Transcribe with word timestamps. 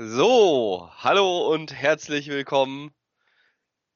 So, 0.00 0.88
hallo 0.98 1.52
und 1.52 1.72
herzlich 1.74 2.28
willkommen 2.28 2.92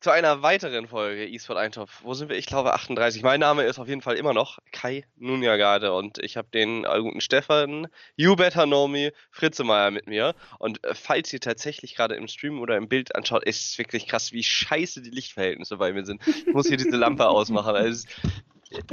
zu 0.00 0.10
einer 0.10 0.42
weiteren 0.42 0.88
Folge 0.88 1.32
eSport 1.32 1.60
Eintopf. 1.60 2.00
Wo 2.02 2.12
sind 2.14 2.28
wir? 2.28 2.36
Ich 2.36 2.46
glaube 2.46 2.74
38. 2.74 3.22
Mein 3.22 3.38
Name 3.38 3.62
ist 3.62 3.78
auf 3.78 3.86
jeden 3.86 4.00
Fall 4.00 4.16
immer 4.16 4.34
noch 4.34 4.58
Kai 4.72 5.04
Nunjagade 5.14 5.94
und 5.94 6.18
ich 6.18 6.36
habe 6.36 6.48
den 6.52 6.82
guten 6.82 7.20
Stefan, 7.20 7.86
You 8.16 8.34
Better 8.34 8.66
Know 8.66 8.88
Me, 8.88 9.12
Fritzemeier 9.30 9.92
mit 9.92 10.08
mir. 10.08 10.34
Und 10.58 10.82
äh, 10.82 10.92
falls 10.96 11.32
ihr 11.32 11.38
tatsächlich 11.38 11.94
gerade 11.94 12.16
im 12.16 12.26
Stream 12.26 12.58
oder 12.58 12.76
im 12.76 12.88
Bild 12.88 13.14
anschaut, 13.14 13.44
ist 13.44 13.70
es 13.70 13.78
wirklich 13.78 14.08
krass, 14.08 14.32
wie 14.32 14.42
scheiße 14.42 15.02
die 15.02 15.10
Lichtverhältnisse 15.10 15.76
bei 15.76 15.92
mir 15.92 16.04
sind. 16.04 16.20
Ich 16.26 16.52
muss 16.52 16.66
hier 16.66 16.78
diese 16.78 16.96
Lampe 16.96 17.28
ausmachen. 17.28 17.76
Also, 17.76 18.08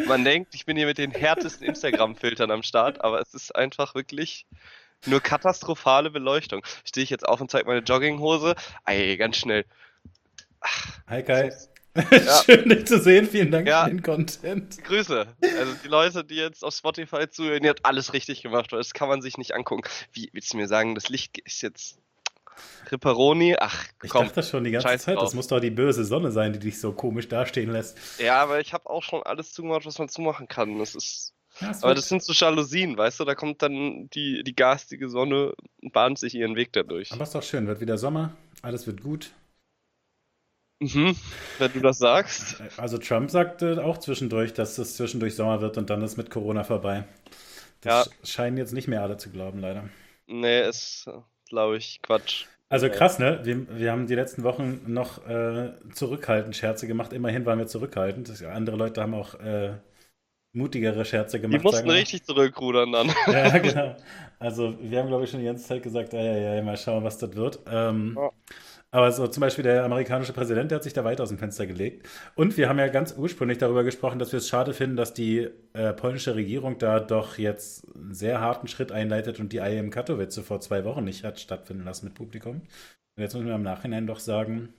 man 0.05 0.23
denkt, 0.23 0.54
ich 0.54 0.68
bin 0.68 0.78
hier 0.78 0.86
mit 0.86 1.00
den 1.00 1.10
härtesten 1.10 1.66
Instagram-Filtern 1.66 2.52
am 2.52 2.62
Start, 2.62 3.02
aber 3.02 3.20
es 3.20 3.34
ist 3.34 3.55
einfach 3.55 3.96
wirklich 3.96 4.46
nur 5.05 5.21
katastrophale 5.21 6.10
Beleuchtung. 6.10 6.64
Stehe 6.83 7.04
ich 7.04 7.10
jetzt 7.10 7.28
auf 7.28 7.42
und 7.42 7.51
zeige 7.51 7.68
meine 7.68 7.82
Jogginghose. 7.82 8.55
Ey, 8.86 9.18
ganz 9.18 9.37
schnell. 9.37 9.65
Ach, 10.61 11.00
Hi 11.07 11.24
Kai. 11.24 11.51
Ja. 12.11 12.43
Schön, 12.46 12.69
dich 12.69 12.86
zu 12.86 13.00
sehen. 13.00 13.27
Vielen 13.27 13.51
Dank 13.51 13.68
ja. 13.68 13.83
für 13.83 13.89
den 13.89 14.04
Content. 14.04 14.83
Grüße. 14.83 15.27
Also 15.41 15.74
die 15.83 15.88
Leute, 15.88 16.24
die 16.24 16.36
jetzt 16.36 16.64
auf 16.64 16.74
Spotify 16.74 17.27
zuhören, 17.29 17.64
die 17.64 17.69
hat 17.69 17.83
alles 17.83 18.14
richtig 18.14 18.41
gemacht. 18.41 18.71
Das 18.71 18.93
kann 18.93 19.10
man 19.10 19.21
sich 19.21 19.38
nicht 19.38 19.54
angucken. 19.54 19.82
Wie 20.14 20.29
willst 20.32 20.54
du 20.54 20.57
mir 20.57 20.68
sagen, 20.68 20.96
das 20.96 21.10
Licht 21.10 21.39
ist 21.39 21.61
jetzt 21.61 21.97
Ripperoni? 22.91 23.55
Ach, 23.60 23.86
komm. 24.07 24.27
Ich 24.27 24.32
dachte 24.32 24.43
schon 24.43 24.63
die 24.63 24.71
ganze 24.71 24.97
Zeit, 24.97 25.16
drauf. 25.16 25.25
das 25.25 25.33
muss 25.33 25.47
doch 25.47 25.60
die 25.60 25.71
böse 25.71 26.05
Sonne 26.05 26.32
sein, 26.32 26.54
die 26.54 26.60
dich 26.60 26.79
so 26.79 26.91
komisch 26.91 27.27
dastehen 27.27 27.71
lässt. 27.71 27.97
Ja, 28.19 28.41
aber 28.41 28.60
ich 28.60 28.74
habe 28.74 28.89
auch 28.89 29.04
schon 29.04 29.24
alles 29.24 29.52
zugemacht, 29.52 29.86
was 29.86 29.97
man 29.97 30.10
zumachen 30.10 30.47
kann. 30.47 30.77
Das 30.77 30.96
ist 30.96 31.33
ja, 31.61 31.68
das 31.69 31.83
aber 31.83 31.95
das 31.95 32.08
sind 32.08 32.23
so 32.23 32.33
Jalousien, 32.33 32.97
weißt 32.97 33.19
du, 33.19 33.25
da 33.25 33.36
kommt 33.36 33.61
dann 33.61 34.09
die, 34.09 34.44
die 34.44 34.55
garstige 34.55 35.09
Sonne 35.09 35.53
und 35.81 35.94
bahnt 35.94 36.19
sich 36.19 36.35
ihren 36.35 36.55
Weg 36.55 36.73
dadurch. 36.73 37.11
Aber 37.11 37.23
ist 37.23 37.35
doch 37.35 37.44
schön, 37.44 37.67
wird 37.67 37.81
wieder 37.81 37.97
Sommer, 37.97 38.35
alles 38.61 38.88
wird 38.88 39.01
gut. 39.01 39.31
Mhm, 40.81 41.16
wenn 41.57 41.73
du 41.73 41.81
das 41.81 41.97
sagst. 41.97 42.61
Also 42.77 42.97
Trump 42.97 43.29
sagte 43.29 43.83
auch 43.83 43.97
zwischendurch, 43.97 44.53
dass 44.53 44.77
es 44.77 44.95
zwischendurch 44.95 45.35
Sommer 45.35 45.59
wird 45.59 45.77
und 45.77 45.89
dann 45.89 46.01
ist 46.01 46.16
mit 46.16 46.29
Corona 46.29 46.63
vorbei. 46.63 47.03
Das 47.81 48.05
ja. 48.05 48.11
scheinen 48.23 48.57
jetzt 48.57 48.73
nicht 48.73 48.88
mehr 48.88 49.01
alle 49.01 49.17
zu 49.17 49.29
glauben, 49.29 49.59
leider. 49.59 49.89
Nee, 50.27 50.67
ist, 50.67 51.09
glaube 51.49 51.77
ich, 51.77 52.01
Quatsch. 52.01 52.45
Also 52.69 52.88
krass, 52.89 53.17
ne? 53.17 53.39
Wir, 53.44 53.79
wir 53.79 53.91
haben 53.91 54.05
die 54.05 54.16
letzten 54.16 54.44
Wochen 54.44 54.81
noch 54.85 55.27
äh, 55.27 55.71
zurückhaltend 55.94 56.55
Scherze 56.55 56.85
gemacht. 56.85 57.13
Immerhin 57.13 57.45
waren 57.45 57.57
wir 57.57 57.66
zurückhaltend. 57.66 58.31
Andere 58.44 58.75
Leute 58.75 59.01
haben 59.01 59.16
auch 59.16 59.33
äh, 59.39 59.73
mutigere 60.53 61.05
Scherze 61.05 61.39
gemacht. 61.39 61.59
Die 61.59 61.64
mussten 61.64 61.89
richtig 61.89 62.23
zurückrudern 62.23 62.92
dann. 62.92 63.11
Ja, 63.28 63.58
genau. 63.59 63.95
Also 64.39 64.75
wir 64.81 65.00
haben, 65.00 65.08
glaube 65.08 65.25
ich, 65.25 65.30
schon 65.30 65.39
die 65.39 65.45
ganze 65.45 65.66
Zeit 65.66 65.83
gesagt, 65.83 66.14
ja, 66.14 66.22
ja, 66.22 66.56
ja, 66.56 66.61
mal 66.61 66.78
schauen, 66.78 67.03
was 67.03 67.17
das 67.17 67.36
wird. 67.36 67.59
Ähm, 67.69 68.16
ja. 68.17 68.30
Aber 68.91 69.11
so 69.11 69.28
zum 69.28 69.41
Beispiel 69.41 69.64
der 69.64 69.83
amerikanische 69.83 70.33
Präsident, 70.33 70.72
der 70.72 70.78
hat 70.78 70.83
sich 70.83 70.94
da 70.94 71.03
weit 71.03 71.22
aus 71.22 71.30
dem 71.30 71.38
Fenster 71.38 71.67
gelegt. 71.67 72.08
Und 72.33 72.58
wir 72.58 72.67
haben 72.67 72.80
ja 72.80 72.88
ganz 72.88 73.14
ursprünglich 73.16 73.59
darüber 73.59 73.83
gesprochen, 73.83 74.17
dass 74.17 74.31
wir 74.31 74.38
es 74.38 74.50
schade 74.50 74.73
finden, 74.73 74.95
dass 74.95 75.14
die 75.14 75.47
äh, 75.73 75.94
polnische 75.94 76.33
Regierung 76.33 76.80
da 76.80 77.00
doch 77.00 77.38
jetzt 77.38 77.86
einen 77.95 78.16
sehr 78.16 78.41
harten 78.41 78.67
Schritt 78.67 78.91
einleitet 78.91 79.39
und 79.39 79.53
die 79.53 79.58
IM 79.58 79.91
Katowice 79.91 80.39
vor 80.39 80.59
zwei 80.59 80.86
Wochen 80.86 81.03
nicht 81.03 81.23
hat 81.23 81.39
stattfinden 81.39 81.84
lassen 81.84 82.06
mit 82.06 82.16
Publikum. 82.16 82.61
Und 83.16 83.23
jetzt 83.23 83.36
müssen 83.36 83.47
wir 83.47 83.56
im 83.56 83.63
Nachhinein 83.63 84.08
doch 84.08 84.19
sagen, 84.19 84.73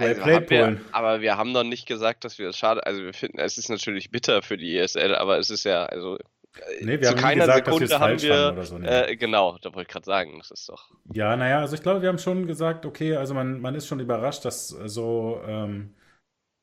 also 0.00 0.50
wir, 0.50 0.80
aber 0.92 1.20
wir 1.20 1.36
haben 1.36 1.54
doch 1.54 1.64
nicht 1.64 1.86
gesagt, 1.86 2.24
dass 2.24 2.38
wir 2.38 2.48
es 2.48 2.56
schade. 2.56 2.84
Also 2.86 3.02
wir 3.02 3.14
finden, 3.14 3.38
es 3.38 3.58
ist 3.58 3.68
natürlich 3.68 4.10
bitter 4.10 4.42
für 4.42 4.56
die 4.56 4.76
ESL, 4.76 5.14
aber 5.14 5.38
es 5.38 5.50
ist 5.50 5.64
ja, 5.64 5.86
also 5.86 6.16
äh, 6.16 6.84
Nee, 6.84 7.00
wir 7.00 7.02
zu 7.02 7.10
haben 7.10 7.20
keiner 7.20 7.40
gesagt, 7.46 7.66
Sekunde 7.66 7.86
dass 7.88 8.00
haben 8.00 8.22
wir, 8.22 8.52
oder 8.52 8.64
so. 8.64 8.78
Nee. 8.78 8.86
Äh, 8.88 9.16
genau, 9.16 9.58
da 9.62 9.74
wollte 9.74 9.82
ich 9.82 9.88
gerade 9.88 10.06
sagen, 10.06 10.38
das 10.38 10.50
ist 10.50 10.68
doch. 10.68 10.90
Ja, 11.12 11.36
naja, 11.36 11.60
also 11.60 11.74
ich 11.74 11.82
glaube, 11.82 12.02
wir 12.02 12.08
haben 12.08 12.18
schon 12.18 12.46
gesagt, 12.46 12.86
okay, 12.86 13.16
also 13.16 13.34
man, 13.34 13.60
man 13.60 13.74
ist 13.74 13.86
schon 13.86 14.00
überrascht, 14.00 14.44
dass 14.44 14.68
so, 14.68 15.40
ähm, 15.46 15.94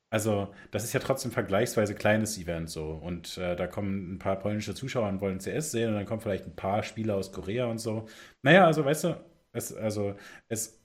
also 0.10 0.54
das 0.72 0.84
ist 0.84 0.94
ja 0.94 1.00
trotzdem 1.00 1.32
vergleichsweise 1.32 1.96
kleines 1.96 2.38
Event 2.38 2.70
so. 2.70 2.92
Und 2.92 3.38
äh, 3.38 3.56
da 3.56 3.68
kommen 3.68 4.16
ein 4.16 4.20
paar 4.20 4.38
polnische 4.40 4.76
Zuschauer 4.76 5.10
und 5.10 5.22
wollen 5.22 5.40
CS 5.40 5.72
sehen 5.72 5.90
und 5.90 5.96
dann 5.96 6.06
kommen 6.06 6.22
vielleicht 6.22 6.46
ein 6.46 6.56
paar 6.56 6.84
Spieler 6.84 7.16
aus 7.16 7.32
Korea 7.32 7.66
und 7.66 7.80
so. 7.80 8.08
Naja, 8.42 8.66
also 8.66 8.86
weißt 8.86 9.06
du, 9.06 9.18
es, 9.52 9.74
also 9.76 10.16
es 10.50 10.77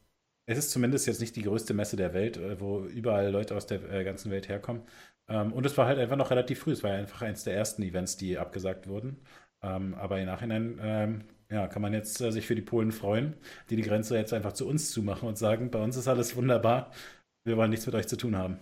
es 0.46 0.58
ist 0.58 0.70
zumindest 0.70 1.06
jetzt 1.06 1.20
nicht 1.20 1.36
die 1.36 1.42
größte 1.42 1.74
Messe 1.74 1.96
der 1.96 2.14
Welt, 2.14 2.36
äh, 2.36 2.60
wo 2.60 2.80
überall 2.80 3.30
Leute 3.30 3.56
aus 3.56 3.66
der 3.66 3.82
äh, 3.90 4.04
ganzen 4.04 4.30
Welt 4.30 4.48
herkommen. 4.48 4.82
Ähm, 5.28 5.52
und 5.52 5.66
es 5.66 5.76
war 5.78 5.86
halt 5.86 5.98
einfach 5.98 6.16
noch 6.16 6.30
relativ 6.30 6.60
früh. 6.60 6.72
Es 6.72 6.82
war 6.82 6.92
einfach 6.92 7.22
eines 7.22 7.44
der 7.44 7.54
ersten 7.54 7.82
Events, 7.82 8.16
die 8.16 8.38
abgesagt 8.38 8.88
wurden. 8.88 9.20
Ähm, 9.62 9.94
aber 9.94 10.18
im 10.18 10.26
Nachhinein 10.26 10.80
ähm, 10.82 11.24
ja, 11.50 11.68
kann 11.68 11.82
man 11.82 11.92
jetzt 11.92 12.20
äh, 12.20 12.32
sich 12.32 12.46
für 12.46 12.54
die 12.54 12.62
Polen 12.62 12.92
freuen, 12.92 13.36
die 13.70 13.76
die 13.76 13.82
Grenze 13.82 14.16
jetzt 14.16 14.32
einfach 14.32 14.52
zu 14.52 14.66
uns 14.66 14.90
zumachen 14.90 15.28
und 15.28 15.38
sagen, 15.38 15.70
bei 15.70 15.80
uns 15.80 15.96
ist 15.96 16.08
alles 16.08 16.34
wunderbar, 16.34 16.90
wir 17.44 17.56
wollen 17.56 17.70
nichts 17.70 17.86
mit 17.86 17.94
euch 17.94 18.08
zu 18.08 18.16
tun 18.16 18.36
haben. 18.36 18.58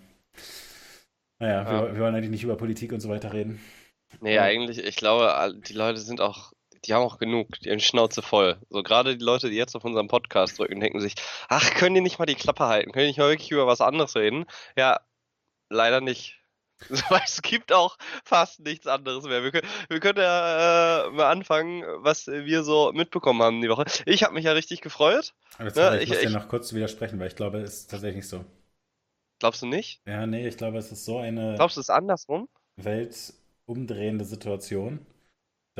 Naja, 1.38 1.62
ja. 1.62 1.70
wir, 1.70 1.94
wir 1.94 2.00
wollen 2.02 2.14
eigentlich 2.14 2.30
nicht 2.30 2.44
über 2.44 2.56
Politik 2.56 2.92
und 2.92 3.00
so 3.00 3.08
weiter 3.08 3.32
reden. 3.32 3.60
Nee, 4.20 4.38
eigentlich, 4.38 4.84
ich 4.84 4.96
glaube, 4.96 5.54
die 5.66 5.72
Leute 5.72 6.00
sind 6.00 6.20
auch 6.20 6.52
die 6.84 6.94
haben 6.94 7.02
auch 7.02 7.18
genug, 7.18 7.48
die 7.60 7.70
haben 7.70 7.80
Schnauze 7.80 8.22
voll. 8.22 8.58
So 8.70 8.82
gerade 8.82 9.16
die 9.16 9.24
Leute, 9.24 9.50
die 9.50 9.56
jetzt 9.56 9.76
auf 9.76 9.84
unserem 9.84 10.08
Podcast 10.08 10.58
drücken, 10.58 10.80
denken 10.80 11.00
sich, 11.00 11.14
ach, 11.48 11.74
können 11.74 11.94
die 11.94 12.00
nicht 12.00 12.18
mal 12.18 12.26
die 12.26 12.34
Klappe 12.34 12.66
halten? 12.66 12.92
Können 12.92 13.04
die 13.04 13.08
nicht 13.08 13.18
mal 13.18 13.28
wirklich 13.30 13.50
über 13.50 13.66
was 13.66 13.80
anderes 13.80 14.16
reden? 14.16 14.46
Ja, 14.76 15.00
leider 15.68 16.00
nicht. 16.00 16.36
Es 17.24 17.42
gibt 17.42 17.72
auch 17.72 17.98
fast 18.24 18.60
nichts 18.60 18.86
anderes 18.86 19.24
mehr. 19.24 19.42
Wir 19.42 19.50
können, 19.50 19.68
wir 19.90 20.00
können 20.00 20.18
ja 20.18 21.08
äh, 21.08 21.10
mal 21.10 21.30
anfangen, 21.30 21.84
was 21.98 22.26
wir 22.26 22.62
so 22.62 22.92
mitbekommen 22.94 23.42
haben 23.42 23.60
die 23.60 23.68
Woche. 23.68 23.84
Ich 24.06 24.22
habe 24.22 24.32
mich 24.32 24.44
ja 24.44 24.52
richtig 24.52 24.80
gefreut. 24.80 25.34
Aber 25.56 25.66
jetzt 25.66 25.76
ne? 25.76 25.96
ich, 25.96 26.02
ich 26.04 26.08
muss 26.08 26.20
dir 26.20 26.30
noch 26.30 26.48
kurz 26.48 26.72
widersprechen, 26.72 27.18
weil 27.20 27.28
ich 27.28 27.36
glaube, 27.36 27.58
es 27.58 27.80
ist 27.80 27.90
tatsächlich 27.90 28.26
so. 28.26 28.46
Glaubst 29.40 29.60
du 29.60 29.66
nicht? 29.66 30.00
Ja, 30.06 30.26
nee, 30.26 30.48
ich 30.48 30.56
glaube, 30.56 30.78
es 30.78 30.90
ist 30.90 31.04
so 31.04 31.18
eine. 31.18 31.54
Glaubst 31.56 31.76
du, 31.76 31.80
es 31.80 31.88
ist 31.88 31.94
andersrum? 31.94 32.48
Weltumdrehende 32.76 34.24
Situation 34.24 35.04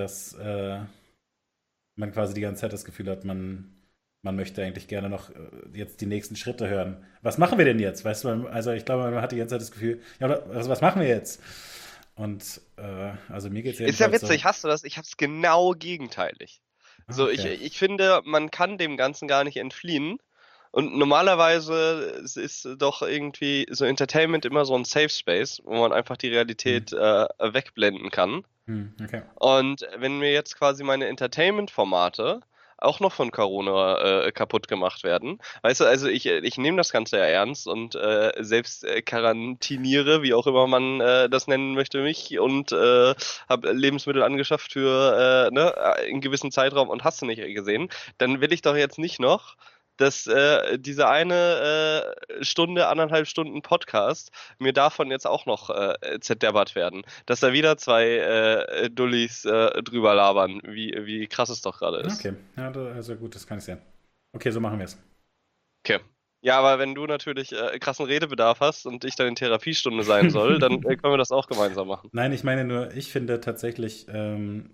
dass 0.01 0.35
äh, 0.35 0.81
man 1.97 2.13
quasi 2.13 2.35
die 2.35 2.41
ganze 2.41 2.63
Zeit 2.63 2.73
das 2.73 2.85
Gefühl 2.85 3.09
hat, 3.11 3.25
man, 3.25 3.73
man 4.23 4.37
möchte 4.37 4.63
eigentlich 4.63 4.89
gerne 4.89 5.09
noch 5.09 5.31
äh, 5.31 5.35
jetzt 5.75 6.01
die 6.01 6.07
nächsten 6.07 6.37
Schritte 6.37 6.69
hören. 6.69 7.05
Was 7.23 7.39
machen 7.39 7.59
wir 7.59 7.65
denn 7.65 7.79
jetzt? 7.79 8.05
Weißt 8.05 8.25
du, 8.25 8.47
also 8.49 8.73
ich 8.73 8.85
glaube, 8.85 9.11
man 9.11 9.23
hat 9.23 9.33
die 9.33 9.37
ganze 9.37 9.55
Zeit 9.55 9.63
das 9.63 9.71
Gefühl, 9.71 10.01
ja, 10.19 10.29
was, 10.49 10.69
was 10.69 10.81
machen 10.81 11.01
wir 11.01 11.09
jetzt? 11.09 11.43
Und 12.15 12.61
äh, 12.77 13.13
also 13.29 13.49
mir 13.51 13.63
geht 13.63 13.75
es 13.75 13.81
Ist 13.81 14.01
ja 14.01 14.13
witzig, 14.13 14.43
so, 14.43 14.45
hast 14.45 14.65
du 14.65 14.69
das? 14.69 14.85
Ich 14.85 14.97
habe 14.97 15.07
es 15.07 15.17
genau 15.17 15.73
gegenteilig. 15.73 16.61
Ah, 17.07 17.13
so, 17.13 17.25
okay. 17.25 17.55
ich, 17.55 17.63
ich 17.63 17.79
finde, 17.79 18.21
man 18.25 18.51
kann 18.51 18.79
dem 18.79 18.97
Ganzen 18.97 19.29
gar 19.29 19.45
nicht 19.45 19.57
entfliehen. 19.57 20.19
Und 20.73 20.97
normalerweise 20.97 22.23
ist 22.23 22.69
doch 22.79 23.03
irgendwie 23.03 23.67
so 23.71 23.85
Entertainment 23.85 24.45
immer 24.45 24.65
so 24.65 24.77
ein 24.77 24.85
Safe 24.85 25.09
Space, 25.09 25.61
wo 25.65 25.75
man 25.81 25.93
einfach 25.93 26.17
die 26.17 26.29
Realität 26.29 26.93
mhm. 26.93 26.99
äh, 26.99 27.55
wegblenden 27.55 28.11
kann. 28.11 28.45
Mhm, 28.67 28.95
okay. 29.03 29.23
Und 29.35 29.87
wenn 29.97 30.19
mir 30.19 30.33
jetzt 30.33 30.57
quasi 30.57 30.85
meine 30.85 31.09
Entertainment-Formate 31.09 32.41
auch 32.81 33.01
noch 33.01 33.13
von 33.13 33.31
Corona 33.31 34.25
äh, 34.25 34.33
kaputt 34.33 34.67
gemacht 34.67 35.05
werden. 35.05 35.39
Weißt 35.63 35.81
du, 35.81 35.85
also 35.85 36.09
ich, 36.09 36.27
ich 36.27 36.59
nehme 36.59 36.79
das 36.79 36.93
Ganze 36.93 37.19
ja 37.19 37.25
ernst 37.25 37.67
und 37.67 37.95
äh, 37.95 38.33
selbst 38.39 38.85
äh, 38.85 39.03
quarantiniere, 39.03 40.23
wie 40.23 40.35
auch 40.35 40.47
immer 40.47 40.67
man 40.67 41.01
äh, 41.01 41.29
das 41.29 41.47
nennen 41.47 41.75
möchte, 41.75 42.03
mich 42.03 42.39
und 42.39 42.73
äh, 42.73 43.15
habe 43.49 43.73
Lebensmittel 43.73 44.23
angeschafft 44.23 44.73
für 44.73 45.51
äh, 45.51 45.55
ne, 45.55 45.77
einen 45.77 46.21
gewissen 46.21 46.51
Zeitraum 46.51 46.89
und 46.89 47.05
hast 47.05 47.21
du 47.21 47.27
nicht 47.27 47.43
gesehen. 47.55 47.89
Dann 48.19 48.41
will 48.41 48.53
ich 48.53 48.63
doch 48.63 48.77
jetzt 48.77 48.99
nicht 48.99 49.21
noch 49.21 49.57
dass 50.01 50.27
äh, 50.27 50.79
diese 50.79 51.09
eine 51.09 52.15
äh, 52.39 52.45
Stunde, 52.45 52.89
anderthalb 52.89 53.27
Stunden 53.27 53.61
Podcast 53.63 54.33
mir 54.59 54.73
davon 54.73 55.11
jetzt 55.11 55.27
auch 55.27 55.47
noch 55.47 55.71
äh, 55.71 56.21
zerdeppert 56.21 56.75
werden. 56.75 57.03
Dass 57.27 57.41
da 57.41 57.53
wieder 57.53 57.77
zwei 57.77 58.07
äh, 58.07 58.91
Dullis 58.91 59.45
äh, 59.45 59.83
drüber 59.83 60.15
labern, 60.15 60.61
wie, 60.65 60.95
wie 61.03 61.27
krass 61.27 61.51
es 61.51 61.61
doch 61.61 61.79
gerade 61.79 61.99
ist. 61.99 62.21
Okay, 62.21 62.35
ja, 62.57 62.73
also 62.73 63.15
gut, 63.17 63.35
das 63.35 63.47
kann 63.47 63.59
ich 63.59 63.65
sehen. 63.65 63.79
Okay, 64.33 64.51
so 64.51 64.61
machen 64.61 64.79
wir 64.79 64.87
es. 64.87 64.99
Okay. 65.85 66.01
Ja, 66.43 66.59
aber 66.59 66.79
wenn 66.79 66.95
du 66.95 67.05
natürlich 67.07 67.53
äh, 67.53 67.79
krassen 67.79 68.07
Redebedarf 68.07 68.61
hast 68.61 68.87
und 68.87 69.05
ich 69.05 69.15
dann 69.15 69.27
in 69.27 69.35
Therapiestunde 69.35 70.05
sein 70.05 70.31
soll, 70.31 70.59
dann 70.59 70.83
äh, 70.85 70.97
können 70.97 71.13
wir 71.13 71.19
das 71.19 71.33
auch 71.33 71.47
gemeinsam 71.47 71.89
machen. 71.89 72.09
Nein, 72.13 72.33
ich 72.33 72.45
meine 72.45 72.65
nur, 72.65 72.95
ich 72.95 73.13
finde 73.13 73.41
tatsächlich, 73.41 74.07
ähm, 74.09 74.71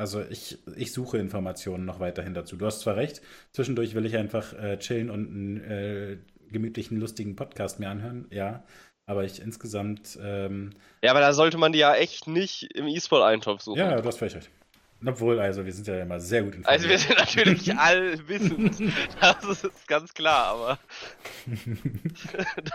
also 0.00 0.22
ich, 0.30 0.58
ich 0.76 0.92
suche 0.92 1.18
Informationen 1.18 1.84
noch 1.84 2.00
weiterhin 2.00 2.32
dazu. 2.32 2.56
Du 2.56 2.64
hast 2.64 2.80
zwar 2.80 2.96
recht, 2.96 3.20
zwischendurch 3.52 3.94
will 3.94 4.06
ich 4.06 4.16
einfach 4.16 4.54
äh, 4.54 4.78
chillen 4.78 5.10
und 5.10 5.28
einen 5.28 5.60
äh, 5.60 6.16
gemütlichen, 6.50 6.98
lustigen 6.98 7.36
Podcast 7.36 7.78
mir 7.80 7.90
anhören, 7.90 8.26
ja. 8.30 8.64
Aber 9.04 9.24
ich 9.24 9.42
insgesamt. 9.42 10.18
Ähm, 10.22 10.70
ja, 11.02 11.10
aber 11.10 11.20
da 11.20 11.34
sollte 11.34 11.58
man 11.58 11.72
die 11.72 11.80
ja 11.80 11.94
echt 11.94 12.26
nicht 12.26 12.62
im 12.74 12.86
E-Sport-Eintopf 12.86 13.60
suchen. 13.60 13.78
Ja, 13.78 14.00
du 14.00 14.08
hast 14.08 14.18
völlig 14.18 14.36
recht. 14.36 14.50
Obwohl, 15.04 15.38
also 15.38 15.66
wir 15.66 15.72
sind 15.72 15.86
ja 15.86 16.00
immer 16.00 16.18
sehr 16.18 16.44
gut 16.44 16.54
informiert. 16.54 16.80
Also 16.80 16.88
wir 16.88 16.98
sind 16.98 17.18
natürlich 17.18 17.76
allwissend, 17.76 18.92
das 19.20 19.64
ist 19.64 19.88
ganz 19.88 20.14
klar, 20.14 20.46
aber 20.46 20.78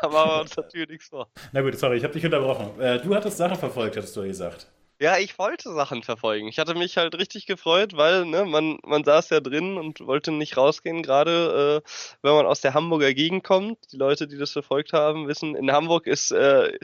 da 0.02 0.10
machen 0.10 0.30
wir 0.30 0.42
uns 0.42 0.58
natürlich 0.58 0.90
nichts 0.90 1.10
vor. 1.10 1.28
Na 1.54 1.62
gut, 1.62 1.78
sorry, 1.78 1.98
ich 1.98 2.04
habe 2.04 2.14
dich 2.14 2.26
unterbrochen. 2.26 2.80
Äh, 2.80 3.00
du 3.00 3.16
hattest 3.16 3.38
Sachen 3.38 3.58
verfolgt, 3.58 3.98
hattest 3.98 4.16
du 4.16 4.22
ja 4.22 4.28
gesagt. 4.28 4.68
Ja, 5.02 5.18
ich 5.18 5.38
wollte 5.38 5.74
Sachen 5.74 6.04
verfolgen. 6.04 6.48
Ich 6.48 6.58
hatte 6.58 6.74
mich 6.74 6.96
halt 6.96 7.16
richtig 7.16 7.46
gefreut, 7.48 7.98
weil 7.98 8.26
ne, 8.26 8.46
man, 8.46 8.80
man 8.84 9.04
saß 9.04 9.30
ja 9.30 9.42
drin 9.42 9.78
und 9.78 10.00
wollte 10.08 10.32
nicht 10.32 10.56
rausgehen, 10.56 11.04
gerade 11.04 11.84
äh, 11.86 11.90
wenn 12.22 12.34
man 12.34 12.46
aus 12.46 12.62
der 12.62 12.74
Hamburger 12.74 13.14
Gegend 13.14 13.44
kommt. 13.44 13.92
Die 13.92 13.98
Leute, 13.98 14.26
die 14.28 14.38
das 14.38 14.52
verfolgt 14.54 14.94
haben, 14.94 15.28
wissen, 15.28 15.54
in 15.56 15.70
Hamburg 15.72 16.08
ist 16.08 16.32
äh, 16.32 16.78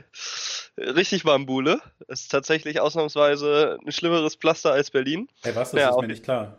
richtig 0.76 1.22
Bambule. 1.24 1.80
Es 2.06 2.22
ist 2.22 2.28
tatsächlich 2.28 2.80
ausnahmsweise 2.80 3.78
ein 3.84 3.92
schlimmeres 3.92 4.34
Pflaster 4.36 4.72
als 4.72 4.90
Berlin. 4.90 5.28
Hey, 5.42 5.54
was? 5.56 5.70
Das 5.70 5.80
Ja, 5.80 5.90
ist 5.90 6.00
mir 6.00 6.08
nicht 6.08 6.22
klar. 6.22 6.58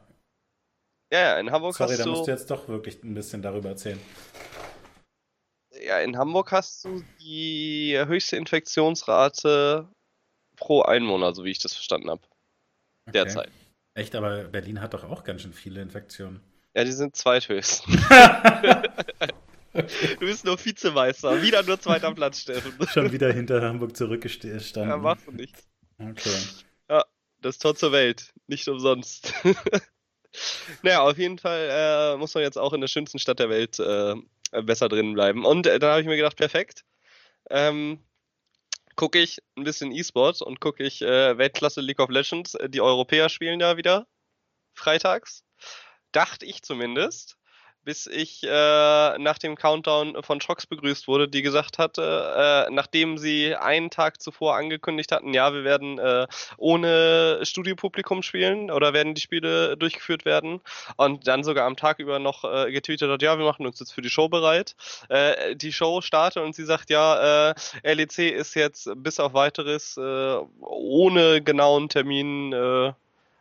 ja, 1.11 1.19
ja, 1.19 1.39
in 1.39 1.51
Hamburg 1.51 1.77
Sorry, 1.77 1.91
hast 1.91 1.99
da 1.99 2.05
musst 2.07 2.25
du 2.27 2.31
du, 2.31 2.31
jetzt 2.31 2.49
doch 2.49 2.67
wirklich 2.67 3.03
ein 3.03 3.13
bisschen 3.13 3.41
darüber 3.43 3.69
erzählen. 3.69 3.99
ja, 5.81 5.99
in 5.99 6.17
Hamburg 6.17 6.51
hast 6.51 6.85
du 6.85 7.01
die 7.19 7.97
höchste 8.05 8.37
Infektionsrate 8.37 9.87
pro 10.63 10.81
Einwohner, 10.83 11.33
so 11.35 11.43
wie 11.43 11.51
ich 11.51 11.59
das 11.59 11.73
verstanden 11.73 12.09
habe, 12.09 12.21
Okay. 13.05 13.11
derzeit. 13.13 13.49
Echt, 13.95 14.15
aber 14.15 14.45
Berlin 14.45 14.79
hat 14.79 14.93
doch 14.93 15.03
auch 15.03 15.25
ganz 15.25 15.41
schön 15.41 15.51
viele 15.53 15.81
Infektionen. 15.81 16.39
Ja, 16.73 16.85
die 16.85 16.91
sind 16.93 17.15
zweithöchst. 17.17 17.83
Du 19.73 20.19
bist 20.19 20.45
nur 20.45 20.63
Vizemeister. 20.63 21.41
Wieder 21.41 21.63
nur 21.63 21.79
zweiter 21.79 22.13
Platz, 22.13 22.41
Steffen. 22.41 22.73
Schon 22.93 23.11
wieder 23.11 23.33
hinter 23.33 23.59
Hamburg 23.61 23.89
Ja, 23.89 23.95
zurückgestanden. 23.95 25.01
machst 25.01 25.25
du 25.25 25.31
nichts. 25.31 25.67
Okay. 25.97 26.37
Ja, 26.89 27.03
das 27.41 27.57
Tor 27.57 27.75
zur 27.75 27.91
Welt. 27.91 28.33
Nicht 28.45 28.67
umsonst. 28.67 29.33
Naja, 30.83 31.01
auf 31.01 31.17
jeden 31.17 31.39
Fall 31.39 31.69
äh, 31.71 32.17
muss 32.17 32.35
man 32.35 32.43
jetzt 32.43 32.57
auch 32.57 32.73
in 32.73 32.81
der 32.81 32.87
schönsten 32.87 33.17
Stadt 33.17 33.39
der 33.39 33.49
Welt 33.49 33.79
äh, 33.79 34.13
besser 34.61 34.89
drin 34.89 35.13
bleiben. 35.13 35.43
Und 35.43 35.65
äh, 35.65 35.79
dann 35.79 35.89
habe 35.89 36.01
ich 36.01 36.07
mir 36.07 36.17
gedacht, 36.17 36.37
perfekt. 36.37 36.83
Ähm, 37.49 37.99
gucke 38.95 39.19
ich 39.19 39.39
ein 39.57 39.63
bisschen 39.63 39.91
E-Sport 39.91 40.41
und 40.41 40.59
gucke 40.59 40.83
ich 40.83 41.01
äh, 41.01 41.37
Weltklasse 41.37 41.81
League 41.81 41.99
of 41.99 42.09
Legends. 42.09 42.55
Äh, 42.55 42.69
Die 42.69 42.81
Europäer 42.81 43.29
spielen 43.29 43.59
ja 43.59 43.77
wieder 43.77 44.07
freitags. 44.73 45.43
Dachte 46.11 46.45
ich 46.45 46.61
zumindest, 46.61 47.37
bis 47.83 48.07
ich 48.07 48.43
äh, 48.43 48.47
nach 49.17 49.37
dem 49.37 49.55
Countdown 49.55 50.21
von 50.23 50.41
Shox 50.41 50.65
begrüßt 50.65 51.07
wurde, 51.07 51.27
die 51.27 51.41
gesagt 51.41 51.77
hatte, 51.77 52.67
äh, 52.67 52.71
nachdem 52.73 53.17
sie 53.17 53.55
einen 53.55 53.89
Tag 53.89 54.21
zuvor 54.21 54.55
angekündigt 54.55 55.11
hatten, 55.11 55.33
ja, 55.33 55.53
wir 55.53 55.63
werden 55.63 55.99
äh, 55.99 56.27
ohne 56.57 57.39
Studiopublikum 57.43 58.23
spielen 58.23 58.71
oder 58.71 58.93
werden 58.93 59.13
die 59.13 59.21
Spiele 59.21 59.77
durchgeführt 59.77 60.25
werden 60.25 60.61
und 60.97 61.27
dann 61.27 61.43
sogar 61.43 61.65
am 61.65 61.77
Tag 61.77 61.99
über 61.99 62.19
noch 62.19 62.43
äh, 62.43 62.71
getweetet 62.71 63.09
hat, 63.09 63.21
ja, 63.21 63.37
wir 63.37 63.45
machen 63.45 63.65
uns 63.65 63.79
jetzt 63.79 63.93
für 63.93 64.01
die 64.01 64.09
Show 64.09 64.29
bereit. 64.29 64.75
Äh, 65.09 65.55
die 65.55 65.73
Show 65.73 66.01
startet 66.01 66.43
und 66.43 66.55
sie 66.55 66.65
sagt, 66.65 66.89
ja, 66.89 67.51
äh, 67.51 67.93
LEC 67.93 68.31
ist 68.31 68.55
jetzt 68.55 68.89
bis 68.95 69.19
auf 69.19 69.33
weiteres 69.33 69.97
äh, 69.97 70.37
ohne 70.61 71.41
genauen 71.41 71.89
Termin 71.89 72.53
äh, 72.53 72.93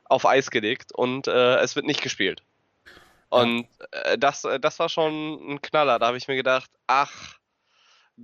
auf 0.04 0.26
Eis 0.26 0.50
gelegt 0.50 0.92
und 0.92 1.26
äh, 1.26 1.56
es 1.56 1.76
wird 1.76 1.86
nicht 1.86 2.02
gespielt. 2.02 2.42
Und 3.32 3.66
äh, 3.92 4.18
das, 4.18 4.44
äh, 4.44 4.60
das 4.60 4.78
war 4.78 4.90
schon 4.90 5.54
ein 5.54 5.62
Knaller. 5.62 5.98
Da 5.98 6.08
habe 6.08 6.18
ich 6.18 6.28
mir 6.28 6.36
gedacht, 6.36 6.70
ach, 6.86 7.38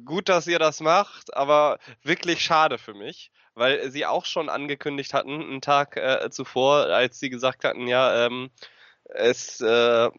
gut, 0.05 0.29
dass 0.29 0.47
ihr 0.47 0.59
das 0.59 0.81
macht, 0.81 1.35
aber 1.35 1.79
wirklich 2.03 2.43
schade 2.43 2.77
für 2.77 2.93
mich, 2.93 3.31
weil 3.55 3.91
sie 3.91 4.05
auch 4.05 4.27
schon 4.27 4.51
angekündigt 4.51 5.15
hatten, 5.15 5.41
einen 5.41 5.63
Tag 5.63 5.97
äh, 5.97 6.29
zuvor, 6.31 6.89
als 6.89 7.19
sie 7.19 7.31
gesagt 7.31 7.65
hatten, 7.65 7.87
ja, 7.87 8.27
ähm, 8.27 8.51
es 9.05 9.63
äh, 9.63 10.11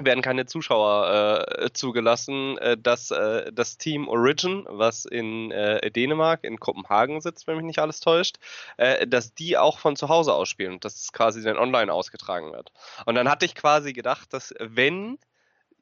werden 0.00 0.22
keine 0.22 0.46
Zuschauer 0.46 1.46
äh, 1.58 1.72
zugelassen, 1.72 2.58
äh, 2.58 2.76
dass 2.76 3.10
äh, 3.10 3.52
das 3.52 3.78
Team 3.78 4.08
Origin, 4.08 4.64
was 4.68 5.04
in 5.04 5.52
äh, 5.52 5.90
Dänemark, 5.90 6.42
in 6.42 6.58
Kopenhagen 6.58 7.20
sitzt, 7.20 7.46
wenn 7.46 7.56
mich 7.56 7.66
nicht 7.66 7.78
alles 7.78 8.00
täuscht, 8.00 8.38
äh, 8.76 9.06
dass 9.06 9.34
die 9.34 9.56
auch 9.56 9.78
von 9.78 9.94
zu 9.94 10.08
Hause 10.08 10.34
aus 10.34 10.48
spielen 10.48 10.74
und 10.74 10.84
dass 10.84 10.96
es 10.96 11.12
quasi 11.12 11.42
dann 11.42 11.58
online 11.58 11.92
ausgetragen 11.92 12.52
wird. 12.52 12.72
Und 13.06 13.14
dann 13.14 13.28
hatte 13.28 13.46
ich 13.46 13.54
quasi 13.54 13.92
gedacht, 13.92 14.32
dass 14.32 14.52
wenn 14.58 15.18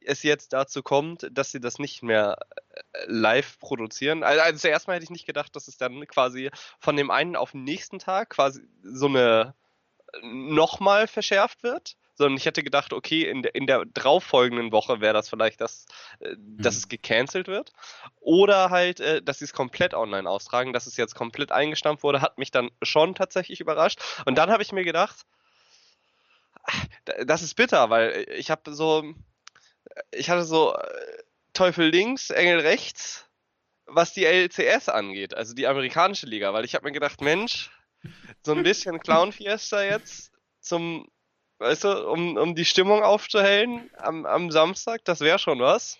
es 0.05 0.23
jetzt 0.23 0.53
dazu 0.53 0.83
kommt, 0.83 1.29
dass 1.31 1.53
sie 1.53 1.61
das 1.61 1.79
nicht 1.79 2.03
mehr 2.03 2.37
äh, 2.93 3.05
live 3.07 3.59
produzieren. 3.61 4.25
Also, 4.25 4.43
also 4.43 4.59
zuerst 4.59 4.89
mal 4.89 4.95
hätte 4.95 5.05
ich 5.05 5.11
nicht 5.11 5.27
gedacht, 5.27 5.55
dass 5.57 5.69
es 5.69 5.79
dann 5.79 6.07
quasi 6.07 6.51
von 6.81 6.97
dem 6.97 7.11
einen 7.11 7.37
auf 7.37 7.53
den 7.53 7.65
nächsten 7.65 7.99
Tag 7.99 8.31
quasi 8.31 8.63
so 8.83 9.07
eine 9.07 9.55
nochmal 10.23 11.07
verschärft 11.07 11.63
wird, 11.63 11.97
sondern 12.15 12.37
ich 12.37 12.47
hätte 12.47 12.63
gedacht, 12.63 12.93
okay, 12.93 13.29
in 13.29 13.43
der, 13.43 13.55
in 13.55 13.67
der 13.67 13.85
darauffolgenden 13.87 14.73
Woche 14.73 15.01
wäre 15.01 15.15
das 15.15 15.29
vielleicht 15.29 15.61
das, 15.61 15.87
äh, 16.21 16.35
dass 16.39 16.75
Mhm. 16.75 16.79
es 16.79 16.89
gecancelt 16.89 17.49
wird. 17.49 17.73
Oder 18.21 18.71
halt, 18.71 19.01
äh, 19.01 19.23
dass 19.23 19.39
sie 19.39 19.45
es 19.47 19.53
komplett 19.53 19.95
online 19.95 20.29
austragen, 20.29 20.73
dass 20.73 20.87
es 20.87 20.97
jetzt 20.97 21.15
komplett 21.15 21.53
eingestampft 21.53 22.03
wurde, 22.03 22.21
hat 22.21 22.39
mich 22.39 22.51
dann 22.51 22.71
schon 22.83 23.15
tatsächlich 23.15 23.61
überrascht. 23.61 24.01
Und 24.27 24.37
dann 24.37 24.51
habe 24.51 24.63
ich 24.63 24.73
mir 24.73 24.85
gedacht, 24.85 25.25
das 27.25 27.43
ist 27.43 27.55
bitter, 27.55 27.91
weil 27.91 28.27
ich 28.37 28.51
habe 28.51 28.73
so, 28.75 29.05
ich 30.11 30.31
hatte 30.31 30.45
so 30.45 30.75
äh, 30.75 31.23
Teufel 31.53 31.89
links, 31.89 32.31
Engel 32.31 32.61
rechts, 32.61 33.29
was 33.87 34.15
die 34.15 34.25
LCS 34.25 34.89
angeht, 34.89 35.35
also 35.35 35.55
die 35.55 35.67
amerikanische 35.67 36.27
Liga, 36.27 36.53
weil 36.55 36.65
ich 36.65 36.75
habe 36.75 36.85
mir 36.87 36.93
gedacht, 36.93 37.21
Mensch, 37.21 37.71
so 38.43 38.53
ein 38.53 38.63
bisschen 38.63 38.99
Clown 39.03 39.33
Fiesta 39.33 39.83
jetzt 39.83 40.31
zum, 40.61 41.09
weißt 41.63 41.85
du, 41.85 42.09
um, 42.09 42.37
um 42.37 42.55
die 42.55 42.65
Stimmung 42.65 43.03
aufzuhellen 43.03 43.91
am, 43.97 44.27
am 44.27 44.51
Samstag, 44.51 45.05
das 45.05 45.21
wäre 45.21 45.39
schon 45.39 45.61
was. 45.61 45.99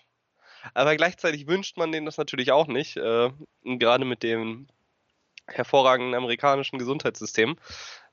Aber 0.73 0.95
gleichzeitig 0.95 1.47
wünscht 1.47 1.77
man 1.77 1.91
denen 1.91 2.05
das 2.05 2.17
natürlich 2.17 2.51
auch 2.51 2.67
nicht, 2.67 2.97
äh, 2.97 3.31
gerade 3.63 4.05
mit 4.05 4.23
dem 4.23 4.67
hervorragenden 5.47 6.15
amerikanischen 6.15 6.79
Gesundheitssystem, 6.79 7.57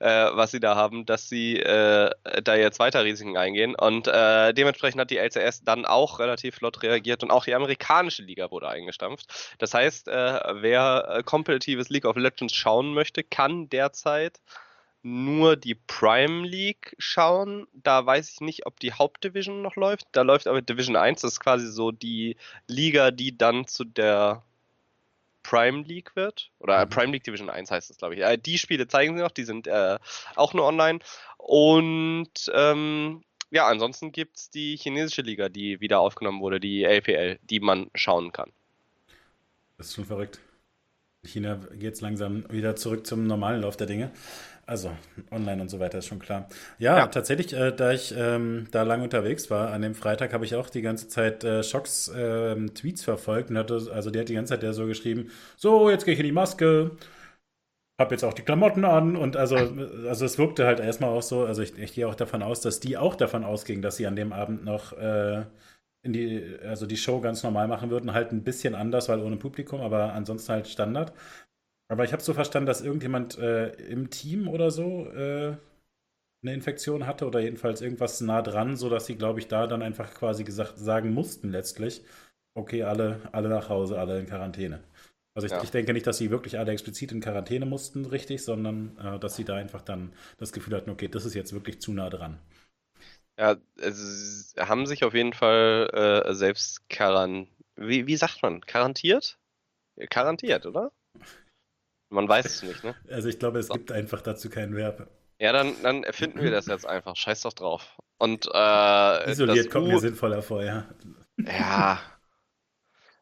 äh, 0.00 0.08
was 0.32 0.50
sie 0.50 0.58
da 0.58 0.74
haben, 0.74 1.06
dass 1.06 1.28
sie 1.28 1.58
äh, 1.58 2.10
da 2.42 2.56
jetzt 2.56 2.80
weiter 2.80 3.04
Risiken 3.04 3.36
eingehen. 3.36 3.76
Und 3.76 4.08
äh, 4.08 4.52
dementsprechend 4.52 5.00
hat 5.00 5.10
die 5.10 5.18
LCS 5.18 5.62
dann 5.62 5.86
auch 5.86 6.18
relativ 6.18 6.56
flott 6.56 6.82
reagiert 6.82 7.22
und 7.22 7.30
auch 7.30 7.44
die 7.44 7.54
amerikanische 7.54 8.22
Liga 8.22 8.50
wurde 8.50 8.68
eingestampft. 8.68 9.54
Das 9.58 9.74
heißt, 9.74 10.08
äh, 10.08 10.40
wer 10.54 11.06
äh, 11.08 11.22
kompetitives 11.22 11.88
League 11.88 12.04
of 12.04 12.16
Legends 12.16 12.54
schauen 12.54 12.94
möchte, 12.94 13.22
kann 13.22 13.68
derzeit 13.68 14.40
nur 15.02 15.56
die 15.56 15.74
Prime 15.74 16.46
League 16.46 16.94
schauen. 16.98 17.66
Da 17.72 18.04
weiß 18.04 18.30
ich 18.30 18.40
nicht, 18.40 18.66
ob 18.66 18.78
die 18.80 18.92
Hauptdivision 18.92 19.62
noch 19.62 19.76
läuft. 19.76 20.06
Da 20.12 20.22
läuft 20.22 20.46
aber 20.46 20.62
Division 20.62 20.96
1, 20.96 21.22
das 21.22 21.32
ist 21.34 21.40
quasi 21.40 21.66
so 21.66 21.90
die 21.90 22.36
Liga, 22.66 23.10
die 23.10 23.36
dann 23.36 23.66
zu 23.66 23.84
der 23.84 24.42
Prime 25.42 25.82
League 25.82 26.14
wird. 26.16 26.50
Oder 26.58 26.84
Mhm. 26.84 26.90
Prime 26.90 27.12
League 27.12 27.24
Division 27.24 27.50
1 27.50 27.70
heißt 27.70 27.90
es, 27.90 27.96
glaube 27.96 28.14
ich. 28.14 28.20
Äh, 28.20 28.36
die 28.38 28.58
Spiele 28.58 28.88
zeigen 28.88 29.16
sie 29.16 29.22
noch, 29.22 29.30
die 29.30 29.44
sind 29.44 29.66
äh, 29.66 29.98
auch 30.36 30.52
nur 30.54 30.66
online. 30.66 31.00
Und 31.38 32.50
ähm, 32.54 33.24
ja, 33.50 33.66
ansonsten 33.66 34.12
gibt 34.12 34.36
es 34.36 34.50
die 34.50 34.76
chinesische 34.76 35.22
Liga, 35.22 35.48
die 35.48 35.80
wieder 35.80 36.00
aufgenommen 36.00 36.40
wurde, 36.40 36.60
die 36.60 36.84
LPL, 36.84 37.38
die 37.42 37.60
man 37.60 37.90
schauen 37.94 38.32
kann. 38.32 38.52
Das 39.78 39.88
ist 39.88 39.94
schon 39.94 40.04
verrückt. 40.04 40.40
China 41.24 41.56
geht 41.72 41.82
jetzt 41.82 42.00
langsam 42.00 42.50
wieder 42.50 42.76
zurück 42.76 43.06
zum 43.06 43.26
normalen 43.26 43.62
Lauf 43.62 43.76
der 43.76 43.86
Dinge. 43.86 44.10
Also 44.70 44.92
online 45.32 45.62
und 45.62 45.68
so 45.68 45.80
weiter 45.80 45.98
ist 45.98 46.06
schon 46.06 46.20
klar. 46.20 46.48
Ja, 46.78 46.96
Ja. 46.98 47.06
tatsächlich, 47.08 47.52
äh, 47.52 47.72
da 47.72 47.90
ich 47.90 48.14
ähm, 48.16 48.68
da 48.70 48.84
lange 48.84 49.02
unterwegs 49.02 49.50
war, 49.50 49.72
an 49.72 49.82
dem 49.82 49.96
Freitag 49.96 50.32
habe 50.32 50.44
ich 50.44 50.54
auch 50.54 50.70
die 50.70 50.80
ganze 50.80 51.08
Zeit 51.08 51.42
äh, 51.42 51.64
Schocks 51.64 52.08
ähm, 52.16 52.72
Tweets 52.72 53.02
verfolgt 53.02 53.50
und 53.50 53.58
hatte, 53.58 53.90
also 53.92 54.10
die 54.10 54.20
hat 54.20 54.28
die 54.28 54.34
ganze 54.34 54.54
Zeit 54.54 54.62
ja 54.62 54.72
so 54.72 54.86
geschrieben, 54.86 55.30
so, 55.56 55.90
jetzt 55.90 56.04
gehe 56.04 56.14
ich 56.14 56.20
in 56.20 56.26
die 56.26 56.32
Maske, 56.32 56.92
hab 57.98 58.12
jetzt 58.12 58.24
auch 58.24 58.32
die 58.32 58.42
Klamotten 58.42 58.84
an 58.84 59.16
und 59.16 59.36
also, 59.36 59.56
also 60.08 60.24
es 60.24 60.38
wirkte 60.38 60.66
halt 60.66 60.80
erstmal 60.80 61.10
auch 61.10 61.22
so, 61.22 61.44
also 61.44 61.60
ich, 61.62 61.78
ich 61.78 61.92
gehe 61.92 62.08
auch 62.08 62.14
davon 62.14 62.42
aus, 62.42 62.60
dass 62.62 62.80
die 62.80 62.96
auch 62.96 63.14
davon 63.14 63.44
ausging, 63.44 63.82
dass 63.82 63.96
sie 63.96 64.06
an 64.06 64.16
dem 64.16 64.32
Abend 64.32 64.64
noch 64.64 64.94
äh, 64.94 65.44
in 66.02 66.12
die, 66.14 66.56
also 66.64 66.86
die 66.86 66.96
Show 66.96 67.20
ganz 67.20 67.42
normal 67.42 67.68
machen 67.68 67.90
würden, 67.90 68.14
halt 68.14 68.32
ein 68.32 68.42
bisschen 68.42 68.74
anders, 68.74 69.08
weil 69.10 69.20
ohne 69.20 69.36
Publikum, 69.36 69.82
aber 69.82 70.14
ansonsten 70.14 70.52
halt 70.52 70.68
Standard. 70.68 71.12
Aber 71.90 72.04
ich 72.04 72.12
habe 72.12 72.22
so 72.22 72.34
verstanden, 72.34 72.66
dass 72.66 72.82
irgendjemand 72.82 73.38
äh, 73.38 73.70
im 73.90 74.10
Team 74.10 74.48
oder 74.48 74.70
so 74.70 75.06
äh, 75.08 75.56
eine 76.42 76.54
Infektion 76.54 77.06
hatte 77.06 77.26
oder 77.26 77.40
jedenfalls 77.40 77.82
irgendwas 77.82 78.20
nah 78.20 78.42
dran, 78.42 78.76
sodass 78.76 79.06
sie, 79.06 79.16
glaube 79.16 79.40
ich, 79.40 79.48
da 79.48 79.66
dann 79.66 79.82
einfach 79.82 80.14
quasi 80.14 80.44
gesagt 80.44 80.78
sagen 80.78 81.12
mussten 81.14 81.50
letztlich, 81.50 82.02
okay, 82.54 82.84
alle, 82.84 83.20
alle 83.32 83.48
nach 83.48 83.68
Hause, 83.68 83.98
alle 83.98 84.20
in 84.20 84.26
Quarantäne. 84.26 84.80
Also 85.34 85.46
ich, 85.48 85.52
Ja. 85.52 85.62
ich 85.62 85.70
denke 85.72 85.92
nicht, 85.92 86.06
dass 86.06 86.18
sie 86.18 86.30
wirklich 86.30 86.58
alle 86.58 86.72
explizit 86.72 87.12
in 87.12 87.20
Quarantäne 87.20 87.66
mussten, 87.66 88.06
richtig, 88.06 88.44
sondern 88.44 88.96
äh, 88.98 89.18
dass 89.18 89.36
sie 89.36 89.44
da 89.44 89.56
einfach 89.56 89.82
dann 89.82 90.12
das 90.38 90.52
Gefühl 90.52 90.76
hatten, 90.76 90.90
okay, 90.90 91.08
das 91.08 91.24
ist 91.24 91.34
jetzt 91.34 91.52
wirklich 91.52 91.80
zu 91.80 91.92
nah 91.92 92.10
dran. 92.10 92.38
Ja, 93.38 93.56
es 93.76 94.54
haben 94.58 94.86
sich 94.86 95.04
auf 95.04 95.14
jeden 95.14 95.32
Fall 95.32 96.24
äh, 96.26 96.34
selbst 96.34 96.88
karan... 96.88 97.48
Wie, 97.76 98.06
wie 98.06 98.16
sagt 98.16 98.42
man? 98.42 98.60
Garantiert? 98.60 99.38
Garantiert, 100.10 100.66
oder? 100.66 100.90
Man 102.10 102.28
weiß 102.28 102.44
es 102.44 102.62
nicht, 102.62 102.84
ne? 102.84 102.94
Also 103.08 103.28
ich 103.28 103.38
glaube, 103.38 103.60
es 103.60 103.68
So. 103.68 103.74
gibt 103.74 103.92
einfach 103.92 104.20
dazu 104.20 104.50
kein 104.50 104.74
Verb. 104.74 105.08
Ja, 105.38 105.52
dann, 105.52 105.74
dann 105.82 106.04
erfinden 106.04 106.42
wir 106.42 106.50
das 106.50 106.66
jetzt 106.66 106.86
einfach. 106.86 107.16
Scheiß 107.16 107.42
doch 107.42 107.52
drauf. 107.52 107.96
Und 108.18 108.46
äh, 108.52 109.30
Isoliert 109.30 109.66
das 109.66 109.72
kommt 109.72 109.86
U, 109.86 109.92
mir 109.92 110.00
sinnvoller 110.00 110.42
vor, 110.42 110.62
ja. 110.62 110.86
ja. 111.38 112.00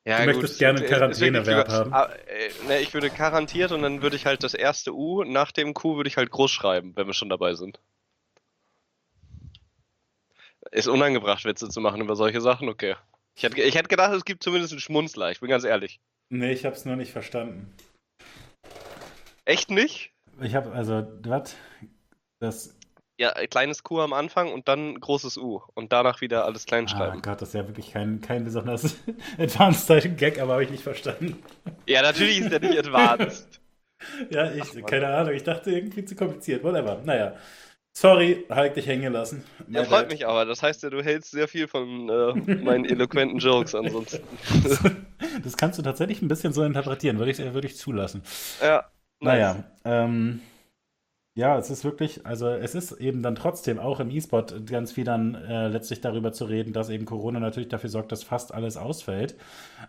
Ja, 0.05 0.19
du 0.21 0.25
gut, 0.25 0.35
möchtest 0.37 0.59
gerne 0.59 0.83
Quarantäne-Verb 0.83 1.69
haben. 1.69 1.93
Ah, 1.93 2.09
äh, 2.27 2.67
ne, 2.67 2.81
ich 2.81 2.95
würde 2.95 3.11
garantiert 3.11 3.73
und 3.73 3.83
dann 3.83 4.01
würde 4.01 4.17
ich 4.17 4.25
halt 4.25 4.43
das 4.43 4.55
erste 4.55 4.95
U 4.95 5.23
nach 5.23 5.53
dem 5.53 5.75
Q 5.75 5.97
würde 5.97 6.09
ich 6.09 6.17
halt 6.17 6.31
groß 6.31 6.51
schreiben, 6.51 6.97
wenn 6.97 7.07
wir 7.07 7.15
schon 7.15 7.29
dabei 7.29 7.55
sind. 7.55 7.79
Ist 10.71 10.89
unangebracht, 10.89 11.45
Witze 11.45 11.69
zu 11.69 11.81
machen 11.81 12.01
über 12.01 12.17
solche 12.17 12.41
Sachen, 12.41 12.69
okay. 12.69 12.97
Ich 13.35 13.43
hätte, 13.43 13.61
ich 13.61 13.75
hätte 13.75 13.89
gedacht, 13.89 14.15
es 14.15 14.25
gibt 14.25 14.43
zumindest 14.43 14.73
einen 14.73 14.81
Schmunzler, 14.81 15.31
ich 15.31 15.41
bin 15.41 15.51
ganz 15.51 15.65
ehrlich. 15.65 16.01
Nee, 16.31 16.53
ich 16.53 16.65
hab's 16.65 16.85
nur 16.85 16.97
nicht 16.97 17.13
verstanden. 17.13 17.73
Echt 19.49 19.71
nicht? 19.71 20.13
Ich 20.43 20.55
hab, 20.55 20.75
also, 20.75 21.07
was? 21.23 21.57
Das. 22.39 22.77
Ja, 23.19 23.33
kleines 23.47 23.83
Q 23.83 24.01
am 24.03 24.13
Anfang 24.13 24.53
und 24.53 24.69
dann 24.69 25.01
großes 25.01 25.39
U. 25.39 25.63
Und 25.73 25.91
danach 25.91 26.21
wieder 26.21 26.45
alles 26.45 26.67
klein 26.67 26.85
ah, 26.85 26.89
schreiben. 26.89 27.17
Oh 27.19 27.23
Gott, 27.23 27.41
das 27.41 27.49
ist 27.49 27.55
ja 27.55 27.67
wirklich 27.67 27.93
kein, 27.93 28.21
kein 28.21 28.45
besonders 28.45 28.97
advanced 29.39 30.19
Gag, 30.19 30.39
aber 30.39 30.53
habe 30.53 30.65
ich 30.65 30.71
nicht 30.71 30.83
verstanden. 30.83 31.43
Ja, 31.87 32.03
natürlich 32.03 32.41
ist 32.41 32.53
der 32.53 32.61
nicht 32.61 32.79
advanced. 32.79 33.61
ja, 34.31 34.53
ich, 34.53 34.65
Ach, 34.65 34.87
keine 34.87 35.09
Ahnung, 35.09 35.33
ich 35.33 35.45
dachte 35.45 35.71
irgendwie 35.71 36.05
zu 36.05 36.15
kompliziert. 36.15 36.63
Whatever. 36.63 37.01
Naja. 37.03 37.35
Sorry, 37.95 38.45
halt 38.51 38.77
dich 38.77 38.87
hängen 38.87 39.03
gelassen. 39.03 39.45
Ja, 39.71 39.83
freut 39.85 40.11
mich 40.11 40.27
aber. 40.27 40.45
Das 40.45 40.63
heißt 40.63 40.83
ja, 40.83 40.91
du 40.91 41.03
hältst 41.03 41.31
sehr 41.31 41.49
viel 41.49 41.69
von 41.69 42.11
äh, 42.11 42.55
meinen 42.57 42.85
eloquenten 42.89 43.39
Jokes 43.39 43.75
ansonsten. 43.75 44.21
das 45.43 45.57
kannst 45.57 45.79
du 45.79 45.83
tatsächlich 45.83 46.21
ein 46.21 46.29
bisschen 46.29 46.53
so 46.53 46.63
interpretieren, 46.65 47.19
würde 47.19 47.31
ich, 47.31 47.39
würd 47.39 47.65
ich 47.65 47.79
zulassen. 47.79 48.23
Ja. 48.61 48.85
Naja, 49.21 49.65
ähm, 49.85 50.41
ja, 51.35 51.57
es 51.57 51.71
ist 51.71 51.85
wirklich, 51.85 52.27
also 52.27 52.49
es 52.49 52.75
ist 52.75 52.93
eben 52.93 53.23
dann 53.23 53.35
trotzdem 53.35 53.79
auch 53.79 54.01
im 54.01 54.11
E-Sport 54.11 54.67
ganz 54.67 54.93
viel 54.93 55.05
dann 55.05 55.35
äh, 55.35 55.69
letztlich 55.69 56.01
darüber 56.01 56.33
zu 56.33 56.45
reden, 56.47 56.73
dass 56.73 56.89
eben 56.89 57.05
Corona 57.05 57.41
natürlich 57.41 57.69
dafür 57.69 57.91
sorgt, 57.91 58.13
dass 58.13 58.25
fast 58.25 58.53
alles 58.53 58.77
ausfällt. 58.77 59.37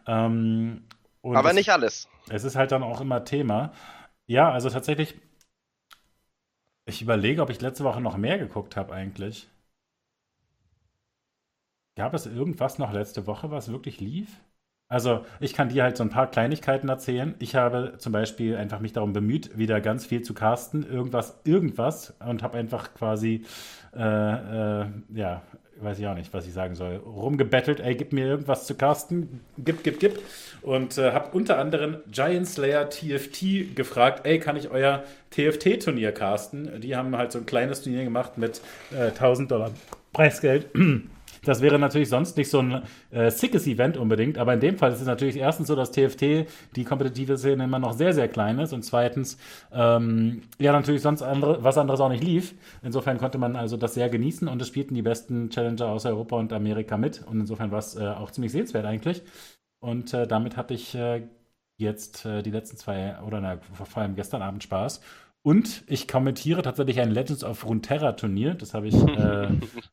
Ähm, 0.06 0.84
aber 1.24 1.50
es, 1.50 1.56
nicht 1.56 1.72
alles. 1.72 2.08
Es 2.30 2.44
ist 2.44 2.56
halt 2.56 2.72
dann 2.72 2.84
auch 2.84 3.02
immer 3.02 3.24
Thema. 3.26 3.74
Ja, 4.28 4.52
also 4.52 4.70
tatsächlich 4.70 5.16
ich 6.90 7.04
überlege, 7.04 7.42
ob 7.44 7.52
ich 7.52 7.62
letzte 7.62 7.84
Woche 7.84 8.02
noch 8.02 8.18
mehr 8.18 8.40
geguckt 8.40 8.76
habe 8.76 8.94
eigentlich. 8.94 9.48
Gab 11.96 12.16
es 12.16 12.26
irgendwas 12.26 12.80
noch 12.80 12.92
letzte 12.92 13.28
Woche, 13.28 13.52
was 13.52 13.72
wirklich 13.72 14.00
lief? 14.00 14.40
Also, 14.92 15.24
ich 15.40 15.54
kann 15.54 15.70
dir 15.70 15.84
halt 15.84 15.98
so 15.98 16.04
ein 16.04 16.10
paar 16.10 16.32
Kleinigkeiten 16.32 16.90
erzählen. 16.90 17.36
Ich 17.38 17.54
habe 17.56 17.94
zum 18.00 18.12
Beispiel 18.12 18.58
einfach 18.58 18.80
mich 18.80 18.92
darum 18.92 19.14
bemüht, 19.14 19.56
wieder 19.56 19.82
ganz 19.82 20.08
viel 20.08 20.24
zu 20.24 20.34
casten, 20.34 20.84
irgendwas, 20.90 21.40
irgendwas 21.44 22.16
und 22.28 22.42
habe 22.42 22.58
einfach 22.58 22.96
quasi, 22.96 23.44
äh, 23.96 24.02
äh, 24.82 24.86
ja, 25.14 25.44
weiß 25.80 26.00
ich 26.00 26.08
auch 26.08 26.16
nicht, 26.16 26.34
was 26.34 26.48
ich 26.48 26.54
sagen 26.54 26.74
soll, 26.74 26.96
rumgebettelt, 26.96 27.80
ey, 27.82 27.94
gib 27.94 28.14
mir 28.14 28.26
irgendwas 28.26 28.66
zu 28.66 28.74
casten, 28.74 29.42
gib, 29.60 29.84
gib, 29.84 30.00
gib. 30.00 30.20
Und 30.64 30.98
äh, 30.98 31.12
habe 31.12 31.38
unter 31.38 31.60
anderem 31.60 31.98
Giant 32.12 32.48
Slayer 32.48 32.90
TFT 32.90 33.76
gefragt, 33.76 34.26
ey, 34.26 34.40
kann 34.40 34.56
ich 34.56 34.72
euer 34.72 35.04
TFT-Turnier 35.30 36.14
casten? 36.14 36.82
Die 36.82 36.96
haben 36.96 37.16
halt 37.16 37.32
so 37.32 37.38
ein 37.38 37.46
kleines 37.46 37.84
Turnier 37.84 38.06
gemacht 38.06 38.40
mit 38.40 38.60
äh, 38.92 39.10
1000 39.10 39.52
Dollar 39.52 39.70
Preisgeld. 40.14 40.66
Das 41.44 41.62
wäre 41.62 41.80
natürlich 41.80 42.10
sonst 42.10 42.38
nicht 42.38 42.50
so 42.50 42.60
ein 42.60 42.84
äh, 43.12 43.32
sickes 43.32 43.68
Event 43.68 43.98
unbedingt, 43.98 44.38
aber 44.38 44.54
in 44.54 44.60
dem 44.60 44.78
Fall 44.78 44.92
ist 44.92 45.02
es 45.02 45.08
natürlich 45.08 45.38
erstens 45.38 45.68
so, 45.68 45.76
dass 45.76 45.92
TFT, 45.92 46.48
die 46.76 46.84
kompetitive 46.84 47.38
Szene, 47.38 47.64
immer 47.66 47.80
noch 47.80 47.94
sehr, 47.94 48.14
sehr 48.14 48.28
klein 48.28 48.60
ist 48.60 48.74
und 48.74 48.84
zweitens, 48.84 49.38
ähm, 49.72 50.42
ja, 50.60 50.72
natürlich 50.72 51.02
sonst 51.02 51.22
andere, 51.22 51.64
was 51.64 51.78
anderes 51.78 52.00
auch 52.00 52.10
nicht 52.10 52.24
lief. 52.24 52.56
Insofern 52.84 53.18
konnte 53.18 53.38
man 53.38 53.56
also 53.56 53.78
das 53.78 53.94
sehr 53.94 54.10
genießen 54.10 54.48
und 54.48 54.62
es 54.62 54.68
spielten 54.68 54.96
die 54.96 55.02
besten 55.02 55.50
Challenger 55.50 55.88
aus 55.88 56.06
Europa 56.06 56.36
und 56.38 56.54
Amerika 56.54 56.98
mit 56.98 57.24
und 57.26 57.40
insofern 57.40 57.72
war 57.72 57.80
es 57.80 57.96
äh, 57.96 58.08
auch 58.08 58.32
ziemlich 58.32 58.52
sehenswert 58.52 58.86
eigentlich. 58.86 59.24
Und 59.80 60.14
äh, 60.14 60.28
damit 60.28 60.58
hatte 60.58 60.74
ich 60.74 60.96
äh, 60.96 61.24
jetzt 61.78 62.26
äh, 62.26 62.44
die 62.44 62.52
letzten 62.52 62.78
zwei, 62.78 63.20
oder 63.22 63.42
na, 63.42 63.58
vor 63.74 64.02
allem 64.02 64.16
gestern 64.16 64.42
Abend 64.42 64.64
Spaß. 64.64 65.02
Und 65.42 65.84
ich 65.88 66.08
kommentiere 66.08 66.62
tatsächlich 66.62 67.00
ein 67.00 67.12
Legends 67.12 67.46
of 67.46 67.66
Runeterra 67.66 68.12
Turnier. 68.12 68.56
Das 68.56 68.74
habe 68.74 68.88
ich 68.88 68.96
äh, 69.18 69.48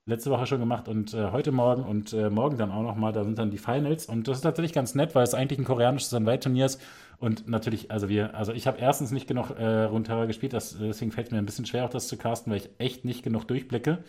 letzte 0.04 0.30
Woche 0.30 0.46
schon 0.46 0.58
gemacht 0.58 0.88
und 0.88 1.14
äh, 1.14 1.30
heute 1.30 1.52
Morgen 1.52 1.84
und 1.84 2.12
äh, 2.12 2.30
morgen 2.30 2.58
dann 2.58 2.72
auch 2.72 2.82
nochmal. 2.82 3.12
Da 3.12 3.22
sind 3.22 3.38
dann 3.38 3.50
die 3.50 3.58
Finals. 3.58 4.06
Und 4.06 4.26
das 4.26 4.38
ist 4.38 4.42
tatsächlich 4.42 4.72
ganz 4.72 4.94
nett, 4.96 5.14
weil 5.14 5.22
es 5.22 5.34
eigentlich 5.34 5.58
ein 5.60 5.64
koreanisches 5.64 6.12
Anwalt-Turnier 6.12 6.66
ist. 6.66 6.80
Und 7.18 7.48
natürlich, 7.48 7.90
also 7.90 8.08
wir, 8.08 8.34
also 8.34 8.52
ich 8.52 8.66
habe 8.66 8.78
erstens 8.78 9.12
nicht 9.12 9.28
genug 9.28 9.50
äh, 9.50 9.84
Runeterra 9.84 10.26
gespielt, 10.26 10.52
das, 10.52 10.76
deswegen 10.78 11.12
fällt 11.12 11.28
es 11.28 11.32
mir 11.32 11.38
ein 11.38 11.46
bisschen 11.46 11.64
schwer, 11.64 11.84
auch 11.84 11.90
das 11.90 12.08
zu 12.08 12.16
casten, 12.16 12.50
weil 12.50 12.58
ich 12.58 12.70
echt 12.78 13.04
nicht 13.04 13.22
genug 13.22 13.46
durchblicke. 13.46 14.04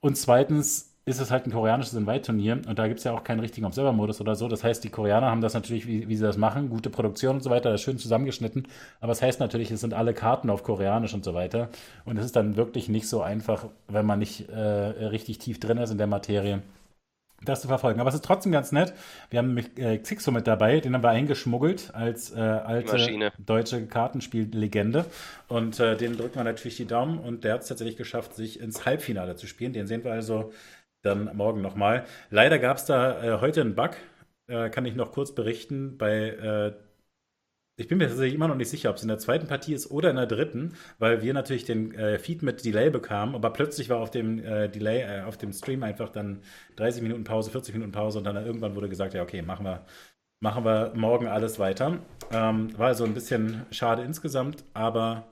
Und 0.00 0.18
zweitens 0.18 0.93
ist 1.06 1.20
es 1.20 1.30
halt 1.30 1.46
ein 1.46 1.52
koreanisches 1.52 1.92
Invite-Turnier 1.92 2.62
und 2.66 2.78
da 2.78 2.88
gibt 2.88 2.98
es 2.98 3.04
ja 3.04 3.12
auch 3.12 3.24
keinen 3.24 3.40
richtigen 3.40 3.66
Observer-Modus 3.66 4.22
oder 4.22 4.34
so. 4.36 4.48
Das 4.48 4.64
heißt, 4.64 4.82
die 4.84 4.88
Koreaner 4.88 5.30
haben 5.30 5.42
das 5.42 5.52
natürlich, 5.52 5.86
wie, 5.86 6.08
wie, 6.08 6.16
sie 6.16 6.22
das 6.22 6.38
machen, 6.38 6.70
gute 6.70 6.88
Produktion 6.88 7.36
und 7.36 7.42
so 7.42 7.50
weiter, 7.50 7.70
das 7.70 7.82
schön 7.82 7.98
zusammengeschnitten. 7.98 8.66
Aber 9.00 9.12
es 9.12 9.18
das 9.18 9.26
heißt 9.26 9.40
natürlich, 9.40 9.70
es 9.70 9.80
sind 9.80 9.92
alle 9.92 10.14
Karten 10.14 10.48
auf 10.48 10.62
Koreanisch 10.62 11.12
und 11.12 11.22
so 11.22 11.34
weiter. 11.34 11.68
Und 12.06 12.16
es 12.16 12.24
ist 12.24 12.36
dann 12.36 12.56
wirklich 12.56 12.88
nicht 12.88 13.06
so 13.06 13.20
einfach, 13.20 13.66
wenn 13.86 14.06
man 14.06 14.18
nicht 14.18 14.48
äh, 14.48 14.58
richtig 14.58 15.38
tief 15.38 15.60
drin 15.60 15.76
ist 15.76 15.90
in 15.90 15.98
der 15.98 16.06
Materie, 16.06 16.62
das 17.44 17.60
zu 17.60 17.68
verfolgen. 17.68 18.00
Aber 18.00 18.08
es 18.08 18.14
ist 18.14 18.24
trotzdem 18.24 18.52
ganz 18.52 18.72
nett. 18.72 18.94
Wir 19.28 19.40
haben 19.40 19.58
äh, 19.76 19.98
Xixo 19.98 20.30
mit 20.30 20.46
dabei, 20.46 20.80
den 20.80 20.94
haben 20.94 21.02
wir 21.02 21.10
eingeschmuggelt 21.10 21.90
als 21.94 22.34
äh, 22.34 22.40
alte 22.40 22.92
Maschine. 22.92 23.32
deutsche 23.44 23.86
Kartenspiellegende. 23.86 25.04
Und 25.48 25.78
äh, 25.80 25.96
den 25.98 26.16
drücken 26.16 26.36
wir 26.36 26.44
natürlich 26.44 26.78
die 26.78 26.86
Daumen 26.86 27.18
und 27.18 27.44
der 27.44 27.54
hat 27.54 27.62
es 27.62 27.68
tatsächlich 27.68 27.98
geschafft, 27.98 28.34
sich 28.34 28.58
ins 28.60 28.86
Halbfinale 28.86 29.36
zu 29.36 29.46
spielen. 29.46 29.74
Den 29.74 29.86
sehen 29.86 30.02
wir 30.02 30.12
also 30.12 30.52
dann 31.04 31.36
morgen 31.36 31.60
nochmal. 31.62 32.04
Leider 32.30 32.58
gab 32.58 32.78
es 32.78 32.86
da 32.86 33.36
äh, 33.36 33.40
heute 33.40 33.60
einen 33.60 33.74
Bug, 33.74 33.92
äh, 34.48 34.70
kann 34.70 34.86
ich 34.86 34.94
noch 34.94 35.12
kurz 35.12 35.34
berichten, 35.34 35.96
bei 35.98 36.28
äh, 36.30 36.72
ich 37.76 37.88
bin 37.88 37.98
mir 37.98 38.06
tatsächlich 38.06 38.34
immer 38.34 38.46
noch 38.46 38.54
nicht 38.54 38.68
sicher, 38.70 38.90
ob 38.90 38.96
es 38.96 39.02
in 39.02 39.08
der 39.08 39.18
zweiten 39.18 39.48
Partie 39.48 39.74
ist 39.74 39.90
oder 39.90 40.10
in 40.10 40.16
der 40.16 40.26
dritten, 40.26 40.74
weil 40.98 41.22
wir 41.22 41.34
natürlich 41.34 41.64
den 41.64 41.92
äh, 41.94 42.18
Feed 42.20 42.42
mit 42.42 42.64
Delay 42.64 42.90
bekamen, 42.90 43.34
aber 43.34 43.52
plötzlich 43.52 43.88
war 43.88 43.98
auf 43.98 44.10
dem 44.12 44.38
äh, 44.44 44.68
Delay, 44.68 45.00
äh, 45.02 45.22
auf 45.22 45.38
dem 45.38 45.52
Stream 45.52 45.82
einfach 45.82 46.08
dann 46.10 46.42
30 46.76 47.02
Minuten 47.02 47.24
Pause, 47.24 47.50
40 47.50 47.74
Minuten 47.74 47.90
Pause 47.92 48.18
und 48.18 48.24
dann 48.24 48.36
irgendwann 48.36 48.76
wurde 48.76 48.88
gesagt, 48.88 49.14
ja, 49.14 49.22
okay, 49.22 49.42
machen 49.42 49.64
wir, 49.66 49.84
machen 50.40 50.64
wir 50.64 50.92
morgen 50.94 51.26
alles 51.26 51.58
weiter. 51.58 51.98
Ähm, 52.30 52.78
war 52.78 52.88
also 52.88 53.04
ein 53.04 53.14
bisschen 53.14 53.66
schade 53.72 54.02
insgesamt, 54.02 54.64
aber 54.74 55.26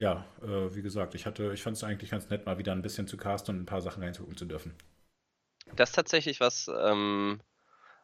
ja, 0.00 0.26
äh, 0.42 0.74
wie 0.74 0.82
gesagt, 0.82 1.14
ich 1.14 1.26
ich 1.26 1.62
fand 1.62 1.76
es 1.76 1.84
eigentlich 1.84 2.10
ganz 2.10 2.30
nett, 2.30 2.46
mal 2.46 2.58
wieder 2.58 2.72
ein 2.72 2.82
bisschen 2.82 3.06
zu 3.06 3.16
casten 3.18 3.56
und 3.56 3.62
ein 3.62 3.66
paar 3.66 3.82
Sachen 3.82 4.02
reinzugucken 4.02 4.36
zu 4.38 4.46
dürfen. 4.46 4.72
Das 5.72 5.90
ist 5.90 5.96
tatsächlich 5.96 6.40
was, 6.40 6.70
ähm, 6.82 7.40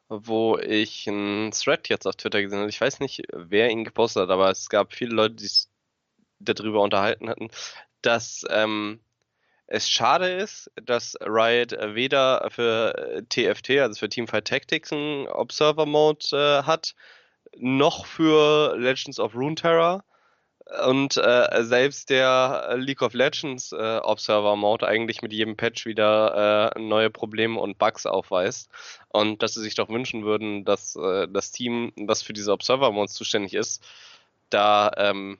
wo 0.09 0.59
ich 0.59 1.09
einen 1.09 1.53
Thread 1.53 1.89
jetzt 1.89 2.07
auf 2.07 2.17
Twitter 2.17 2.43
gesehen 2.43 2.61
habe. 2.61 2.71
Ich 2.71 2.81
weiß 2.81 3.01
nicht, 3.01 3.23
wer 3.33 3.71
ihn 3.71 3.85
gepostet 3.85 4.25
hat, 4.25 4.31
aber 4.31 4.51
es 4.51 4.69
gab 4.69 4.93
viele 4.93 5.15
Leute, 5.15 5.37
die 5.37 5.47
sich 5.47 5.67
darüber 6.41 6.83
unterhalten 6.83 7.29
hatten, 7.29 7.51
dass 8.03 8.45
ähm, 8.51 9.01
es 9.67 9.89
schade 9.89 10.29
ist, 10.33 10.71
dass 10.83 11.17
Riot 11.21 11.73
weder 11.95 12.49
für 12.51 13.23
TFT, 13.29 13.71
also 13.79 14.01
für 14.01 14.09
Teamfight 14.09 14.49
Tactics, 14.49 14.93
einen 14.93 15.29
Observer 15.29 15.87
Mode 15.87 16.27
äh, 16.33 16.67
hat, 16.67 16.95
noch 17.57 18.07
für 18.07 18.77
Legends 18.77 19.21
of 19.21 19.35
Runeterra 19.35 20.05
und 20.87 21.17
äh, 21.17 21.65
selbst 21.65 22.11
der 22.11 22.77
League 22.77 23.03
of 23.03 23.13
Legends 23.13 23.73
äh, 23.73 24.01
Observer 24.03 24.55
Mode 24.55 24.87
eigentlich 24.87 25.21
mit 25.21 25.33
jedem 25.33 25.57
Patch 25.57 25.85
wieder 25.85 26.73
äh, 26.77 26.81
neue 26.81 27.11
Probleme 27.11 27.59
und 27.59 27.79
Bugs 27.79 28.07
aufweist. 28.07 28.71
Und 29.09 29.43
dass 29.43 29.55
sie 29.55 29.63
sich 29.63 29.75
doch 29.75 29.89
wünschen 29.89 30.25
würden, 30.25 30.65
dass 30.65 30.95
äh, 30.95 31.27
das 31.29 31.51
Team, 31.51 31.93
was 31.97 32.23
für 32.23 32.33
diese 32.33 32.53
Observer 32.53 32.93
Modes 32.93 33.15
zuständig 33.15 33.55
ist, 33.55 33.85
da, 34.49 34.93
ähm, 34.97 35.39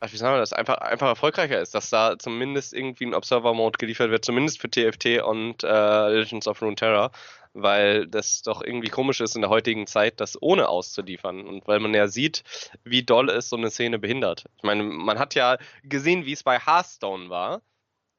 wie 0.00 0.16
sagen 0.16 0.34
wir 0.34 0.40
das, 0.40 0.54
einfach, 0.54 0.78
einfach 0.78 1.08
erfolgreicher 1.08 1.60
ist, 1.60 1.74
dass 1.74 1.90
da 1.90 2.18
zumindest 2.18 2.72
irgendwie 2.72 3.04
ein 3.04 3.14
Observer 3.14 3.52
Mode 3.52 3.76
geliefert 3.78 4.10
wird, 4.10 4.24
zumindest 4.24 4.60
für 4.60 4.70
TFT 4.70 5.22
und 5.22 5.64
äh, 5.64 6.08
Legends 6.08 6.48
of 6.48 6.62
Runeterra 6.62 7.10
weil 7.54 8.06
das 8.06 8.42
doch 8.42 8.62
irgendwie 8.62 8.88
komisch 8.88 9.20
ist 9.20 9.36
in 9.36 9.42
der 9.42 9.50
heutigen 9.50 9.86
Zeit, 9.86 10.20
das 10.20 10.40
ohne 10.40 10.68
auszuliefern. 10.68 11.46
Und 11.46 11.66
weil 11.66 11.80
man 11.80 11.94
ja 11.94 12.08
sieht, 12.08 12.44
wie 12.84 13.02
doll 13.02 13.30
es 13.30 13.48
so 13.48 13.56
eine 13.56 13.70
Szene 13.70 13.98
behindert. 13.98 14.44
Ich 14.56 14.62
meine, 14.62 14.82
man 14.82 15.18
hat 15.18 15.34
ja 15.34 15.58
gesehen, 15.82 16.26
wie 16.26 16.32
es 16.32 16.42
bei 16.42 16.58
Hearthstone 16.58 17.30
war. 17.30 17.62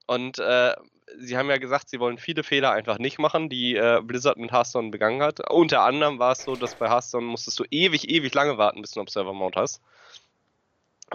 Und 0.07 0.39
äh, 0.39 0.74
sie 1.17 1.38
haben 1.38 1.50
ja 1.50 1.57
gesagt, 1.57 1.89
sie 1.89 2.00
wollen 2.00 2.17
viele 2.17 2.43
Fehler 2.43 2.71
einfach 2.71 3.00
nicht 3.00 3.19
machen, 3.19 3.50
die 3.50 3.75
äh, 3.75 4.01
Blizzard 4.03 4.38
mit 4.38 4.51
Hearthstone 4.51 4.89
begangen 4.89 5.21
hat. 5.21 5.50
Unter 5.50 5.81
anderem 5.81 6.19
war 6.19 6.31
es 6.31 6.43
so, 6.43 6.55
dass 6.55 6.75
bei 6.75 6.89
Hearthstone 6.89 7.25
musstest 7.25 7.59
du 7.59 7.65
ewig, 7.69 8.09
ewig 8.09 8.33
lange 8.33 8.57
warten, 8.57 8.81
bis 8.81 8.91
du 8.91 9.00
einen 9.00 9.05
Observer-Mode 9.05 9.59
hast. 9.59 9.81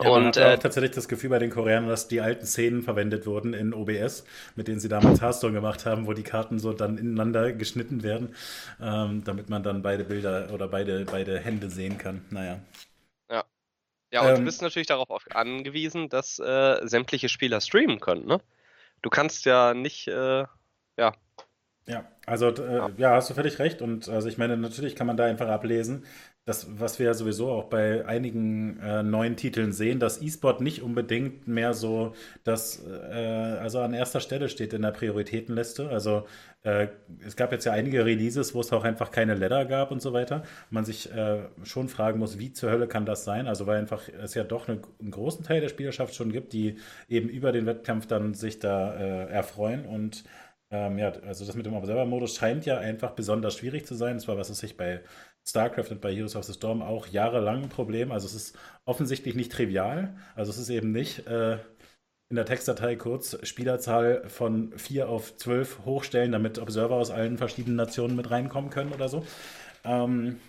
Ja, 0.00 0.10
und 0.10 0.22
man 0.22 0.26
hat 0.26 0.36
äh, 0.36 0.54
auch 0.54 0.58
tatsächlich 0.58 0.92
das 0.92 1.08
Gefühl 1.08 1.30
bei 1.30 1.38
den 1.38 1.50
Koreanern, 1.50 1.88
dass 1.88 2.08
die 2.08 2.20
alten 2.20 2.46
Szenen 2.46 2.82
verwendet 2.82 3.26
wurden 3.26 3.54
in 3.54 3.72
OBS, 3.72 4.24
mit 4.56 4.66
denen 4.66 4.80
sie 4.80 4.88
damals 4.88 5.20
Hearthstone 5.20 5.52
gemacht 5.52 5.86
haben, 5.86 6.06
wo 6.06 6.12
die 6.12 6.24
Karten 6.24 6.58
so 6.58 6.72
dann 6.72 6.98
ineinander 6.98 7.52
geschnitten 7.52 8.02
werden, 8.02 8.34
ähm, 8.80 9.22
damit 9.24 9.48
man 9.50 9.62
dann 9.62 9.82
beide 9.82 10.04
Bilder 10.04 10.50
oder 10.52 10.68
beide, 10.68 11.04
beide 11.04 11.38
Hände 11.38 11.70
sehen 11.70 11.98
kann. 11.98 12.24
Naja. 12.30 12.60
Ja. 13.30 13.44
Ja, 14.12 14.22
und 14.22 14.28
ähm, 14.30 14.36
du 14.36 14.44
bist 14.44 14.62
natürlich 14.62 14.88
darauf 14.88 15.24
angewiesen, 15.30 16.08
dass 16.08 16.38
äh, 16.40 16.80
sämtliche 16.86 17.28
Spieler 17.28 17.60
streamen 17.60 18.00
können, 18.00 18.26
ne? 18.26 18.40
Du 19.02 19.10
kannst 19.10 19.44
ja 19.44 19.74
nicht, 19.74 20.08
äh, 20.08 20.44
ja, 20.96 21.12
Ja, 21.86 22.06
also 22.24 22.48
äh, 22.48 22.92
ja, 22.96 23.14
hast 23.14 23.28
du 23.28 23.34
völlig 23.34 23.58
recht. 23.58 23.82
Und 23.82 24.08
also 24.08 24.28
ich 24.28 24.38
meine, 24.38 24.56
natürlich 24.56 24.96
kann 24.96 25.06
man 25.06 25.16
da 25.18 25.24
einfach 25.24 25.48
ablesen, 25.48 26.04
das, 26.46 26.66
was 26.78 26.98
wir 26.98 27.06
ja 27.06 27.14
sowieso 27.14 27.50
auch 27.50 27.64
bei 27.64 28.04
einigen 28.06 28.78
äh, 28.80 29.02
neuen 29.02 29.36
Titeln 29.36 29.72
sehen, 29.72 29.98
dass 29.98 30.20
E-Sport 30.20 30.60
nicht 30.60 30.82
unbedingt 30.82 31.48
mehr 31.48 31.72
so, 31.72 32.14
dass 32.42 32.84
äh, 32.86 33.14
also 33.14 33.80
an 33.80 33.94
erster 33.94 34.20
Stelle 34.20 34.50
steht 34.50 34.74
in 34.74 34.82
der 34.82 34.90
Prioritätenliste. 34.90 35.88
Also 35.88 36.26
äh, 36.62 36.88
es 37.26 37.36
gab 37.36 37.50
jetzt 37.52 37.64
ja 37.64 37.72
einige 37.72 38.04
Releases, 38.04 38.54
wo 38.54 38.60
es 38.60 38.72
auch 38.74 38.84
einfach 38.84 39.10
keine 39.10 39.34
Ladder 39.34 39.64
gab 39.64 39.90
und 39.90 40.02
so 40.02 40.12
weiter. 40.12 40.42
Man 40.68 40.84
sich 40.84 41.10
äh, 41.14 41.44
schon 41.62 41.88
fragen 41.88 42.18
muss, 42.18 42.38
wie 42.38 42.52
zur 42.52 42.70
Hölle 42.70 42.88
kann 42.88 43.06
das 43.06 43.24
sein? 43.24 43.46
Also 43.46 43.66
weil 43.66 43.78
einfach 43.78 44.02
es 44.22 44.34
ja 44.34 44.44
doch 44.44 44.68
eine, 44.68 44.80
einen 45.00 45.10
großen 45.10 45.44
Teil 45.44 45.62
der 45.62 45.70
Spielerschaft 45.70 46.14
schon 46.14 46.30
gibt, 46.30 46.52
die 46.52 46.76
eben 47.08 47.30
über 47.30 47.52
den 47.52 47.64
Wettkampf 47.64 48.06
dann 48.06 48.34
sich 48.34 48.58
da 48.58 48.94
äh, 48.94 49.30
erfreuen 49.30 49.86
und 49.86 50.24
ähm, 50.74 50.98
ja, 50.98 51.12
also 51.24 51.46
das 51.46 51.54
mit 51.54 51.66
dem 51.66 51.74
Observer-Modus 51.74 52.34
scheint 52.34 52.66
ja 52.66 52.78
einfach 52.78 53.12
besonders 53.12 53.56
schwierig 53.56 53.86
zu 53.86 53.94
sein. 53.94 54.16
Das 54.16 54.26
war, 54.26 54.36
was 54.36 54.50
es 54.50 54.58
sich 54.58 54.76
bei 54.76 55.02
StarCraft 55.46 55.92
und 55.92 56.00
bei 56.00 56.12
Heroes 56.12 56.34
of 56.34 56.42
the 56.44 56.52
Storm 56.52 56.82
auch 56.82 57.06
jahrelang 57.06 57.62
ein 57.62 57.68
Problem. 57.68 58.10
Also 58.10 58.26
es 58.26 58.34
ist 58.34 58.58
offensichtlich 58.84 59.36
nicht 59.36 59.52
trivial. 59.52 60.16
Also 60.34 60.50
es 60.50 60.58
ist 60.58 60.70
eben 60.70 60.90
nicht 60.90 61.28
äh, 61.28 61.58
in 62.28 62.34
der 62.36 62.44
Textdatei 62.44 62.96
kurz 62.96 63.38
Spielerzahl 63.46 64.28
von 64.28 64.76
4 64.76 65.08
auf 65.08 65.36
12 65.36 65.84
hochstellen, 65.84 66.32
damit 66.32 66.58
Observer 66.58 66.96
aus 66.96 67.12
allen 67.12 67.38
verschiedenen 67.38 67.76
Nationen 67.76 68.16
mit 68.16 68.32
reinkommen 68.32 68.70
können 68.70 68.92
oder 68.92 69.08
so. 69.08 69.24
Ähm, 69.84 70.40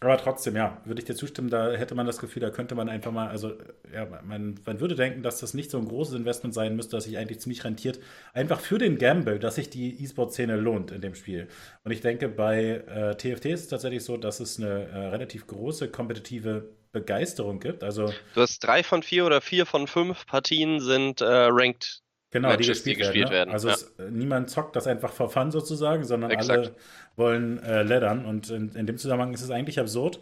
aber 0.00 0.16
trotzdem, 0.16 0.54
ja, 0.54 0.80
würde 0.84 1.00
ich 1.00 1.06
dir 1.06 1.16
zustimmen, 1.16 1.50
da 1.50 1.72
hätte 1.72 1.96
man 1.96 2.06
das 2.06 2.18
Gefühl, 2.18 2.40
da 2.40 2.50
könnte 2.50 2.76
man 2.76 2.88
einfach 2.88 3.10
mal, 3.10 3.28
also 3.28 3.54
ja, 3.92 4.06
man, 4.24 4.54
man 4.64 4.80
würde 4.80 4.94
denken, 4.94 5.22
dass 5.22 5.40
das 5.40 5.54
nicht 5.54 5.72
so 5.72 5.78
ein 5.78 5.88
großes 5.88 6.14
Investment 6.14 6.54
sein 6.54 6.76
müsste, 6.76 6.96
dass 6.96 7.04
sich 7.04 7.18
eigentlich 7.18 7.40
ziemlich 7.40 7.64
rentiert. 7.64 7.98
Einfach 8.32 8.60
für 8.60 8.78
den 8.78 8.98
Gamble, 8.98 9.40
dass 9.40 9.56
sich 9.56 9.70
die 9.70 10.00
E-Sport-Szene 10.02 10.56
lohnt 10.56 10.92
in 10.92 11.00
dem 11.00 11.16
Spiel. 11.16 11.48
Und 11.82 11.90
ich 11.90 12.00
denke, 12.00 12.28
bei 12.28 12.84
äh, 12.86 13.16
TFT 13.16 13.46
ist 13.46 13.62
es 13.62 13.68
tatsächlich 13.68 14.04
so, 14.04 14.16
dass 14.16 14.38
es 14.38 14.58
eine 14.58 14.88
äh, 14.88 14.98
relativ 15.08 15.48
große 15.48 15.88
kompetitive 15.88 16.68
Begeisterung 16.92 17.58
gibt. 17.58 17.82
Also, 17.82 18.12
du 18.34 18.40
hast 18.40 18.60
drei 18.60 18.84
von 18.84 19.02
vier 19.02 19.26
oder 19.26 19.40
vier 19.40 19.66
von 19.66 19.88
fünf 19.88 20.26
Partien 20.26 20.80
sind 20.80 21.20
äh, 21.20 21.26
ranked 21.26 22.02
Genau, 22.30 22.48
Matches, 22.48 22.82
die 22.82 22.94
gespielt, 22.94 22.96
die 22.96 23.00
gespielt 23.00 23.30
werden. 23.30 23.30
Ne? 23.30 23.36
werden. 23.38 23.50
Also 23.52 23.68
ja. 23.68 23.74
es, 23.74 23.92
niemand 24.10 24.50
zockt 24.50 24.76
das 24.76 24.86
einfach 24.86 25.12
for 25.12 25.30
fun 25.30 25.50
sozusagen, 25.50 26.04
sondern 26.04 26.30
Exakt. 26.30 26.50
alle 26.50 26.74
wollen 27.16 27.62
äh, 27.62 27.82
leddern. 27.82 28.26
Und 28.26 28.50
in, 28.50 28.70
in, 28.72 28.86
dem 28.86 28.98
Zusammenhang 28.98 29.32
ist 29.32 29.42
es 29.42 29.50
eigentlich 29.50 29.80
absurd. 29.80 30.20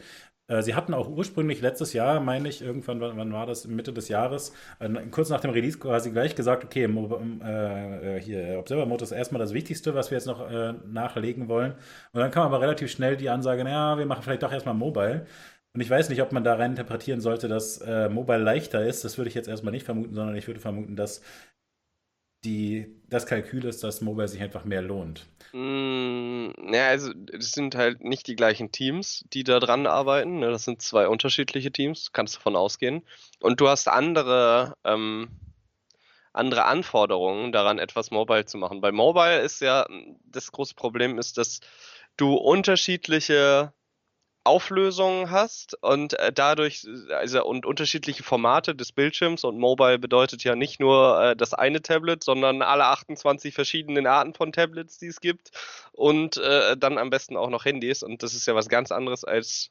Äh, 0.48 0.62
sie 0.62 0.76
hatten 0.76 0.94
auch 0.94 1.08
ursprünglich 1.08 1.60
letztes 1.60 1.92
Jahr, 1.92 2.20
meine 2.20 2.48
ich, 2.48 2.62
irgendwann, 2.62 3.00
wann 3.00 3.32
war 3.32 3.46
das, 3.46 3.66
Mitte 3.66 3.92
des 3.92 4.08
Jahres, 4.08 4.52
äh, 4.78 4.88
kurz 5.10 5.30
nach 5.30 5.40
dem 5.40 5.50
Release 5.50 5.78
quasi 5.78 6.12
gleich 6.12 6.36
gesagt, 6.36 6.64
okay, 6.64 6.84
äh, 6.84 8.20
hier, 8.20 8.58
Observer 8.58 8.86
Mode 8.86 9.02
ist 9.02 9.10
erstmal 9.10 9.40
das 9.40 9.52
Wichtigste, 9.52 9.94
was 9.94 10.10
wir 10.12 10.18
jetzt 10.18 10.26
noch 10.26 10.48
äh, 10.48 10.74
nachlegen 10.86 11.48
wollen. 11.48 11.72
Und 12.12 12.20
dann 12.20 12.30
kam 12.30 12.44
aber 12.44 12.60
relativ 12.60 12.90
schnell 12.90 13.16
die 13.16 13.28
Ansage, 13.30 13.64
naja, 13.64 13.98
wir 13.98 14.06
machen 14.06 14.22
vielleicht 14.22 14.44
doch 14.44 14.52
erstmal 14.52 14.74
Mobile. 14.74 15.26
Und 15.74 15.80
ich 15.80 15.90
weiß 15.90 16.08
nicht, 16.08 16.22
ob 16.22 16.32
man 16.32 16.44
da 16.44 16.54
rein 16.54 16.70
interpretieren 16.70 17.20
sollte, 17.20 17.48
dass 17.48 17.78
äh, 17.82 18.08
Mobile 18.08 18.38
leichter 18.38 18.86
ist. 18.86 19.04
Das 19.04 19.18
würde 19.18 19.28
ich 19.28 19.34
jetzt 19.34 19.48
erstmal 19.48 19.72
nicht 19.72 19.84
vermuten, 19.84 20.14
sondern 20.14 20.34
ich 20.36 20.46
würde 20.46 20.60
vermuten, 20.60 20.96
dass 20.96 21.20
die, 22.44 22.86
das 23.08 23.26
Kalkül 23.26 23.64
ist, 23.64 23.82
dass 23.82 24.00
Mobile 24.00 24.28
sich 24.28 24.40
einfach 24.40 24.64
mehr 24.64 24.82
lohnt. 24.82 25.26
Mm, 25.52 26.50
ja, 26.72 26.88
also 26.88 27.12
es 27.32 27.52
sind 27.52 27.74
halt 27.74 28.04
nicht 28.04 28.26
die 28.26 28.36
gleichen 28.36 28.72
Teams, 28.72 29.24
die 29.32 29.44
da 29.44 29.58
dran 29.58 29.86
arbeiten. 29.86 30.40
Ne? 30.40 30.50
Das 30.50 30.64
sind 30.64 30.82
zwei 30.82 31.08
unterschiedliche 31.08 31.72
Teams, 31.72 32.12
kannst 32.12 32.34
du 32.34 32.38
davon 32.38 32.56
ausgehen. 32.56 33.02
Und 33.40 33.60
du 33.60 33.68
hast 33.68 33.88
andere, 33.88 34.74
ähm, 34.84 35.28
andere 36.32 36.64
Anforderungen 36.66 37.52
daran, 37.52 37.78
etwas 37.78 38.10
Mobile 38.10 38.44
zu 38.44 38.58
machen. 38.58 38.80
Bei 38.80 38.92
Mobile 38.92 39.40
ist 39.40 39.60
ja 39.60 39.86
das 40.24 40.52
große 40.52 40.74
Problem 40.74 41.18
ist, 41.18 41.38
dass 41.38 41.60
du 42.16 42.34
unterschiedliche 42.34 43.72
Auflösungen 44.46 45.30
hast 45.30 45.76
und 45.82 46.18
äh, 46.18 46.32
dadurch, 46.32 46.86
also 47.10 47.44
und 47.44 47.66
unterschiedliche 47.66 48.22
Formate 48.22 48.74
des 48.74 48.92
Bildschirms 48.92 49.44
und 49.44 49.58
Mobile 49.58 49.98
bedeutet 49.98 50.44
ja 50.44 50.56
nicht 50.56 50.80
nur 50.80 51.20
äh, 51.20 51.36
das 51.36 51.52
eine 51.52 51.82
Tablet, 51.82 52.22
sondern 52.22 52.62
alle 52.62 52.84
28 52.84 53.54
verschiedenen 53.54 54.06
Arten 54.06 54.34
von 54.34 54.52
Tablets, 54.52 54.98
die 54.98 55.08
es 55.08 55.20
gibt 55.20 55.50
und 55.92 56.36
äh, 56.36 56.76
dann 56.76 56.98
am 56.98 57.10
besten 57.10 57.36
auch 57.36 57.50
noch 57.50 57.64
Handys 57.64 58.02
und 58.02 58.22
das 58.22 58.34
ist 58.34 58.46
ja 58.46 58.54
was 58.54 58.68
ganz 58.68 58.92
anderes 58.92 59.24
als 59.24 59.70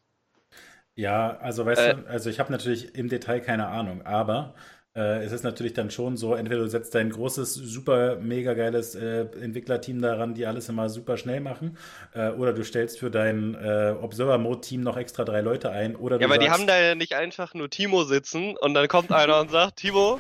ja, 0.97 1.38
also 1.39 1.65
weißt 1.65 1.82
äh, 1.82 1.95
du, 1.95 2.08
also 2.08 2.30
ich 2.30 2.39
habe 2.39 2.52
natürlich 2.52 2.95
im 2.95 3.10
Detail 3.10 3.41
keine 3.41 3.67
Ahnung, 3.67 4.06
aber 4.06 4.56
äh, 4.95 5.23
es 5.25 5.34
ist 5.34 5.43
natürlich 5.43 5.73
dann 5.73 5.91
schon 5.91 6.15
so, 6.15 6.36
entweder 6.36 6.62
du 6.62 6.67
setzt 6.67 6.95
dein 6.95 7.10
großes, 7.10 7.53
super, 7.53 8.15
mega 8.15 8.53
geiles 8.53 8.95
äh, 8.95 9.25
Entwicklerteam 9.41 10.01
daran, 10.01 10.34
die 10.34 10.45
alles 10.45 10.69
immer 10.69 10.88
super 10.88 11.17
schnell 11.17 11.41
machen, 11.41 11.77
äh, 12.13 12.29
oder 12.29 12.53
du 12.53 12.63
stellst 12.63 12.99
für 12.99 13.12
dein 13.12 13.55
äh, 13.55 13.93
Observer-Mode-Team 14.01 14.81
noch 14.81 14.95
extra 14.95 15.25
drei 15.25 15.41
Leute 15.41 15.69
ein, 15.71 15.97
oder 15.97 16.19
Ja, 16.19 16.27
aber 16.27 16.38
die 16.38 16.49
haben 16.49 16.65
da 16.65 16.79
ja 16.79 16.95
nicht 16.95 17.13
einfach 17.13 17.53
nur 17.53 17.69
Timo 17.69 18.05
sitzen 18.05 18.55
und 18.55 18.73
dann 18.73 18.88
kommt 18.88 19.12
einer 19.12 19.41
und 19.41 19.51
sagt, 19.51 19.77
Timo, 19.77 20.17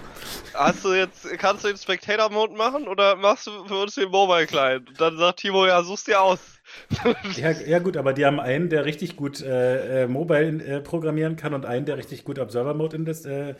hast 0.53 0.83
du 0.83 0.93
jetzt, 0.93 1.25
kannst 1.37 1.63
du 1.63 1.69
den 1.69 1.77
Spectator-Mode 1.77 2.55
machen 2.55 2.89
oder 2.89 3.15
machst 3.15 3.47
du 3.47 3.65
für 3.65 3.81
uns 3.81 3.95
den 3.95 4.09
Mobile-Client? 4.09 4.89
Und 4.89 4.99
dann 4.99 5.17
sagt 5.17 5.39
Timo, 5.39 5.65
ja, 5.65 5.81
such's 5.83 6.03
dir 6.03 6.21
aus. 6.21 6.39
ja, 7.37 7.51
ja, 7.51 7.79
gut, 7.79 7.95
aber 7.95 8.11
die 8.11 8.25
haben 8.25 8.39
einen, 8.39 8.69
der 8.69 8.83
richtig 8.85 9.15
gut 9.15 9.41
äh, 9.41 10.03
äh, 10.03 10.07
Mobile 10.07 10.63
äh, 10.63 10.81
programmieren 10.81 11.35
kann 11.37 11.53
und 11.53 11.65
einen, 11.65 11.85
der 11.85 11.97
richtig 11.97 12.25
gut 12.25 12.39
Observer-Mode 12.39 12.97
äh, 12.97 13.55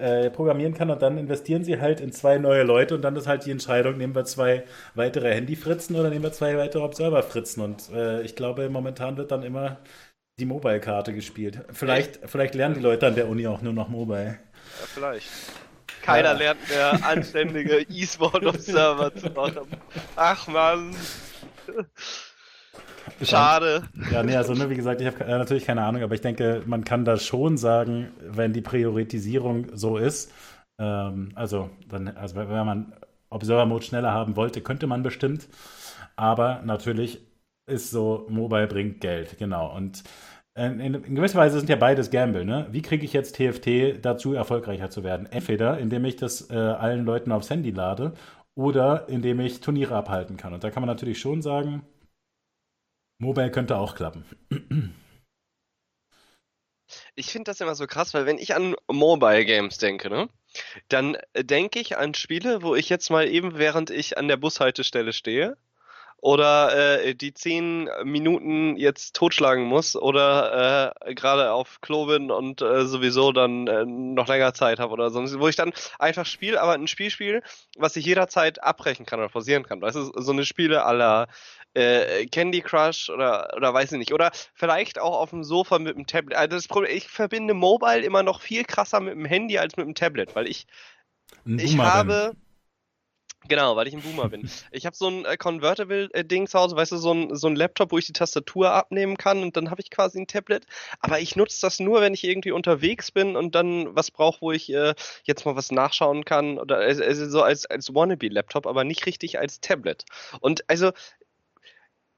äh, 0.00 0.30
programmieren 0.30 0.74
kann 0.74 0.90
und 0.90 1.02
dann 1.02 1.18
investieren 1.18 1.62
sie 1.64 1.80
halt 1.80 2.00
in 2.00 2.12
zwei 2.12 2.38
neue 2.38 2.62
Leute 2.62 2.94
und 2.94 3.02
dann 3.02 3.16
ist 3.16 3.26
halt 3.26 3.44
die 3.44 3.50
Entscheidung, 3.50 3.96
nehmen 3.98 4.14
wir 4.14 4.24
zwei 4.24 4.64
weitere 4.94 5.34
Handy-Fritzen 5.34 5.94
oder 5.96 6.10
nehmen 6.10 6.24
wir 6.24 6.32
zwei 6.32 6.56
weitere 6.56 6.82
Observer-Fritzen 6.82 7.62
und 7.62 7.90
äh, 7.92 8.22
ich 8.22 8.34
glaube, 8.34 8.68
momentan 8.70 9.16
wird 9.16 9.30
dann 9.30 9.42
immer 9.42 9.78
die 10.38 10.46
Mobile-Karte 10.46 11.12
gespielt. 11.12 11.60
Vielleicht, 11.70 12.20
vielleicht 12.24 12.54
lernen 12.54 12.74
die 12.74 12.80
Leute 12.80 13.06
an 13.06 13.14
der 13.14 13.28
Uni 13.28 13.46
auch 13.46 13.62
nur 13.62 13.74
noch 13.74 13.88
Mobile. 13.88 14.38
Ja, 14.80 14.86
vielleicht. 14.94 15.28
Keiner 16.02 16.32
ja. 16.32 16.38
lernt 16.38 16.68
mehr 16.68 16.98
anständige 17.06 17.82
E-Sport-Observer 17.82 19.14
zu 19.14 19.30
machen. 19.30 19.68
Ach 20.16 20.48
man. 20.48 20.96
Schade. 23.22 23.82
Ja, 24.12 24.22
nee, 24.22 24.36
also 24.36 24.54
ne, 24.54 24.70
wie 24.70 24.76
gesagt, 24.76 25.00
ich 25.00 25.06
habe 25.06 25.24
äh, 25.24 25.38
natürlich 25.38 25.66
keine 25.66 25.82
Ahnung, 25.82 26.02
aber 26.02 26.14
ich 26.14 26.20
denke, 26.20 26.62
man 26.66 26.84
kann 26.84 27.04
da 27.04 27.16
schon 27.18 27.56
sagen, 27.56 28.08
wenn 28.20 28.52
die 28.52 28.60
Priorisierung 28.60 29.66
so 29.74 29.96
ist, 29.96 30.32
ähm, 30.78 31.32
also, 31.34 31.70
dann, 31.88 32.08
also 32.08 32.36
wenn 32.36 32.66
man 32.66 32.92
Observer-Mode 33.30 33.84
schneller 33.84 34.12
haben 34.12 34.36
wollte, 34.36 34.60
könnte 34.60 34.86
man 34.86 35.02
bestimmt. 35.02 35.48
Aber 36.16 36.62
natürlich 36.64 37.20
ist 37.66 37.90
so, 37.90 38.26
Mobile 38.28 38.66
bringt 38.66 39.00
Geld, 39.00 39.38
genau. 39.38 39.74
Und 39.74 40.02
in, 40.54 40.80
in, 40.80 41.14
gewisser 41.14 41.38
Weise 41.38 41.58
sind 41.58 41.68
ja 41.68 41.76
beides 41.76 42.10
Gamble. 42.10 42.44
Ne? 42.44 42.66
Wie 42.70 42.82
kriege 42.82 43.04
ich 43.04 43.12
jetzt 43.12 43.36
TFT 43.36 44.04
dazu, 44.04 44.34
erfolgreicher 44.34 44.90
zu 44.90 45.04
werden? 45.04 45.26
Entweder 45.30 45.78
indem 45.78 46.04
ich 46.04 46.16
das 46.16 46.50
äh, 46.50 46.54
allen 46.54 47.04
Leuten 47.04 47.32
aufs 47.32 47.50
Handy 47.50 47.70
lade 47.70 48.14
oder 48.54 49.08
indem 49.08 49.40
ich 49.40 49.60
Turniere 49.60 49.94
abhalten 49.94 50.36
kann. 50.36 50.52
Und 50.52 50.64
da 50.64 50.70
kann 50.70 50.82
man 50.82 50.88
natürlich 50.88 51.20
schon 51.20 51.40
sagen, 51.40 51.82
Mobile 53.20 53.50
könnte 53.50 53.76
auch 53.76 53.94
klappen. 53.94 54.24
Ich 57.14 57.26
finde 57.26 57.50
das 57.50 57.60
immer 57.60 57.74
so 57.74 57.86
krass, 57.86 58.14
weil 58.14 58.26
wenn 58.26 58.38
ich 58.38 58.54
an 58.54 58.74
Mobile 58.90 59.44
Games 59.44 59.76
denke, 59.78 60.08
ne, 60.08 60.28
dann 60.88 61.18
denke 61.36 61.78
ich 61.78 61.98
an 61.98 62.14
Spiele, 62.14 62.62
wo 62.62 62.74
ich 62.74 62.88
jetzt 62.88 63.10
mal 63.10 63.28
eben, 63.28 63.58
während 63.58 63.90
ich 63.90 64.16
an 64.16 64.26
der 64.26 64.38
Bushaltestelle 64.38 65.12
stehe, 65.12 65.56
oder 66.22 67.02
äh, 67.02 67.14
die 67.14 67.32
zehn 67.32 67.88
Minuten 68.04 68.76
jetzt 68.76 69.16
totschlagen 69.16 69.64
muss 69.64 69.96
oder 69.96 70.94
äh, 71.06 71.14
gerade 71.14 71.52
auf 71.52 71.80
Klo 71.80 72.06
bin 72.06 72.30
und 72.30 72.60
äh, 72.60 72.84
sowieso 72.84 73.32
dann 73.32 73.66
äh, 73.66 73.84
noch 73.86 74.28
länger 74.28 74.52
Zeit 74.52 74.78
habe 74.80 74.92
oder 74.92 75.10
sonst, 75.10 75.38
wo 75.38 75.48
ich 75.48 75.56
dann 75.56 75.72
einfach 75.98 76.26
spiele, 76.26 76.60
aber 76.60 76.72
ein 76.72 76.88
Spiel 76.88 77.10
spiele, 77.10 77.42
was 77.78 77.96
ich 77.96 78.04
jederzeit 78.04 78.62
abbrechen 78.62 79.06
kann 79.06 79.20
oder 79.20 79.30
pausieren 79.30 79.64
kann. 79.64 79.80
Weißt 79.80 79.96
du, 79.96 80.12
so 80.14 80.32
eine 80.32 80.44
Spiele 80.44 80.84
aller 80.84 81.28
äh, 81.74 82.26
Candy 82.26 82.60
Crush 82.60 83.10
oder, 83.10 83.52
oder 83.56 83.72
weiß 83.72 83.92
ich 83.92 83.98
nicht. 83.98 84.12
Oder 84.12 84.30
vielleicht 84.54 84.98
auch 84.98 85.18
auf 85.18 85.30
dem 85.30 85.44
Sofa 85.44 85.78
mit 85.78 85.96
dem 85.96 86.06
Tablet. 86.06 86.36
Also 86.36 86.56
das 86.56 86.68
Problem, 86.68 86.96
ich 86.96 87.08
verbinde 87.08 87.54
Mobile 87.54 88.00
immer 88.00 88.22
noch 88.22 88.40
viel 88.40 88.64
krasser 88.64 89.00
mit 89.00 89.14
dem 89.14 89.24
Handy 89.24 89.58
als 89.58 89.76
mit 89.76 89.86
dem 89.86 89.94
Tablet, 89.94 90.34
weil 90.34 90.48
ich, 90.48 90.66
ich 91.44 91.78
habe. 91.78 92.34
Genau, 93.48 93.74
weil 93.74 93.88
ich 93.88 93.94
ein 93.94 94.02
Boomer 94.02 94.28
bin. 94.28 94.48
Ich 94.70 94.84
habe 94.84 94.94
so 94.94 95.08
ein 95.08 95.24
äh, 95.24 95.36
Convertible-Ding 95.36 96.46
zu 96.46 96.58
Hause, 96.58 96.76
weißt 96.76 96.92
du, 96.92 96.98
so 96.98 97.12
ein, 97.12 97.34
so 97.34 97.48
ein 97.48 97.56
Laptop, 97.56 97.90
wo 97.90 97.98
ich 97.98 98.06
die 98.06 98.12
Tastatur 98.12 98.70
abnehmen 98.70 99.16
kann 99.16 99.42
und 99.42 99.56
dann 99.56 99.70
habe 99.70 99.80
ich 99.80 99.90
quasi 99.90 100.20
ein 100.20 100.26
Tablet. 100.26 100.66
Aber 101.00 101.20
ich 101.20 101.36
nutze 101.36 101.58
das 101.62 101.80
nur, 101.80 102.02
wenn 102.02 102.12
ich 102.12 102.24
irgendwie 102.24 102.52
unterwegs 102.52 103.10
bin 103.10 103.36
und 103.36 103.54
dann 103.54 103.96
was 103.96 104.10
brauche, 104.10 104.42
wo 104.42 104.52
ich 104.52 104.70
äh, 104.72 104.94
jetzt 105.24 105.46
mal 105.46 105.56
was 105.56 105.70
nachschauen 105.70 106.24
kann. 106.24 106.58
Oder 106.58 106.76
also 106.76 107.28
so 107.28 107.42
als, 107.42 107.64
als 107.64 107.94
Wannabe-Laptop, 107.94 108.66
aber 108.66 108.84
nicht 108.84 109.06
richtig 109.06 109.38
als 109.38 109.60
Tablet. 109.60 110.04
Und 110.40 110.68
also 110.68 110.92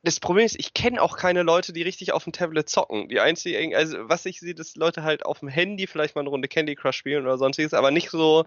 das 0.04 0.18
Problem 0.18 0.44
ist, 0.44 0.58
ich 0.58 0.74
kenne 0.74 1.00
auch 1.00 1.16
keine 1.16 1.42
Leute, 1.42 1.72
die 1.72 1.82
richtig 1.82 2.12
auf 2.12 2.24
dem 2.24 2.32
Tablet 2.32 2.68
zocken. 2.68 3.08
Die 3.08 3.20
einzige, 3.20 3.76
also 3.76 3.96
was 4.08 4.26
ich 4.26 4.40
sehe, 4.40 4.54
dass 4.54 4.74
Leute 4.74 5.04
halt 5.04 5.24
auf 5.24 5.40
dem 5.40 5.48
Handy 5.48 5.86
vielleicht 5.86 6.16
mal 6.16 6.22
eine 6.22 6.30
Runde 6.30 6.48
Candy 6.48 6.74
Crush 6.74 6.96
spielen 6.96 7.24
oder 7.24 7.38
sonstiges, 7.38 7.72
aber 7.72 7.92
nicht 7.92 8.10
so, 8.10 8.44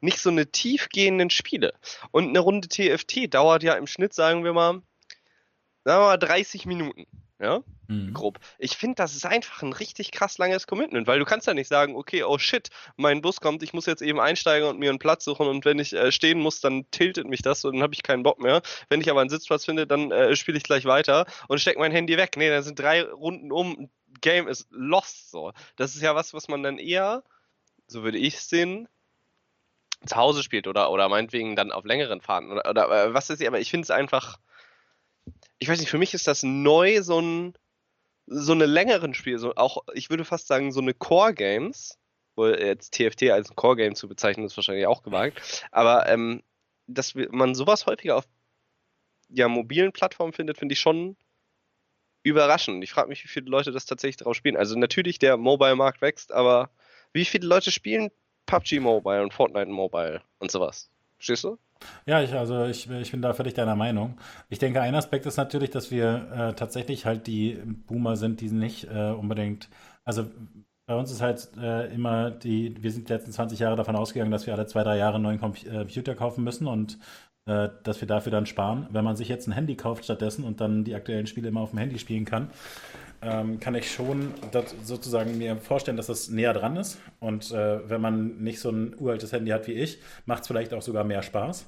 nicht 0.00 0.18
so 0.18 0.30
eine 0.30 0.50
tiefgehenden 0.50 1.28
Spiele. 1.28 1.74
Und 2.10 2.28
eine 2.28 2.40
Runde 2.40 2.68
TFT 2.68 3.32
dauert 3.32 3.62
ja 3.62 3.74
im 3.74 3.86
Schnitt, 3.86 4.14
sagen 4.14 4.44
wir 4.44 4.54
mal, 4.54 4.82
sagen 5.84 6.02
wir 6.02 6.06
mal 6.06 6.16
30 6.16 6.64
Minuten. 6.64 7.06
Ja, 7.40 7.62
mhm. 7.88 8.14
grob. 8.14 8.38
Ich 8.58 8.76
finde, 8.76 8.94
das 8.94 9.16
ist 9.16 9.26
einfach 9.26 9.62
ein 9.62 9.72
richtig 9.72 10.12
krass 10.12 10.38
langes 10.38 10.68
Commitment, 10.68 11.08
weil 11.08 11.18
du 11.18 11.24
kannst 11.24 11.48
ja 11.48 11.54
nicht 11.54 11.66
sagen, 11.66 11.96
okay, 11.96 12.22
oh 12.22 12.38
shit, 12.38 12.70
mein 12.96 13.22
Bus 13.22 13.40
kommt, 13.40 13.64
ich 13.64 13.72
muss 13.72 13.86
jetzt 13.86 14.02
eben 14.02 14.20
einsteigen 14.20 14.68
und 14.68 14.78
mir 14.78 14.90
einen 14.90 15.00
Platz 15.00 15.24
suchen 15.24 15.48
und 15.48 15.64
wenn 15.64 15.80
ich 15.80 15.92
äh, 15.94 16.12
stehen 16.12 16.38
muss, 16.38 16.60
dann 16.60 16.88
tiltet 16.92 17.26
mich 17.26 17.42
das 17.42 17.64
und 17.64 17.74
dann 17.74 17.82
habe 17.82 17.92
ich 17.92 18.04
keinen 18.04 18.22
Bock 18.22 18.38
mehr. 18.38 18.62
Wenn 18.88 19.00
ich 19.00 19.10
aber 19.10 19.20
einen 19.20 19.30
Sitzplatz 19.30 19.64
finde, 19.64 19.84
dann 19.86 20.12
äh, 20.12 20.36
spiele 20.36 20.58
ich 20.58 20.62
gleich 20.62 20.84
weiter 20.84 21.26
und 21.48 21.60
stecke 21.60 21.80
mein 21.80 21.90
Handy 21.90 22.16
weg. 22.16 22.36
Nee, 22.36 22.50
dann 22.50 22.62
sind 22.62 22.78
drei 22.78 23.02
Runden 23.02 23.50
um, 23.50 23.90
Game 24.20 24.46
ist 24.46 24.68
lost 24.70 25.32
so. 25.32 25.52
Das 25.74 25.96
ist 25.96 26.02
ja 26.02 26.14
was, 26.14 26.34
was 26.34 26.46
man 26.46 26.62
dann 26.62 26.78
eher, 26.78 27.24
so 27.88 28.04
würde 28.04 28.18
ich 28.18 28.36
es 28.36 28.48
sehen, 28.48 28.88
zu 30.06 30.14
Hause 30.14 30.44
spielt 30.44 30.68
oder, 30.68 30.92
oder 30.92 31.08
meinetwegen 31.08 31.56
dann 31.56 31.72
auf 31.72 31.84
längeren 31.84 32.20
Fahrten 32.20 32.52
oder, 32.52 32.70
oder 32.70 33.06
äh, 33.06 33.14
was 33.14 33.28
ist, 33.30 33.44
aber 33.44 33.58
ich 33.58 33.70
finde 33.70 33.84
es 33.84 33.90
einfach 33.90 34.38
ich 35.58 35.68
weiß 35.68 35.80
nicht, 35.80 35.90
für 35.90 35.98
mich 35.98 36.14
ist 36.14 36.26
das 36.26 36.42
neu 36.42 37.02
so 37.02 37.20
ein 37.20 37.54
so 38.26 38.52
eine 38.52 38.66
längeren 38.66 39.12
Spiel, 39.12 39.38
so 39.38 39.54
auch, 39.54 39.84
ich 39.92 40.08
würde 40.08 40.24
fast 40.24 40.46
sagen, 40.46 40.72
so 40.72 40.80
eine 40.80 40.94
Core-Games, 40.94 41.98
wo 42.36 42.46
jetzt 42.46 42.94
TFT 42.94 43.24
als 43.24 43.50
ein 43.50 43.56
Core-Game 43.56 43.94
zu 43.94 44.08
bezeichnen, 44.08 44.46
ist 44.46 44.56
wahrscheinlich 44.56 44.86
auch 44.86 45.02
gewagt, 45.02 45.66
aber 45.70 46.08
ähm, 46.08 46.42
dass 46.86 47.14
man 47.14 47.54
sowas 47.54 47.86
häufiger 47.86 48.16
auf 48.16 48.24
ja, 49.28 49.48
mobilen 49.48 49.92
Plattformen 49.92 50.32
findet, 50.32 50.58
finde 50.58 50.74
ich 50.74 50.80
schon 50.80 51.16
überraschend. 52.22 52.82
Ich 52.84 52.92
frage 52.92 53.08
mich, 53.08 53.22
wie 53.24 53.28
viele 53.28 53.50
Leute 53.50 53.72
das 53.72 53.86
tatsächlich 53.86 54.16
drauf 54.16 54.34
spielen. 54.34 54.56
Also 54.56 54.78
natürlich, 54.78 55.18
der 55.18 55.36
Mobile-Markt 55.36 56.00
wächst, 56.00 56.32
aber 56.32 56.70
wie 57.12 57.24
viele 57.24 57.46
Leute 57.46 57.70
spielen 57.70 58.10
PUBG 58.46 58.80
Mobile 58.80 59.22
und 59.22 59.32
Fortnite 59.32 59.70
Mobile 59.70 60.22
und 60.38 60.50
sowas? 60.50 60.90
Verstehst 61.24 61.44
du? 61.44 61.56
Ja, 62.04 62.20
ich, 62.20 62.34
also 62.34 62.66
ich, 62.66 62.90
ich 62.90 63.10
bin 63.10 63.22
da 63.22 63.32
völlig 63.32 63.54
deiner 63.54 63.76
Meinung. 63.76 64.18
Ich 64.50 64.58
denke, 64.58 64.82
ein 64.82 64.94
Aspekt 64.94 65.24
ist 65.24 65.38
natürlich, 65.38 65.70
dass 65.70 65.90
wir 65.90 66.30
äh, 66.30 66.52
tatsächlich 66.52 67.06
halt 67.06 67.26
die 67.26 67.58
Boomer 67.86 68.16
sind, 68.16 68.42
die 68.42 68.50
nicht 68.50 68.84
äh, 68.84 69.10
unbedingt, 69.10 69.70
also 70.04 70.26
bei 70.86 70.94
uns 70.94 71.10
ist 71.10 71.22
halt 71.22 71.48
äh, 71.56 71.86
immer 71.94 72.30
die, 72.30 72.76
wir 72.82 72.90
sind 72.90 73.08
die 73.08 73.12
letzten 73.14 73.32
20 73.32 73.58
Jahre 73.58 73.76
davon 73.76 73.96
ausgegangen, 73.96 74.32
dass 74.32 74.46
wir 74.46 74.52
alle 74.52 74.66
zwei, 74.66 74.82
drei 74.82 74.98
Jahre 74.98 75.14
einen 75.14 75.24
neuen 75.24 75.40
Computer 75.40 76.14
kaufen 76.14 76.44
müssen 76.44 76.66
und 76.66 76.98
äh, 77.46 77.70
dass 77.84 78.02
wir 78.02 78.08
dafür 78.08 78.30
dann 78.30 78.44
sparen. 78.44 78.86
Wenn 78.90 79.04
man 79.04 79.16
sich 79.16 79.28
jetzt 79.28 79.46
ein 79.46 79.52
Handy 79.52 79.76
kauft 79.76 80.04
stattdessen 80.04 80.44
und 80.44 80.60
dann 80.60 80.84
die 80.84 80.94
aktuellen 80.94 81.26
Spiele 81.26 81.48
immer 81.48 81.62
auf 81.62 81.70
dem 81.70 81.78
Handy 81.78 81.98
spielen 81.98 82.26
kann, 82.26 82.50
ähm, 83.24 83.58
kann 83.58 83.74
ich 83.74 83.90
schon 83.90 84.34
sozusagen 84.82 85.38
mir 85.38 85.56
vorstellen, 85.56 85.96
dass 85.96 86.08
das 86.08 86.28
näher 86.28 86.52
dran 86.52 86.76
ist. 86.76 87.00
Und 87.20 87.50
äh, 87.52 87.88
wenn 87.88 88.00
man 88.00 88.42
nicht 88.42 88.60
so 88.60 88.70
ein 88.70 88.94
uraltes 88.98 89.32
Handy 89.32 89.50
hat 89.50 89.66
wie 89.66 89.72
ich, 89.72 89.98
macht 90.26 90.42
es 90.42 90.48
vielleicht 90.48 90.74
auch 90.74 90.82
sogar 90.82 91.04
mehr 91.04 91.22
Spaß. 91.22 91.66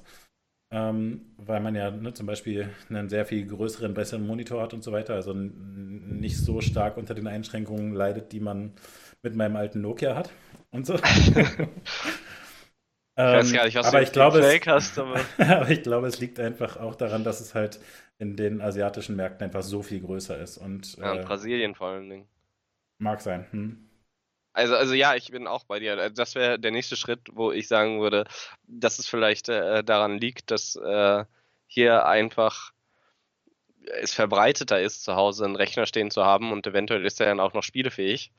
Ähm, 0.69 1.33
weil 1.37 1.61
man 1.61 1.75
ja 1.75 1.89
ne, 1.89 2.13
zum 2.13 2.27
Beispiel 2.27 2.69
einen 2.89 3.09
sehr 3.09 3.25
viel 3.25 3.47
größeren, 3.47 3.93
besseren 3.93 4.27
Monitor 4.27 4.61
hat 4.61 4.73
und 4.73 4.83
so 4.83 4.91
weiter, 4.91 5.15
also 5.15 5.33
nicht 5.33 6.37
so 6.37 6.61
stark 6.61 6.97
unter 6.97 7.15
den 7.15 7.25
Einschränkungen 7.25 7.93
leidet, 7.93 8.33
die 8.33 8.41
man 8.41 8.73
mit 9.23 9.33
meinem 9.33 9.55
alten 9.55 9.81
Nokia 9.81 10.15
hat 10.15 10.29
und 10.71 10.85
so. 10.85 10.99
Ich 13.19 13.23
weiß 13.23 13.51
gar 13.51 13.65
nicht, 13.65 13.75
was 13.75 13.87
aber 13.87 13.97
du 13.97 14.03
ich 14.03 14.11
glaube, 14.11 14.43
Fake 14.43 14.67
hast, 14.67 14.99
aber... 14.99 15.19
aber 15.39 15.69
ich 15.71 15.81
glaube, 15.81 16.05
es 16.05 16.19
liegt 16.19 16.39
einfach 16.39 16.77
auch 16.77 16.93
daran, 16.93 17.23
dass 17.23 17.39
es 17.41 17.55
halt 17.55 17.79
in 18.19 18.35
den 18.35 18.61
asiatischen 18.61 19.15
Märkten 19.15 19.45
einfach 19.45 19.63
so 19.63 19.81
viel 19.81 20.01
größer 20.01 20.37
ist. 20.39 20.57
Und, 20.57 20.97
ja, 20.97 21.13
in 21.13 21.19
äh, 21.19 21.23
Brasilien 21.23 21.75
vor 21.75 21.87
allen 21.87 22.09
Dingen. 22.09 22.27
Mag 22.97 23.21
sein. 23.21 23.45
Hm. 23.51 23.89
Also, 24.53 24.75
also 24.75 24.95
ja, 24.95 25.13
ich 25.13 25.29
bin 25.29 25.45
auch 25.45 25.65
bei 25.65 25.79
dir. 25.79 25.99
Also 25.99 26.15
das 26.15 26.33
wäre 26.33 26.57
der 26.57 26.71
nächste 26.71 26.95
Schritt, 26.95 27.19
wo 27.33 27.51
ich 27.51 27.67
sagen 27.67 28.01
würde, 28.01 28.25
dass 28.65 28.97
es 28.97 29.07
vielleicht 29.07 29.49
äh, 29.49 29.83
daran 29.83 30.17
liegt, 30.17 30.49
dass 30.49 30.75
äh, 30.75 31.25
hier 31.67 32.07
einfach 32.07 32.73
es 34.01 34.13
verbreiteter 34.13 34.81
ist, 34.81 35.03
zu 35.03 35.15
Hause 35.15 35.45
einen 35.45 35.55
Rechner 35.55 35.85
stehen 35.85 36.11
zu 36.11 36.25
haben 36.25 36.51
und 36.51 36.65
eventuell 36.65 37.05
ist 37.05 37.19
er 37.19 37.27
dann 37.27 37.39
auch 37.39 37.53
noch 37.53 37.63
spielefähig. 37.63 38.31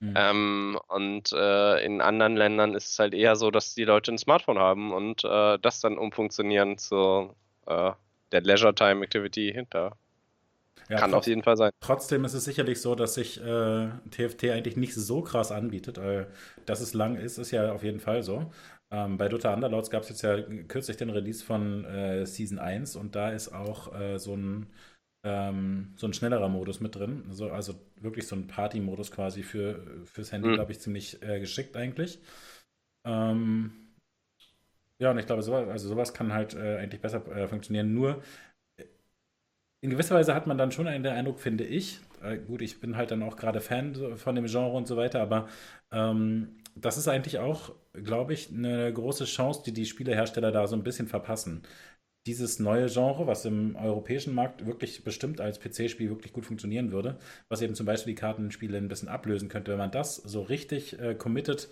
Mhm. 0.00 0.14
Ähm, 0.16 0.80
und 0.88 1.32
äh, 1.32 1.84
in 1.84 2.00
anderen 2.00 2.36
Ländern 2.36 2.74
ist 2.74 2.90
es 2.92 2.98
halt 2.98 3.14
eher 3.14 3.36
so, 3.36 3.50
dass 3.50 3.74
die 3.74 3.84
Leute 3.84 4.12
ein 4.12 4.18
Smartphone 4.18 4.58
haben 4.58 4.92
und 4.92 5.24
äh, 5.24 5.58
das 5.58 5.80
dann 5.80 5.98
umfunktionieren 5.98 6.78
zu 6.78 7.34
äh, 7.66 7.92
der 8.32 8.42
Leisure 8.42 8.74
Time 8.74 9.04
Activity 9.04 9.52
hinter. 9.52 9.96
Ja, 10.88 10.98
Kann 10.98 11.10
trotz, 11.10 11.18
auf 11.18 11.26
jeden 11.26 11.42
Fall 11.42 11.56
sein. 11.56 11.70
Trotzdem 11.80 12.24
ist 12.24 12.34
es 12.34 12.44
sicherlich 12.44 12.80
so, 12.80 12.94
dass 12.94 13.14
sich 13.14 13.40
äh, 13.42 13.88
TFT 14.10 14.44
eigentlich 14.44 14.76
nicht 14.76 14.94
so 14.94 15.20
krass 15.20 15.52
anbietet. 15.52 15.98
Äh, 15.98 16.26
dass 16.64 16.80
es 16.80 16.94
lang 16.94 17.16
ist, 17.16 17.38
ist 17.38 17.50
ja 17.50 17.72
auf 17.72 17.82
jeden 17.82 18.00
Fall 18.00 18.22
so. 18.22 18.50
Ähm, 18.90 19.18
bei 19.18 19.28
Dota 19.28 19.52
Underlords 19.52 19.90
gab 19.90 20.02
es 20.02 20.08
jetzt 20.08 20.22
ja 20.22 20.40
kürzlich 20.66 20.96
den 20.96 21.10
Release 21.10 21.44
von 21.44 21.84
äh, 21.84 22.24
Season 22.24 22.58
1 22.58 22.96
und 22.96 23.14
da 23.14 23.30
ist 23.30 23.52
auch 23.52 23.94
äh, 23.94 24.18
so 24.18 24.34
ein 24.34 24.66
ähm, 25.24 25.92
so 25.96 26.06
ein 26.06 26.14
schnellerer 26.14 26.48
Modus 26.48 26.80
mit 26.80 26.94
drin. 26.94 27.24
Also, 27.28 27.50
also 27.50 27.74
wirklich 27.96 28.26
so 28.26 28.36
ein 28.36 28.46
Party-Modus 28.46 29.10
quasi 29.10 29.42
für, 29.42 29.84
fürs 30.04 30.32
Handy, 30.32 30.48
mhm. 30.48 30.54
glaube 30.54 30.72
ich, 30.72 30.80
ziemlich 30.80 31.22
äh, 31.22 31.40
geschickt 31.40 31.76
eigentlich. 31.76 32.20
Ähm, 33.04 33.87
ja, 34.98 35.10
und 35.10 35.18
ich 35.18 35.26
glaube, 35.26 35.42
sowas, 35.42 35.68
also 35.68 35.88
sowas 35.88 36.12
kann 36.14 36.32
halt 36.32 36.54
äh, 36.54 36.78
eigentlich 36.78 37.00
besser 37.00 37.24
äh, 37.36 37.46
funktionieren. 37.48 37.94
Nur 37.94 38.22
äh, 38.78 38.84
in 39.80 39.90
gewisser 39.90 40.14
Weise 40.16 40.34
hat 40.34 40.46
man 40.46 40.58
dann 40.58 40.72
schon 40.72 40.88
einen 40.88 41.06
Eindruck, 41.06 41.40
finde 41.40 41.64
ich. 41.64 42.00
Äh, 42.22 42.38
gut, 42.38 42.62
ich 42.62 42.80
bin 42.80 42.96
halt 42.96 43.10
dann 43.10 43.22
auch 43.22 43.36
gerade 43.36 43.60
Fan 43.60 44.16
von 44.16 44.34
dem 44.34 44.46
Genre 44.46 44.76
und 44.76 44.88
so 44.88 44.96
weiter, 44.96 45.20
aber 45.22 45.48
ähm, 45.92 46.56
das 46.74 46.98
ist 46.98 47.08
eigentlich 47.08 47.38
auch, 47.38 47.72
glaube 47.94 48.32
ich, 48.34 48.50
eine 48.52 48.92
große 48.92 49.24
Chance, 49.24 49.62
die 49.66 49.72
die 49.72 49.86
Spielehersteller 49.86 50.52
da 50.52 50.66
so 50.66 50.76
ein 50.76 50.84
bisschen 50.84 51.08
verpassen 51.08 51.62
dieses 52.26 52.58
neue 52.58 52.86
Genre, 52.88 53.26
was 53.26 53.44
im 53.46 53.74
europäischen 53.76 54.34
Markt 54.34 54.66
wirklich 54.66 55.02
bestimmt 55.04 55.40
als 55.40 55.58
PC-Spiel 55.60 56.10
wirklich 56.10 56.32
gut 56.32 56.44
funktionieren 56.44 56.92
würde, 56.92 57.18
was 57.48 57.62
eben 57.62 57.74
zum 57.74 57.86
Beispiel 57.86 58.12
die 58.14 58.20
Kartenspiele 58.20 58.76
ein 58.76 58.88
bisschen 58.88 59.08
ablösen 59.08 59.48
könnte, 59.48 59.70
wenn 59.72 59.78
man 59.78 59.90
das 59.90 60.16
so 60.16 60.42
richtig 60.42 60.98
äh, 61.00 61.14
committed 61.14 61.68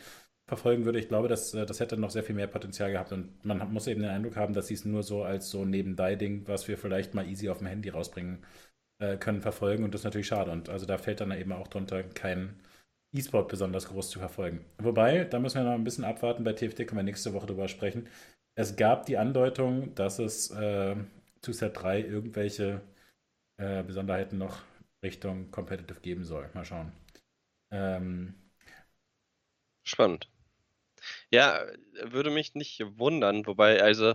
verfolgen 0.48 0.84
würde, 0.84 0.98
ich 0.98 1.08
glaube, 1.08 1.28
dass, 1.28 1.54
äh, 1.54 1.66
das 1.66 1.80
hätte 1.80 1.96
noch 1.96 2.10
sehr 2.10 2.22
viel 2.22 2.34
mehr 2.34 2.46
Potenzial 2.46 2.92
gehabt 2.92 3.12
und 3.12 3.44
man 3.44 3.72
muss 3.72 3.86
eben 3.86 4.02
den 4.02 4.10
Eindruck 4.10 4.36
haben, 4.36 4.54
dass 4.54 4.68
sie 4.68 4.74
es 4.74 4.84
nur 4.84 5.02
so 5.02 5.24
als 5.24 5.50
so 5.50 5.64
Nebenbei-Ding, 5.64 6.46
was 6.46 6.68
wir 6.68 6.78
vielleicht 6.78 7.14
mal 7.14 7.28
easy 7.28 7.48
auf 7.48 7.58
dem 7.58 7.66
Handy 7.66 7.88
rausbringen 7.88 8.44
äh, 9.00 9.16
können, 9.16 9.42
verfolgen 9.42 9.84
und 9.84 9.94
das 9.94 10.02
ist 10.02 10.04
natürlich 10.04 10.28
schade 10.28 10.50
und 10.50 10.68
also 10.68 10.86
da 10.86 10.98
fällt 10.98 11.20
dann 11.20 11.32
eben 11.32 11.52
auch 11.52 11.68
drunter 11.68 12.02
kein 12.02 12.54
E-Sport 13.12 13.48
besonders 13.48 13.88
groß 13.88 14.10
zu 14.10 14.18
verfolgen. 14.18 14.64
Wobei, 14.78 15.24
da 15.24 15.38
müssen 15.38 15.58
wir 15.58 15.64
noch 15.64 15.72
ein 15.72 15.84
bisschen 15.84 16.04
abwarten, 16.04 16.44
bei 16.44 16.52
TFT 16.52 16.86
können 16.86 16.98
wir 16.98 17.02
nächste 17.02 17.32
Woche 17.32 17.46
drüber 17.46 17.68
sprechen, 17.68 18.08
es 18.58 18.76
gab 18.76 19.06
die 19.06 19.18
Andeutung, 19.18 19.94
dass 19.94 20.18
es 20.18 20.50
äh, 20.50 20.96
zu 21.42 21.52
Set 21.52 21.76
3 21.80 22.00
irgendwelche 22.00 22.80
äh, 23.58 23.82
Besonderheiten 23.82 24.38
noch 24.38 24.62
Richtung 25.04 25.50
Competitive 25.50 26.00
geben 26.00 26.24
soll. 26.24 26.50
Mal 26.54 26.64
schauen. 26.64 26.92
Ähm, 27.70 28.34
Spannend. 29.84 30.28
Ja, 31.30 31.64
würde 32.02 32.30
mich 32.30 32.54
nicht 32.54 32.82
wundern, 32.98 33.46
wobei, 33.46 33.82
also, 33.82 34.14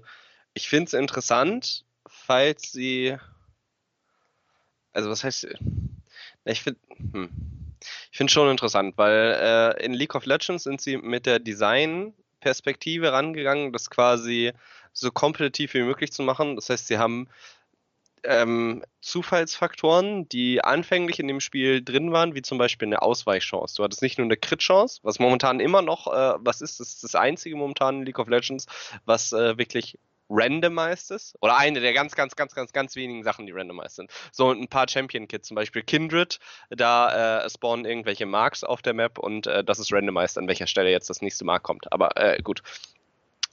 ich 0.54 0.69
finde 0.69 0.86
es 0.88 0.93
interessant, 0.93 1.86
falls 2.08 2.71
sie. 2.71 3.17
Also, 4.93 5.10
was 5.10 5.24
heißt. 5.24 5.47
Ich 6.45 6.62
finde. 6.62 6.80
Hm. 7.13 7.30
Ich 8.12 8.17
finde 8.17 8.32
schon 8.32 8.52
interessant, 8.52 8.95
weil 8.97 9.76
äh, 9.80 9.84
in 9.84 9.93
League 9.93 10.13
of 10.13 10.26
Legends 10.26 10.65
sind 10.65 10.82
sie 10.82 10.97
mit 10.97 11.26
der 11.26 11.39
Design 11.39 12.13
Perspektive 12.39 13.12
rangegangen, 13.12 13.71
das 13.71 13.89
quasi 13.89 14.52
so 14.93 15.12
kompetitiv 15.12 15.74
wie 15.74 15.84
möglich 15.84 16.12
zu 16.12 16.24
machen. 16.24 16.56
Das 16.56 16.69
heißt, 16.69 16.88
sie 16.88 16.97
haben 16.97 17.28
ähm, 18.23 18.84
Zufallsfaktoren, 19.01 20.27
die 20.29 20.63
anfänglich 20.63 21.19
in 21.19 21.27
dem 21.27 21.39
Spiel 21.39 21.84
drin 21.84 22.12
waren, 22.12 22.36
wie 22.36 22.41
zum 22.41 22.57
Beispiel 22.57 22.88
eine 22.88 23.01
Ausweichchance. 23.01 23.75
Du 23.75 23.84
hattest 23.84 24.01
nicht 24.01 24.17
nur 24.17 24.25
eine 24.25 24.38
Crit-Chance, 24.38 24.99
was 25.03 25.19
momentan 25.19 25.60
immer 25.60 25.81
noch, 25.81 26.07
äh, 26.07 26.36
was 26.39 26.62
ist 26.62 26.79
das, 26.79 26.89
ist 26.89 27.03
das 27.03 27.15
einzige 27.15 27.55
momentan 27.55 27.99
in 27.99 28.05
League 28.05 28.19
of 28.19 28.27
Legends, 28.27 28.67
was 29.05 29.34
äh, 29.34 29.57
wirklich 29.57 29.97
randomized 30.31 31.12
ist. 31.12 31.36
Oder 31.41 31.57
eine 31.57 31.79
der 31.81 31.93
ganz, 31.93 32.15
ganz, 32.15 32.36
ganz, 32.36 32.55
ganz, 32.55 32.71
ganz 32.71 32.95
wenigen 32.95 33.23
Sachen, 33.23 33.45
die 33.45 33.51
randomized 33.51 33.95
sind. 33.97 34.12
So 34.31 34.51
ein 34.51 34.67
paar 34.67 34.88
Champion-Kits, 34.88 35.47
zum 35.47 35.55
Beispiel 35.55 35.84
Kindred, 35.84 36.39
da 36.69 37.43
äh, 37.43 37.49
spawnen 37.49 37.86
irgendwelche 37.86 38.25
Marks 38.25 38.63
auf 38.63 38.81
der 38.81 38.93
Map 38.93 39.19
und 39.19 39.47
äh, 39.47 39.63
das 39.63 39.79
ist 39.79 39.91
randomized, 39.91 40.38
an 40.38 40.47
welcher 40.47 40.67
Stelle 40.67 40.89
jetzt 40.89 41.10
das 41.10 41.21
nächste 41.21 41.45
Mark 41.45 41.63
kommt. 41.63 41.91
Aber 41.91 42.15
äh, 42.17 42.41
gut. 42.41 42.63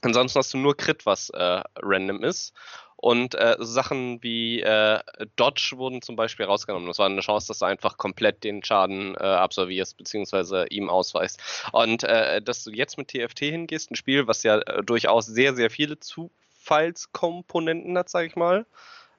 Ansonsten 0.01 0.39
hast 0.39 0.53
du 0.53 0.57
nur 0.57 0.77
Crit, 0.77 1.05
was 1.05 1.29
äh, 1.31 1.61
random 1.75 2.23
ist. 2.23 2.53
Und 3.01 3.35
äh, 3.35 3.55
Sachen 3.59 4.21
wie 4.21 4.61
äh, 4.61 4.99
Dodge 5.35 5.73
wurden 5.75 6.01
zum 6.01 6.15
Beispiel 6.15 6.45
rausgenommen. 6.45 6.87
Das 6.87 6.99
war 6.99 7.05
eine 7.05 7.21
Chance, 7.21 7.47
dass 7.47 7.59
du 7.59 7.65
einfach 7.65 7.97
komplett 7.97 8.43
den 8.43 8.63
Schaden 8.63 9.15
äh, 9.15 9.19
absolvierst, 9.19 9.97
beziehungsweise 9.97 10.65
ihm 10.69 10.89
ausweist. 10.89 11.41
Und 11.71 12.03
äh, 12.03 12.41
dass 12.41 12.63
du 12.63 12.71
jetzt 12.71 12.97
mit 12.97 13.07
TFT 13.09 13.39
hingehst, 13.39 13.91
ein 13.91 13.95
Spiel, 13.95 14.27
was 14.27 14.43
ja 14.43 14.59
äh, 14.59 14.83
durchaus 14.83 15.25
sehr, 15.25 15.55
sehr 15.55 15.69
viele 15.69 15.99
zu 15.99 16.29
Zufallskomponenten 16.69 17.97
hat, 17.97 18.09
sage 18.09 18.27
ich 18.27 18.35
mal. 18.35 18.65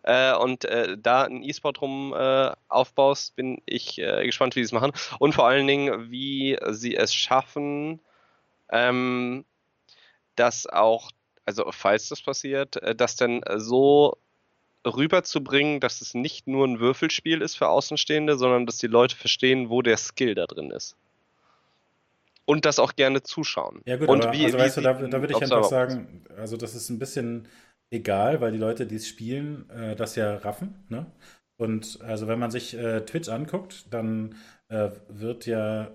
Äh, 0.02 0.34
und 0.34 0.64
äh, 0.64 0.96
da 0.96 1.24
ein 1.24 1.42
E-Sport 1.42 1.82
rum 1.82 2.14
äh, 2.16 2.52
aufbaust, 2.68 3.36
bin 3.36 3.60
ich 3.66 3.98
äh, 3.98 4.24
gespannt, 4.24 4.56
wie 4.56 4.60
sie 4.60 4.66
es 4.66 4.72
machen. 4.72 4.92
Und 5.18 5.34
vor 5.34 5.46
allen 5.46 5.66
Dingen, 5.66 6.10
wie 6.10 6.58
sie 6.70 6.96
es 6.96 7.12
schaffen, 7.12 8.00
ähm, 8.70 9.44
dass 10.36 10.66
auch, 10.66 11.10
also 11.50 11.72
falls 11.72 12.08
das 12.08 12.22
passiert, 12.22 12.76
äh, 12.76 12.94
das 12.94 13.16
dann 13.16 13.42
so 13.56 14.16
rüberzubringen, 14.86 15.80
dass 15.80 16.00
es 16.00 16.14
nicht 16.14 16.46
nur 16.46 16.66
ein 16.66 16.80
Würfelspiel 16.80 17.42
ist 17.42 17.56
für 17.56 17.68
Außenstehende, 17.68 18.38
sondern 18.38 18.66
dass 18.66 18.78
die 18.78 18.86
Leute 18.86 19.16
verstehen, 19.16 19.68
wo 19.68 19.82
der 19.82 19.96
Skill 19.96 20.34
da 20.34 20.46
drin 20.46 20.70
ist. 20.70 20.96
Und 22.46 22.64
das 22.64 22.78
auch 22.78 22.96
gerne 22.96 23.22
zuschauen. 23.22 23.82
Ja 23.84 23.96
gut, 23.96 24.08
und 24.08 24.24
aber 24.24 24.32
wie, 24.32 24.44
also, 24.44 24.56
wie 24.56 24.62
weißt 24.62 24.76
du, 24.78 24.80
da, 24.80 24.94
da 24.94 25.20
würde 25.20 25.34
ich 25.34 25.42
einfach 25.42 25.64
sagen, 25.64 26.24
also 26.36 26.56
das 26.56 26.74
ist 26.74 26.88
ein 26.88 26.98
bisschen 26.98 27.46
egal, 27.90 28.40
weil 28.40 28.52
die 28.52 28.58
Leute, 28.58 28.86
die 28.86 28.96
es 28.96 29.06
spielen, 29.06 29.68
äh, 29.70 29.94
das 29.94 30.16
ja 30.16 30.36
raffen. 30.36 30.74
Ne? 30.88 31.06
Und 31.56 32.00
also 32.00 32.26
wenn 32.26 32.38
man 32.38 32.50
sich 32.50 32.74
äh, 32.76 33.04
Twitch 33.04 33.28
anguckt, 33.28 33.92
dann 33.92 34.36
äh, 34.68 34.90
wird 35.08 35.46
ja 35.46 35.90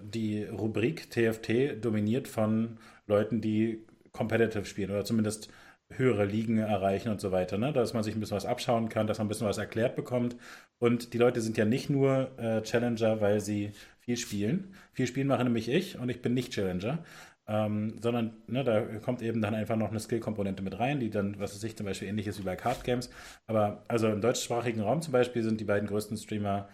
die 0.00 0.44
Rubrik 0.44 1.10
TFT 1.10 1.84
dominiert 1.84 2.26
von 2.26 2.78
Leuten, 3.06 3.40
die 3.40 3.86
competitive 4.12 4.64
spielen 4.64 4.90
oder 4.90 5.04
zumindest 5.04 5.48
höhere 5.90 6.24
Ligen 6.24 6.58
erreichen 6.58 7.10
und 7.10 7.20
so 7.20 7.32
weiter, 7.32 7.58
ne? 7.58 7.72
dass 7.72 7.94
man 7.94 8.02
sich 8.02 8.14
ein 8.14 8.20
bisschen 8.20 8.36
was 8.36 8.46
abschauen 8.46 8.88
kann, 8.88 9.06
dass 9.06 9.18
man 9.18 9.26
ein 9.26 9.28
bisschen 9.28 9.46
was 9.46 9.58
erklärt 9.58 9.96
bekommt. 9.96 10.36
Und 10.78 11.12
die 11.12 11.18
Leute 11.18 11.40
sind 11.40 11.56
ja 11.56 11.64
nicht 11.64 11.90
nur 11.90 12.30
äh, 12.38 12.62
Challenger, 12.62 13.20
weil 13.20 13.40
sie 13.40 13.72
viel 14.00 14.16
spielen. 14.16 14.74
Viel 14.92 15.06
spielen 15.06 15.28
mache 15.28 15.44
nämlich 15.44 15.68
ich 15.68 15.98
und 15.98 16.08
ich 16.08 16.22
bin 16.22 16.34
nicht 16.34 16.52
Challenger. 16.52 17.04
Ähm, 17.48 17.96
sondern 18.00 18.36
ne, 18.46 18.62
da 18.62 18.80
kommt 19.00 19.20
eben 19.20 19.42
dann 19.42 19.54
einfach 19.54 19.76
noch 19.76 19.90
eine 19.90 19.98
Skill-Komponente 19.98 20.62
mit 20.62 20.78
rein, 20.78 21.00
die 21.00 21.10
dann, 21.10 21.40
was 21.40 21.54
weiß 21.54 21.64
ich, 21.64 21.76
zum 21.76 21.86
Beispiel 21.86 22.08
ähnlich 22.08 22.28
ist 22.28 22.38
wie 22.38 22.44
bei 22.44 22.54
Card 22.56 22.84
Games. 22.84 23.10
Aber 23.46 23.84
also 23.88 24.08
im 24.08 24.20
deutschsprachigen 24.20 24.80
Raum 24.80 25.02
zum 25.02 25.12
Beispiel 25.12 25.42
sind 25.42 25.60
die 25.60 25.64
beiden 25.64 25.88
größten 25.88 26.16
Streamer 26.16 26.68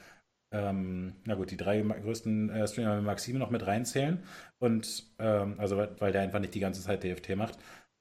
ähm, 0.53 1.15
na 1.25 1.35
gut, 1.35 1.51
die 1.51 1.57
drei 1.57 1.81
größten 1.83 2.51
äh, 2.51 2.67
Streamer 2.67 2.97
mit 2.97 3.05
Maxime 3.05 3.39
noch 3.39 3.51
mit 3.51 3.67
reinzählen. 3.67 4.23
Und 4.59 5.07
ähm, 5.19 5.55
also 5.59 5.77
weil 5.77 5.91
weil 5.99 6.13
der 6.13 6.23
einfach 6.23 6.41
nicht 6.41 6.55
die 6.55 6.61
ganze 6.61 6.83
Zeit 6.83 7.05
DFT 7.05 7.37
macht. 7.37 7.59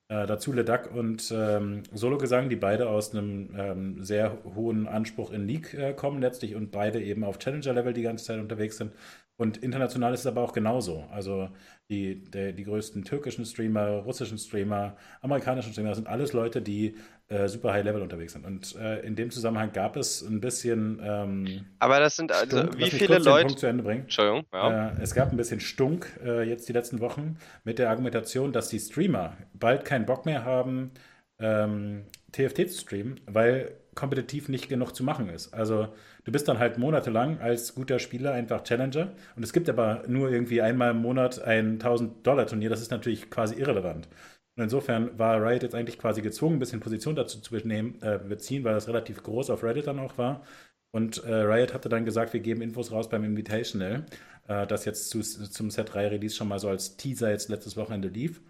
Äh, 0.09 0.25
dazu 0.25 0.53
Ledak 0.53 0.93
und 0.93 1.33
ähm, 1.35 1.83
Solo-Gesang, 1.93 2.47
die 2.49 2.55
beide 2.55 2.87
aus 2.87 3.13
einem 3.13 3.49
ähm, 3.57 4.03
sehr 4.05 4.37
hohen 4.55 4.87
Anspruch 4.87 5.31
in 5.31 5.45
League 5.45 5.73
äh, 5.73 5.93
kommen 5.93 6.21
letztlich 6.21 6.55
und 6.55 6.71
beide 6.71 7.01
eben 7.01 7.25
auf 7.25 7.39
Challenger-Level 7.39 7.93
die 7.93 8.03
ganze 8.03 8.23
Zeit 8.23 8.39
unterwegs 8.39 8.77
sind. 8.77 8.93
Und 9.37 9.57
international 9.57 10.13
ist 10.13 10.21
es 10.21 10.25
aber 10.27 10.41
auch 10.41 10.51
genauso. 10.51 11.05
Also 11.11 11.49
die, 11.89 12.23
der, 12.23 12.53
die 12.53 12.63
größten 12.63 13.03
türkischen 13.03 13.45
Streamer, 13.45 13.99
russischen 13.99 14.39
Streamer, 14.39 14.97
amerikanischen 15.21 15.71
Streamer, 15.71 15.89
das 15.89 15.97
sind 15.99 16.07
alles 16.07 16.33
Leute, 16.33 16.61
die 16.61 16.95
äh, 17.27 17.47
super 17.47 17.71
High-Level 17.73 18.01
unterwegs 18.01 18.33
sind. 18.33 18.45
Und 18.45 18.75
äh, 18.77 18.99
in 19.01 19.15
dem 19.15 19.29
Zusammenhang 19.29 19.71
gab 19.73 19.95
es 19.95 20.21
ein 20.21 20.41
bisschen 20.41 20.99
ähm, 21.03 21.65
Aber 21.77 21.99
das 21.99 22.15
sind 22.15 22.31
also, 22.31 22.57
Stunk. 22.57 22.77
wie 22.77 22.89
viele 22.89 23.19
Leute. 23.19 23.45
Punkt 23.45 23.59
zu 23.59 23.67
Ende 23.67 23.83
bringen. 23.83 24.01
Entschuldigung, 24.03 24.45
ja. 24.51 24.89
Äh, 24.89 25.01
es 25.01 25.13
gab 25.13 25.29
ein 25.31 25.37
bisschen 25.37 25.59
Stunk 25.59 26.19
äh, 26.25 26.43
jetzt 26.43 26.67
die 26.67 26.73
letzten 26.73 26.99
Wochen 26.99 27.37
mit 27.63 27.77
der 27.77 27.89
Argumentation, 27.91 28.53
dass 28.53 28.69
die 28.69 28.79
Streamer 28.79 29.37
bald 29.53 29.85
keinen 29.85 30.05
Bock 30.05 30.25
mehr 30.25 30.45
haben, 30.45 30.91
ähm, 31.39 32.05
TFT 32.31 32.69
zu 32.71 32.81
streamen, 32.81 33.19
weil 33.25 33.71
kompetitiv 33.97 34.47
nicht 34.47 34.69
genug 34.69 34.93
zu 34.93 35.03
machen 35.03 35.27
ist. 35.27 35.53
Also 35.53 35.89
du 36.23 36.31
bist 36.31 36.47
dann 36.47 36.59
halt 36.59 36.77
monatelang 36.77 37.39
als 37.39 37.75
guter 37.75 37.99
Spieler 37.99 38.31
einfach 38.31 38.63
Challenger 38.63 39.11
und 39.35 39.43
es 39.43 39.51
gibt 39.51 39.67
aber 39.69 40.03
nur 40.07 40.31
irgendwie 40.31 40.61
einmal 40.61 40.91
im 40.91 41.01
Monat 41.01 41.41
ein 41.41 41.79
1000-Dollar-Turnier, 41.79 42.69
das 42.69 42.81
ist 42.81 42.91
natürlich 42.91 43.29
quasi 43.29 43.55
irrelevant. 43.55 44.07
Und 44.55 44.63
insofern 44.63 45.17
war 45.19 45.41
Riot 45.43 45.63
jetzt 45.63 45.75
eigentlich 45.75 45.99
quasi 45.99 46.21
gezwungen, 46.21 46.55
ein 46.55 46.59
bisschen 46.59 46.79
Position 46.79 47.15
dazu 47.15 47.39
zu 47.39 47.51
benehmen, 47.51 48.01
äh, 48.01 48.17
beziehen, 48.17 48.63
weil 48.63 48.73
das 48.73 48.87
relativ 48.87 49.21
groß 49.23 49.49
auf 49.49 49.63
Reddit 49.63 49.87
dann 49.87 49.99
auch 49.99 50.17
war. 50.17 50.43
Und 50.91 51.23
äh, 51.25 51.33
Riot 51.33 51.73
hatte 51.73 51.89
dann 51.89 52.05
gesagt, 52.05 52.33
wir 52.33 52.39
geben 52.39 52.61
Infos 52.61 52.91
raus 52.91 53.09
beim 53.09 53.23
Invitational, 53.23 54.05
äh, 54.47 54.65
das 54.65 54.85
jetzt 54.85 55.09
zu, 55.09 55.21
zum 55.21 55.69
Set 55.69 55.93
3 55.93 56.07
Release 56.07 56.35
schon 56.35 56.47
mal 56.47 56.59
so 56.59 56.69
als 56.69 56.97
Teaser 56.97 57.29
jetzt 57.29 57.49
letztes 57.49 57.77
Wochenende 57.77 58.07
lief. 58.07 58.41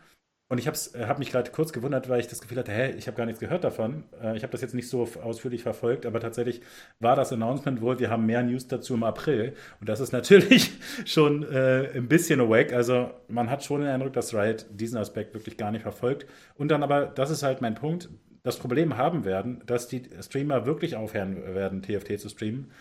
Und 0.49 0.59
ich 0.59 0.67
habe 0.67 0.77
hab 1.07 1.19
mich 1.19 1.31
gerade 1.31 1.51
kurz 1.51 1.73
gewundert, 1.73 2.07
weil 2.07 2.21
ich 2.21 2.27
das 2.27 2.39
Gefühl 2.39 2.57
hatte, 2.57 2.71
hä, 2.71 2.93
ich 2.97 3.07
habe 3.07 3.17
gar 3.17 3.25
nichts 3.25 3.41
gehört 3.41 3.65
davon. 3.65 4.05
Äh, 4.23 4.37
ich 4.37 4.43
habe 4.43 4.51
das 4.51 4.61
jetzt 4.61 4.73
nicht 4.73 4.89
so 4.89 5.07
ausführlich 5.21 5.61
verfolgt, 5.63 6.05
aber 6.05 6.21
tatsächlich 6.21 6.61
war 6.99 7.17
das 7.17 7.33
Announcement 7.33 7.81
wohl, 7.81 7.99
wir 7.99 8.09
haben 8.09 8.25
mehr 8.25 8.43
News 8.43 8.67
dazu 8.67 8.93
im 8.93 9.03
April. 9.03 9.53
Und 9.81 9.89
das 9.89 9.99
ist 9.99 10.13
natürlich 10.13 10.71
schon 11.05 11.43
äh, 11.43 11.89
ein 11.95 12.07
bisschen 12.07 12.39
awake. 12.39 12.73
Also 12.73 13.11
man 13.27 13.49
hat 13.49 13.63
schon 13.63 13.81
den 13.81 13.89
Eindruck, 13.89 14.13
dass 14.13 14.33
Riot 14.33 14.65
diesen 14.69 14.97
Aspekt 14.97 15.33
wirklich 15.33 15.57
gar 15.57 15.71
nicht 15.71 15.81
verfolgt. 15.81 16.25
Und 16.55 16.69
dann 16.69 16.81
aber, 16.81 17.07
das 17.07 17.29
ist 17.29 17.43
halt 17.43 17.59
mein 17.59 17.75
Punkt, 17.75 18.09
das 18.43 18.57
Problem 18.57 18.95
haben 18.95 19.25
werden, 19.25 19.61
dass 19.65 19.89
die 19.89 20.03
Streamer 20.21 20.65
wirklich 20.65 20.95
aufhören 20.95 21.53
werden, 21.53 21.81
TFT 21.81 22.17
zu 22.17 22.29
streamen. 22.29 22.71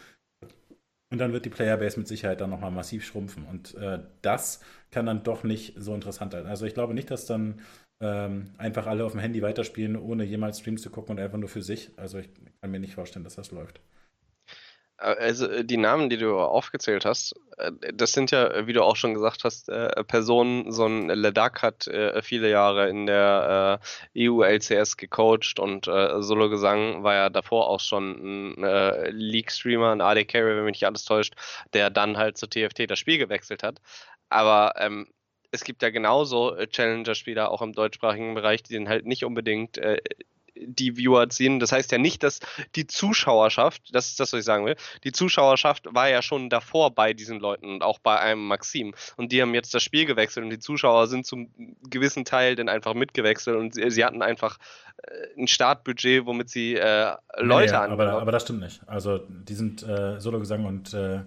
Und 1.11 1.19
dann 1.19 1.33
wird 1.33 1.45
die 1.45 1.51
Playerbase 1.51 1.99
mit 1.99 2.09
Sicherheit 2.09 2.41
dann 2.41 2.51
nochmal 2.51 2.73
massiv 2.73 3.05
schrumpfen. 3.05 3.45
Und 3.47 3.75
äh, 3.75 4.01
das 4.23 4.61
kann 4.91 5.07
dann 5.07 5.23
doch 5.23 5.45
nicht 5.45 5.75
so 5.77 5.95
interessant 5.95 6.33
sein. 6.33 6.47
Also 6.47 6.67
ich 6.67 6.75
glaube 6.75 6.95
nicht, 6.95 7.11
dass 7.11 7.27
dann 7.27 7.61
ähm, 8.01 8.51
einfach 8.59 8.87
alle 8.87 9.05
auf 9.05 9.13
dem 9.13 9.21
Handy 9.21 9.41
weiterspielen, 9.41 9.97
ohne 9.97 10.25
jemals 10.25 10.61
Streams 10.61 10.83
zu 10.83 10.91
gucken 10.91 11.17
und 11.17 11.23
einfach 11.23 11.39
nur 11.39 11.49
für 11.49 11.63
sich. 11.63 11.91
Also 11.97 12.19
ich 12.19 12.29
kann 12.61 12.71
mir 12.71 12.81
nicht 12.81 12.95
vorstellen, 12.95 13.25
dass 13.25 13.37
das 13.37 13.53
läuft. 13.53 13.81
Also 14.99 15.47
äh, 15.49 15.65
die 15.65 15.77
Namen, 15.77 16.09
die 16.09 16.17
du 16.17 16.39
aufgezählt 16.39 17.05
hast, 17.05 17.35
äh, 17.59 17.73
das 17.93 18.13
sind 18.13 18.31
ja, 18.31 18.47
äh, 18.49 18.67
wie 18.67 18.73
du 18.73 18.83
auch 18.83 18.97
schon 18.97 19.15
gesagt 19.15 19.45
hast, 19.45 19.69
äh, 19.69 20.05
Personen, 20.05 20.73
so 20.73 20.87
ein 20.87 21.09
Ledak 21.09 21.63
hat 21.63 21.87
äh, 21.87 22.23
viele 22.23 22.51
Jahre 22.51 22.89
in 22.89 23.07
der 23.07 23.81
äh, 24.15 24.29
EU-LCS 24.29 24.97
gecoacht 24.97 25.59
und 25.59 25.87
äh, 25.87 26.23
Solo 26.23 26.49
Gesang 26.49 27.03
war 27.03 27.15
ja 27.15 27.31
davor 27.31 27.69
auch 27.69 27.81
schon 27.81 28.55
ein 28.57 28.65
äh, 28.65 29.11
League-Streamer, 29.11 29.93
ein 29.93 30.01
AD 30.01 30.25
Carry, 30.25 30.57
wenn 30.57 30.65
mich 30.65 30.81
nicht 30.81 30.87
alles 30.87 31.05
täuscht, 31.05 31.35
der 31.75 31.91
dann 31.91 32.17
halt 32.17 32.39
zu 32.39 32.47
TFT 32.49 32.91
das 32.91 32.99
Spiel 32.99 33.19
gewechselt 33.19 33.63
hat. 33.63 33.81
Aber 34.31 34.75
ähm, 34.79 35.09
es 35.51 35.65
gibt 35.65 35.83
ja 35.83 35.91
genauso 35.91 36.55
äh, 36.55 36.67
Challenger-Spieler 36.69 37.51
auch 37.51 37.63
im 37.63 37.73
deutschsprachigen 37.73 38.35
Bereich, 38.35 38.63
die 38.63 38.73
den 38.73 38.89
halt 38.89 39.07
nicht 39.07 39.25
unbedingt 39.25 39.79
äh, 39.79 39.99
die 40.61 40.97
Viewer 40.97 41.29
ziehen. 41.29 41.61
Das 41.61 41.73
heißt 41.73 41.93
ja 41.93 41.99
nicht, 41.99 42.23
dass 42.23 42.41
die 42.75 42.87
Zuschauerschaft, 42.87 43.95
das 43.95 44.09
ist 44.09 44.21
das, 44.21 44.33
was 44.33 44.41
ich 44.41 44.45
sagen 44.45 44.67
will, 44.67 44.77
die 45.05 45.13
Zuschauerschaft 45.13 45.87
war 45.95 46.09
ja 46.09 46.23
schon 46.23 46.51
davor 46.51 46.95
bei 46.95 47.13
diesen 47.13 47.41
Leuten 47.41 47.67
und 47.67 47.83
auch 47.83 47.99
bei 47.99 48.19
einem 48.19 48.47
Maxim. 48.47 48.95
Und 49.17 49.33
die 49.33 49.43
haben 49.43 49.55
jetzt 49.55 49.75
das 49.75 49.83
Spiel 49.83 50.07
gewechselt 50.07 50.45
und 50.45 50.51
die 50.51 50.59
Zuschauer 50.59 51.07
sind 51.07 51.27
zum 51.27 51.51
gewissen 51.89 52.25
Teil 52.25 52.57
dann 52.57 52.69
einfach 52.69 52.95
mitgewechselt 52.95 53.57
und 53.57 53.75
sie, 53.75 53.91
sie 53.91 54.05
hatten 54.05 54.23
einfach 54.23 54.59
äh, 55.03 55.41
ein 55.41 55.49
Startbudget, 55.49 56.27
womit 56.27 56.49
sie 56.49 56.75
äh, 56.75 57.15
Leute 57.37 57.73
Nee, 57.73 57.93
aber, 57.93 58.13
aber 58.21 58.33
das 58.33 58.43
stimmt 58.43 58.61
nicht. 58.61 58.81
Also 58.87 59.19
die 59.29 59.55
sind 59.55 59.83
äh, 59.83 60.21
Solo-Gesang 60.21 60.65
und 60.65 60.95
äh, 60.95 61.23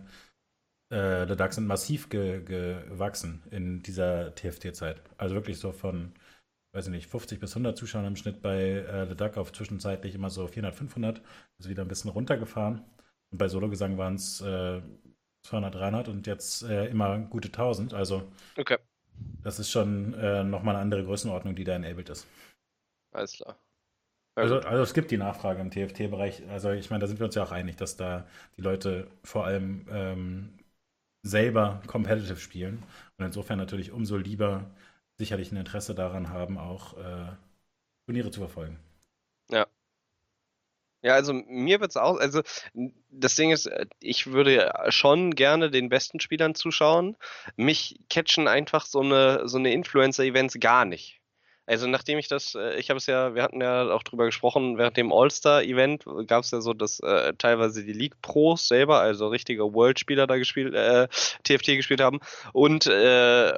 äh, 0.90 1.28
The 1.28 1.36
Duck 1.36 1.54
sind 1.54 1.68
massiv 1.68 2.10
ge 2.10 2.42
gewachsen 2.44 3.44
in 3.52 3.84
dieser 3.84 4.34
TFT-Zeit. 4.34 5.02
Also 5.18 5.36
wirklich 5.36 5.60
so 5.60 5.72
von, 5.72 6.14
weiß 6.74 6.88
ich 6.88 6.92
nicht, 6.92 7.08
50 7.10 7.40
bis 7.40 7.52
100 7.52 7.78
Zuschauern 7.78 8.06
im 8.06 8.16
Schnitt 8.16 8.42
bei 8.42 8.60
äh, 8.62 9.08
The 9.08 9.16
Duck 9.16 9.38
auf 9.38 9.52
zwischenzeitlich 9.52 10.16
immer 10.16 10.30
so 10.30 10.48
400, 10.48 10.76
500. 10.76 11.22
Also 11.58 11.70
wieder 11.70 11.84
ein 11.84 11.88
bisschen 11.88 12.12
runtergefahren. 12.12 12.84
Und 13.32 13.38
bei 13.38 13.48
Solo-Gesang 13.48 13.98
waren 13.98 14.16
es 14.16 14.42
äh, 14.42 14.82
200, 15.44 15.76
300 15.76 16.08
und 16.10 16.28
jetzt 16.28 16.64
äh, 16.64 16.88
immer 16.88 17.20
gute 17.20 17.50
1000. 17.50 17.94
Also 17.94 18.24
Okay, 18.58 18.78
das 19.44 19.60
ist 19.60 19.70
schon 19.72 20.14
äh, 20.14 20.44
nochmal 20.44 20.76
eine 20.76 20.82
andere 20.84 21.04
Größenordnung, 21.04 21.56
die 21.56 21.64
da 21.64 21.76
enabled 21.76 22.10
ist. 22.10 22.28
alles 23.12 23.34
klar. 23.34 23.56
Ja, 24.38 24.44
Also, 24.44 24.60
also 24.60 24.84
es 24.84 24.94
gibt 24.94 25.12
die 25.12 25.18
Nachfrage 25.18 25.62
im 25.62 25.72
TFT-Bereich. 25.72 26.48
Also 26.50 26.72
ich 26.72 26.90
meine, 26.90 27.02
da 27.02 27.08
sind 27.08 27.20
wir 27.20 27.26
uns 27.26 27.36
ja 27.36 27.44
auch 27.44 27.52
einig, 27.52 27.76
dass 27.78 27.98
da 27.98 28.28
die 28.58 28.62
Leute 28.62 29.08
vor 29.24 29.46
allem 29.46 29.86
ähm, 29.92 30.60
selber 31.24 31.82
competitive 31.88 32.38
spielen 32.38 32.84
und 33.18 33.26
insofern 33.26 33.58
natürlich 33.60 33.92
umso 33.92 34.18
lieber 34.18 34.72
sicherlich 35.20 35.52
ein 35.52 35.58
Interesse 35.58 35.94
daran 35.94 36.30
haben, 36.30 36.58
auch 36.58 36.98
äh, 36.98 37.28
Turniere 38.08 38.32
zu 38.32 38.40
verfolgen. 38.40 38.80
Ja, 41.02 41.14
also 41.14 41.32
mir 41.34 41.80
wird's 41.80 41.96
auch, 41.96 42.18
also 42.20 42.42
das 43.10 43.36
Ding 43.36 43.52
ist, 43.52 43.68
äh, 43.68 43.86
ich 44.02 44.28
würde 44.28 44.54
ja 44.56 44.92
schon 44.92 45.32
gerne 45.32 45.72
den 45.72 45.88
besten 45.90 46.20
Spielern 46.20 46.56
zuschauen. 46.56 47.16
Mich 47.56 48.00
catchen 48.10 48.48
einfach 48.48 48.86
so 48.86 49.00
eine 49.00 49.48
so 49.48 49.58
eine 49.58 49.72
Influencer-Events 49.74 50.60
gar 50.60 50.84
nicht. 50.86 51.19
Also 51.70 51.86
nachdem 51.86 52.18
ich 52.18 52.28
das, 52.28 52.56
äh, 52.56 52.80
ich 52.80 52.90
habe 52.90 52.98
es 52.98 53.06
ja, 53.06 53.36
wir 53.36 53.44
hatten 53.44 53.62
ja 53.62 53.92
auch 53.92 54.02
drüber 54.02 54.26
gesprochen, 54.26 54.80
während 54.80 54.98
dem 54.98 55.14
All-Star-Event 55.14 56.04
gab 56.26 56.44
es 56.44 56.50
ja 56.50 56.62
so, 56.62 56.74
dass 56.74 57.00
äh, 57.00 57.36
teilweise 57.38 57.86
die 57.86 57.94
League-Pros 57.94 58.68
selber, 58.68 59.00
also 59.00 59.28
richtige 59.28 59.72
World-Spieler 59.72 60.26
da 60.26 60.38
gespielt, 60.38 60.74
äh, 60.74 61.08
TFT 61.44 61.68
gespielt 61.76 62.02
haben 62.02 62.22
und 62.54 62.88
äh, 62.88 63.54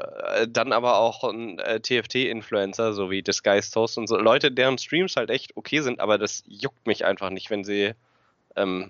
dann 0.46 0.74
aber 0.74 0.98
auch 0.98 1.24
ein 1.24 1.58
äh, 1.60 1.80
TFT-Influencer, 1.80 2.92
so 2.92 3.10
wie 3.10 3.22
Disguised 3.22 3.74
Toast 3.74 3.98
und 3.98 4.08
so, 4.08 4.18
Leute, 4.18 4.52
deren 4.52 4.78
Streams 4.78 5.16
halt 5.16 5.30
echt 5.30 5.56
okay 5.56 5.80
sind, 5.80 6.02
aber 6.02 6.18
das 6.18 6.44
juckt 6.46 6.86
mich 6.88 7.06
einfach 7.06 7.30
nicht, 7.30 7.50
wenn 7.50 7.64
sie 7.64 7.94
ähm, 8.58 8.90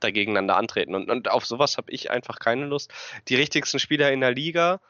da 0.00 0.10
gegeneinander 0.10 0.56
antreten. 0.56 0.94
Und, 0.94 1.10
und 1.10 1.30
auf 1.30 1.44
sowas 1.44 1.76
habe 1.76 1.90
ich 1.90 2.10
einfach 2.10 2.38
keine 2.38 2.64
Lust. 2.64 2.90
Die 3.28 3.36
richtigsten 3.36 3.80
Spieler 3.80 4.12
in 4.12 4.20
der 4.20 4.32
Liga, 4.32 4.80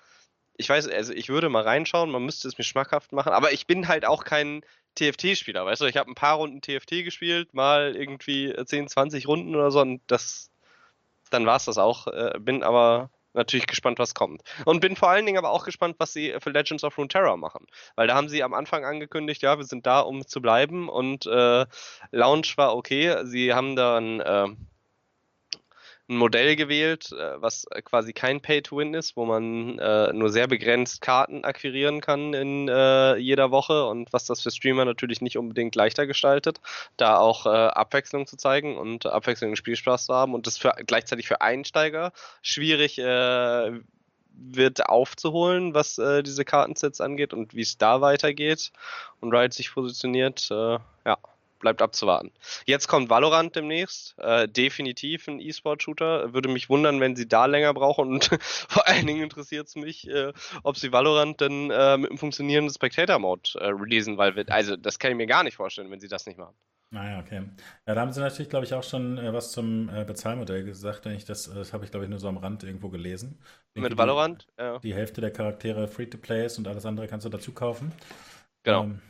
ich 0.58 0.68
weiß, 0.68 0.88
also 0.88 1.12
ich 1.12 1.28
würde 1.28 1.48
mal 1.48 1.62
reinschauen, 1.62 2.10
man 2.10 2.24
müsste 2.24 2.48
es 2.48 2.58
mir 2.58 2.64
schmackhaft 2.64 3.12
machen, 3.12 3.32
aber 3.32 3.52
ich 3.52 3.66
bin 3.66 3.88
halt 3.88 4.06
auch 4.06 4.24
kein 4.24 4.62
TFT-Spieler, 4.96 5.66
weißt 5.66 5.82
du, 5.82 5.86
ich 5.86 5.96
habe 5.96 6.10
ein 6.10 6.14
paar 6.14 6.36
Runden 6.36 6.60
TFT 6.60 7.04
gespielt, 7.04 7.54
mal 7.54 7.94
irgendwie 7.96 8.54
10, 8.64 8.88
20 8.88 9.28
Runden 9.28 9.54
oder 9.54 9.70
so 9.70 9.80
und 9.80 10.00
das, 10.06 10.50
dann 11.30 11.46
war 11.46 11.56
es 11.56 11.66
das 11.66 11.78
auch, 11.78 12.06
äh, 12.06 12.38
bin 12.38 12.62
aber 12.62 13.10
natürlich 13.36 13.66
gespannt, 13.66 13.98
was 13.98 14.14
kommt. 14.14 14.42
Und 14.64 14.80
bin 14.80 14.96
vor 14.96 15.10
allen 15.10 15.26
Dingen 15.26 15.38
aber 15.38 15.50
auch 15.50 15.64
gespannt, 15.64 15.96
was 15.98 16.12
sie 16.12 16.34
für 16.40 16.50
Legends 16.50 16.82
of 16.82 16.98
Runeterra 16.98 17.36
machen. 17.36 17.66
Weil 17.94 18.08
da 18.08 18.14
haben 18.14 18.28
sie 18.28 18.42
am 18.42 18.54
Anfang 18.54 18.84
angekündigt, 18.84 19.42
ja, 19.42 19.58
wir 19.58 19.64
sind 19.64 19.86
da, 19.86 20.00
um 20.00 20.26
zu 20.26 20.40
bleiben 20.40 20.88
und 20.88 21.26
äh, 21.26 21.66
Launch 22.10 22.56
war 22.56 22.74
okay. 22.74 23.24
Sie 23.24 23.52
haben 23.52 23.76
dann 23.76 24.20
äh, 24.20 24.48
ein 26.08 26.16
Modell 26.16 26.56
gewählt, 26.56 27.12
äh, 27.12 27.40
was 27.40 27.66
quasi 27.84 28.12
kein 28.12 28.40
Pay-to-Win 28.40 28.94
ist, 28.94 29.16
wo 29.16 29.24
man 29.24 29.78
äh, 29.78 30.12
nur 30.12 30.30
sehr 30.30 30.46
begrenzt 30.46 31.00
Karten 31.00 31.44
akquirieren 31.44 32.00
kann 32.00 32.32
in 32.32 32.68
äh, 32.68 33.16
jeder 33.16 33.50
Woche 33.50 33.86
und 33.86 34.12
was 34.12 34.26
das 34.26 34.42
für 34.42 34.50
Streamer 34.50 34.84
natürlich 34.84 35.20
nicht 35.20 35.36
unbedingt 35.36 35.74
leichter 35.74 36.06
gestaltet, 36.06 36.60
da 36.96 37.18
auch 37.18 37.46
äh, 37.46 37.48
Abwechslung 37.48 38.26
zu 38.26 38.36
zeigen 38.36 38.76
und 38.76 39.06
Abwechslung 39.06 39.50
im 39.50 39.56
Spielspaß 39.56 40.06
zu 40.06 40.14
haben 40.14 40.34
und 40.34 40.46
das 40.46 40.58
für, 40.58 40.74
gleichzeitig 40.86 41.26
für 41.26 41.40
Einsteiger 41.40 42.12
schwierig 42.40 42.98
äh, 42.98 43.72
wird 44.38 44.88
aufzuholen, 44.88 45.74
was 45.74 45.98
äh, 45.98 46.22
diese 46.22 46.44
Kartensets 46.44 47.00
angeht 47.00 47.32
und 47.32 47.54
wie 47.54 47.62
es 47.62 47.78
da 47.78 48.00
weitergeht 48.00 48.70
und 49.20 49.34
Riot 49.34 49.54
sich 49.54 49.72
positioniert, 49.72 50.50
ja 50.50 51.18
bleibt 51.58 51.82
abzuwarten. 51.82 52.32
Jetzt 52.64 52.88
kommt 52.88 53.10
Valorant 53.10 53.54
demnächst. 53.56 54.18
Äh, 54.18 54.48
definitiv 54.48 55.28
ein 55.28 55.40
E-Sport-Shooter. 55.40 56.32
Würde 56.32 56.48
mich 56.48 56.68
wundern, 56.68 57.00
wenn 57.00 57.16
sie 57.16 57.28
da 57.28 57.46
länger 57.46 57.74
brauchen. 57.74 58.08
Und 58.08 58.30
vor 58.40 58.86
allen 58.86 59.06
Dingen 59.06 59.22
interessiert 59.22 59.68
es 59.68 59.76
mich, 59.76 60.08
äh, 60.08 60.32
ob 60.62 60.76
sie 60.76 60.92
Valorant 60.92 61.40
denn 61.40 61.70
äh, 61.70 61.96
mit 61.96 62.10
einem 62.10 62.18
funktionierenden 62.18 62.72
Spectator-Mode 62.72 63.50
äh, 63.54 63.68
releasen, 63.68 64.18
weil 64.18 64.36
wir, 64.36 64.44
also 64.48 64.76
das 64.76 64.98
kann 64.98 65.10
ich 65.10 65.16
mir 65.16 65.26
gar 65.26 65.44
nicht 65.44 65.56
vorstellen, 65.56 65.90
wenn 65.90 66.00
sie 66.00 66.08
das 66.08 66.26
nicht 66.26 66.38
machen. 66.38 66.54
Naja, 66.90 67.16
ah 67.16 67.20
okay. 67.20 67.42
Ja, 67.86 67.94
da 67.94 68.00
haben 68.00 68.12
sie 68.12 68.20
natürlich, 68.20 68.48
glaube 68.48 68.64
ich, 68.64 68.72
auch 68.72 68.82
schon 68.82 69.18
äh, 69.18 69.32
was 69.32 69.50
zum 69.50 69.88
äh, 69.88 70.04
Bezahlmodell 70.04 70.64
gesagt. 70.64 71.06
Ich 71.06 71.24
das, 71.24 71.52
das 71.52 71.72
habe 71.72 71.84
ich, 71.84 71.90
glaube 71.90 72.04
ich, 72.04 72.10
nur 72.10 72.20
so 72.20 72.28
am 72.28 72.36
Rand 72.36 72.62
irgendwo 72.62 72.88
gelesen. 72.90 73.38
Mit 73.74 73.92
die, 73.92 73.98
Valorant? 73.98 74.46
Ja. 74.58 74.78
Die 74.78 74.94
Hälfte 74.94 75.20
der 75.20 75.32
Charaktere 75.32 75.88
Free-to-Play 75.88 76.46
ist 76.46 76.58
und 76.58 76.68
alles 76.68 76.86
andere 76.86 77.08
kannst 77.08 77.26
du 77.26 77.28
dazu 77.28 77.52
kaufen. 77.52 77.92
Genau. 78.62 78.84
Ähm, 78.84 79.00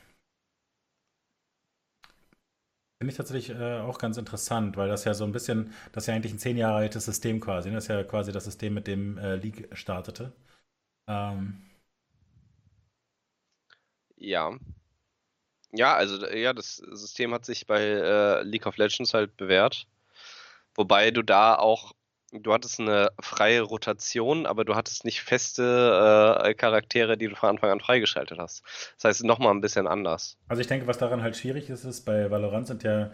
Finde 2.98 3.10
ich 3.12 3.16
tatsächlich 3.18 3.50
äh, 3.58 3.80
auch 3.80 3.98
ganz 3.98 4.16
interessant, 4.16 4.76
weil 4.78 4.88
das 4.88 5.04
ja 5.04 5.12
so 5.14 5.24
ein 5.24 5.32
bisschen, 5.32 5.72
das 5.92 6.04
ist 6.04 6.08
ja 6.08 6.14
eigentlich 6.14 6.32
ein 6.32 6.38
zehn 6.38 6.56
Jahre 6.56 6.76
altes 6.78 7.04
System 7.04 7.40
quasi. 7.40 7.68
Ne? 7.68 7.74
Das 7.76 7.84
ist 7.84 7.88
ja 7.88 8.02
quasi 8.04 8.32
das 8.32 8.44
System, 8.44 8.72
mit 8.74 8.86
dem 8.86 9.18
äh, 9.18 9.36
League 9.36 9.68
startete. 9.72 10.32
Ähm. 11.08 11.62
Ja. 14.16 14.58
Ja, 15.72 15.94
also 15.94 16.26
ja, 16.28 16.52
das 16.52 16.76
System 16.76 17.34
hat 17.34 17.44
sich 17.44 17.66
bei 17.66 17.80
äh, 17.82 18.42
League 18.42 18.66
of 18.66 18.76
Legends 18.76 19.14
halt 19.14 19.36
bewährt. 19.36 19.86
Wobei 20.76 21.12
du 21.12 21.22
da 21.22 21.56
auch 21.56 21.94
du 22.32 22.52
hattest 22.52 22.80
eine 22.80 23.10
freie 23.20 23.62
Rotation, 23.62 24.46
aber 24.46 24.64
du 24.64 24.74
hattest 24.74 25.04
nicht 25.04 25.22
feste 25.22 26.42
äh, 26.44 26.54
Charaktere, 26.54 27.16
die 27.16 27.28
du 27.28 27.36
von 27.36 27.50
Anfang 27.50 27.70
an 27.70 27.80
freigeschaltet 27.80 28.38
hast. 28.38 28.62
Das 28.96 29.04
heißt, 29.04 29.24
nochmal 29.24 29.52
ein 29.52 29.60
bisschen 29.60 29.86
anders. 29.86 30.36
Also 30.48 30.60
ich 30.60 30.66
denke, 30.66 30.86
was 30.86 30.98
daran 30.98 31.22
halt 31.22 31.36
schwierig 31.36 31.70
ist, 31.70 31.84
ist, 31.84 32.04
bei 32.04 32.30
Valorant 32.30 32.66
sind 32.66 32.82
ja, 32.82 33.10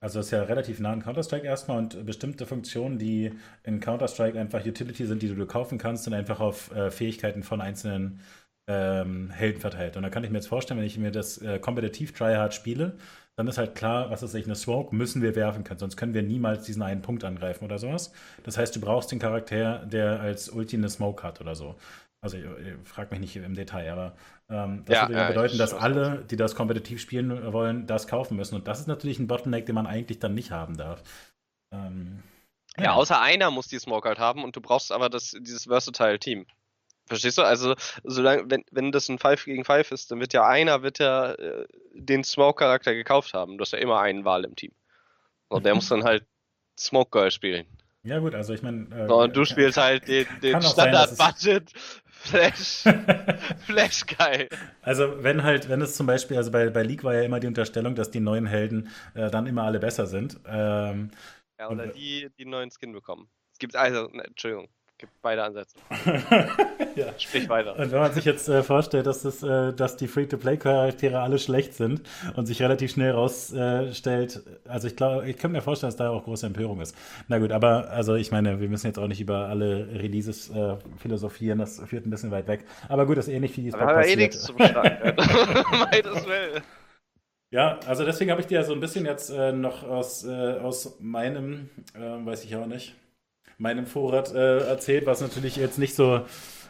also 0.00 0.20
ist 0.20 0.30
ja 0.30 0.42
relativ 0.42 0.80
nah 0.80 0.92
an 0.92 1.02
Counter-Strike 1.02 1.46
erstmal 1.46 1.78
und 1.78 2.04
bestimmte 2.04 2.46
Funktionen, 2.46 2.98
die 2.98 3.32
in 3.62 3.80
Counter-Strike 3.80 4.38
einfach 4.38 4.64
Utility 4.64 5.06
sind, 5.06 5.22
die 5.22 5.34
du 5.34 5.46
kaufen 5.46 5.78
kannst, 5.78 6.04
sind 6.04 6.14
einfach 6.14 6.40
auf 6.40 6.70
äh, 6.72 6.90
Fähigkeiten 6.90 7.42
von 7.42 7.60
einzelnen 7.60 8.20
ähm, 8.68 9.30
Helden 9.30 9.60
verteilt. 9.60 9.96
Und 9.96 10.02
da 10.02 10.10
kann 10.10 10.24
ich 10.24 10.30
mir 10.30 10.38
jetzt 10.38 10.48
vorstellen, 10.48 10.80
wenn 10.80 10.86
ich 10.86 10.98
mir 10.98 11.12
das 11.12 11.38
äh, 11.38 11.58
kompetitiv 11.60 12.12
Tryhard 12.12 12.52
spiele, 12.52 12.98
dann 13.36 13.48
ist 13.48 13.58
halt 13.58 13.74
klar, 13.74 14.10
was 14.10 14.22
ist 14.22 14.34
ich, 14.34 14.46
eine 14.46 14.54
Smoke 14.54 14.94
müssen 14.94 15.22
wir 15.22 15.36
werfen 15.36 15.62
können, 15.62 15.78
sonst 15.78 15.96
können 15.96 16.14
wir 16.14 16.22
niemals 16.22 16.64
diesen 16.64 16.82
einen 16.82 17.02
Punkt 17.02 17.22
angreifen 17.22 17.64
oder 17.64 17.78
sowas. 17.78 18.12
Das 18.44 18.56
heißt, 18.56 18.74
du 18.74 18.80
brauchst 18.80 19.12
den 19.12 19.18
Charakter, 19.18 19.84
der 19.86 20.20
als 20.20 20.48
Ulti 20.48 20.76
eine 20.76 20.88
Smoke 20.88 21.22
hat 21.22 21.40
oder 21.40 21.54
so. 21.54 21.76
Also 22.22 22.38
frag 22.84 23.10
mich 23.10 23.20
nicht 23.20 23.36
im 23.36 23.54
Detail, 23.54 23.92
aber 23.92 24.16
ähm, 24.48 24.84
das 24.86 24.96
ja, 24.96 25.08
würde 25.08 25.20
ja 25.20 25.28
bedeuten, 25.28 25.58
dass 25.58 25.74
alle, 25.74 26.24
die 26.30 26.36
das 26.36 26.54
kompetitiv 26.54 27.00
spielen 27.00 27.52
wollen, 27.52 27.86
das 27.86 28.08
kaufen 28.08 28.36
müssen. 28.36 28.54
Und 28.54 28.66
das 28.66 28.80
ist 28.80 28.88
natürlich 28.88 29.18
ein 29.18 29.28
Bottleneck, 29.28 29.66
den 29.66 29.74
man 29.74 29.86
eigentlich 29.86 30.18
dann 30.18 30.34
nicht 30.34 30.50
haben 30.50 30.76
darf. 30.76 31.02
Ähm, 31.72 32.22
ja. 32.78 32.84
ja, 32.84 32.92
außer 32.94 33.20
einer 33.20 33.50
muss 33.50 33.68
die 33.68 33.78
Smoke 33.78 34.08
halt 34.08 34.18
haben 34.18 34.44
und 34.44 34.56
du 34.56 34.60
brauchst 34.60 34.92
aber 34.92 35.10
das, 35.10 35.36
dieses 35.38 35.64
versatile 35.64 36.18
Team. 36.18 36.46
Verstehst 37.06 37.38
du? 37.38 37.42
Also, 37.42 37.74
solange, 38.04 38.50
wenn, 38.50 38.64
wenn 38.70 38.92
das 38.92 39.08
ein 39.08 39.18
5 39.18 39.44
gegen 39.44 39.64
5 39.64 39.92
ist, 39.92 40.10
dann 40.10 40.20
wird 40.20 40.32
ja 40.32 40.46
einer 40.46 40.82
wird 40.82 40.98
ja 40.98 41.32
äh, 41.32 41.66
den 41.92 42.24
Smoke-Charakter 42.24 42.94
gekauft 42.94 43.32
haben. 43.32 43.58
Du 43.58 43.62
hast 43.62 43.72
ja 43.72 43.78
immer 43.78 44.00
einen 44.00 44.24
Wahl 44.24 44.44
im 44.44 44.56
Team. 44.56 44.72
Und 45.48 45.64
der 45.64 45.74
muss 45.74 45.88
dann 45.88 46.04
halt 46.04 46.24
Smoke 46.78 47.10
Girl 47.10 47.30
spielen. 47.30 47.66
Ja, 48.02 48.18
gut, 48.18 48.34
also 48.34 48.54
ich 48.54 48.62
meine. 48.62 48.86
Äh, 48.94 49.08
so, 49.08 49.20
und 49.20 49.36
du 49.36 49.44
spielst 49.44 49.78
halt 49.78 50.06
den, 50.06 50.26
den 50.42 50.60
Standard-Budget 50.62 51.72
Flash, 52.08 52.84
Flash 53.66 54.06
Guy. 54.06 54.48
Also, 54.82 55.22
wenn 55.22 55.42
halt, 55.42 55.68
wenn 55.68 55.80
es 55.80 55.96
zum 55.96 56.06
Beispiel, 56.06 56.36
also 56.36 56.50
bei, 56.50 56.70
bei 56.70 56.82
League 56.82 57.04
war 57.04 57.14
ja 57.14 57.22
immer 57.22 57.40
die 57.40 57.46
Unterstellung, 57.46 57.94
dass 57.94 58.10
die 58.10 58.20
neuen 58.20 58.46
Helden 58.46 58.90
äh, 59.14 59.30
dann 59.30 59.46
immer 59.46 59.62
alle 59.64 59.78
besser 59.78 60.06
sind. 60.06 60.38
Ähm, 60.46 61.10
ja, 61.58 61.68
oder 61.68 61.84
und, 61.84 61.96
die, 61.96 62.28
die 62.38 62.42
einen 62.42 62.50
neuen 62.50 62.70
Skin 62.70 62.92
bekommen. 62.92 63.28
Es 63.52 63.58
gibt 63.58 63.76
also, 63.76 64.08
ne, 64.08 64.24
Entschuldigung, 64.24 64.68
gibt 64.98 65.12
beide 65.22 65.42
Ansätze. 65.42 65.76
ja. 66.94 67.06
Sprich 67.18 67.48
weiter. 67.48 67.78
Und 67.78 67.92
wenn 67.92 68.00
man 68.00 68.12
sich 68.12 68.24
jetzt 68.24 68.48
äh, 68.48 68.62
vorstellt, 68.62 69.06
dass, 69.06 69.22
das, 69.22 69.42
äh, 69.42 69.72
dass 69.72 69.96
die 69.96 70.08
Free-to-Play-Charaktere 70.08 71.20
alle 71.20 71.38
schlecht 71.38 71.74
sind 71.74 72.02
und 72.34 72.46
sich 72.46 72.62
relativ 72.62 72.92
schnell 72.92 73.12
rausstellt, 73.12 74.42
äh, 74.64 74.68
also 74.68 74.88
ich 74.88 74.96
glaube, 74.96 75.28
ich 75.28 75.36
kann 75.36 75.52
mir 75.52 75.60
vorstellen, 75.60 75.88
dass 75.88 75.96
da 75.96 76.10
auch 76.10 76.24
große 76.24 76.46
Empörung 76.46 76.80
ist. 76.80 76.96
Na 77.28 77.38
gut, 77.38 77.52
aber 77.52 77.90
also 77.90 78.14
ich 78.14 78.32
meine, 78.32 78.60
wir 78.60 78.68
müssen 78.68 78.86
jetzt 78.86 78.98
auch 78.98 79.08
nicht 79.08 79.20
über 79.20 79.48
alle 79.48 79.88
Releases 79.92 80.50
äh, 80.50 80.76
philosophieren, 80.98 81.58
das 81.58 81.80
führt 81.86 82.06
ein 82.06 82.10
bisschen 82.10 82.30
weit 82.30 82.48
weg. 82.48 82.64
Aber 82.88 83.06
gut, 83.06 83.18
das 83.18 83.28
ist 83.28 83.34
ähnlich 83.34 83.56
wie 83.56 83.62
die 83.62 83.74
Aber 83.74 84.06
eh 84.06 84.16
nichts 84.16 84.44
zum 84.44 84.56
Schlag. 84.56 85.16
Ja, 87.52 87.78
also 87.86 88.04
deswegen 88.04 88.32
habe 88.32 88.40
ich 88.40 88.48
dir 88.48 88.64
so 88.64 88.72
ein 88.72 88.80
bisschen 88.80 89.06
jetzt 89.06 89.30
äh, 89.30 89.52
noch 89.52 89.84
aus, 89.84 90.24
äh, 90.24 90.58
aus 90.58 90.96
meinem, 90.98 91.70
weiß 91.94 92.44
ich 92.44 92.56
auch 92.56 92.66
nicht, 92.66 92.96
meinem 93.58 93.86
Vorrat 93.86 94.34
äh, 94.34 94.58
erzählt, 94.58 95.06
was 95.06 95.20
natürlich 95.20 95.56
jetzt 95.56 95.78
nicht 95.78 95.94
so 95.94 96.22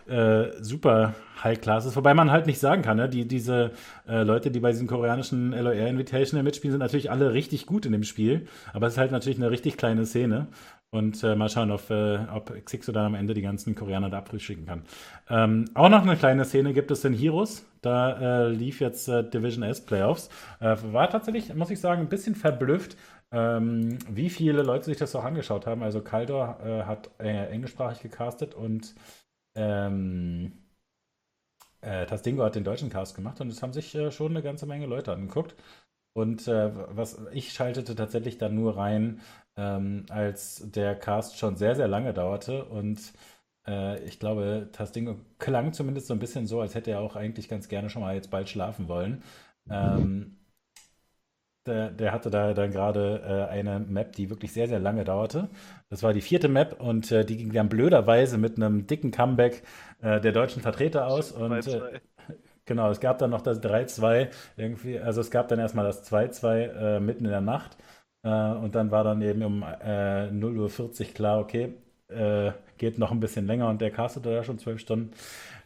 äh, 0.08 0.52
super 0.60 1.14
High 1.42 1.60
Class 1.60 1.84
ist. 1.84 1.96
Wobei 1.96 2.14
man 2.14 2.30
halt 2.30 2.46
nicht 2.46 2.58
sagen 2.58 2.82
kann, 2.82 2.96
ne? 2.96 3.08
die, 3.08 3.26
diese 3.26 3.72
äh, 4.08 4.22
Leute, 4.22 4.50
die 4.50 4.60
bei 4.60 4.70
diesen 4.70 4.86
koreanischen 4.86 5.52
LOR 5.52 5.72
Invitational 5.72 6.44
mitspielen, 6.44 6.72
sind 6.72 6.80
natürlich 6.80 7.10
alle 7.10 7.32
richtig 7.32 7.66
gut 7.66 7.86
in 7.86 7.92
dem 7.92 8.04
Spiel. 8.04 8.46
Aber 8.72 8.86
es 8.86 8.94
ist 8.94 8.98
halt 8.98 9.10
natürlich 9.10 9.38
eine 9.38 9.50
richtig 9.50 9.76
kleine 9.76 10.06
Szene. 10.06 10.46
Und 10.90 11.22
äh, 11.24 11.34
mal 11.34 11.48
schauen, 11.48 11.72
ob, 11.72 11.90
äh, 11.90 12.18
ob 12.32 12.52
Xixo 12.64 12.92
dann 12.92 13.06
am 13.06 13.14
Ende 13.16 13.34
die 13.34 13.42
ganzen 13.42 13.74
Koreaner 13.74 14.08
da 14.08 14.18
abfrühschicken 14.18 14.66
kann. 14.66 14.82
Ähm, 15.28 15.64
auch 15.74 15.88
noch 15.88 16.02
eine 16.02 16.16
kleine 16.16 16.44
Szene 16.44 16.72
gibt 16.72 16.90
es 16.92 17.04
in 17.04 17.12
Heroes. 17.12 17.66
Da 17.82 18.46
äh, 18.46 18.48
lief 18.48 18.80
jetzt 18.80 19.08
äh, 19.08 19.28
Division 19.28 19.64
S 19.64 19.84
Playoffs. 19.84 20.30
Äh, 20.60 20.76
war 20.92 21.10
tatsächlich, 21.10 21.52
muss 21.54 21.70
ich 21.70 21.80
sagen, 21.80 22.02
ein 22.02 22.08
bisschen 22.08 22.36
verblüfft, 22.36 22.96
ähm, 23.32 23.98
wie 24.08 24.30
viele 24.30 24.62
Leute 24.62 24.86
sich 24.86 24.96
das 24.98 25.14
auch 25.16 25.24
angeschaut 25.24 25.66
haben. 25.66 25.82
Also 25.82 26.02
Kaldor 26.02 26.60
äh, 26.64 26.84
hat 26.84 27.10
äh, 27.20 27.46
englischsprachig 27.50 28.02
gecastet 28.02 28.54
und 28.54 28.94
ähm, 29.56 30.52
äh, 31.80 32.06
Tastingo 32.06 32.42
hat 32.44 32.54
den 32.54 32.64
deutschen 32.64 32.90
Cast 32.90 33.14
gemacht 33.14 33.40
und 33.40 33.48
es 33.48 33.62
haben 33.62 33.72
sich 33.72 33.94
äh, 33.94 34.10
schon 34.10 34.32
eine 34.32 34.42
ganze 34.42 34.66
Menge 34.66 34.86
Leute 34.86 35.12
angeguckt. 35.12 35.54
Und 36.14 36.48
äh, 36.48 36.70
was 36.96 37.20
ich 37.32 37.52
schaltete 37.52 37.94
tatsächlich 37.94 38.38
dann 38.38 38.54
nur 38.54 38.76
rein, 38.78 39.20
ähm, 39.56 40.06
als 40.10 40.62
der 40.70 40.96
Cast 40.96 41.38
schon 41.38 41.56
sehr, 41.56 41.76
sehr 41.76 41.88
lange 41.88 42.14
dauerte 42.14 42.64
und 42.66 43.12
äh, 43.66 44.02
ich 44.04 44.18
glaube, 44.18 44.70
Tastingo 44.72 45.16
klang 45.38 45.72
zumindest 45.74 46.06
so 46.08 46.14
ein 46.14 46.18
bisschen 46.20 46.46
so, 46.46 46.60
als 46.60 46.74
hätte 46.74 46.90
er 46.92 47.00
auch 47.00 47.16
eigentlich 47.16 47.48
ganz 47.48 47.68
gerne 47.68 47.90
schon 47.90 48.02
mal 48.02 48.14
jetzt 48.14 48.30
bald 48.30 48.48
schlafen 48.48 48.88
wollen. 48.88 49.22
Ähm, 49.70 50.38
der, 51.66 51.90
der, 51.90 52.12
hatte 52.12 52.30
da 52.30 52.54
dann 52.54 52.70
gerade 52.70 53.22
äh, 53.24 53.52
eine 53.52 53.78
Map, 53.80 54.12
die 54.12 54.30
wirklich 54.30 54.52
sehr, 54.52 54.68
sehr 54.68 54.78
lange 54.78 55.04
dauerte. 55.04 55.48
Das 55.88 56.02
war 56.02 56.12
die 56.12 56.20
vierte 56.20 56.48
Map 56.48 56.80
und 56.80 57.10
äh, 57.12 57.24
die 57.24 57.36
ging 57.36 57.52
dann 57.52 57.68
blöderweise 57.68 58.38
mit 58.38 58.56
einem 58.56 58.86
dicken 58.86 59.10
Comeback 59.10 59.62
äh, 60.00 60.20
der 60.20 60.32
deutschen 60.32 60.62
Vertreter 60.62 61.06
aus. 61.06 61.32
Und 61.32 61.66
äh, 61.66 62.00
genau, 62.64 62.90
es 62.90 63.00
gab 63.00 63.18
dann 63.18 63.30
noch 63.30 63.42
das 63.42 63.62
3-2 63.62 64.28
irgendwie, 64.56 64.98
also 64.98 65.20
es 65.20 65.30
gab 65.30 65.48
dann 65.48 65.58
erstmal 65.58 65.84
das 65.84 66.10
2-2 66.10 66.96
äh, 66.96 67.00
mitten 67.00 67.24
in 67.24 67.30
der 67.30 67.40
Nacht. 67.40 67.76
Äh, 68.22 68.28
und 68.28 68.74
dann 68.74 68.90
war 68.90 69.04
dann 69.04 69.22
eben 69.22 69.42
um 69.42 69.62
äh, 69.62 70.28
0.40 70.28 71.08
Uhr 71.08 71.14
klar, 71.14 71.40
okay, 71.40 71.74
geht 72.78 72.98
noch 72.98 73.10
ein 73.10 73.20
bisschen 73.20 73.46
länger 73.46 73.68
und 73.68 73.80
der 73.80 73.90
castete 73.90 74.30
da 74.34 74.44
schon 74.44 74.58
zwölf 74.58 74.80
Stunden. 74.80 75.12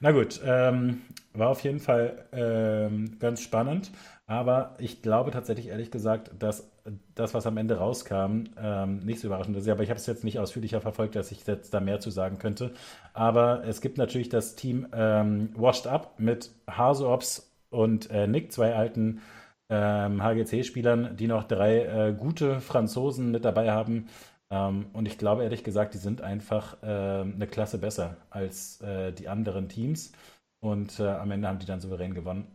Na 0.01 0.13
gut, 0.13 0.41
ähm, 0.45 1.03
war 1.35 1.49
auf 1.49 1.63
jeden 1.63 1.81
Fall 1.81 2.25
ähm, 2.33 3.19
ganz 3.19 3.43
spannend. 3.43 3.91
Aber 4.27 4.77
ich 4.79 5.03
glaube 5.03 5.33
tatsächlich, 5.33 5.69
ehrlich 5.69 5.91
gesagt, 5.91 6.31
dass 6.39 6.71
das, 7.15 7.35
was 7.35 7.47
am 7.47 7.57
Ende 7.57 7.79
rauskam, 7.79 8.45
ähm, 8.57 9.01
nicht 9.01 9.21
so 9.21 9.27
überraschend 9.27 9.57
ist. 9.57 9.69
Aber 9.69 9.83
ich 9.83 9.91
habe 9.91 9.99
es 9.99 10.07
jetzt 10.07 10.23
nicht 10.23 10.39
ausführlicher 10.39 10.81
verfolgt, 10.81 11.17
dass 11.17 11.33
ich 11.33 11.45
jetzt 11.47 11.75
da 11.75 11.81
mehr 11.81 11.99
zu 11.99 12.11
sagen 12.11 12.39
könnte. 12.39 12.73
Aber 13.13 13.65
es 13.65 13.81
gibt 13.81 13.99
natürlich 13.99 14.29
das 14.29 14.55
Team 14.55 14.87
ähm, 14.93 15.51
Washed 15.57 15.89
Up 15.89 16.15
mit 16.19 16.53
Hasops 16.69 17.53
und 17.71 18.09
äh, 18.11 18.27
Nick, 18.27 18.53
zwei 18.53 18.75
alten 18.75 19.21
ähm, 19.69 20.23
HGC-Spielern, 20.23 21.17
die 21.17 21.27
noch 21.27 21.45
drei 21.45 21.85
äh, 21.85 22.13
gute 22.13 22.61
Franzosen 22.61 23.31
mit 23.31 23.45
dabei 23.45 23.71
haben. 23.73 24.07
Ähm, 24.51 24.91
und 24.93 25.07
ich 25.07 25.17
glaube 25.17 25.45
ehrlich 25.45 25.65
gesagt, 25.65 25.95
die 25.95 25.99
sind 25.99 26.23
einfach 26.23 26.83
äh, 26.83 26.87
eine 26.87 27.47
Klasse 27.47 27.79
besser 27.79 28.17
als 28.31 28.81
äh, 28.81 29.13
die 29.13 29.29
anderen 29.29 29.69
Teams. 29.69 30.13
Und 30.61 31.01
äh, 31.01 31.09
am 31.09 31.31
Ende 31.31 31.49
haben 31.49 31.59
die 31.59 31.67
dann 31.67 31.81
souverän 31.81 32.15
gewonnen. 32.15 32.47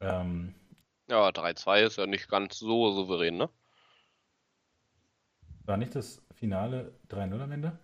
Ähm, 0.00 0.54
ja, 1.08 1.28
3-2 1.28 1.82
ist 1.82 1.96
ja 1.96 2.06
nicht 2.06 2.28
ganz 2.28 2.58
so 2.58 2.92
souverän, 2.92 3.36
ne? 3.36 3.48
War 5.64 5.76
nicht 5.76 5.94
das 5.94 6.22
Finale 6.34 6.92
3-0 7.08 7.40
am 7.40 7.52
Ende? 7.52 7.78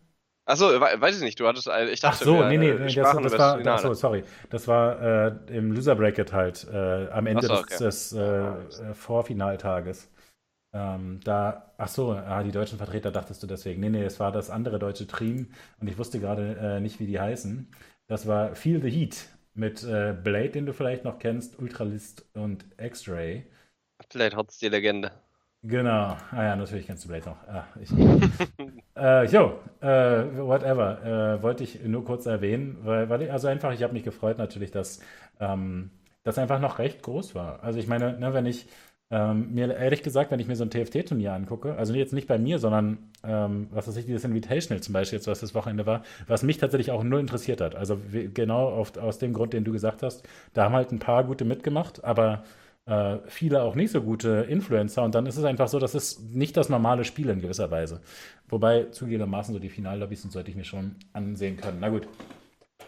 Achso, 0.49 0.67
weiß 0.67 1.17
ich 1.17 1.23
nicht, 1.23 1.41
du 1.41 1.49
hattest, 1.49 1.67
ich 1.67 2.01
dachte, 2.01 2.19
Ach 2.21 2.25
so, 2.25 2.39
wir, 2.39 2.47
nee, 2.47 2.57
nee, 2.57 2.73
nee 2.73 2.95
das, 2.95 3.17
das 3.17 3.33
war, 3.37 3.59
das 3.59 3.67
achso, 3.85 3.95
sorry, 3.95 4.23
das 4.49 4.69
war 4.69 5.03
äh, 5.03 5.33
im 5.49 5.73
Loser 5.73 5.97
Bracket 5.97 6.33
halt, 6.33 6.69
äh, 6.73 7.09
am 7.11 7.27
Ende 7.27 7.47
so, 7.47 7.55
okay. 7.55 7.77
des, 7.79 8.11
des 8.11 8.13
äh, 8.13 8.95
Vorfinaltages. 8.95 10.09
Ähm, 10.77 11.21
da, 11.25 11.73
ach 11.79 11.89
so, 11.89 12.13
ah, 12.13 12.43
die 12.43 12.53
deutschen 12.53 12.77
Vertreter 12.77 13.11
dachtest 13.11 13.43
du 13.43 13.47
deswegen. 13.47 13.81
Nee, 13.81 13.89
nee, 13.89 14.05
es 14.05 14.21
war 14.21 14.31
das 14.31 14.51
andere 14.51 14.79
deutsche 14.79 15.07
Team 15.07 15.49
und 15.81 15.89
ich 15.89 15.97
wusste 15.97 16.21
gerade 16.21 16.57
äh, 16.61 16.81
nicht, 16.81 17.01
wie 17.01 17.07
die 17.07 17.19
heißen. 17.19 17.67
Das 18.09 18.27
war 18.27 18.55
Feel 18.55 18.83
the 18.83 18.91
Heat 18.91 19.27
mit 19.55 19.83
äh, 19.85 20.13
Blade, 20.13 20.51
den 20.51 20.67
du 20.67 20.75
vielleicht 20.75 21.05
noch 21.05 21.19
kennst, 21.19 21.59
Ultralist 21.59 22.27
und 22.35 22.67
X-Ray. 22.79 23.47
Blade 24.13 24.37
Hotz 24.37 24.59
die 24.59 24.69
Legende. 24.69 25.13
Genau. 25.63 26.17
Ah 26.31 26.43
ja, 26.45 26.57
natürlich 26.57 26.87
kennst 26.87 27.05
du 27.05 27.09
Blade 27.09 27.31
noch. 27.31 27.49
Ah, 27.49 27.67
ich, 27.81 27.91
äh, 28.97 29.25
jo, 29.25 29.59
äh, 29.81 30.37
whatever. 30.37 31.39
Äh, 31.39 31.43
wollte 31.43 31.65
ich 31.65 31.83
nur 31.85 32.05
kurz 32.05 32.27
erwähnen, 32.27 32.77
weil, 32.83 33.09
weil 33.09 33.23
ich, 33.23 33.33
also 33.33 33.49
einfach, 33.49 33.73
ich 33.73 33.83
habe 33.83 33.95
mich 33.95 34.05
gefreut 34.05 34.37
natürlich, 34.37 34.73
dass 34.73 35.01
ähm, 35.41 35.91
das 36.23 36.39
einfach 36.39 36.61
noch 36.61 36.79
recht 36.79 37.03
groß 37.03 37.35
war. 37.35 37.63
Also 37.63 37.79
ich 37.79 37.87
meine, 37.87 38.19
ne, 38.19 38.35
wenn 38.35 38.47
ich 38.47 38.67
ähm, 39.11 39.55
mir 39.55 39.73
ehrlich 39.77 40.03
gesagt, 40.03 40.33
wenn 40.33 40.41
ich 40.41 40.49
mir 40.49 40.57
so 40.57 40.65
ein 40.65 40.71
TFT-Turnier 40.71 41.33
angucke, 41.33 41.77
also 41.77 41.95
jetzt 41.95 42.13
nicht 42.13 42.27
bei 42.27 42.39
mir, 42.39 42.59
sondern 42.59 42.99
ähm, 43.23 43.69
was 43.71 43.87
weiß 43.87 43.97
ich, 43.99 44.07
dieses 44.07 44.25
Invitational 44.25 44.83
zum 44.83 44.93
Beispiel, 44.95 45.19
jetzt 45.19 45.29
was 45.29 45.41
das 45.41 45.55
Wochenende 45.55 45.87
war, 45.87 46.03
was 46.27 46.43
mich 46.43 46.59
tatsächlich 46.59 46.91
auch 46.91 47.05
null 47.05 47.21
interessiert 47.21 47.61
hat. 47.61 47.77
Also 47.77 47.99
genau 48.35 48.69
auf, 48.69 48.97
aus 48.97 49.19
dem 49.19 49.33
Grund, 49.33 49.53
den 49.53 49.65
du 49.65 49.73
gesagt 49.73 50.03
hast, 50.03 50.27
da 50.55 50.65
haben 50.65 50.75
halt 50.75 50.91
ein 50.91 50.99
paar 50.99 51.23
gute 51.25 51.45
mitgemacht, 51.45 52.03
aber 52.03 52.43
äh, 52.87 53.19
viele 53.27 53.63
auch 53.63 53.77
nicht 53.77 53.93
so 53.93 54.03
gute 54.03 54.47
Influencer 54.49 55.05
und 55.05 55.15
dann 55.15 55.27
ist 55.27 55.37
es 55.37 55.45
einfach 55.45 55.69
so, 55.69 55.79
das 55.79 55.95
ist 55.95 56.35
nicht 56.35 56.57
das 56.57 56.69
normale 56.69 57.05
Spiel 57.05 57.29
in 57.29 57.41
gewisser 57.41 57.71
Weise. 57.71 58.01
Wobei 58.49 58.85
zugegebenermaßen 58.91 59.55
so 59.55 59.61
die 59.61 59.69
Finallobbys 59.69 60.25
und 60.25 60.33
sollte 60.33 60.51
ich 60.51 60.57
mir 60.57 60.65
schon 60.65 60.97
ansehen 61.13 61.57
können. 61.57 61.79
Na 61.81 61.91
gut. 61.91 62.09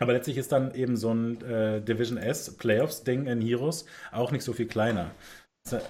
Aber 0.01 0.13
letztlich 0.13 0.37
ist 0.37 0.53
dann 0.53 0.75
eben 0.75 0.97
so 0.97 1.13
ein 1.13 1.41
äh, 1.43 1.81
Division 1.81 2.19
S 2.19 2.57
Playoffs-Ding 2.57 3.27
in 3.27 3.41
Heroes 3.41 3.87
auch 4.13 4.33
nicht 4.33 4.45
so 4.45 4.53
viel 4.53 4.67
kleiner 4.67 5.13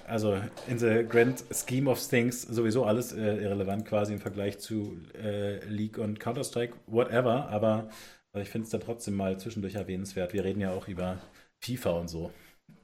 also 0.07 0.41
in 0.67 0.79
the 0.79 1.05
grand 1.09 1.45
scheme 1.53 1.91
of 1.91 2.01
things 2.01 2.43
sowieso 2.43 2.85
alles 2.85 3.13
äh, 3.13 3.43
irrelevant 3.43 3.87
quasi 3.87 4.13
im 4.13 4.21
Vergleich 4.21 4.59
zu 4.59 4.99
äh, 5.23 5.65
League 5.67 5.99
und 5.99 6.21
Counter-Strike, 6.21 6.75
whatever, 6.87 7.49
aber 7.49 7.89
also 8.33 8.43
ich 8.43 8.51
finde 8.51 8.67
es 8.67 8.71
dann 8.71 8.81
trotzdem 8.81 9.15
mal 9.15 9.39
zwischendurch 9.39 9.75
erwähnenswert. 9.75 10.33
Wir 10.33 10.45
reden 10.45 10.61
ja 10.61 10.73
auch 10.73 10.87
über 10.89 11.19
FIFA 11.61 11.91
und 11.91 12.09
so. 12.09 12.31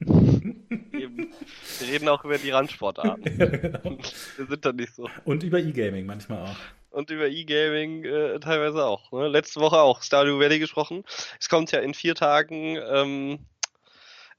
Eben. 0.00 1.32
Wir 1.78 1.88
reden 1.88 2.08
auch 2.08 2.24
über 2.24 2.38
die 2.38 2.50
Randsportarten. 2.50 3.22
genau. 3.38 3.98
Wir 4.36 4.46
sind 4.46 4.64
da 4.64 4.72
nicht 4.72 4.94
so. 4.94 5.08
Und 5.24 5.42
über 5.42 5.58
E-Gaming 5.58 6.06
manchmal 6.06 6.46
auch. 6.46 6.56
Und 6.90 7.10
über 7.10 7.28
E-Gaming 7.28 8.04
äh, 8.04 8.40
teilweise 8.40 8.84
auch. 8.84 9.10
Ne? 9.12 9.28
Letzte 9.28 9.60
Woche 9.60 9.80
auch 9.80 10.02
Stardew 10.02 10.38
Valley 10.38 10.58
gesprochen. 10.58 11.04
Es 11.40 11.48
kommt 11.48 11.72
ja 11.72 11.80
in 11.80 11.92
vier 11.92 12.14
Tagen 12.14 12.78
ähm, 12.88 13.40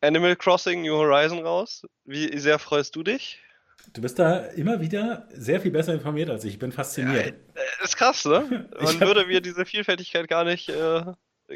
Animal 0.06 0.36
Crossing 0.36 0.84
New 0.84 0.96
Horizon 0.96 1.40
raus. 1.40 1.84
Wie 2.06 2.38
sehr 2.38 2.60
freust 2.60 2.96
du 2.96 3.02
dich? 3.02 3.40
Du 3.94 4.02
bist 4.02 4.20
da 4.20 4.38
immer 4.38 4.80
wieder 4.80 5.28
sehr 5.32 5.60
viel 5.60 5.72
besser 5.72 5.94
informiert 5.94 6.30
als 6.30 6.44
ich. 6.44 6.54
Ich 6.54 6.60
bin 6.60 6.72
fasziniert. 6.72 7.36
Ja, 7.56 7.62
äh, 7.62 7.84
ist 7.84 7.98
krass, 7.98 8.26
ne? 8.26 8.68
Man 8.82 9.00
würde 9.00 9.26
mir 9.26 9.42
diese 9.42 9.66
Vielfältigkeit 9.66 10.28
gar 10.28 10.44
nicht, 10.44 10.70
äh, 10.70 11.04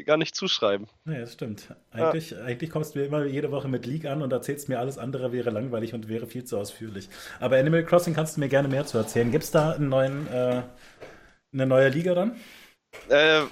gar 0.04 0.16
nicht 0.16 0.34
zuschreiben. 0.34 0.88
Ja, 1.06 1.20
das 1.20 1.34
stimmt. 1.34 1.74
Eigentlich, 1.92 2.30
ja. 2.30 2.42
eigentlich 2.42 2.70
kommst 2.70 2.94
du 2.94 2.98
mir 2.98 3.04
immer 3.04 3.24
jede 3.24 3.52
Woche 3.52 3.68
mit 3.68 3.86
League 3.86 4.06
an 4.06 4.22
und 4.22 4.32
erzählst 4.32 4.68
mir, 4.68 4.80
alles 4.80 4.98
andere 4.98 5.32
wäre 5.32 5.50
langweilig 5.50 5.94
und 5.94 6.08
wäre 6.08 6.26
viel 6.26 6.44
zu 6.44 6.58
ausführlich. 6.58 7.08
Aber 7.38 7.56
Animal 7.56 7.84
Crossing 7.84 8.14
kannst 8.14 8.36
du 8.36 8.40
mir 8.40 8.48
gerne 8.48 8.68
mehr 8.68 8.86
zu 8.86 8.98
erzählen. 8.98 9.30
Gibt 9.30 9.44
es 9.44 9.50
da 9.52 9.72
einen 9.72 9.88
neuen, 9.88 10.26
äh, 10.28 10.62
eine 11.52 11.66
neue 11.66 11.88
Liga 11.88 12.14
dann? 12.14 12.36
Äh, 13.08 13.42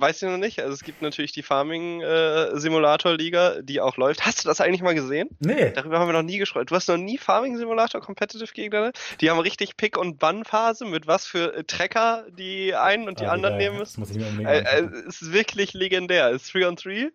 weiß 0.00 0.22
ich 0.22 0.28
noch 0.28 0.38
nicht. 0.38 0.60
Also 0.60 0.72
es 0.72 0.82
gibt 0.82 1.02
natürlich 1.02 1.32
die 1.32 1.42
Farming-Simulator-Liga, 1.42 3.54
äh, 3.54 3.64
die 3.64 3.80
auch 3.80 3.96
läuft. 3.96 4.24
Hast 4.24 4.44
du 4.44 4.48
das 4.48 4.60
eigentlich 4.60 4.82
mal 4.82 4.94
gesehen? 4.94 5.28
Nee. 5.40 5.72
Darüber 5.72 5.98
haben 5.98 6.08
wir 6.08 6.12
noch 6.12 6.22
nie 6.22 6.38
gesprochen. 6.38 6.66
Du 6.66 6.74
hast 6.74 6.88
noch 6.88 6.96
nie 6.96 7.18
Farming-Simulator 7.18 8.00
Competitive 8.00 8.52
gegeneinander? 8.52 8.98
Die 9.20 9.30
haben 9.30 9.40
richtig 9.40 9.76
Pick- 9.76 9.98
und 9.98 10.18
Bann-Phase 10.18 10.84
mit 10.84 11.06
was 11.06 11.26
für 11.26 11.66
Trecker 11.66 12.26
die 12.30 12.74
einen 12.74 13.08
und 13.08 13.20
die 13.20 13.26
ah, 13.26 13.32
anderen 13.32 13.58
geil. 13.58 13.68
nehmen 13.68 13.78
müssen. 13.78 14.00
Das 14.00 14.14
muss 14.14 14.16
ich 14.16 14.32
mir 14.32 14.48
äh, 14.48 14.60
äh, 14.60 14.88
Es 15.08 15.22
ist 15.22 15.32
wirklich 15.32 15.74
legendär. 15.74 16.30
Es 16.30 16.44
ist 16.44 16.54
3 16.54 16.68
on 16.68 16.76
3. 16.76 17.10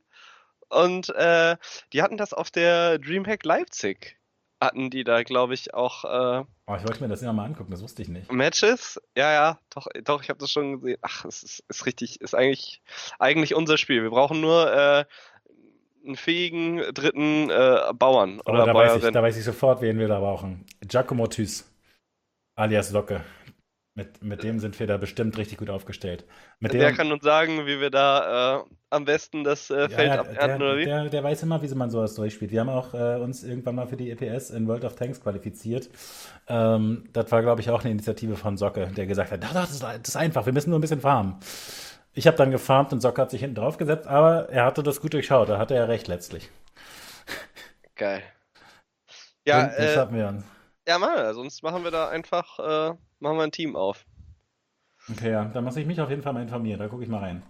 Und 0.69 1.09
äh, 1.09 1.55
die 1.93 2.01
hatten 2.01 2.17
das 2.17 2.33
auf 2.33 2.49
der 2.49 2.99
Dreamhack 2.99 3.45
Leipzig 3.45 4.17
hatten 4.63 4.89
die 4.89 5.03
da, 5.03 5.23
glaube 5.23 5.53
ich, 5.53 5.73
auch. 5.73 6.03
Äh, 6.05 6.43
oh, 6.67 6.75
ich 6.75 6.83
wollte 6.83 7.01
mir 7.01 7.09
das 7.09 7.21
ja 7.21 7.33
mal 7.33 7.45
angucken, 7.45 7.71
das 7.71 7.81
wusste 7.81 8.01
ich 8.01 8.07
nicht. 8.07 8.31
Matches? 8.31 9.01
Ja, 9.17 9.31
ja, 9.31 9.59
doch, 9.69 9.87
doch, 10.03 10.23
ich 10.23 10.29
habe 10.29 10.39
das 10.39 10.51
schon 10.51 10.81
gesehen. 10.81 10.97
Ach, 11.01 11.25
es 11.25 11.43
ist, 11.43 11.63
ist, 11.67 11.85
richtig, 11.85 12.21
ist 12.21 12.35
eigentlich, 12.35 12.81
eigentlich 13.19 13.55
unser 13.55 13.77
Spiel. 13.77 14.03
Wir 14.03 14.09
brauchen 14.09 14.41
nur 14.41 14.71
äh, 14.73 15.05
einen 16.05 16.15
fähigen 16.15 16.77
dritten 16.93 17.49
äh, 17.49 17.93
Bauern 17.93 18.41
oh, 18.45 18.51
oder 18.51 18.65
da 18.65 18.73
Weiß 18.73 19.03
ich, 19.03 19.11
da 19.11 19.23
weiß 19.23 19.37
ich 19.37 19.43
sofort, 19.43 19.81
wen 19.81 19.99
wir 19.99 20.07
da 20.07 20.19
brauchen. 20.19 20.65
Giacomo 20.81 21.27
Thys, 21.27 21.71
alias 22.55 22.91
Locke. 22.91 23.21
Mit, 23.95 24.23
mit 24.23 24.41
dem 24.41 24.59
sind 24.59 24.79
wir 24.79 24.87
da 24.87 24.97
bestimmt 24.97 25.37
richtig 25.37 25.59
gut 25.59 25.69
aufgestellt. 25.69 26.25
Mit 26.59 26.73
der 26.73 26.89
dem, 26.89 26.97
kann 26.97 27.11
uns 27.11 27.23
sagen, 27.23 27.67
wie 27.67 27.79
wir 27.79 27.91
da 27.91 28.61
äh, 28.61 28.63
am 28.89 29.05
besten 29.05 29.43
das 29.43 29.69
äh, 29.69 29.87
Feld 29.87 30.07
ja, 30.07 30.19
abernten, 30.21 30.47
der, 30.47 30.55
oder 30.55 30.77
wie? 30.77 30.85
Der, 30.85 31.09
der, 31.09 31.23
weiß 31.23 31.43
immer, 31.43 31.61
wie 31.61 31.67
man 31.75 31.91
sowas 31.91 32.15
durchspielt. 32.15 32.49
Wir 32.49 32.61
haben 32.61 32.69
auch 32.69 32.95
äh, 32.95 33.17
uns 33.17 33.43
irgendwann 33.43 33.75
mal 33.75 33.85
für 33.85 33.95
die 33.95 34.09
EPS 34.09 34.49
in 34.49 34.67
World 34.67 34.83
of 34.83 34.95
Tanks 34.95 35.21
qualifiziert. 35.21 35.91
Ähm, 36.47 37.07
das 37.13 37.31
war, 37.31 37.43
glaube 37.43 37.61
ich, 37.61 37.69
auch 37.69 37.81
eine 37.81 37.91
Initiative 37.91 38.35
von 38.35 38.57
Socke, 38.57 38.87
der 38.97 39.05
gesagt 39.05 39.31
hat, 39.31 39.43
das 39.43 39.69
ist, 39.69 39.83
das 39.83 39.99
ist 40.07 40.15
einfach, 40.15 40.47
wir 40.47 40.53
müssen 40.53 40.71
nur 40.71 40.79
ein 40.79 40.81
bisschen 40.81 41.01
farmen. 41.01 41.35
Ich 42.15 42.25
habe 42.25 42.37
dann 42.37 42.49
gefarmt 42.49 42.93
und 42.93 43.01
Socke 43.01 43.21
hat 43.21 43.29
sich 43.29 43.41
hinten 43.41 43.55
drauf 43.55 43.77
gesetzt, 43.77 44.07
aber 44.07 44.49
er 44.49 44.65
hatte 44.65 44.81
das 44.81 45.01
gut 45.01 45.13
durchschaut, 45.13 45.49
da 45.49 45.59
hatte 45.59 45.75
er 45.75 45.87
recht 45.87 46.07
letztlich. 46.07 46.49
Geil. 47.95 48.23
Ja, 49.45 49.67
den, 49.67 49.77
den 49.77 49.87
äh, 49.87 50.13
wir 50.13 50.27
uns. 50.29 50.43
Ja, 50.87 50.99
mal, 50.99 51.33
sonst 51.33 51.63
machen 51.63 51.83
wir 51.83 51.91
da 51.91 52.09
einfach 52.09 52.59
äh, 52.59 52.95
machen 53.19 53.37
wir 53.37 53.43
ein 53.43 53.51
Team 53.51 53.75
auf. 53.75 54.05
Okay, 55.09 55.31
ja, 55.31 55.45
da 55.45 55.61
muss 55.61 55.75
ich 55.75 55.85
mich 55.85 55.99
auf 55.99 56.09
jeden 56.09 56.21
Fall 56.21 56.33
mal 56.33 56.43
informieren. 56.43 56.79
Da 56.79 56.87
gucke 56.87 57.03
ich 57.03 57.09
mal 57.09 57.19
rein. 57.19 57.43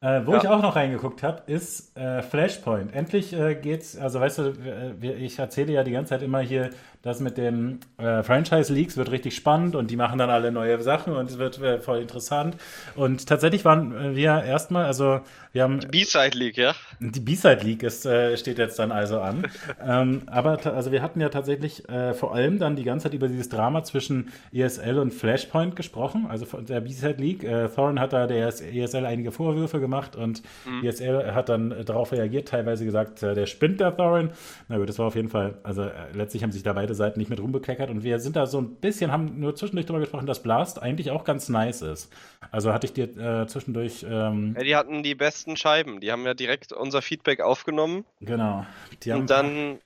Äh, 0.00 0.26
wo 0.26 0.32
ja. 0.32 0.38
ich 0.38 0.48
auch 0.48 0.60
noch 0.60 0.76
reingeguckt 0.76 1.22
habe, 1.22 1.50
ist 1.50 1.96
äh, 1.96 2.22
Flashpoint. 2.22 2.94
Endlich 2.94 3.32
äh, 3.32 3.54
geht's, 3.54 3.96
also 3.96 4.20
weißt 4.20 4.38
du, 4.38 4.96
ich 5.00 5.38
erzähle 5.38 5.72
ja 5.72 5.84
die 5.84 5.92
ganze 5.92 6.10
Zeit 6.10 6.22
immer 6.22 6.40
hier, 6.40 6.70
das 7.06 7.20
mit 7.20 7.38
den 7.38 7.78
äh, 7.98 8.24
Franchise-Leaks 8.24 8.96
wird 8.96 9.12
richtig 9.12 9.36
spannend 9.36 9.76
und 9.76 9.90
die 9.90 9.96
machen 9.96 10.18
dann 10.18 10.28
alle 10.28 10.50
neue 10.50 10.82
Sachen 10.82 11.14
und 11.14 11.30
es 11.30 11.38
wird 11.38 11.60
äh, 11.60 11.78
voll 11.78 12.00
interessant. 12.00 12.56
Und 12.96 13.26
tatsächlich 13.26 13.64
waren 13.64 14.16
wir 14.16 14.42
erstmal, 14.42 14.86
also 14.86 15.20
wir 15.52 15.62
haben. 15.62 15.78
Die 15.78 15.86
B-Side 15.86 16.36
League, 16.36 16.56
ja? 16.58 16.74
Die 16.98 17.20
B-Side 17.20 17.60
League 17.62 17.84
ist, 17.84 18.06
äh, 18.06 18.36
steht 18.36 18.58
jetzt 18.58 18.78
dann 18.80 18.90
also 18.90 19.20
an. 19.20 19.46
ähm, 19.86 20.22
aber 20.26 20.58
also 20.66 20.90
wir 20.90 21.00
hatten 21.00 21.20
ja 21.20 21.28
tatsächlich 21.28 21.88
äh, 21.88 22.12
vor 22.12 22.34
allem 22.34 22.58
dann 22.58 22.74
die 22.74 22.82
ganze 22.82 23.04
Zeit 23.04 23.14
über 23.14 23.28
dieses 23.28 23.48
Drama 23.48 23.84
zwischen 23.84 24.32
ESL 24.52 24.98
und 24.98 25.14
Flashpoint 25.14 25.76
gesprochen, 25.76 26.26
also 26.28 26.44
von 26.44 26.66
der 26.66 26.80
B-Side 26.80 27.22
League. 27.22 27.44
Äh, 27.44 27.68
Thorin 27.68 28.00
hat 28.00 28.12
da 28.12 28.26
der 28.26 28.48
ESL 28.48 29.06
einige 29.06 29.30
Vorwürfe 29.30 29.78
gemacht 29.78 30.16
und 30.16 30.42
mhm. 30.64 30.84
ESL 30.84 31.32
hat 31.34 31.48
dann 31.48 31.84
darauf 31.84 32.10
reagiert, 32.10 32.48
teilweise 32.48 32.84
gesagt, 32.84 33.22
äh, 33.22 33.34
der 33.34 33.46
spinnt 33.46 33.78
der 33.78 33.96
Thorin. 33.96 34.30
Na 34.68 34.78
gut, 34.78 34.88
das 34.88 34.98
war 34.98 35.06
auf 35.06 35.14
jeden 35.14 35.28
Fall, 35.28 35.54
also 35.62 35.82
äh, 35.82 35.90
letztlich 36.12 36.42
haben 36.42 36.52
sich 36.52 36.64
da 36.64 36.72
beide 36.72 36.95
Seiten 36.96 37.18
nicht 37.18 37.28
mit 37.28 37.40
rumbekleckert 37.40 37.90
und 37.90 38.02
wir 38.02 38.18
sind 38.18 38.36
da 38.36 38.46
so 38.46 38.60
ein 38.60 38.76
bisschen, 38.76 39.12
haben 39.12 39.38
nur 39.38 39.54
zwischendurch 39.54 39.86
darüber 39.86 40.00
gesprochen, 40.00 40.26
dass 40.26 40.42
Blast 40.42 40.82
eigentlich 40.82 41.10
auch 41.10 41.24
ganz 41.24 41.48
nice 41.48 41.82
ist. 41.82 42.12
Also 42.50 42.72
hatte 42.72 42.86
ich 42.86 42.92
dir 42.92 43.04
äh, 43.16 43.46
zwischendurch. 43.46 44.04
Ähm, 44.08 44.54
ja, 44.56 44.64
die 44.64 44.76
hatten 44.76 45.02
die 45.02 45.14
besten 45.14 45.56
Scheiben. 45.56 46.00
Die 46.00 46.10
haben 46.10 46.24
ja 46.24 46.34
direkt 46.34 46.72
unser 46.72 47.02
Feedback 47.02 47.40
aufgenommen. 47.40 48.04
Genau. 48.20 48.66
und 49.06 49.30
dann 49.30 49.78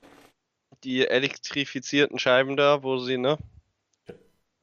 die 0.85 1.07
elektrifizierten 1.07 2.19
Scheiben 2.19 2.57
da, 2.57 2.83
wo 2.83 2.99
sie, 2.99 3.19
ne? 3.19 3.37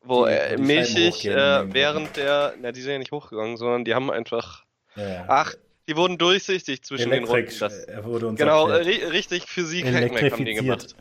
Wo 0.02 0.26
die, 0.26 0.32
äh, 0.32 0.58
milchig 0.58 1.26
äh, 1.26 1.74
während 1.74 2.16
der, 2.18 2.56
na, 2.60 2.72
die 2.72 2.82
sind 2.82 2.94
ja 2.94 3.00
nicht 3.00 3.12
hochgegangen, 3.12 3.58
sondern 3.58 3.86
die 3.86 3.94
haben 3.94 4.10
einfach. 4.10 4.64
Ja, 4.96 5.08
ja. 5.08 5.26
Ach, 5.28 5.54
die 5.88 5.96
wurden 5.96 6.18
durchsichtig 6.18 6.84
zwischen 6.84 7.12
Elektrik, 7.12 7.50
den 7.50 7.60
Runden. 7.60 7.60
Das, 7.60 7.88
äh, 7.88 8.04
wurde 8.04 8.28
uns 8.28 8.40
genau, 8.40 8.66
ri 8.66 9.04
richtig 9.06 9.48
Physik 9.48 9.86
haben 9.86 10.46
die 10.46 10.54
gemacht. 10.54 10.96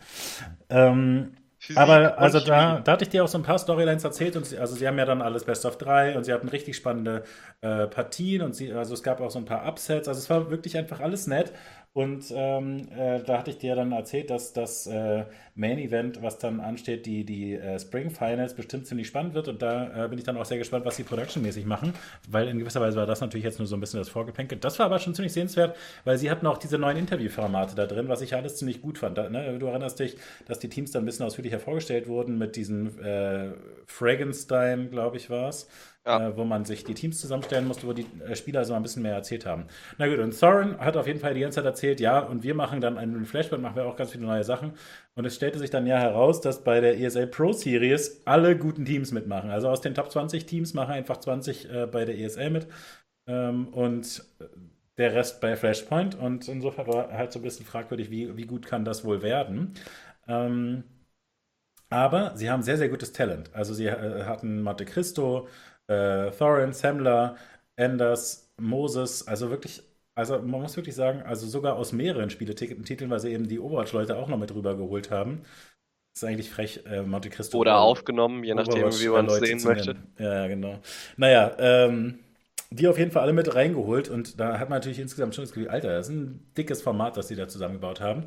Ähm, 0.69 1.33
Physik 1.59 1.79
aber 1.79 2.19
also 2.19 2.39
da, 2.39 2.81
da 2.81 2.93
hatte 2.93 3.05
ich 3.05 3.09
dir 3.09 3.25
auch 3.25 3.29
so 3.29 3.39
ein 3.39 3.43
paar 3.43 3.59
Storylines 3.59 4.05
erzählt 4.05 4.37
und 4.37 4.47
sie, 4.47 4.59
also 4.59 4.77
sie 4.77 4.87
haben 4.87 4.99
ja 4.99 5.05
dann 5.05 5.21
alles 5.21 5.45
Best 5.45 5.65
of 5.65 5.79
3 5.79 6.17
und 6.17 6.25
sie 6.25 6.33
hatten 6.33 6.49
richtig 6.49 6.77
spannende 6.77 7.25
äh, 7.61 7.87
Partien 7.89 8.43
und 8.43 8.55
sie, 8.55 8.73
also 8.73 8.95
es 8.95 9.03
gab 9.03 9.21
auch 9.21 9.31
so 9.31 9.39
ein 9.39 9.47
paar 9.47 9.67
Upsets, 9.67 10.07
also 10.07 10.19
es 10.19 10.31
war 10.31 10.51
wirklich 10.51 10.77
einfach 10.77 11.01
alles 11.01 11.27
nett 11.27 11.53
Und 11.97 12.27
ähm, 12.37 12.89
äh, 12.95 13.23
da 13.23 13.39
hatte 13.39 13.51
ich 13.51 13.57
dir 13.57 13.75
dann 13.75 13.91
erzählt, 13.91 14.29
dass 14.29 14.53
das 14.53 14.87
äh, 14.87 15.25
Main 15.55 15.79
Event, 15.79 16.21
was 16.21 16.37
dann 16.37 16.61
ansteht, 16.61 17.07
die, 17.07 17.25
die 17.25 17.55
äh, 17.55 17.79
Spring 17.79 18.11
Finals, 18.11 18.53
bestimmt 18.53 18.87
ziemlich 18.87 19.07
spannend 19.07 19.33
wird. 19.33 19.49
Und 19.49 19.63
da 19.63 20.05
äh, 20.05 20.07
bin 20.07 20.19
ich 20.19 20.25
dann 20.27 20.37
auch 20.37 20.45
sehr 20.45 20.59
gespannt, 20.59 20.85
was 20.85 20.97
sie 20.97 21.05
productionmäßig 21.05 21.65
machen, 21.65 21.95
weil 22.29 22.49
in 22.49 22.59
gewisser 22.59 22.83
Weise 22.83 22.99
war 22.99 23.07
das 23.07 23.23
natürlich 23.23 23.45
jetzt 23.45 23.59
nur 23.61 23.67
so 23.67 23.79
ein 23.79 23.81
bisschen 23.81 23.99
das 23.99 24.11
Vorgeplänkel. 24.11 24.59
Das 24.59 24.79
war 24.79 24.85
aber 24.85 24.99
schon 24.99 25.15
ziemlich 25.15 25.33
sehenswert, 25.33 25.75
weil 26.05 26.19
sie 26.19 26.31
hatten 26.31 26.47
auch 26.47 26.59
diese 26.59 26.77
neuen 26.77 26.99
Interviewformate 26.99 27.75
da 27.75 27.87
drin, 27.87 28.09
was 28.09 28.21
ich 28.21 28.35
alles 28.35 28.57
ziemlich 28.57 28.83
gut 28.83 28.99
fand. 28.99 29.17
Da, 29.17 29.31
ne? 29.31 29.59
Du 29.59 29.65
erinnerst 29.65 29.99
dich, 29.99 30.19
dass 30.47 30.59
die 30.59 30.69
Teams 30.69 30.91
dann 30.91 31.03
ein 31.03 31.07
bisschen 31.07 31.25
ausführlicher 31.25 31.61
vorgestellt 31.61 32.09
wurden 32.09 32.37
mit 32.37 32.57
diesem 32.57 33.03
äh, 33.03 33.53
Fragenstein, 33.87 34.91
glaube 34.91 35.17
ich, 35.17 35.31
war 35.31 35.49
es 35.49 35.67
ja. 36.07 36.29
äh, 36.29 36.37
wo 36.37 36.45
man 36.45 36.65
sich 36.65 36.85
die 36.85 36.95
Teams 36.95 37.21
zusammenstellen 37.21 37.67
musste, 37.67 37.87
wo 37.87 37.93
die 37.93 38.07
äh, 38.27 38.37
Spieler 38.37 38.65
so 38.65 38.75
ein 38.75 38.83
bisschen 38.83 39.03
mehr 39.03 39.15
erzählt 39.15 39.45
haben. 39.45 39.67
Na 39.99 40.07
gut, 40.09 40.19
und 40.19 40.39
Thorin 40.39 40.79
hat 40.79 40.97
auf 40.97 41.07
jeden 41.07 41.21
Fall 41.21 41.35
die 41.35 41.41
ganze 41.41 41.57
Zeit 41.57 41.65
erzählt, 41.65 42.01
ja, 42.01 42.21
und 42.21 42.43
wir 42.43 42.55
machen 42.55 42.81
dann 42.81 42.97
einen 42.99 43.27
Flashback, 43.27 43.61
machen 43.61 43.77
wir 43.77 43.87
auch 43.87 43.97
ganz 43.97 44.13
viele 44.13 44.25
neue 44.25 44.45
Sachen. 44.45 44.73
Und 45.15 45.25
es 45.25 45.35
stellte 45.35 45.59
sich 45.59 45.71
dann 45.71 45.87
ja 45.87 45.99
heraus, 45.99 46.41
dass 46.41 46.63
bei 46.65 46.81
der 46.81 46.99
ESL 47.01 47.27
Pro 47.27 47.53
Series 47.53 48.23
alle 48.25 48.57
guten 48.57 48.85
Teams 48.85 49.13
mitmachen. 49.13 49.51
Also 49.51 49.69
aus 49.69 49.81
den 49.81 49.95
Top 49.95 50.11
20 50.11 50.47
Teams 50.47 50.75
machen 50.75 50.93
einfach 50.93 51.19
20 51.19 51.71
äh, 51.71 51.87
bei 51.87 52.05
der 52.05 52.19
ESL 52.19 52.51
mit. 52.51 52.69
Ähm, 53.27 53.69
und 53.69 54.23
der 54.99 55.15
Rest 55.15 55.41
bei 55.41 55.57
Flashpoint. 55.57 56.15
Und 56.15 56.49
insofern 56.49 56.87
war 56.87 57.13
halt 57.13 57.33
so 57.33 57.39
ein 57.39 57.43
bisschen 57.43 57.67
fragwürdig, 57.67 58.11
wie, 58.11 58.37
wie 58.37 58.47
gut 58.47 58.67
kann 58.67 58.85
das 58.85 59.05
wohl 59.05 59.23
werden. 59.23 59.75
Ähm, 60.29 60.85
aber 61.89 62.37
sie 62.37 62.51
haben 62.51 62.63
sehr, 62.63 62.77
sehr 62.77 62.89
gutes 62.89 63.13
Talent. 63.13 63.51
Also 63.55 63.73
sie 63.75 63.87
äh, 63.87 64.25
hatten 64.25 64.63
Monte 64.63 64.85
Cristo, 64.85 65.49
äh, 65.89 66.31
Thorin, 66.31 66.73
Samler, 66.73 67.37
Anders, 67.77 68.53
Moses, 68.59 69.27
also 69.27 69.51
wirklich, 69.51 69.83
also 70.15 70.39
man 70.39 70.63
muss 70.63 70.77
wirklich 70.77 70.95
sagen, 70.95 71.23
also 71.23 71.47
sogar 71.47 71.77
aus 71.77 71.93
mehreren 71.93 72.31
Spieletiteln, 72.31 73.11
weil 73.11 73.21
sie 73.21 73.33
eben 73.33 73.49
die 73.49 73.61
Overwatch-Leute 73.61 74.17
auch 74.17 74.29
noch 74.29 74.39
mit 74.39 74.55
rübergeholt 74.55 75.11
haben. 75.11 75.43
Das 76.15 76.23
ist 76.23 76.29
eigentlich 76.29 76.51
frech, 76.51 76.83
äh, 76.87 77.03
Monte 77.03 77.29
Cristo. 77.29 77.59
Oder 77.59 77.79
aufgenommen, 77.79 78.43
je 78.43 78.55
nachdem, 78.55 78.91
wie 78.91 79.09
man 79.09 79.27
es 79.27 79.35
sehen 79.37 79.63
möchte. 79.65 79.97
Ja, 80.19 80.47
genau. 80.47 80.79
Naja, 81.19 81.55
ähm, 81.59 82.21
die 82.71 82.89
auf 82.89 82.99
jeden 82.99 83.11
Fall 83.11 83.23
alle 83.23 83.33
mit 83.33 83.55
reingeholt 83.55 84.09
und 84.09 84.41
da 84.41 84.59
hat 84.59 84.69
man 84.69 84.79
natürlich 84.79 84.99
insgesamt 84.99 85.35
schon 85.35 85.45
das 85.45 85.53
Gefühl, 85.53 85.69
Alter, 85.69 85.89
das 85.89 86.09
ist 86.09 86.15
ein 86.15 86.41
dickes 86.57 86.83
Format, 86.83 87.17
das 87.17 87.29
sie 87.29 87.37
da 87.37 87.47
zusammengebaut 87.47 88.01
haben. 88.01 88.25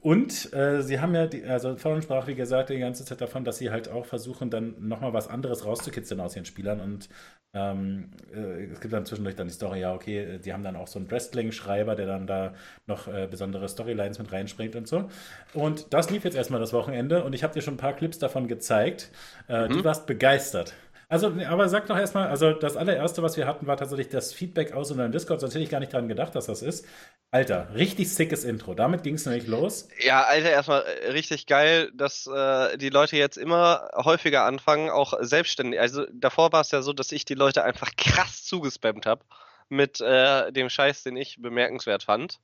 Und 0.00 0.52
äh, 0.52 0.82
sie 0.82 0.98
haben 0.98 1.14
ja, 1.14 1.26
die, 1.26 1.44
also 1.44 1.76
Foreign 1.76 2.02
sprach, 2.02 2.26
wie 2.26 2.34
gesagt, 2.34 2.70
die 2.70 2.78
ganze 2.78 3.04
Zeit 3.04 3.20
davon, 3.20 3.44
dass 3.44 3.58
sie 3.58 3.70
halt 3.70 3.88
auch 3.88 4.06
versuchen, 4.06 4.50
dann 4.50 4.74
nochmal 4.80 5.12
was 5.12 5.28
anderes 5.28 5.64
rauszukitzeln 5.64 6.20
aus 6.20 6.34
ihren 6.34 6.44
Spielern. 6.44 6.80
Und 6.80 7.08
ähm, 7.54 8.10
äh, 8.34 8.64
es 8.64 8.80
gibt 8.80 8.94
dann 8.94 9.04
zwischendurch 9.04 9.36
dann 9.36 9.46
die 9.46 9.52
Story, 9.52 9.80
ja, 9.80 9.94
okay, 9.94 10.38
die 10.44 10.52
haben 10.52 10.64
dann 10.64 10.74
auch 10.74 10.88
so 10.88 10.98
einen 10.98 11.10
Wrestling-Schreiber, 11.10 11.94
der 11.94 12.06
dann 12.06 12.26
da 12.26 12.54
noch 12.86 13.06
äh, 13.08 13.28
besondere 13.30 13.68
Storylines 13.68 14.18
mit 14.18 14.32
reinspringt 14.32 14.74
und 14.74 14.88
so. 14.88 15.08
Und 15.52 15.92
das 15.92 16.10
lief 16.10 16.24
jetzt 16.24 16.36
erstmal 16.36 16.60
das 16.60 16.72
Wochenende 16.72 17.22
und 17.22 17.34
ich 17.34 17.44
habe 17.44 17.52
dir 17.52 17.60
schon 17.62 17.74
ein 17.74 17.78
paar 17.78 17.94
Clips 17.94 18.18
davon 18.18 18.48
gezeigt. 18.48 19.10
Äh, 19.48 19.68
mhm. 19.68 19.72
Du 19.74 19.84
warst 19.84 20.06
begeistert. 20.06 20.74
Also, 21.12 21.30
aber 21.46 21.68
sag 21.68 21.88
doch 21.88 21.98
erstmal, 21.98 22.28
also 22.28 22.54
das 22.54 22.74
allererste, 22.74 23.22
was 23.22 23.36
wir 23.36 23.46
hatten, 23.46 23.66
war 23.66 23.76
tatsächlich 23.76 24.08
das 24.08 24.32
Feedback 24.32 24.72
aus 24.72 24.90
unserem 24.90 25.12
Discord, 25.12 25.40
sonst 25.40 25.52
hätte 25.52 25.62
ich 25.62 25.68
gar 25.68 25.78
nicht 25.78 25.92
daran 25.92 26.08
gedacht, 26.08 26.34
dass 26.34 26.46
das 26.46 26.62
ist. 26.62 26.86
Alter, 27.30 27.68
richtig 27.74 28.14
sickes 28.14 28.44
Intro. 28.44 28.72
Damit 28.72 29.02
ging 29.02 29.16
es 29.16 29.26
nämlich 29.26 29.46
los. 29.46 29.90
Ja, 30.02 30.22
Alter, 30.22 30.48
erstmal 30.48 30.80
äh, 30.80 31.10
richtig 31.10 31.46
geil, 31.46 31.92
dass 31.92 32.26
äh, 32.26 32.78
die 32.78 32.88
Leute 32.88 33.18
jetzt 33.18 33.36
immer 33.36 33.90
häufiger 33.94 34.44
anfangen, 34.44 34.88
auch 34.88 35.12
selbstständig. 35.20 35.78
Also 35.78 36.06
davor 36.14 36.50
war 36.52 36.62
es 36.62 36.70
ja 36.70 36.80
so, 36.80 36.94
dass 36.94 37.12
ich 37.12 37.26
die 37.26 37.34
Leute 37.34 37.62
einfach 37.62 37.90
krass 37.98 38.44
zugespammt 38.44 39.04
habe 39.04 39.22
mit 39.68 40.00
äh, 40.00 40.50
dem 40.50 40.70
Scheiß, 40.70 41.02
den 41.02 41.18
ich 41.18 41.42
bemerkenswert 41.42 42.04
fand 42.04 42.40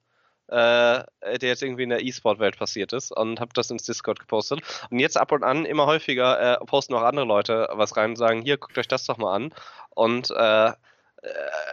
äh, 0.49 1.05
der 1.39 1.49
jetzt 1.49 1.63
irgendwie 1.63 1.83
in 1.83 1.91
der 1.91 2.05
E-Sport-Welt 2.05 2.59
passiert 2.59 2.93
ist 2.93 3.13
und 3.13 3.41
habe 3.41 3.53
das 3.55 3.71
ins 3.71 3.85
Discord 3.85 4.21
gepostet. 4.21 4.61
Und 4.91 4.99
jetzt 4.99 5.17
ab 5.17 5.33
und 5.33 5.45
an 5.45 5.65
immer 5.65 5.87
häufiger 5.87 6.61
äh, 6.61 6.65
posten 6.65 6.95
auch 6.95 7.03
andere 7.03 7.27
Leute 7.27 7.69
was 7.73 7.97
rein 7.97 8.11
und 8.11 8.17
sagen, 8.17 8.43
hier, 8.43 8.57
guckt 8.57 8.77
euch 8.79 8.89
das 8.89 9.05
doch 9.05 9.19
mal 9.19 9.35
an. 9.35 9.55
Und 9.91 10.31
äh, 10.31 10.69
äh 10.69 10.75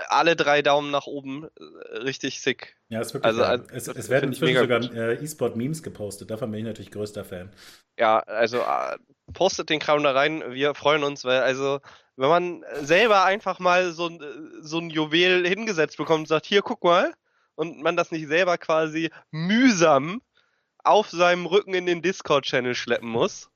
alle 0.08 0.36
drei 0.36 0.62
Daumen 0.62 0.92
nach 0.92 1.08
oben, 1.08 1.46
äh, 1.46 1.98
richtig 1.98 2.42
sick. 2.42 2.76
Ja, 2.90 3.02
ist 3.02 3.14
wirklich. 3.14 3.28
Also, 3.28 3.44
also 3.44 3.66
es, 3.72 3.88
es 3.88 4.10
werden 4.10 4.30
inzwischen 4.30 4.58
sogar 4.58 4.82
E-Sport-Memes 4.84 5.82
gepostet. 5.82 6.30
Davon 6.30 6.52
bin 6.52 6.60
ich 6.60 6.66
natürlich 6.66 6.92
größter 6.92 7.24
Fan. 7.24 7.52
Ja, 7.98 8.20
also 8.20 8.62
postet 9.34 9.70
den 9.70 9.80
Kram 9.80 10.04
da 10.04 10.12
rein. 10.12 10.44
Wir 10.50 10.76
freuen 10.76 11.04
uns, 11.04 11.24
weil 11.24 11.42
also 11.42 11.80
wenn 12.18 12.30
man 12.30 12.66
selber 12.82 13.26
einfach 13.26 13.60
mal 13.60 13.92
so, 13.92 14.10
so 14.62 14.80
ein 14.80 14.90
Juwel 14.90 15.48
hingesetzt 15.48 15.98
bekommt 15.98 16.20
und 16.22 16.28
sagt, 16.28 16.46
hier, 16.46 16.62
guck 16.62 16.84
mal, 16.84 17.14
und 17.56 17.82
man 17.82 17.96
das 17.96 18.12
nicht 18.12 18.28
selber 18.28 18.58
quasi 18.58 19.10
mühsam 19.32 20.22
auf 20.84 21.10
seinem 21.10 21.46
Rücken 21.46 21.74
in 21.74 21.86
den 21.86 22.02
Discord-Channel 22.02 22.76
schleppen 22.76 23.10
muss, 23.10 23.50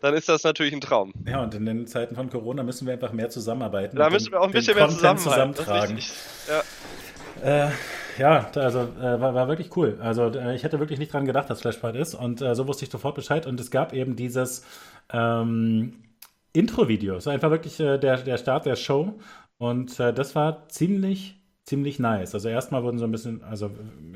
dann 0.00 0.14
ist 0.14 0.28
das 0.28 0.44
natürlich 0.44 0.74
ein 0.74 0.80
Traum. 0.80 1.12
Ja, 1.26 1.42
und 1.42 1.54
in 1.54 1.64
den 1.64 1.86
Zeiten 1.86 2.14
von 2.14 2.28
Corona 2.28 2.62
müssen 2.62 2.86
wir 2.86 2.92
einfach 2.92 3.12
mehr 3.12 3.30
zusammenarbeiten. 3.30 3.96
Da 3.96 4.10
müssen 4.10 4.32
wir 4.32 4.40
auch 4.40 4.46
ein 4.46 4.52
bisschen 4.52 4.74
mehr 4.74 4.88
zusammentragen. 4.88 5.98
Ja. 6.46 7.66
Äh, 7.66 7.70
ja, 8.18 8.50
also 8.54 8.80
äh, 8.80 9.20
war, 9.20 9.34
war, 9.34 9.48
wirklich 9.48 9.76
cool. 9.76 9.98
Also 10.00 10.28
äh, 10.28 10.54
ich 10.54 10.62
hätte 10.62 10.78
wirklich 10.78 10.98
nicht 10.98 11.12
dran 11.12 11.24
gedacht, 11.24 11.50
dass 11.50 11.62
Flashpoint 11.62 11.96
ist 11.96 12.14
und 12.14 12.42
äh, 12.42 12.54
so 12.54 12.68
wusste 12.68 12.84
ich 12.84 12.90
sofort 12.90 13.14
Bescheid 13.14 13.46
und 13.46 13.58
es 13.58 13.70
gab 13.70 13.92
eben 13.92 14.14
dieses 14.14 14.64
ähm, 15.12 16.04
Intro-Video. 16.52 17.16
Es 17.16 17.26
war 17.26 17.32
einfach 17.32 17.50
wirklich 17.50 17.80
äh, 17.80 17.98
der, 17.98 18.18
der 18.18 18.38
Start 18.38 18.66
der 18.66 18.76
Show 18.76 19.18
und 19.58 19.98
äh, 19.98 20.12
das 20.12 20.34
war 20.34 20.68
ziemlich 20.68 21.40
ziemlich 21.64 21.98
nice. 21.98 22.34
Also 22.34 22.48
erstmal 22.48 22.82
wurden 22.82 22.98
so 22.98 23.04
ein 23.04 23.12
bisschen, 23.12 23.42
also 23.42 23.70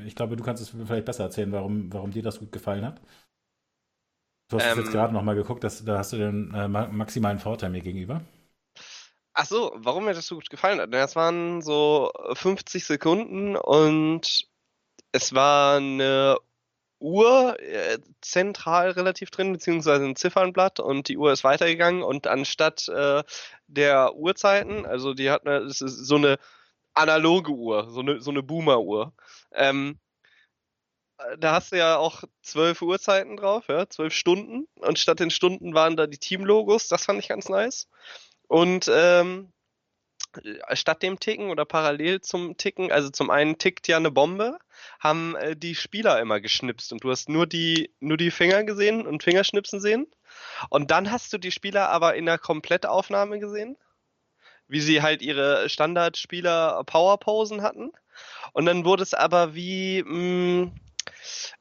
ich 0.05 0.15
glaube, 0.15 0.35
du 0.35 0.43
kannst 0.43 0.61
es 0.61 0.69
vielleicht 0.69 1.05
besser 1.05 1.25
erzählen, 1.25 1.51
warum, 1.51 1.91
warum 1.91 2.11
dir 2.11 2.23
das 2.23 2.39
gut 2.39 2.51
gefallen 2.51 2.85
hat. 2.85 3.01
Du 4.49 4.57
hast 4.57 4.65
ähm, 4.65 4.79
jetzt 4.79 4.91
gerade 4.91 5.13
nochmal 5.13 5.35
geguckt, 5.35 5.63
dass, 5.63 5.83
da 5.85 5.99
hast 5.99 6.13
du 6.13 6.17
den 6.17 6.53
äh, 6.53 6.67
maximalen 6.67 7.39
Vorteil 7.39 7.69
mir 7.69 7.81
gegenüber. 7.81 8.21
Ach 9.33 9.45
so, 9.45 9.71
warum 9.75 10.05
mir 10.05 10.13
das 10.13 10.27
so 10.27 10.35
gut 10.35 10.49
gefallen 10.49 10.81
hat? 10.81 10.93
Das 10.93 11.15
waren 11.15 11.61
so 11.61 12.11
50 12.33 12.83
Sekunden 12.83 13.55
und 13.55 14.47
es 15.11 15.33
war 15.33 15.77
eine 15.77 16.37
Uhr 16.99 17.57
äh, 17.59 17.99
zentral 18.21 18.91
relativ 18.91 19.31
drin, 19.31 19.53
beziehungsweise 19.53 20.03
ein 20.03 20.15
Ziffernblatt 20.15 20.79
und 20.79 21.07
die 21.07 21.17
Uhr 21.17 21.31
ist 21.31 21.43
weitergegangen 21.43 22.03
und 22.03 22.27
anstatt 22.27 22.89
äh, 22.89 23.23
der 23.67 24.15
Uhrzeiten, 24.15 24.85
also 24.85 25.13
die 25.13 25.29
hat 25.29 25.47
eine, 25.47 25.65
das 25.65 25.81
ist 25.81 26.05
so 26.05 26.15
eine 26.15 26.37
analoge 26.93 27.51
Uhr, 27.51 27.89
so 27.89 28.01
eine, 28.01 28.21
so 28.21 28.31
eine 28.31 28.43
Boomer-Uhr. 28.43 29.13
Ähm, 29.53 29.99
da 31.37 31.53
hast 31.53 31.71
du 31.71 31.77
ja 31.77 31.97
auch 31.97 32.23
zwölf 32.41 32.81
Uhrzeiten 32.81 33.37
drauf, 33.37 33.65
ja, 33.67 33.89
zwölf 33.89 34.13
Stunden. 34.13 34.67
Und 34.75 34.99
statt 34.99 35.19
den 35.19 35.31
Stunden 35.31 35.73
waren 35.73 35.97
da 35.97 36.07
die 36.07 36.17
Team-Logos, 36.17 36.87
das 36.87 37.05
fand 37.05 37.19
ich 37.19 37.27
ganz 37.27 37.49
nice. 37.49 37.87
Und 38.47 38.89
ähm, 38.91 39.51
statt 40.73 41.03
dem 41.03 41.19
Ticken 41.19 41.49
oder 41.49 41.65
parallel 41.65 42.21
zum 42.21 42.57
Ticken, 42.57 42.91
also 42.91 43.09
zum 43.09 43.29
einen 43.29 43.57
tickt 43.57 43.87
ja 43.87 43.97
eine 43.97 44.11
Bombe, 44.11 44.57
haben 44.99 45.35
äh, 45.35 45.55
die 45.55 45.75
Spieler 45.75 46.19
immer 46.19 46.39
geschnipst 46.39 46.93
und 46.93 47.03
du 47.03 47.11
hast 47.11 47.29
nur 47.29 47.47
die, 47.47 47.93
nur 47.99 48.17
die 48.17 48.31
Finger 48.31 48.63
gesehen 48.63 49.05
und 49.05 49.23
Fingerschnipsen 49.23 49.81
sehen. 49.81 50.07
Und 50.69 50.91
dann 50.91 51.11
hast 51.11 51.33
du 51.33 51.37
die 51.37 51.51
Spieler 51.51 51.89
aber 51.89 52.15
in 52.15 52.25
der 52.25 52.37
Komplettaufnahme 52.37 53.39
gesehen 53.39 53.77
wie 54.69 54.79
sie 54.79 55.01
halt 55.01 55.21
ihre 55.21 55.67
Standardspieler 55.67 56.83
Powerposen 56.85 57.61
hatten. 57.61 57.91
Und 58.53 58.65
dann 58.65 58.85
wurde 58.85 59.03
es 59.03 59.13
aber 59.13 59.55
wie, 59.55 60.03
mh, 60.03 60.09
hm, 60.09 60.71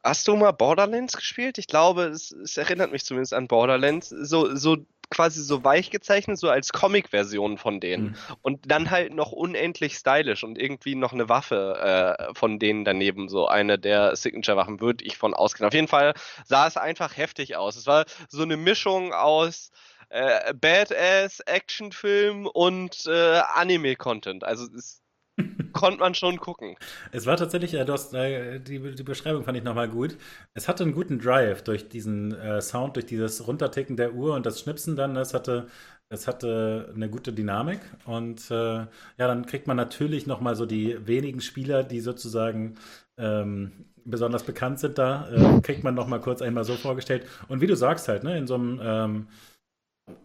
hast 0.05 0.29
du 0.29 0.37
mal 0.37 0.53
Borderlands 0.53 1.17
gespielt? 1.17 1.59
Ich 1.59 1.67
glaube, 1.67 2.05
es, 2.05 2.31
es 2.31 2.57
erinnert 2.57 2.93
mich 2.93 3.05
zumindest 3.05 3.35
an 3.35 3.49
Borderlands. 3.49 4.09
So, 4.09 4.55
so 4.55 4.77
quasi 5.11 5.43
so 5.43 5.65
weich 5.65 5.91
gezeichnet, 5.91 6.39
so 6.39 6.51
als 6.51 6.73
Comic-Version 6.73 7.59
von 7.59 7.81
denen. 7.81 8.05
Mhm. 8.05 8.17
Und 8.43 8.71
dann 8.71 8.91
halt 8.91 9.15
noch 9.15 9.33
unendlich 9.33 9.95
stylisch 9.95 10.45
und 10.45 10.59
irgendwie 10.59 10.95
noch 10.95 11.13
eine 11.13 11.29
Waffe 11.29 12.19
äh, 12.19 12.35
von 12.35 12.59
denen 12.59 12.85
daneben, 12.85 13.29
so 13.29 13.49
eine 13.49 13.79
der 13.79 14.17
Signature-Waffen, 14.17 14.81
würde 14.81 15.05
ich 15.05 15.17
von 15.17 15.35
ausgehen. 15.35 15.67
Auf 15.67 15.75
jeden 15.75 15.89
Fall 15.89 16.15
sah 16.45 16.67
es 16.67 16.77
einfach 16.77 17.17
heftig 17.17 17.57
aus. 17.57 17.77
Es 17.77 17.87
war 17.87 18.05
so 18.29 18.43
eine 18.43 18.57
Mischung 18.57 19.13
aus 19.13 19.71
äh, 20.11 20.55
Badass 20.55 21.41
Actionfilm 21.41 22.47
und 22.47 23.05
äh, 23.07 23.41
Anime-Content. 23.55 24.45
Also 24.45 24.67
es 24.77 25.03
konnte 25.73 26.01
man 26.01 26.15
schon 26.15 26.39
gucken. 26.39 26.77
Es 27.13 27.27
war 27.27 27.37
tatsächlich, 27.37 27.75
äh, 27.75 27.85
hast, 27.89 28.15
äh, 28.15 28.59
die, 28.61 28.95
die 28.95 29.03
Beschreibung 29.03 29.45
fand 29.45 29.57
ich 29.57 29.65
nochmal 29.65 29.89
gut. 29.89 30.17
Es 30.55 30.69
hatte 30.69 30.85
einen 30.85 30.95
guten 30.95 31.19
Drive 31.19 31.63
durch 31.63 31.89
diesen 31.89 32.33
äh, 32.35 32.61
Sound, 32.61 32.97
durch 32.97 33.07
dieses 33.07 33.47
Runterticken 33.47 33.97
der 33.97 34.15
Uhr 34.15 34.35
und 34.35 34.47
das 34.47 34.61
Schnipsen 34.61 34.97
dann. 34.97 35.15
Das 35.15 35.35
hatte, 35.35 35.69
das 36.09 36.27
hatte 36.27 36.93
eine 36.95 37.09
gute 37.09 37.33
Dynamik. 37.33 37.81
Und 38.05 38.51
äh, 38.51 38.55
ja, 38.55 38.89
dann 39.17 39.47
kriegt 39.47 39.67
man 39.67 39.77
natürlich 39.77 40.27
nochmal 40.27 40.57
so 40.57 40.67
die 40.67 41.07
wenigen 41.07 41.41
Spieler, 41.41 41.85
die 41.85 42.01
sozusagen 42.01 42.77
ähm, 43.19 43.85
besonders 44.05 44.45
bekannt 44.45 44.81
sind 44.81 44.99
da, 44.99 45.29
äh, 45.31 45.61
kriegt 45.61 45.85
man 45.85 45.95
nochmal 45.95 46.21
kurz 46.21 46.43
einmal 46.43 46.65
so 46.65 46.75
vorgestellt. 46.75 47.27
Und 47.49 47.61
wie 47.61 47.67
du 47.67 47.77
sagst 47.77 48.09
halt, 48.09 48.25
ne, 48.25 48.39
in 48.39 48.47
so 48.47 48.55
einem 48.55 48.81
ähm, 48.83 49.29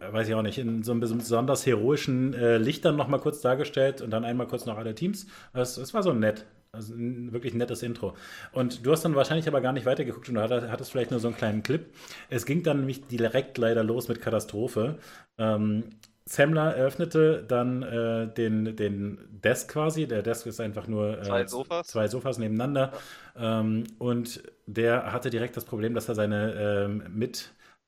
weiß 0.00 0.28
ich 0.28 0.34
auch 0.34 0.42
nicht, 0.42 0.58
in 0.58 0.82
so 0.82 0.92
einem 0.92 1.00
besonders 1.00 1.66
heroischen 1.66 2.34
äh, 2.34 2.58
Licht 2.58 2.84
dann 2.84 2.96
nochmal 2.96 3.20
kurz 3.20 3.40
dargestellt 3.40 4.00
und 4.02 4.10
dann 4.10 4.24
einmal 4.24 4.46
kurz 4.46 4.66
noch 4.66 4.78
alle 4.78 4.94
Teams. 4.94 5.26
Es, 5.52 5.76
es 5.76 5.94
war 5.94 6.02
so 6.02 6.12
nett. 6.12 6.46
also 6.72 6.94
ein 6.94 7.32
wirklich 7.32 7.54
nettes 7.54 7.82
Intro. 7.82 8.14
Und 8.52 8.84
du 8.84 8.92
hast 8.92 9.04
dann 9.04 9.14
wahrscheinlich 9.14 9.48
aber 9.48 9.60
gar 9.60 9.72
nicht 9.72 9.86
weitergeguckt 9.86 10.28
und 10.28 10.34
du 10.34 10.42
hattest 10.42 10.90
vielleicht 10.90 11.10
nur 11.10 11.20
so 11.20 11.28
einen 11.28 11.36
kleinen 11.36 11.62
Clip. 11.62 11.86
Es 12.30 12.46
ging 12.46 12.62
dann 12.62 12.78
nämlich 12.78 13.06
direkt 13.06 13.58
leider 13.58 13.84
los 13.84 14.08
mit 14.08 14.20
Katastrophe. 14.20 14.98
Ähm, 15.38 15.84
Semmler 16.26 16.74
eröffnete 16.74 17.44
dann 17.46 17.82
äh, 17.82 18.32
den, 18.32 18.76
den 18.76 19.18
Desk 19.30 19.70
quasi. 19.70 20.06
Der 20.06 20.22
Desk 20.22 20.46
ist 20.46 20.58
einfach 20.58 20.86
nur 20.86 21.18
äh, 21.18 21.22
zwei, 21.22 21.46
Sofas. 21.46 21.86
zwei 21.88 22.08
Sofas 22.08 22.38
nebeneinander. 22.38 22.92
Ähm, 23.36 23.84
und 23.98 24.42
der 24.66 25.12
hatte 25.12 25.28
direkt 25.28 25.56
das 25.56 25.66
Problem, 25.66 25.92
dass 25.92 26.08
er 26.08 26.14
seine 26.14 26.54
ähm, 26.54 27.02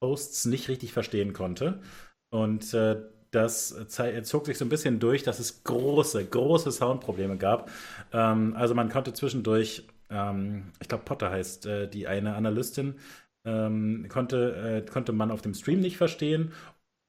Mit-Hosts 0.00 0.46
nicht 0.46 0.68
richtig 0.68 0.92
verstehen 0.92 1.32
konnte. 1.32 1.80
Und 2.30 2.72
äh, 2.74 2.96
das 3.30 3.74
zog 4.22 4.46
sich 4.46 4.58
so 4.58 4.64
ein 4.64 4.68
bisschen 4.68 4.98
durch, 4.98 5.22
dass 5.22 5.38
es 5.38 5.64
große, 5.64 6.24
große 6.24 6.72
Soundprobleme 6.72 7.36
gab. 7.36 7.70
Ähm, 8.12 8.54
also 8.56 8.74
man 8.74 8.88
konnte 8.88 9.12
zwischendurch, 9.12 9.86
ähm, 10.10 10.72
ich 10.80 10.88
glaube 10.88 11.04
Potter 11.04 11.30
heißt 11.30 11.66
äh, 11.66 11.88
die 11.88 12.06
eine 12.06 12.34
Analystin, 12.34 12.94
ähm, 13.44 14.06
konnte, 14.08 14.82
äh, 14.86 14.90
konnte 14.90 15.12
man 15.12 15.30
auf 15.30 15.42
dem 15.42 15.54
Stream 15.54 15.80
nicht 15.80 15.96
verstehen. 15.96 16.52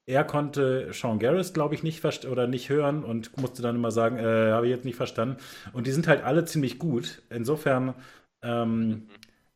Er 0.06 0.24
konnte 0.24 0.94
Sean 0.94 1.20
Garris, 1.20 1.52
glaube 1.54 1.76
ich, 1.76 1.84
nicht 1.84 2.04
oder 2.26 2.48
nicht 2.48 2.70
hören 2.70 3.04
und 3.04 3.36
musste 3.38 3.62
dann 3.62 3.76
immer 3.76 3.92
sagen, 3.92 4.18
äh, 4.18 4.52
habe 4.52 4.68
ich 4.68 4.72
jetzt 4.72 4.86
nicht 4.86 4.96
verstanden. 4.96 5.38
Und 5.74 5.86
die 5.88 5.92
sind 5.92 6.08
halt 6.08 6.24
alle 6.24 6.46
ziemlich 6.46 6.80
gut. 6.80 7.22
Insofern 7.30 7.94
ähm, 8.42 8.88
mhm 8.88 9.08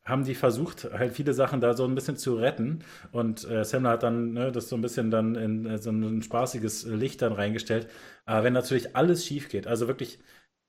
haben 0.03 0.23
die 0.23 0.35
versucht, 0.35 0.85
halt 0.91 1.13
viele 1.13 1.33
Sachen 1.33 1.61
da 1.61 1.73
so 1.75 1.85
ein 1.85 1.95
bisschen 1.95 2.17
zu 2.17 2.35
retten. 2.35 2.83
Und 3.11 3.47
äh, 3.49 3.63
Semmler 3.63 3.91
hat 3.91 4.03
dann 4.03 4.33
ne, 4.33 4.51
das 4.51 4.69
so 4.69 4.75
ein 4.75 4.81
bisschen 4.81 5.11
dann 5.11 5.35
in 5.35 5.65
äh, 5.65 5.77
so 5.77 5.91
ein 5.91 6.21
spaßiges 6.23 6.85
Licht 6.85 7.21
dann 7.21 7.33
reingestellt. 7.33 7.87
Aber 8.25 8.43
wenn 8.43 8.53
natürlich 8.53 8.95
alles 8.95 9.25
schief 9.25 9.49
geht, 9.49 9.67
also 9.67 9.87
wirklich 9.87 10.19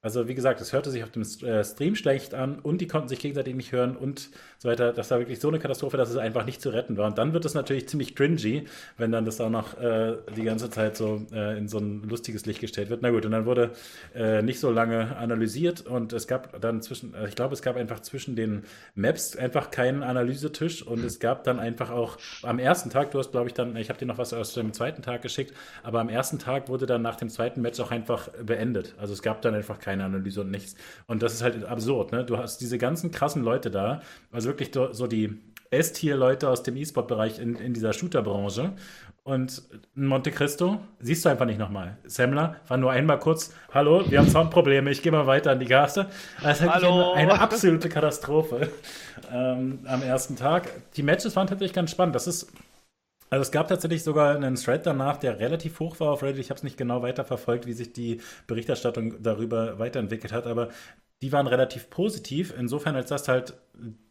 also 0.02 0.26
wie 0.26 0.34
gesagt, 0.34 0.60
es 0.60 0.72
hörte 0.72 0.90
sich 0.90 1.04
auf 1.04 1.10
dem 1.10 1.22
äh, 1.22 1.62
Stream 1.62 1.94
schlecht 1.94 2.34
an 2.34 2.58
und 2.58 2.80
die 2.80 2.88
konnten 2.88 3.08
sich 3.08 3.20
gegenseitig 3.20 3.54
nicht 3.54 3.70
hören 3.70 3.96
und 3.96 4.30
so 4.58 4.68
weiter. 4.68 4.92
Das 4.92 5.12
war 5.12 5.20
wirklich 5.20 5.38
so 5.38 5.46
eine 5.46 5.60
Katastrophe, 5.60 5.96
dass 5.96 6.10
es 6.10 6.16
einfach 6.16 6.44
nicht 6.44 6.60
zu 6.60 6.70
retten 6.70 6.96
war. 6.96 7.06
Und 7.06 7.18
dann 7.18 7.32
wird 7.32 7.44
es 7.44 7.54
natürlich 7.54 7.88
ziemlich 7.88 8.16
cringy, 8.16 8.64
wenn 8.98 9.12
dann 9.12 9.24
das 9.24 9.40
auch 9.40 9.48
noch 9.48 9.78
äh, 9.80 10.16
die 10.36 10.42
ganze 10.42 10.70
Zeit 10.70 10.96
so 10.96 11.24
äh, 11.32 11.56
in 11.56 11.68
so 11.68 11.78
ein 11.78 12.02
lustiges 12.02 12.46
Licht 12.46 12.60
gestellt 12.60 12.90
wird. 12.90 13.00
Na 13.00 13.10
gut, 13.10 13.24
und 13.24 13.30
dann 13.30 13.46
wurde 13.46 13.70
äh, 14.12 14.42
nicht 14.42 14.58
so 14.58 14.72
lange 14.72 15.16
analysiert 15.16 15.82
und 15.82 16.12
es 16.12 16.26
gab 16.26 16.60
dann 16.60 16.82
zwischen, 16.82 17.14
äh, 17.14 17.28
ich 17.28 17.36
glaube, 17.36 17.54
es 17.54 17.62
gab 17.62 17.76
einfach 17.76 18.00
zwischen 18.00 18.34
den 18.34 18.64
Maps 18.96 19.36
einfach 19.36 19.70
keinen 19.70 20.02
Analysetisch 20.02 20.82
und 20.82 21.04
es 21.04 21.20
gab 21.20 21.44
dann 21.44 21.60
einfach 21.60 21.90
auch 21.90 22.18
am 22.42 22.58
ersten 22.58 22.90
Tag, 22.90 23.12
du 23.12 23.20
hast 23.20 23.30
glaube 23.30 23.46
ich 23.46 23.54
dann, 23.54 23.76
ich 23.76 23.88
habe 23.88 24.00
dir 24.00 24.06
noch 24.06 24.18
was 24.18 24.32
aus 24.32 24.54
dem 24.54 24.72
zweiten 24.72 25.02
Tag 25.02 25.22
geschickt, 25.22 25.54
aber 25.84 26.00
am 26.00 26.08
ersten 26.08 26.40
Tag 26.40 26.68
wurde 26.68 26.86
dann 26.86 27.02
nach 27.02 27.14
dem 27.14 27.28
zweiten 27.28 27.62
Match 27.62 27.78
auch 27.78 27.92
einfach 27.92 28.28
beendet. 28.42 28.96
Also 28.98 29.12
es 29.12 29.22
gab 29.22 29.42
dann 29.42 29.54
einfach 29.54 29.78
keinen 29.78 29.91
keine 29.92 30.04
Analyse 30.04 30.40
und 30.40 30.50
nichts. 30.50 30.74
Und 31.06 31.22
das 31.22 31.34
ist 31.34 31.42
halt 31.42 31.64
absurd, 31.64 32.12
ne? 32.12 32.24
Du 32.24 32.38
hast 32.38 32.58
diese 32.58 32.78
ganzen 32.78 33.10
krassen 33.10 33.44
Leute 33.44 33.70
da, 33.70 34.00
also 34.30 34.48
wirklich 34.48 34.70
so 34.92 35.06
die 35.06 35.38
S-Tier-Leute 35.70 36.48
aus 36.48 36.62
dem 36.62 36.76
E-Sport-Bereich 36.76 37.38
in, 37.38 37.56
in 37.56 37.74
dieser 37.74 37.92
Shooter-Branche. 37.92 38.72
Und 39.24 39.62
Monte 39.94 40.32
Cristo 40.32 40.80
siehst 40.98 41.24
du 41.24 41.28
einfach 41.28 41.46
nicht 41.46 41.58
nochmal. 41.58 41.96
Semmler 42.04 42.56
war 42.66 42.76
nur 42.76 42.90
einmal 42.90 43.18
kurz, 43.18 43.54
hallo, 43.72 44.02
wir 44.10 44.18
haben 44.18 44.28
Soundprobleme, 44.28 44.90
ich 44.90 45.02
gehe 45.02 45.12
mal 45.12 45.26
weiter 45.26 45.52
an 45.52 45.60
die 45.60 45.66
Gaste. 45.66 46.08
Das 46.42 46.60
ist 46.60 46.68
halt 46.68 46.82
eine, 46.82 47.12
eine, 47.12 47.40
absolute 47.40 47.88
Katastrophe 47.88 48.68
ähm, 49.32 49.80
am 49.84 50.02
ersten 50.02 50.36
Tag. 50.36 50.68
Die 50.96 51.02
Matches 51.02 51.36
waren 51.36 51.46
tatsächlich 51.46 51.74
ganz 51.74 51.92
spannend. 51.92 52.14
Das 52.16 52.26
ist 52.26 52.50
also 53.32 53.40
es 53.40 53.50
gab 53.50 53.66
tatsächlich 53.66 54.02
sogar 54.02 54.36
einen 54.36 54.56
Thread 54.56 54.84
danach, 54.84 55.16
der 55.16 55.38
relativ 55.38 55.80
hoch 55.80 55.98
war 56.00 56.10
auf 56.10 56.22
Reddit. 56.22 56.38
Ich 56.38 56.50
habe 56.50 56.58
es 56.58 56.64
nicht 56.64 56.76
genau 56.76 57.00
weiterverfolgt, 57.00 57.64
wie 57.64 57.72
sich 57.72 57.94
die 57.94 58.20
Berichterstattung 58.46 59.22
darüber 59.22 59.78
weiterentwickelt 59.78 60.34
hat, 60.34 60.46
aber 60.46 60.68
die 61.22 61.32
waren 61.32 61.46
relativ 61.46 61.88
positiv, 61.88 62.52
insofern 62.54 62.94
als 62.94 63.08
das 63.08 63.28
halt 63.28 63.54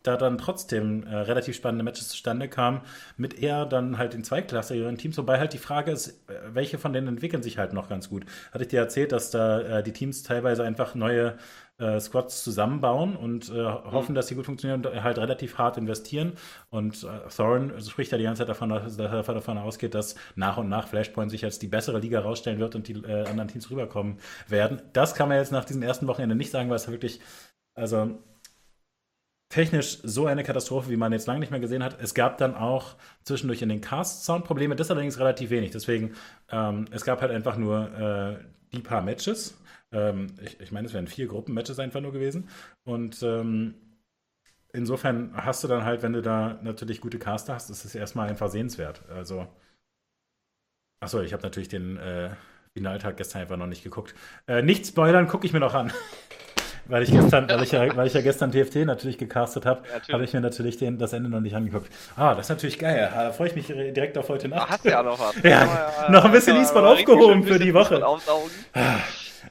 da 0.02 0.18
dann 0.18 0.40
trotzdem 0.40 1.04
äh, 1.04 1.16
relativ 1.16 1.56
spannende 1.56 1.84
Matches 1.84 2.08
zustande 2.08 2.48
kamen, 2.48 2.82
mit 3.16 3.38
eher 3.38 3.68
dann 3.68 4.00
halt 4.00 4.14
den 4.14 4.24
zweiklassigeren 4.24 4.98
Teams, 4.98 5.20
wobei 5.20 5.38
halt 5.38 5.54
die 5.54 5.60
Frage 5.60 5.92
ist, 5.92 6.28
äh, 6.28 6.34
welche 6.54 6.80
von 6.80 6.92
denen 6.92 7.08
entwickeln 7.08 7.44
sich 7.44 7.60
halt 7.60 7.74
noch 7.74 7.90
ganz 7.90 8.10
gut. 8.10 8.26
Hatte 8.52 8.64
ich 8.64 8.70
dir 8.70 8.80
erzählt, 8.80 9.12
dass 9.12 9.30
da 9.30 9.62
äh, 9.62 9.84
die 9.84 9.94
Teams 9.94 10.24
teilweise 10.24 10.64
einfach 10.64 10.96
neue 10.96 11.38
äh, 11.82 12.00
Squads 12.00 12.44
zusammenbauen 12.44 13.16
und 13.16 13.50
äh, 13.50 13.66
hoffen, 13.66 14.12
mhm. 14.12 14.16
dass 14.16 14.28
sie 14.28 14.36
gut 14.36 14.46
funktionieren 14.46 14.86
und 14.86 15.04
halt 15.04 15.18
relativ 15.18 15.58
hart 15.58 15.78
investieren. 15.78 16.34
Und 16.70 17.04
äh, 17.04 17.28
Thorin 17.36 17.74
spricht 17.82 18.12
ja 18.12 18.18
die 18.18 18.24
ganze 18.24 18.42
Zeit 18.42 18.50
davon, 18.50 18.70
dass 18.70 18.98
er 18.98 19.24
davon 19.24 19.58
ausgeht, 19.58 19.96
dass 19.96 20.16
nach 20.36 20.58
und 20.58 20.70
nach 20.70 20.88
Flashpoint 20.88 21.32
sich 21.32 21.44
als 21.44 21.60
die 21.60 21.68
bessere 21.68 22.00
Liga 22.00 22.20
rausstellen 22.20 22.60
wird 22.60 22.76
und 22.76 22.88
die 22.88 22.94
äh, 22.94 23.28
anderen 23.28 23.50
Teams 23.50 23.70
rüberkommen 23.70 24.20
werden. 24.48 24.82
Das 24.94 25.16
kann 25.16 25.28
man 25.28 25.38
jetzt 25.38 25.52
nach 25.52 25.66
diesem 25.66 25.82
ersten 25.82 26.08
Wochenende 26.08 26.36
nicht 26.36 26.52
sagen, 26.52 26.70
weil 26.70 26.78
es 26.78 26.88
wirklich, 26.90 27.20
also 27.74 28.18
technisch 29.50 30.00
so 30.04 30.26
eine 30.26 30.44
Katastrophe, 30.44 30.90
wie 30.90 30.98
man 30.98 31.12
jetzt 31.12 31.28
lange 31.28 31.42
nicht 31.42 31.52
mehr 31.52 31.60
gesehen 31.60 31.84
hat. 31.84 32.02
Es 32.02 32.14
gab 32.14 32.38
dann 32.38 32.56
auch 32.56 32.96
zwischendurch 33.24 33.62
in 33.62 33.70
den 33.70 33.82
Cast 33.82 34.24
Soundprobleme, 34.24 34.76
das 34.76 34.90
allerdings 34.90 35.20
relativ 35.20 35.50
wenig. 35.50 35.72
Deswegen, 35.72 36.14
ähm, 36.50 36.86
es 36.92 37.04
gab 37.04 37.22
halt 37.22 37.32
einfach 37.32 37.58
nur 37.58 37.92
äh, 37.92 38.38
die 38.72 38.80
paar 38.80 39.02
Matches 39.02 39.58
ähm, 39.92 40.28
ich, 40.42 40.60
ich 40.60 40.72
meine, 40.72 40.88
es 40.88 40.94
wären 40.94 41.08
vier 41.08 41.28
Gruppenmatches 41.28 41.80
einfach 41.80 42.02
nur 42.02 42.12
gewesen. 42.12 42.50
Und 42.84 43.22
ähm, 43.24 43.76
insofern 44.74 45.32
hast 45.36 45.64
du 45.64 45.68
dann 45.68 45.86
halt, 45.86 46.04
wenn 46.04 46.14
du 46.14 46.22
da 46.22 46.60
natürlich 46.62 47.02
gute 47.02 47.20
Caster 47.20 47.54
hast, 47.54 47.70
ist 47.70 47.86
es 47.86 47.96
erstmal 47.96 48.30
einfach 48.30 48.50
sehenswert. 48.50 49.04
Also, 49.10 49.48
achso, 51.00 51.22
ich 51.22 51.34
habe 51.34 51.44
natürlich 51.44 51.70
den 51.70 51.98
äh, 51.98 52.30
Finaltag 52.74 53.18
gestern 53.18 53.42
einfach 53.42 53.58
noch 53.58 53.68
nicht 53.68 53.84
geguckt. 53.84 54.16
Äh, 54.48 54.62
nicht 54.62 54.86
spoilern, 54.88 55.28
gucke 55.28 55.46
ich 55.46 55.54
mir 55.54 55.60
noch 55.60 55.74
an. 55.74 55.92
weil 56.86 57.04
ich 57.04 57.12
gestern, 57.12 57.50
weil 57.50 57.64
ich 57.64 57.72
ja, 57.72 57.96
weil 57.96 58.08
ich 58.08 58.14
ja 58.14 58.22
gestern 58.22 58.52
TFT 58.52 58.78
natürlich 58.86 59.18
gecastet 59.18 59.66
habe, 59.66 59.84
ja, 60.08 60.14
habe 60.14 60.24
ich 60.24 60.34
mir 60.34 60.42
natürlich 60.42 60.78
den, 60.78 60.98
das 60.98 61.14
Ende 61.14 61.30
noch 61.30 61.40
nicht 61.40 61.56
angeguckt. 61.56 61.92
Ah, 62.16 62.34
das 62.36 62.48
ist 62.48 62.50
natürlich 62.50 62.80
geil. 62.80 63.10
Da 63.14 63.32
freue 63.32 63.48
ich 63.48 63.56
mich 63.56 63.68
direkt 63.68 64.18
auf 64.18 64.30
heute 64.30 64.48
Nacht. 64.48 64.64
Ach, 64.66 64.70
hast 64.72 64.86
du 64.86 64.90
ja 64.90 65.04
noch 65.04 65.20
was. 65.20 65.36
ja, 65.44 65.50
ja, 65.50 66.10
noch 66.10 66.26
ein 66.26 66.32
bisschen 66.32 66.62
E-Sport 66.62 66.86
aufgehoben 66.86 67.44
für 67.44 67.60
die 67.60 67.74
Woche. 67.74 68.04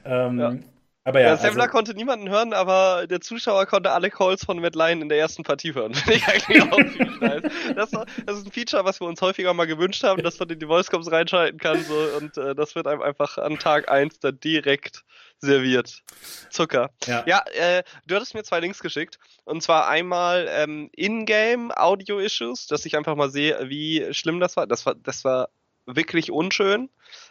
Ähm, 0.05 0.39
ja. 0.39 0.55
Aber 1.03 1.19
ja, 1.19 1.29
ja 1.29 1.37
Semmler 1.37 1.63
also, 1.63 1.71
konnte 1.71 1.93
niemanden 1.95 2.29
hören, 2.29 2.53
aber 2.53 3.07
der 3.07 3.21
Zuschauer 3.21 3.65
konnte 3.65 3.91
alle 3.91 4.11
Calls 4.11 4.45
von 4.45 4.59
Matt 4.59 4.75
Lyon 4.75 5.01
in 5.01 5.09
der 5.09 5.17
ersten 5.17 5.43
Partie 5.43 5.73
hören. 5.73 5.93
Finde 5.95 6.17
ich 6.17 6.27
eigentlich 6.27 6.61
auch 6.61 6.77
ziemlich 6.77 7.19
nice. 7.21 7.41
Das, 7.75 7.89
das, 7.89 8.37
ist 8.37 8.45
ein 8.45 8.51
Feature, 8.51 8.85
was 8.85 9.01
wir 9.01 9.07
uns 9.07 9.19
häufiger 9.21 9.53
mal 9.55 9.65
gewünscht 9.65 10.03
haben, 10.03 10.21
dass 10.21 10.39
man 10.39 10.49
in 10.49 10.59
die 10.59 10.67
Voice-Coms 10.67 11.11
reinschalten 11.11 11.59
kann. 11.59 11.83
So, 11.83 11.95
und 12.19 12.37
äh, 12.37 12.53
das 12.53 12.75
wird 12.75 12.85
einem 12.85 13.01
einfach 13.01 13.39
an 13.39 13.57
Tag 13.57 13.89
1 13.89 14.19
dann 14.19 14.39
direkt 14.39 15.03
serviert. 15.39 16.03
Zucker. 16.51 16.91
Ja, 17.07 17.23
ja 17.25 17.43
äh, 17.55 17.83
du 18.05 18.15
hattest 18.15 18.35
mir 18.35 18.43
zwei 18.43 18.59
Links 18.59 18.79
geschickt. 18.79 19.17
Und 19.43 19.63
zwar 19.63 19.87
einmal 19.87 20.47
ähm, 20.51 20.91
In-Game 20.95 21.71
Audio-Issues, 21.75 22.67
dass 22.67 22.85
ich 22.85 22.95
einfach 22.95 23.15
mal 23.15 23.31
sehe, 23.31 23.57
wie 23.69 24.13
schlimm 24.13 24.39
das 24.39 24.55
war. 24.55 24.67
Das 24.67 24.85
war, 24.85 24.93
das 24.93 25.23
war 25.23 25.49
wirklich 25.87 26.31
unschön. 26.31 26.89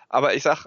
Aber 0.09 0.35
ich 0.35 0.43
sag, 0.43 0.67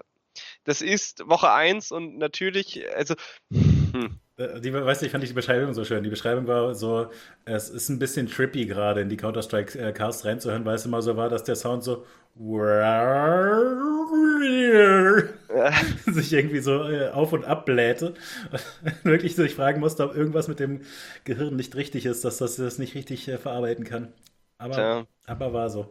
das 0.64 0.82
ist 0.82 1.28
Woche 1.28 1.52
1 1.52 1.92
und 1.92 2.18
natürlich, 2.18 2.84
also. 2.94 3.14
Hm. 3.52 4.18
Äh, 4.36 4.60
die, 4.60 4.72
weißt 4.72 5.02
du, 5.02 5.06
ich 5.06 5.12
fand 5.12 5.22
die 5.22 5.32
Beschreibung 5.32 5.74
so 5.74 5.84
schön. 5.84 6.02
Die 6.02 6.10
Beschreibung 6.10 6.46
war 6.46 6.74
so, 6.74 7.08
es 7.44 7.70
ist 7.70 7.88
ein 7.88 7.98
bisschen 7.98 8.28
trippy 8.28 8.66
gerade 8.66 9.00
in 9.00 9.08
die 9.08 9.16
Counter-Strike-Cast 9.16 10.24
reinzuhören, 10.24 10.64
weil 10.64 10.74
es 10.74 10.84
immer 10.84 11.02
so 11.02 11.16
war, 11.16 11.28
dass 11.28 11.44
der 11.44 11.56
Sound 11.56 11.84
so 11.84 12.04
sich 16.06 16.32
irgendwie 16.32 16.58
so 16.58 16.90
äh, 16.90 17.10
auf 17.10 17.32
und 17.32 17.44
ab 17.44 17.64
blähte. 17.64 18.14
Wirklich 19.04 19.36
sich 19.36 19.54
fragen 19.54 19.80
musste, 19.80 20.04
ob 20.04 20.16
irgendwas 20.16 20.48
mit 20.48 20.58
dem 20.58 20.80
Gehirn 21.24 21.54
nicht 21.54 21.76
richtig 21.76 22.06
ist, 22.06 22.24
dass 22.24 22.38
das 22.38 22.56
das 22.56 22.78
nicht 22.78 22.96
richtig 22.96 23.28
äh, 23.28 23.38
verarbeiten 23.38 23.84
kann. 23.84 24.12
Aber, 24.58 25.06
aber 25.26 25.52
war 25.52 25.70
so. 25.70 25.88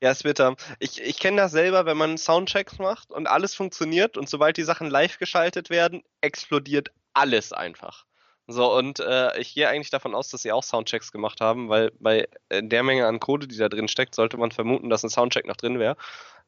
Ja, 0.00 0.10
es 0.10 0.24
wird 0.24 0.38
da. 0.38 0.54
Ich, 0.78 1.00
ich 1.00 1.18
kenne 1.18 1.38
das 1.38 1.52
selber, 1.52 1.86
wenn 1.86 1.96
man 1.96 2.18
Soundchecks 2.18 2.78
macht 2.78 3.10
und 3.10 3.26
alles 3.26 3.54
funktioniert 3.54 4.16
und 4.16 4.28
sobald 4.28 4.56
die 4.56 4.64
Sachen 4.64 4.88
live 4.88 5.18
geschaltet 5.18 5.70
werden, 5.70 6.02
explodiert 6.20 6.90
alles 7.12 7.52
einfach. 7.52 8.06
So, 8.46 8.76
und 8.76 9.00
äh, 9.00 9.38
ich 9.38 9.54
gehe 9.54 9.68
eigentlich 9.68 9.90
davon 9.90 10.14
aus, 10.14 10.28
dass 10.28 10.42
sie 10.42 10.52
auch 10.52 10.62
Soundchecks 10.62 11.12
gemacht 11.12 11.40
haben, 11.40 11.70
weil 11.70 11.92
bei 11.98 12.28
äh, 12.50 12.62
der 12.62 12.82
Menge 12.82 13.06
an 13.06 13.18
Code, 13.18 13.48
die 13.48 13.56
da 13.56 13.70
drin 13.70 13.88
steckt, 13.88 14.14
sollte 14.14 14.36
man 14.36 14.50
vermuten, 14.50 14.90
dass 14.90 15.02
ein 15.02 15.08
Soundcheck 15.08 15.46
noch 15.46 15.56
drin 15.56 15.78
wäre. 15.78 15.96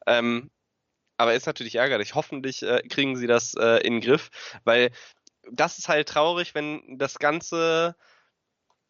Ähm, 0.05 0.51
aber 1.17 1.33
ist 1.33 1.47
natürlich 1.47 1.75
ärgerlich. 1.75 2.13
Hoffentlich 2.13 2.61
äh, 2.61 2.81
kriegen 2.87 3.15
sie 3.15 3.27
das 3.27 3.55
äh, 3.55 3.77
in 3.85 3.93
den 3.93 4.01
Griff, 4.01 4.29
weil 4.63 4.91
das 5.51 5.79
ist 5.79 5.89
halt 5.89 6.09
traurig, 6.09 6.53
wenn 6.53 6.99
das 6.99 7.17
ganze 7.19 7.95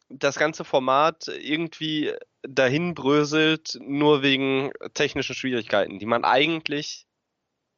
das 0.08 0.36
ganze 0.36 0.64
Format 0.64 1.28
irgendwie 1.28 2.14
dahin 2.42 2.94
bröselt, 2.94 3.78
nur 3.80 4.22
wegen 4.22 4.70
technischen 4.94 5.34
Schwierigkeiten, 5.34 5.98
die 5.98 6.06
man 6.06 6.24
eigentlich 6.24 7.06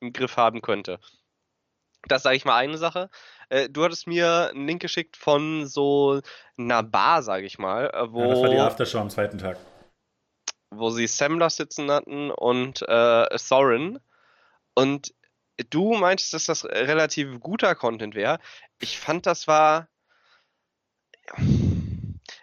im 0.00 0.12
Griff 0.12 0.36
haben 0.36 0.62
könnte. 0.62 1.00
Das 2.08 2.22
sage 2.22 2.36
ich 2.36 2.44
mal 2.44 2.56
eine 2.56 2.78
Sache. 2.78 3.10
Äh, 3.50 3.68
du 3.68 3.84
hattest 3.84 4.06
mir 4.06 4.50
einen 4.50 4.66
Link 4.66 4.80
geschickt 4.80 5.16
von 5.16 5.66
so 5.66 6.20
einer 6.56 6.82
Bar, 6.82 7.22
sage 7.22 7.46
ich 7.46 7.58
mal, 7.58 7.90
wo. 8.10 8.22
Äh, 8.22 8.24
ja, 8.24 8.30
das 8.30 8.42
war 8.42 8.48
die 8.48 8.58
Aftershow 8.58 8.98
am 8.98 9.10
zweiten 9.10 9.38
Tag. 9.38 9.58
Wo 10.70 10.90
sie 10.90 11.06
Samler 11.06 11.50
sitzen 11.50 11.90
hatten 11.90 12.30
und 12.30 12.82
äh, 12.82 13.36
Thorin. 13.36 13.98
Und 14.74 15.12
du 15.68 15.94
meintest, 15.94 16.32
dass 16.32 16.46
das 16.46 16.64
relativ 16.64 17.40
guter 17.40 17.74
Content 17.74 18.14
wäre. 18.14 18.38
Ich 18.78 18.98
fand, 18.98 19.26
das 19.26 19.46
war. 19.46 19.88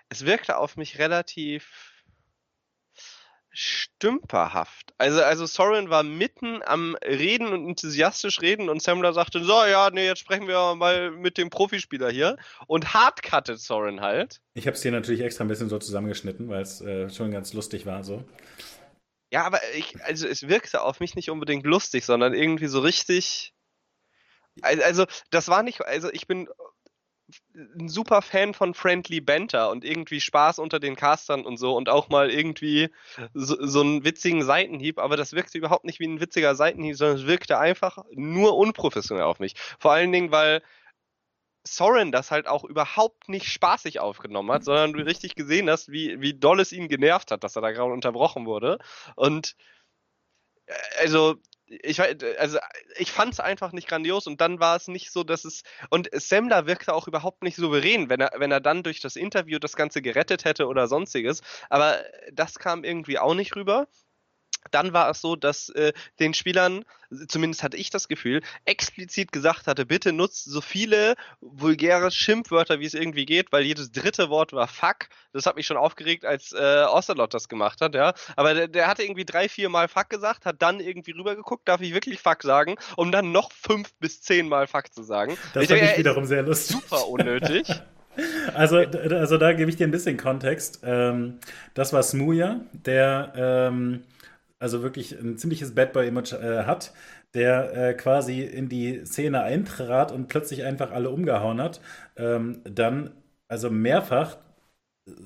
Es 0.10 0.26
wirkte 0.26 0.58
auf 0.58 0.78
mich 0.78 1.00
relativ 1.00 1.98
stümperhaft. 3.60 4.94
Also, 5.00 5.24
also 5.24 5.48
Soren 5.48 5.90
war 5.90 6.04
mitten 6.04 6.62
am 6.64 6.96
Reden 7.04 7.48
und 7.48 7.68
enthusiastisch 7.68 8.40
reden 8.42 8.70
und 8.70 8.84
Samler 8.84 9.14
sagte, 9.14 9.44
so, 9.44 9.66
ja, 9.66 9.90
nee, 9.90 10.06
jetzt 10.06 10.20
sprechen 10.20 10.48
wir 10.48 10.76
mal 10.76 11.10
mit 11.10 11.40
dem 11.40 11.50
Profispieler 11.50 12.12
hier 12.12 12.38
und 12.68 12.94
hardcuttet 12.94 13.60
Soren 13.60 14.02
halt. 14.02 14.42
Ich 14.54 14.68
habe 14.68 14.76
es 14.76 14.84
hier 14.84 14.92
natürlich 14.92 15.22
extra 15.22 15.44
ein 15.44 15.48
bisschen 15.48 15.70
so 15.70 15.80
zusammengeschnitten, 15.80 16.50
weil 16.50 16.62
es 16.62 16.82
äh, 16.82 17.10
schon 17.10 17.32
ganz 17.32 17.52
lustig 17.54 17.88
war, 17.88 18.04
so. 18.04 18.24
Ja, 19.32 19.44
aber 19.44 19.60
ich, 19.76 20.04
also 20.04 20.28
es 20.28 20.48
wirkte 20.48 20.84
auf 20.84 21.00
mich 21.00 21.16
nicht 21.16 21.32
unbedingt 21.32 21.66
lustig, 21.66 22.06
sondern 22.06 22.36
irgendwie 22.36 22.68
so 22.68 22.80
richtig. 22.80 23.56
Also, 24.62 25.06
das 25.32 25.50
war 25.50 25.64
nicht, 25.64 25.82
also 25.82 26.12
ich 26.12 26.28
bin 26.28 26.48
ein 27.78 27.90
super 27.90 28.22
Fan 28.22 28.54
von 28.54 28.74
Friendly 28.74 29.20
Banter 29.20 29.70
und 29.70 29.84
irgendwie 29.84 30.22
Spaß 30.22 30.60
unter 30.60 30.80
den 30.80 30.96
Castern 30.96 31.46
und 31.46 31.58
so 31.58 31.76
und 31.76 31.90
auch 31.90 32.10
mal 32.10 32.30
irgendwie 32.32 32.90
so, 33.34 33.58
so 33.60 33.82
einen 33.82 34.04
witzigen 34.04 34.44
Seitenhieb, 34.44 34.98
aber 35.00 35.18
das 35.18 35.34
wirkte 35.34 35.58
überhaupt 35.58 35.86
nicht 35.86 36.00
wie 36.00 36.08
ein 36.08 36.22
witziger 36.22 36.56
Seitenhieb, 36.56 36.96
sondern 36.96 37.18
es 37.18 37.28
wirkte 37.28 37.58
einfach 37.58 38.06
nur 38.12 38.56
unprofessionell 38.58 39.26
auf 39.26 39.40
mich. 39.40 39.56
Vor 39.80 39.92
allen 39.92 40.12
Dingen, 40.12 40.32
weil 40.32 40.62
Soren 41.68 42.12
das 42.12 42.32
halt 42.32 42.48
auch 42.48 42.64
überhaupt 42.64 43.28
nicht 43.28 43.48
spaßig 43.48 44.00
aufgenommen 44.00 44.52
hat, 44.52 44.64
sondern 44.64 44.94
du 44.94 45.06
richtig 45.06 45.36
gesehen 45.36 45.70
hast, 45.70 45.92
wie, 45.92 46.22
wie 46.22 46.34
doll 46.34 46.60
es 46.62 46.72
ihn 46.72 46.88
genervt 46.88 47.32
hat, 47.32 47.44
dass 47.44 47.56
er 47.58 47.62
da 47.62 47.72
gerade 47.72 47.92
unterbrochen 47.92 48.46
wurde. 48.46 48.80
Und 49.16 49.56
äh, 50.68 50.74
also 51.00 51.36
ich 51.70 52.02
also 52.02 52.60
ich 52.98 53.12
fand 53.12 53.34
es 53.34 53.40
einfach 53.40 53.72
nicht 53.72 53.88
grandios 53.88 54.28
und 54.28 54.42
dann 54.42 54.60
war 54.60 54.76
es 54.76 54.88
nicht 54.88 55.12
so, 55.12 55.24
dass 55.24 55.46
es 55.46 55.64
und 55.90 56.10
Semmler 56.14 56.66
wirkte 56.66 56.94
auch 56.94 57.08
überhaupt 57.08 57.44
nicht 57.44 57.56
souverän, 57.56 58.10
wenn 58.10 58.22
er 58.22 58.32
wenn 58.38 58.52
er 58.52 58.62
dann 58.62 58.84
durch 58.84 59.00
das 59.00 59.16
Interview 59.16 59.60
das 59.60 59.76
Ganze 59.76 60.02
gerettet 60.02 60.46
hätte 60.46 60.68
oder 60.68 60.88
sonstiges, 60.88 61.42
aber 61.70 62.04
das 62.32 62.60
kam 62.60 62.84
irgendwie 62.84 63.20
auch 63.20 63.34
nicht 63.34 63.56
rüber 63.56 63.88
dann 64.72 64.94
war 64.94 65.10
es 65.10 65.22
so, 65.22 65.36
dass 65.36 65.70
äh, 65.70 65.94
den 66.20 66.34
Spielern, 66.34 66.84
zumindest 67.28 67.64
hatte 67.64 67.78
ich 67.78 67.90
das 67.90 68.08
Gefühl, 68.08 68.42
explizit 68.66 69.32
gesagt 69.32 69.68
hatte, 69.68 69.86
bitte 69.86 70.14
nutzt 70.14 70.46
so 70.46 70.62
viele 70.62 71.16
vulgäre 71.42 72.12
Schimpfwörter, 72.12 72.80
wie 72.80 72.86
es 72.86 72.94
irgendwie 72.94 73.26
geht, 73.26 73.52
weil 73.52 73.64
jedes 73.64 73.92
dritte 73.92 74.30
Wort 74.30 74.54
war 74.54 74.68
Fuck. 74.68 75.08
Das 75.34 75.46
hat 75.46 75.56
mich 75.56 75.66
schon 75.68 75.78
aufgeregt, 75.78 76.26
als 76.26 76.52
äh, 76.52 76.86
Ocelot 76.90 77.34
das 77.34 77.48
gemacht 77.50 77.82
hat, 77.82 77.96
ja. 77.96 78.14
Aber 78.36 78.54
der, 78.54 78.68
der 78.68 78.88
hatte 78.88 79.04
irgendwie 79.04 79.26
drei, 79.26 79.50
vier 79.50 79.70
Mal 79.70 79.88
Fuck 79.88 80.10
gesagt, 80.10 80.46
hat 80.46 80.62
dann 80.62 80.80
irgendwie 80.80 81.12
rübergeguckt, 81.12 81.68
darf 81.68 81.82
ich 81.82 81.94
wirklich 81.94 82.20
Fuck 82.20 82.44
sagen, 82.44 82.76
um 82.96 83.12
dann 83.12 83.32
noch 83.32 83.52
fünf 83.52 83.94
bis 84.00 84.22
zehn 84.22 84.48
Mal 84.48 84.68
Fuck 84.68 84.94
zu 84.94 85.04
sagen. 85.04 85.38
Das 85.54 85.64
ich 85.64 85.70
fand 85.70 85.82
ich 85.82 85.98
wiederum 85.98 86.26
sehr 86.26 86.44
lustig. 86.44 86.78
Super 86.78 87.08
unnötig. 87.08 87.68
Also, 88.54 88.78
also 88.78 89.38
da 89.38 89.54
gebe 89.54 89.70
ich 89.70 89.78
dir 89.78 89.88
ein 89.88 89.92
bisschen 89.92 90.18
Kontext. 90.18 90.80
Ähm, 90.84 91.40
das 91.74 91.94
war 91.94 92.02
Smooya, 92.02 92.62
der 92.72 93.34
ähm, 93.36 94.04
also 94.60 94.82
wirklich 94.84 95.12
ein 95.20 95.38
ziemliches 95.38 95.76
Bad 95.76 95.94
Boy-Image 95.94 96.34
äh, 96.34 96.64
hat, 96.66 96.94
der 97.34 97.74
äh, 97.76 97.94
quasi 97.94 98.42
in 98.42 98.70
die 98.70 99.06
Szene 99.06 99.42
eintrat 99.44 100.12
und 100.12 100.28
plötzlich 100.28 100.64
einfach 100.64 100.92
alle 100.92 101.10
umgehauen 101.10 101.62
hat, 101.62 101.82
ähm, 102.18 102.62
dann 102.66 103.12
also 103.48 103.70
mehrfach 103.70 104.38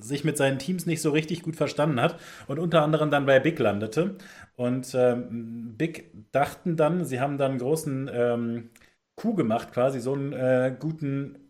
sich 0.00 0.24
mit 0.24 0.36
seinen 0.36 0.58
Teams 0.58 0.86
nicht 0.86 1.02
so 1.02 1.10
richtig 1.10 1.42
gut 1.42 1.56
verstanden 1.56 2.00
hat 2.00 2.18
und 2.46 2.58
unter 2.58 2.82
anderem 2.82 3.10
dann 3.10 3.26
bei 3.26 3.40
Big 3.40 3.58
landete. 3.58 4.16
Und 4.56 4.94
ähm, 4.94 5.74
Big 5.76 6.12
dachten 6.32 6.76
dann, 6.76 7.04
sie 7.04 7.20
haben 7.20 7.38
dann 7.38 7.52
einen 7.52 7.60
großen 7.60 8.10
ähm, 8.12 8.70
Coup 9.16 9.36
gemacht, 9.36 9.72
quasi 9.72 10.00
so 10.00 10.14
einen 10.14 10.32
äh, 10.32 10.74
guten 10.78 11.41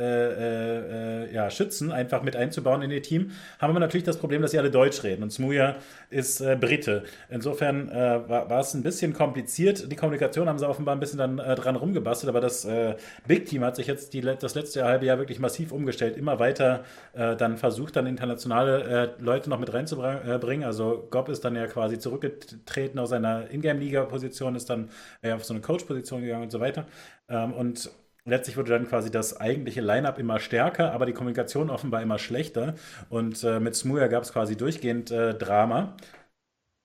äh, 0.00 1.24
äh, 1.24 1.34
ja, 1.34 1.50
Schützen 1.50 1.92
einfach 1.92 2.22
mit 2.22 2.36
einzubauen 2.36 2.82
in 2.82 2.90
ihr 2.90 3.02
Team, 3.02 3.32
haben 3.58 3.74
wir 3.74 3.80
natürlich 3.80 4.04
das 4.04 4.16
Problem, 4.16 4.42
dass 4.42 4.52
sie 4.52 4.58
alle 4.58 4.70
Deutsch 4.70 5.02
reden 5.02 5.22
und 5.22 5.30
Smuja 5.30 5.76
ist 6.08 6.40
äh, 6.40 6.56
Brite. 6.58 7.04
Insofern 7.28 7.90
äh, 7.90 8.28
war, 8.28 8.48
war, 8.48 8.60
es 8.60 8.74
ein 8.74 8.82
bisschen 8.82 9.12
kompliziert. 9.12 9.90
Die 9.90 9.96
Kommunikation 9.96 10.48
haben 10.48 10.58
sie 10.58 10.68
offenbar 10.68 10.96
ein 10.96 11.00
bisschen 11.00 11.18
dann 11.18 11.38
äh, 11.38 11.54
dran 11.54 11.76
rumgebastelt, 11.76 12.28
aber 12.28 12.40
das 12.40 12.64
äh, 12.64 12.96
Big 13.26 13.46
Team 13.46 13.62
hat 13.62 13.76
sich 13.76 13.86
jetzt 13.86 14.14
die, 14.14 14.22
das 14.22 14.54
letzte 14.54 14.84
halbe 14.84 15.06
Jahr 15.06 15.18
wirklich 15.18 15.38
massiv 15.38 15.72
umgestellt, 15.72 16.16
immer 16.16 16.38
weiter 16.38 16.84
dann 17.12 17.56
versucht, 17.56 17.96
dann 17.96 18.06
internationale 18.06 19.14
Leute 19.18 19.50
noch 19.50 19.58
mit 19.58 19.72
reinzubringen. 19.72 20.64
Also 20.64 21.06
Gob 21.10 21.28
ist 21.28 21.44
dann 21.44 21.56
ja 21.56 21.66
quasi 21.66 21.98
zurückgetreten 21.98 22.98
aus 22.98 23.10
seiner 23.10 23.50
Ingame-Liga-Position, 23.50 24.54
ist 24.54 24.70
dann 24.70 24.90
auf 25.24 25.44
so 25.44 25.54
eine 25.54 25.60
Coach-Position 25.60 26.22
gegangen 26.22 26.44
und 26.44 26.52
so 26.52 26.60
weiter. 26.60 26.86
Ähm, 27.28 27.52
und 27.52 27.90
letztlich 28.24 28.56
wurde 28.56 28.70
dann 28.70 28.88
quasi 28.88 29.10
das 29.10 29.40
eigentliche 29.40 29.80
Line-up 29.80 30.18
immer 30.18 30.40
stärker, 30.40 30.92
aber 30.92 31.06
die 31.06 31.12
Kommunikation 31.12 31.70
offenbar 31.70 32.02
immer 32.02 32.18
schlechter. 32.18 32.74
Und 33.08 33.42
äh, 33.44 33.60
mit 33.60 33.74
Smooya 33.74 34.08
gab 34.08 34.22
es 34.22 34.32
quasi 34.32 34.56
durchgehend 34.56 35.10
äh, 35.10 35.34
Drama. 35.34 35.96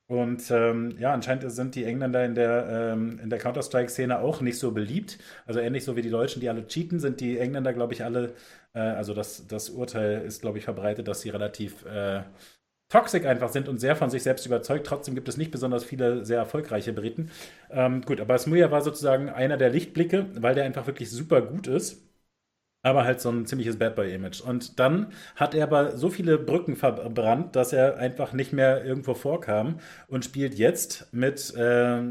Und 0.08 0.52
ähm, 0.52 0.96
ja, 1.00 1.14
anscheinend 1.14 1.52
sind 1.52 1.74
die 1.74 1.84
Engländer 1.84 2.24
in 2.26 2.36
der, 2.36 2.94
ähm, 2.94 3.20
der 3.28 3.40
Counter-Strike-Szene 3.40 4.20
auch 4.20 4.40
nicht 4.40 4.60
so 4.60 4.72
beliebt. 4.72 5.18
Also 5.48 5.60
ähnlich 5.60 5.84
so 5.84 5.96
wie 5.96 6.04
die 6.04 6.12
Deutschen, 6.12 6.42
die 6.42 6.50
alle 6.50 6.68
cheaten, 6.68 7.00
sind 7.00 7.20
die 7.22 7.40
Engländer, 7.40 7.74
glaube 7.74 7.94
ich, 7.94 8.04
alle, 8.04 8.34
äh, 8.74 8.80
also 8.80 9.16
das, 9.16 9.48
das 9.48 9.72
Urteil 9.72 10.22
ist, 10.22 10.42
glaube 10.42 10.60
ich, 10.60 10.64
verbreitet, 10.66 11.08
dass 11.08 11.22
sie 11.22 11.30
relativ 11.30 11.86
äh, 11.86 12.22
toxic 12.90 13.26
einfach 13.26 13.50
sind 13.50 13.68
und 13.68 13.80
sehr 13.80 13.96
von 13.96 14.10
sich 14.10 14.24
selbst 14.24 14.46
überzeugt. 14.46 14.86
Trotzdem 14.88 15.16
gibt 15.16 15.28
es 15.30 15.38
nicht 15.38 15.52
besonders 15.52 15.84
viele 15.84 16.26
sehr 16.26 16.38
erfolgreiche 16.40 16.94
Briten. 16.94 17.32
Ähm, 17.72 18.02
gut, 18.02 18.22
aber 18.22 18.38
Smuja 18.38 18.72
war 18.72 18.82
sozusagen 18.82 19.30
einer 19.30 19.58
der 19.58 19.70
Lichtblicke, 19.70 20.28
weil 20.36 20.56
der 20.56 20.66
einfach 20.66 20.88
wirklich 20.88 21.10
super 21.12 21.42
gut 21.42 21.68
ist. 21.68 22.02
Aber 22.84 23.04
halt 23.04 23.20
so 23.20 23.30
ein 23.32 23.48
ziemliches 23.48 23.80
Bad 23.80 23.96
Boy-Image. 23.96 24.42
Und 24.42 24.80
dann 24.80 25.12
hat 25.36 25.56
er 25.56 25.64
aber 25.64 25.98
so 25.98 26.10
viele 26.10 26.38
Brücken 26.38 26.76
verbrannt, 26.76 27.56
dass 27.56 27.74
er 27.74 27.98
einfach 27.98 28.32
nicht 28.34 28.54
mehr 28.54 28.86
irgendwo 28.86 29.16
vorkam 29.16 29.80
und 30.08 30.24
spielt 30.24 30.54
jetzt 30.56 31.12
mit, 31.12 31.54
äh, 31.56 32.10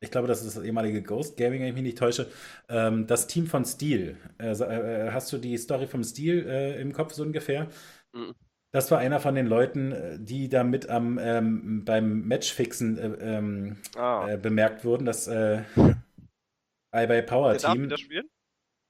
ich 0.00 0.10
glaube, 0.10 0.26
das 0.28 0.42
ist 0.42 0.56
das 0.56 0.64
ehemalige 0.64 1.02
Ghost 1.02 1.36
Gaming, 1.36 1.60
wenn 1.60 1.68
ich 1.68 1.74
mich 1.74 1.82
nicht 1.82 1.98
täusche, 1.98 2.30
ähm, 2.70 3.06
das 3.06 3.26
Team 3.26 3.46
von 3.46 3.64
Steel. 3.66 4.16
Äh, 4.38 4.52
äh, 4.52 5.10
hast 5.12 5.30
du 5.32 5.36
die 5.38 5.58
Story 5.58 5.86
vom 5.86 6.02
Steel 6.02 6.46
äh, 6.48 6.80
im 6.80 6.92
Kopf 6.94 7.12
so 7.12 7.22
ungefähr? 7.22 7.68
Mhm. 8.14 8.34
Das 8.74 8.90
war 8.90 8.98
einer 8.98 9.20
von 9.20 9.36
den 9.36 9.46
Leuten, 9.46 9.92
äh, 9.92 10.18
die 10.18 10.48
da 10.48 10.64
mit 10.64 10.90
am 10.90 11.16
ähm, 11.22 11.84
beim 11.84 12.26
Matchfixen 12.26 12.98
äh, 12.98 13.36
ähm, 13.36 13.76
ah. 13.96 14.26
äh, 14.28 14.36
bemerkt 14.36 14.84
wurden, 14.84 15.04
dass 15.04 15.28
äh, 15.28 15.62
bei 16.90 17.22
Power 17.22 17.56
Team. 17.56 17.88
Darf 17.88 17.90
das 17.90 18.00
spielen? 18.00 18.28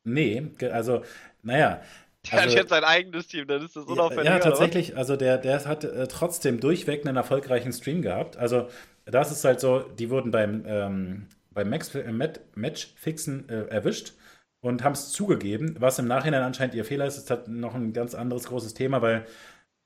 Nee, 0.05 0.51
also, 0.73 1.03
naja. 1.43 1.83
Der 2.25 2.33
also, 2.33 2.49
hat 2.49 2.55
jetzt 2.55 2.71
sein 2.71 2.85
eigenes 2.85 3.27
Team, 3.29 3.47
dann 3.47 3.63
ist 3.63 3.77
das 3.77 3.85
unauffällig. 3.85 4.25
Ja, 4.25 4.39
tatsächlich, 4.39 4.97
also 4.97 5.17
der, 5.17 5.37
der 5.37 5.63
hat 5.67 5.85
äh, 5.85 6.09
trotzdem 6.09 6.61
durchweg 6.61 7.07
einen 7.07 7.19
erfolgreichen 7.19 7.75
Stream 7.75 8.01
gehabt. 8.01 8.39
Also, 8.39 8.71
das 9.05 9.33
ist 9.33 9.45
halt 9.45 9.61
so, 9.61 9.81
die 9.81 10.09
wurden 10.09 10.31
beim, 10.31 10.65
ähm, 10.67 11.27
beim 11.51 11.69
Max, 11.69 11.95
äh, 11.95 12.11
Matchfixen 12.55 13.51
äh, 13.51 13.67
erwischt 13.67 14.15
und 14.63 14.83
haben 14.83 14.93
es 14.93 15.13
zugegeben, 15.13 15.77
was 15.79 15.99
im 15.99 16.07
Nachhinein 16.07 16.43
anscheinend 16.43 16.75
ihr 16.75 16.87
Fehler 16.87 17.05
ist, 17.05 17.19
ist 17.19 17.29
halt 17.29 17.49
noch 17.49 17.75
ein 17.75 17.93
ganz 17.93 18.15
anderes 18.15 18.45
großes 18.45 18.73
Thema, 18.73 19.03
weil 19.03 19.27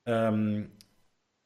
ähm, 0.08 0.70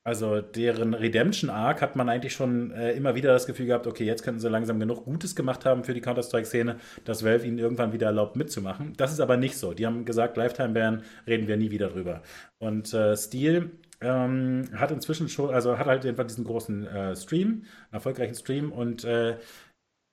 also 0.04 0.40
deren 0.40 0.94
Redemption 0.94 1.48
Arc 1.48 1.80
hat 1.80 1.94
man 1.94 2.08
eigentlich 2.08 2.32
schon 2.32 2.72
äh, 2.72 2.92
immer 2.92 3.14
wieder 3.14 3.32
das 3.32 3.46
Gefühl 3.46 3.66
gehabt, 3.66 3.86
okay, 3.86 4.04
jetzt 4.04 4.24
könnten 4.24 4.40
sie 4.40 4.48
langsam 4.48 4.80
genug 4.80 5.04
Gutes 5.04 5.36
gemacht 5.36 5.64
haben 5.64 5.84
für 5.84 5.94
die 5.94 6.00
Counter-Strike-Szene, 6.00 6.76
dass 7.04 7.24
Valve 7.24 7.46
ihnen 7.46 7.58
irgendwann 7.58 7.92
wieder 7.92 8.06
erlaubt 8.06 8.34
mitzumachen. 8.34 8.94
Das 8.96 9.12
ist 9.12 9.20
aber 9.20 9.36
nicht 9.36 9.56
so. 9.56 9.74
Die 9.74 9.86
haben 9.86 10.04
gesagt, 10.04 10.36
Lifetime-Ban 10.36 11.02
reden 11.28 11.46
wir 11.46 11.56
nie 11.56 11.70
wieder 11.70 11.88
drüber. 11.88 12.22
Und 12.58 12.92
äh, 12.94 13.16
Steel 13.16 13.70
ähm, 14.00 14.64
hat 14.74 14.90
inzwischen 14.90 15.28
schon, 15.28 15.54
also 15.54 15.78
hat 15.78 15.86
halt 15.86 16.04
einfach 16.04 16.26
diesen 16.26 16.44
großen 16.44 16.84
äh, 16.86 17.14
Stream, 17.14 17.48
einen 17.50 17.92
erfolgreichen 17.92 18.34
Stream 18.34 18.72
und 18.72 19.04
äh, 19.04 19.36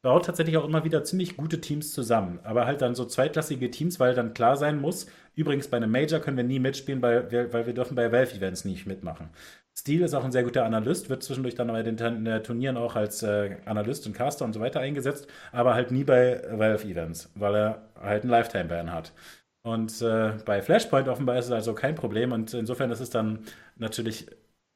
baut 0.01 0.25
tatsächlich 0.25 0.57
auch 0.57 0.65
immer 0.65 0.83
wieder 0.85 1.03
ziemlich 1.03 1.35
gute 1.37 1.59
Teams 1.61 1.93
zusammen. 1.93 2.39
Aber 2.43 2.65
halt 2.65 2.81
dann 2.81 2.95
so 2.95 3.05
zweitklassige 3.05 3.69
Teams, 3.71 3.99
weil 3.99 4.13
dann 4.13 4.33
klar 4.33 4.55
sein 4.55 4.79
muss, 4.79 5.07
übrigens 5.35 5.67
bei 5.67 5.77
einem 5.77 5.91
Major 5.91 6.19
können 6.19 6.37
wir 6.37 6.43
nie 6.43 6.59
mitspielen, 6.59 7.01
weil 7.01 7.29
wir, 7.31 7.51
weil 7.53 7.65
wir 7.65 7.73
dürfen 7.73 7.95
bei 7.95 8.11
Valve-Events 8.11 8.65
nicht 8.65 8.85
mitmachen. 8.85 9.29
Steel 9.77 10.01
ist 10.01 10.13
auch 10.13 10.25
ein 10.25 10.31
sehr 10.31 10.43
guter 10.43 10.65
Analyst, 10.65 11.09
wird 11.09 11.23
zwischendurch 11.23 11.55
dann 11.55 11.67
bei 11.67 11.83
den 11.83 11.97
Turnieren 12.43 12.77
auch 12.77 12.95
als 12.95 13.23
äh, 13.23 13.57
Analyst 13.65 14.05
und 14.07 14.13
Caster 14.13 14.43
und 14.45 14.53
so 14.53 14.59
weiter 14.59 14.81
eingesetzt, 14.81 15.27
aber 15.51 15.73
halt 15.73 15.91
nie 15.91 16.03
bei 16.03 16.41
Valve-Events, 16.51 17.31
weil 17.35 17.55
er 17.55 17.89
halt 17.99 18.23
einen 18.23 18.31
Lifetime-Ban 18.31 18.91
hat. 18.91 19.13
Und 19.61 20.01
äh, 20.01 20.33
bei 20.45 20.61
Flashpoint 20.61 21.07
offenbar 21.07 21.37
ist 21.37 21.45
es 21.45 21.51
also 21.51 21.73
kein 21.73 21.95
Problem 21.95 22.31
und 22.31 22.53
insofern 22.53 22.91
ist 22.91 23.01
es 23.01 23.09
dann 23.09 23.39
natürlich 23.77 24.27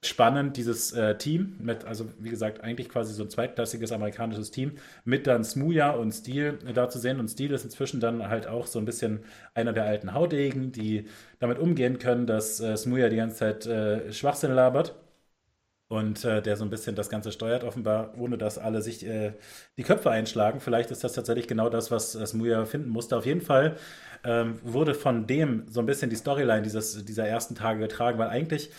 spannend, 0.07 0.57
dieses 0.57 0.91
äh, 0.93 1.17
Team 1.17 1.55
mit, 1.59 1.85
also 1.85 2.09
wie 2.19 2.29
gesagt, 2.29 2.61
eigentlich 2.63 2.89
quasi 2.89 3.13
so 3.13 3.23
ein 3.23 3.29
zweitklassiges 3.29 3.91
amerikanisches 3.91 4.51
Team, 4.51 4.73
mit 5.05 5.27
dann 5.27 5.43
Smooya 5.43 5.91
und 5.91 6.11
Steel 6.11 6.59
äh, 6.67 6.73
da 6.73 6.89
zu 6.89 6.99
sehen. 6.99 7.19
Und 7.19 7.29
Steel 7.29 7.51
ist 7.53 7.63
inzwischen 7.65 7.99
dann 7.99 8.27
halt 8.29 8.47
auch 8.47 8.67
so 8.67 8.79
ein 8.79 8.85
bisschen 8.85 9.23
einer 9.53 9.73
der 9.73 9.85
alten 9.85 10.13
Haudegen, 10.13 10.71
die 10.71 11.07
damit 11.39 11.59
umgehen 11.59 11.99
können, 11.99 12.27
dass 12.27 12.59
äh, 12.59 12.75
Smooya 12.77 13.09
die 13.09 13.17
ganze 13.17 13.37
Zeit 13.37 13.65
äh, 13.65 14.11
Schwachsinn 14.13 14.51
labert. 14.53 14.95
und 15.89 16.25
äh, 16.25 16.41
der 16.41 16.55
so 16.57 16.63
ein 16.63 16.69
bisschen 16.69 16.95
das 16.95 17.09
Ganze 17.09 17.31
steuert, 17.31 17.63
offenbar, 17.63 18.13
ohne 18.17 18.37
dass 18.37 18.57
alle 18.57 18.81
sich 18.81 19.05
äh, 19.05 19.33
die 19.77 19.83
Köpfe 19.83 20.09
einschlagen. 20.09 20.59
Vielleicht 20.59 20.89
ist 20.91 21.03
das 21.03 21.13
tatsächlich 21.13 21.47
genau 21.47 21.69
das, 21.69 21.91
was 21.91 22.13
Smuja 22.13 22.65
finden 22.65 22.89
musste. 22.89 23.15
Auf 23.17 23.25
jeden 23.25 23.41
Fall 23.41 23.77
ähm, 24.23 24.59
wurde 24.63 24.95
von 24.95 25.27
dem 25.27 25.65
so 25.69 25.79
ein 25.81 25.85
bisschen 25.85 26.09
die 26.09 26.15
Storyline 26.15 26.63
dieses, 26.63 27.05
dieser 27.05 27.27
ersten 27.27 27.53
Tage 27.55 27.79
getragen, 27.79 28.17
weil 28.17 28.29
eigentlich, 28.29 28.71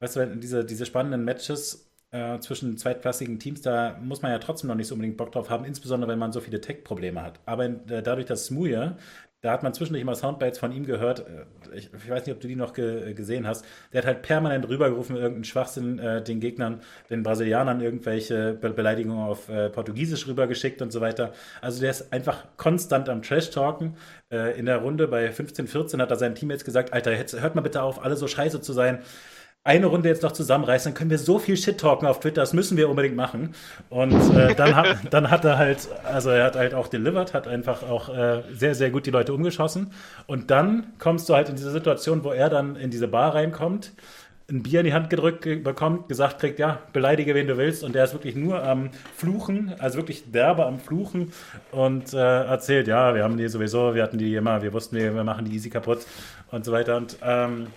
weißt 0.00 0.16
du, 0.16 0.36
diese, 0.36 0.64
diese 0.64 0.86
spannenden 0.86 1.24
Matches 1.24 1.90
äh, 2.10 2.38
zwischen 2.40 2.76
zweitklassigen 2.76 3.38
Teams, 3.38 3.62
da 3.62 3.98
muss 4.02 4.22
man 4.22 4.32
ja 4.32 4.38
trotzdem 4.38 4.68
noch 4.68 4.74
nicht 4.74 4.88
so 4.88 4.94
unbedingt 4.94 5.16
Bock 5.16 5.32
drauf 5.32 5.48
haben, 5.48 5.64
insbesondere 5.64 6.10
wenn 6.10 6.18
man 6.18 6.32
so 6.32 6.40
viele 6.40 6.60
Tech-Probleme 6.60 7.22
hat. 7.22 7.40
Aber 7.46 7.64
in, 7.66 7.88
äh, 7.88 8.02
dadurch, 8.02 8.26
dass 8.26 8.46
Smuja 8.46 8.96
da 9.42 9.52
hat 9.52 9.62
man 9.62 9.72
zwischendurch 9.72 10.02
immer 10.02 10.14
Soundbites 10.14 10.58
von 10.58 10.70
ihm 10.70 10.84
gehört. 10.84 11.20
Äh, 11.20 11.76
ich, 11.76 11.90
ich 11.94 12.10
weiß 12.10 12.26
nicht, 12.26 12.34
ob 12.34 12.40
du 12.40 12.48
die 12.48 12.56
noch 12.56 12.74
ge 12.74 13.14
gesehen 13.14 13.46
hast. 13.46 13.64
Der 13.92 14.02
hat 14.02 14.06
halt 14.06 14.22
permanent 14.22 14.68
rübergerufen, 14.68 15.16
irgendeinen 15.16 15.44
Schwachsinn 15.44 15.98
äh, 15.98 16.22
den 16.22 16.40
Gegnern, 16.40 16.82
den 17.08 17.22
Brasilianern 17.22 17.80
irgendwelche 17.80 18.52
Be 18.52 18.70
Beleidigungen 18.70 19.24
auf 19.24 19.48
äh, 19.48 19.70
Portugiesisch 19.70 20.26
rübergeschickt 20.26 20.82
und 20.82 20.92
so 20.92 21.00
weiter. 21.00 21.32
Also 21.62 21.80
der 21.80 21.90
ist 21.90 22.12
einfach 22.12 22.44
konstant 22.56 23.08
am 23.08 23.22
Trash-Talken. 23.22 23.96
Äh, 24.30 24.58
in 24.58 24.66
der 24.66 24.78
Runde 24.78 25.08
bei 25.08 25.30
15-14 25.30 25.98
hat 26.00 26.10
er 26.10 26.16
seinen 26.16 26.34
Teammates 26.34 26.64
gesagt, 26.64 26.92
Alter, 26.92 27.12
hört 27.16 27.54
mal 27.54 27.62
bitte 27.62 27.82
auf, 27.82 28.04
alle 28.04 28.16
so 28.16 28.28
scheiße 28.28 28.60
zu 28.60 28.72
sein 28.74 29.00
eine 29.62 29.86
Runde 29.86 30.08
jetzt 30.08 30.22
noch 30.22 30.32
zusammenreißen, 30.32 30.90
dann 30.90 30.98
können 30.98 31.10
wir 31.10 31.18
so 31.18 31.38
viel 31.38 31.56
Shit 31.56 31.78
talken 31.78 32.06
auf 32.06 32.20
Twitter, 32.20 32.40
das 32.40 32.54
müssen 32.54 32.78
wir 32.78 32.88
unbedingt 32.88 33.16
machen. 33.16 33.54
Und 33.90 34.14
äh, 34.34 34.54
dann, 34.54 34.74
hat, 34.74 34.96
dann 35.10 35.30
hat 35.30 35.44
er 35.44 35.58
halt, 35.58 35.88
also 36.04 36.30
er 36.30 36.44
hat 36.44 36.56
halt 36.56 36.72
auch 36.74 36.88
delivered, 36.88 37.34
hat 37.34 37.46
einfach 37.46 37.82
auch 37.82 38.08
äh, 38.08 38.42
sehr, 38.52 38.74
sehr 38.74 38.90
gut 38.90 39.04
die 39.04 39.10
Leute 39.10 39.34
umgeschossen. 39.34 39.92
Und 40.26 40.50
dann 40.50 40.94
kommst 40.98 41.28
du 41.28 41.34
halt 41.34 41.50
in 41.50 41.56
diese 41.56 41.70
Situation, 41.70 42.24
wo 42.24 42.32
er 42.32 42.48
dann 42.48 42.76
in 42.76 42.90
diese 42.90 43.08
Bar 43.08 43.34
reinkommt, 43.34 43.92
ein 44.48 44.62
Bier 44.62 44.80
in 44.80 44.86
die 44.86 44.94
Hand 44.94 45.10
gedrückt 45.10 45.42
bekommt, 45.62 46.08
gesagt 46.08 46.40
kriegt, 46.40 46.58
ja, 46.58 46.80
beleidige 46.92 47.34
wen 47.34 47.46
du 47.46 47.56
willst. 47.56 47.84
Und 47.84 47.94
der 47.94 48.04
ist 48.04 48.14
wirklich 48.14 48.34
nur 48.34 48.64
am 48.64 48.90
Fluchen, 49.14 49.74
also 49.78 49.98
wirklich 49.98 50.32
derbe 50.32 50.66
am 50.66 50.80
Fluchen 50.80 51.32
und 51.70 52.12
äh, 52.14 52.16
erzählt, 52.16 52.88
ja, 52.88 53.14
wir 53.14 53.22
haben 53.22 53.36
die 53.36 53.46
sowieso, 53.48 53.94
wir 53.94 54.02
hatten 54.02 54.18
die 54.18 54.34
immer, 54.34 54.62
wir 54.62 54.72
wussten, 54.72 54.96
wir, 54.96 55.14
wir 55.14 55.22
machen 55.22 55.44
die 55.44 55.54
easy 55.54 55.70
kaputt 55.70 56.06
und 56.50 56.64
so 56.64 56.72
weiter. 56.72 56.96
Und 56.96 57.16
ähm, 57.22 57.68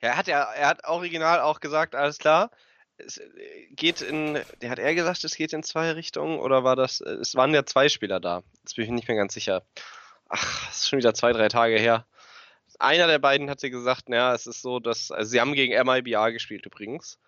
ja, 0.00 0.10
er 0.10 0.16
hat 0.16 0.28
ja, 0.28 0.42
er 0.42 0.68
hat 0.68 0.84
original 0.86 1.40
auch 1.40 1.60
gesagt, 1.60 1.94
alles 1.94 2.18
klar. 2.18 2.50
Es 2.98 3.18
äh, 3.18 3.66
geht 3.70 4.00
in, 4.00 4.38
der 4.60 4.70
hat 4.70 4.78
er 4.78 4.94
gesagt, 4.94 5.24
es 5.24 5.36
geht 5.36 5.52
in 5.52 5.62
zwei 5.62 5.92
Richtungen 5.92 6.38
oder 6.38 6.64
war 6.64 6.76
das, 6.76 7.00
äh, 7.00 7.10
es 7.14 7.34
waren 7.34 7.54
ja 7.54 7.64
zwei 7.64 7.88
Spieler 7.88 8.20
da. 8.20 8.42
Jetzt 8.62 8.76
bin 8.76 8.84
ich 8.84 8.90
nicht 8.90 9.08
mehr 9.08 9.16
ganz 9.16 9.34
sicher. 9.34 9.62
Ach, 10.28 10.70
ist 10.70 10.88
schon 10.88 10.98
wieder 10.98 11.14
zwei, 11.14 11.32
drei 11.32 11.48
Tage 11.48 11.78
her. 11.78 12.06
Einer 12.78 13.06
der 13.06 13.18
beiden 13.18 13.50
hat 13.50 13.60
sie 13.60 13.70
gesagt, 13.70 14.08
naja, 14.08 14.34
es 14.34 14.46
ist 14.46 14.62
so, 14.62 14.78
dass, 14.78 15.10
also 15.10 15.30
sie 15.30 15.40
haben 15.40 15.54
gegen 15.54 15.74
MIBA 15.74 16.30
gespielt 16.30 16.66
übrigens. 16.66 17.18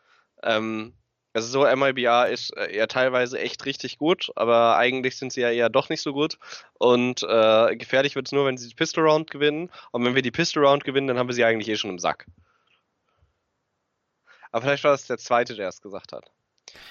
Ähm, 0.42 0.94
also 1.32 1.48
so 1.48 1.76
MIBA 1.76 2.24
ist 2.24 2.56
äh, 2.56 2.76
ja 2.76 2.86
teilweise 2.86 3.38
echt 3.38 3.64
richtig 3.64 3.98
gut, 3.98 4.30
aber 4.36 4.76
eigentlich 4.76 5.16
sind 5.16 5.32
sie 5.32 5.40
ja 5.40 5.50
eher 5.50 5.68
doch 5.68 5.88
nicht 5.88 6.02
so 6.02 6.12
gut. 6.12 6.38
Und 6.74 7.22
äh, 7.22 7.76
gefährlich 7.76 8.16
wird 8.16 8.26
es 8.26 8.32
nur, 8.32 8.46
wenn 8.46 8.58
sie 8.58 8.68
die 8.68 8.74
Pistol 8.74 9.08
Round 9.08 9.30
gewinnen. 9.30 9.70
Und 9.92 10.04
wenn 10.04 10.14
wir 10.14 10.22
die 10.22 10.32
Pistol 10.32 10.64
Round 10.64 10.84
gewinnen, 10.84 11.06
dann 11.06 11.18
haben 11.18 11.28
wir 11.28 11.34
sie 11.34 11.44
eigentlich 11.44 11.68
eh 11.68 11.76
schon 11.76 11.90
im 11.90 11.98
Sack. 11.98 12.26
Aber 14.52 14.62
vielleicht 14.62 14.84
war 14.84 14.92
das 14.92 15.06
der 15.06 15.18
zweite, 15.18 15.54
der 15.54 15.68
es 15.68 15.80
gesagt 15.80 16.12
hat. 16.12 16.30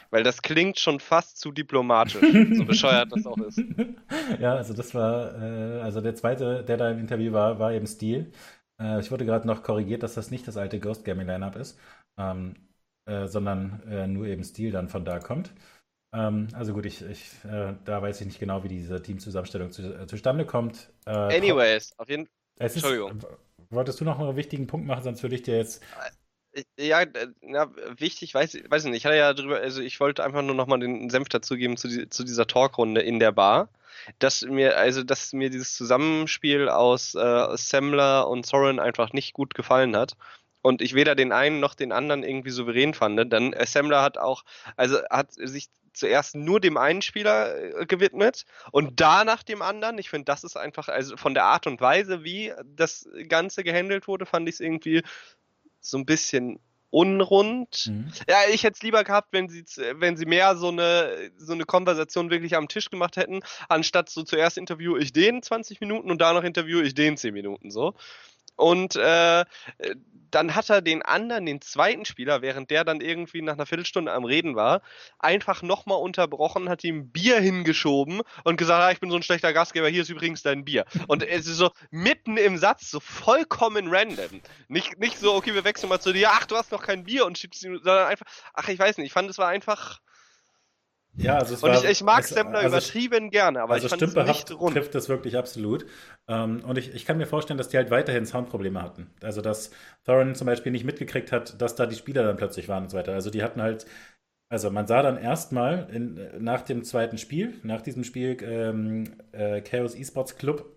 Weil 0.09 0.23
das 0.23 0.41
klingt 0.41 0.79
schon 0.79 0.99
fast 0.99 1.37
zu 1.39 1.51
diplomatisch, 1.51 2.15
so 2.57 2.65
bescheuert 2.65 3.11
das 3.11 3.25
auch 3.25 3.39
ist. 3.39 3.61
Ja, 4.39 4.55
also 4.55 4.73
das 4.73 4.93
war, 4.93 5.41
äh, 5.41 5.81
also 5.81 6.01
der 6.01 6.15
zweite, 6.15 6.63
der 6.63 6.77
da 6.77 6.89
im 6.91 6.99
Interview 6.99 7.31
war, 7.31 7.59
war 7.59 7.71
eben 7.73 7.87
Steel. 7.87 8.31
Äh, 8.79 8.99
ich 8.99 9.11
wurde 9.11 9.25
gerade 9.25 9.47
noch 9.47 9.63
korrigiert, 9.63 10.03
dass 10.03 10.13
das 10.13 10.31
nicht 10.31 10.47
das 10.47 10.57
alte 10.57 10.79
Ghost 10.79 11.05
Gaming 11.05 11.27
Lineup 11.27 11.55
ist, 11.55 11.79
ähm, 12.17 12.55
äh, 13.05 13.27
sondern 13.27 13.81
äh, 13.89 14.07
nur 14.07 14.25
eben 14.27 14.43
Steel 14.43 14.71
dann 14.71 14.89
von 14.89 15.05
da 15.05 15.19
kommt. 15.19 15.51
Ähm, 16.13 16.47
also 16.53 16.73
gut, 16.73 16.85
ich, 16.85 17.01
ich 17.03 17.31
äh, 17.45 17.75
da 17.85 18.01
weiß 18.01 18.21
ich 18.21 18.27
nicht 18.27 18.39
genau, 18.39 18.63
wie 18.63 18.67
diese 18.67 19.01
Teamzusammenstellung 19.01 19.71
zu, 19.71 19.83
äh, 19.83 20.07
zustande 20.07 20.45
kommt. 20.45 20.91
Anyways, 21.05 21.93
auf 21.97 22.09
jeden 22.09 22.25
Fall. 22.25 22.67
Entschuldigung. 22.67 23.19
Wolltest 23.69 24.01
du 24.01 24.05
noch 24.05 24.19
einen 24.19 24.35
wichtigen 24.35 24.67
Punkt 24.67 24.87
machen, 24.87 25.03
sonst 25.03 25.21
würde 25.23 25.35
ich 25.35 25.43
dir 25.43 25.57
jetzt 25.57 25.83
ja, 26.77 27.03
ja, 27.41 27.69
wichtig, 27.97 28.33
weiß, 28.33 28.57
weiß 28.69 28.85
ich 28.85 28.89
nicht. 28.91 28.99
Ich 28.99 29.05
hatte 29.05 29.17
ja 29.17 29.33
drüber, 29.33 29.57
also 29.57 29.81
ich 29.81 29.99
wollte 29.99 30.23
einfach 30.23 30.41
nur 30.41 30.55
nochmal 30.55 30.79
den 30.79 31.09
Senf 31.09 31.29
dazugeben 31.29 31.77
zu, 31.77 31.87
die, 31.87 32.09
zu 32.09 32.23
dieser 32.23 32.47
Talkrunde 32.47 33.01
in 33.01 33.19
der 33.19 33.31
Bar. 33.31 33.69
Dass 34.19 34.41
mir, 34.43 34.77
also, 34.77 35.03
dass 35.03 35.33
mir 35.33 35.49
dieses 35.49 35.75
Zusammenspiel 35.75 36.69
aus 36.69 37.15
äh, 37.15 37.57
Semmler 37.57 38.27
und 38.29 38.45
Soren 38.45 38.79
einfach 38.79 39.13
nicht 39.13 39.33
gut 39.33 39.53
gefallen 39.55 39.95
hat. 39.95 40.15
Und 40.61 40.81
ich 40.81 40.93
weder 40.93 41.15
den 41.15 41.31
einen 41.31 41.59
noch 41.59 41.75
den 41.75 41.91
anderen 41.91 42.23
irgendwie 42.23 42.49
souverän 42.49 42.93
fand. 42.93 43.31
Dann 43.31 43.53
Assembler 43.53 44.01
hat 44.01 44.17
auch, 44.17 44.43
also 44.75 44.99
hat 45.09 45.31
sich 45.33 45.69
zuerst 45.93 46.35
nur 46.35 46.59
dem 46.59 46.77
einen 46.77 47.01
Spieler 47.01 47.81
äh, 47.81 47.85
gewidmet 47.85 48.45
und 48.71 48.99
danach 48.99 49.43
dem 49.43 49.61
anderen. 49.61 49.97
Ich 49.97 50.09
finde, 50.09 50.25
das 50.25 50.43
ist 50.43 50.57
einfach, 50.57 50.87
also 50.87 51.17
von 51.17 51.33
der 51.33 51.45
Art 51.45 51.67
und 51.67 51.81
Weise, 51.81 52.23
wie 52.23 52.53
das 52.63 53.07
Ganze 53.27 53.63
gehandelt 53.63 54.07
wurde, 54.07 54.25
fand 54.25 54.47
ich 54.47 54.55
es 54.55 54.59
irgendwie 54.61 55.03
so 55.81 55.97
ein 55.97 56.05
bisschen 56.05 56.59
unrund. 56.91 57.87
Mhm. 57.87 58.11
Ja, 58.27 58.37
ich 58.51 58.63
hätte 58.63 58.75
es 58.75 58.83
lieber 58.83 59.03
gehabt, 59.03 59.29
wenn 59.31 59.47
sie, 59.47 59.63
wenn 59.95 60.17
sie 60.17 60.25
mehr 60.25 60.55
so 60.55 60.69
eine, 60.69 61.31
so 61.37 61.53
eine 61.53 61.65
Konversation 61.65 62.31
wirklich 62.31 62.55
am 62.55 62.67
Tisch 62.67 62.89
gemacht 62.89 63.17
hätten, 63.17 63.41
anstatt 63.67 64.09
so 64.09 64.23
zuerst 64.23 64.57
interview 64.57 64.97
ich 64.97 65.13
den 65.13 65.43
20 65.43 65.81
Minuten 65.81 66.09
und 66.09 66.19
danach 66.19 66.43
interview 66.43 66.81
ich 66.81 66.95
den 66.95 67.17
10 67.17 67.33
Minuten 67.33 67.71
so. 67.71 67.93
Und 68.59 68.97
äh, 68.97 69.45
dann 70.31 70.53
hat 70.53 70.69
er 70.69 70.81
den 70.81 71.01
anderen, 71.01 71.45
den 71.45 71.61
zweiten 71.61 72.03
Spieler, 72.03 72.41
während 72.41 72.69
der 72.69 72.83
dann 72.83 72.99
irgendwie 72.99 73.41
nach 73.41 73.53
einer 73.53 73.65
Viertelstunde 73.65 74.11
am 74.11 74.25
Reden 74.25 74.55
war, 74.55 74.81
einfach 75.17 75.61
nochmal 75.61 75.99
unterbrochen, 75.99 76.67
hat 76.67 76.83
ihm 76.83 77.09
Bier 77.09 77.39
hingeschoben 77.39 78.21
und 78.43 78.57
gesagt, 78.57 78.83
ah, 78.83 78.91
ich 78.91 78.99
bin 78.99 79.09
so 79.09 79.15
ein 79.15 79.23
schlechter 79.23 79.53
Gastgeber, 79.53 79.87
hier 79.87 80.01
ist 80.01 80.09
übrigens 80.09 80.43
dein 80.43 80.65
Bier. 80.65 80.85
Und 81.07 81.23
es 81.23 81.47
ist 81.47 81.57
so 81.57 81.71
mitten 81.89 82.35
im 82.35 82.57
Satz, 82.57 82.91
so 82.91 82.99
vollkommen 82.99 83.87
random. 83.87 84.41
Nicht, 84.67 84.99
nicht 84.99 85.17
so, 85.17 85.35
okay, 85.35 85.53
wir 85.53 85.63
wechseln 85.63 85.87
mal 85.87 86.01
zu 86.01 86.11
dir, 86.11 86.31
ach, 86.31 86.45
du 86.45 86.57
hast 86.57 86.73
noch 86.73 86.83
kein 86.83 87.05
Bier 87.05 87.25
und 87.25 87.37
schiebst 87.37 87.63
ihn, 87.63 87.79
sondern 87.81 88.07
einfach, 88.07 88.25
ach, 88.53 88.67
ich 88.67 88.77
weiß 88.77 88.97
nicht, 88.97 89.07
ich 89.07 89.13
fand, 89.13 89.29
es 89.29 89.37
war 89.37 89.47
einfach 89.47 90.01
ja, 91.17 91.37
also 91.37 91.53
es 91.53 91.63
und 91.63 91.71
war, 91.71 91.83
ich, 91.83 91.89
ich 91.89 92.03
mag 92.03 92.23
Stempler 92.23 92.59
also, 92.59 92.77
übertrieben 92.77 93.29
gerne, 93.29 93.61
aber 93.61 93.73
also 93.73 93.85
ich 93.85 93.89
fand 93.89 94.01
es 94.01 94.15
nicht 94.15 94.51
rund. 94.51 94.75
trifft 94.75 94.95
das 94.95 95.09
wirklich 95.09 95.37
absolut. 95.37 95.85
Ähm, 96.27 96.63
und 96.65 96.77
ich, 96.77 96.93
ich 96.93 97.05
kann 97.05 97.17
mir 97.17 97.25
vorstellen, 97.25 97.57
dass 97.57 97.69
die 97.69 97.77
halt 97.77 97.91
weiterhin 97.91 98.25
Soundprobleme 98.25 98.81
hatten. 98.81 99.09
Also 99.21 99.41
dass 99.41 99.71
Thorin 100.05 100.35
zum 100.35 100.47
Beispiel 100.47 100.71
nicht 100.71 100.85
mitgekriegt 100.85 101.31
hat, 101.31 101.61
dass 101.61 101.75
da 101.75 101.85
die 101.85 101.95
Spieler 101.95 102.23
dann 102.23 102.37
plötzlich 102.37 102.69
waren 102.69 102.83
und 102.83 102.89
so 102.89 102.97
weiter. 102.97 103.13
Also 103.13 103.29
die 103.29 103.43
hatten 103.43 103.61
halt, 103.61 103.85
also 104.49 104.71
man 104.71 104.87
sah 104.87 105.01
dann 105.01 105.17
erstmal 105.17 105.87
nach 106.39 106.61
dem 106.61 106.83
zweiten 106.83 107.17
Spiel, 107.17 107.59
nach 107.63 107.81
diesem 107.81 108.03
Spiel 108.03 108.37
ähm, 108.41 109.15
äh, 109.31 109.61
Chaos 109.61 109.95
Esports 109.95 110.37
Club, 110.37 110.75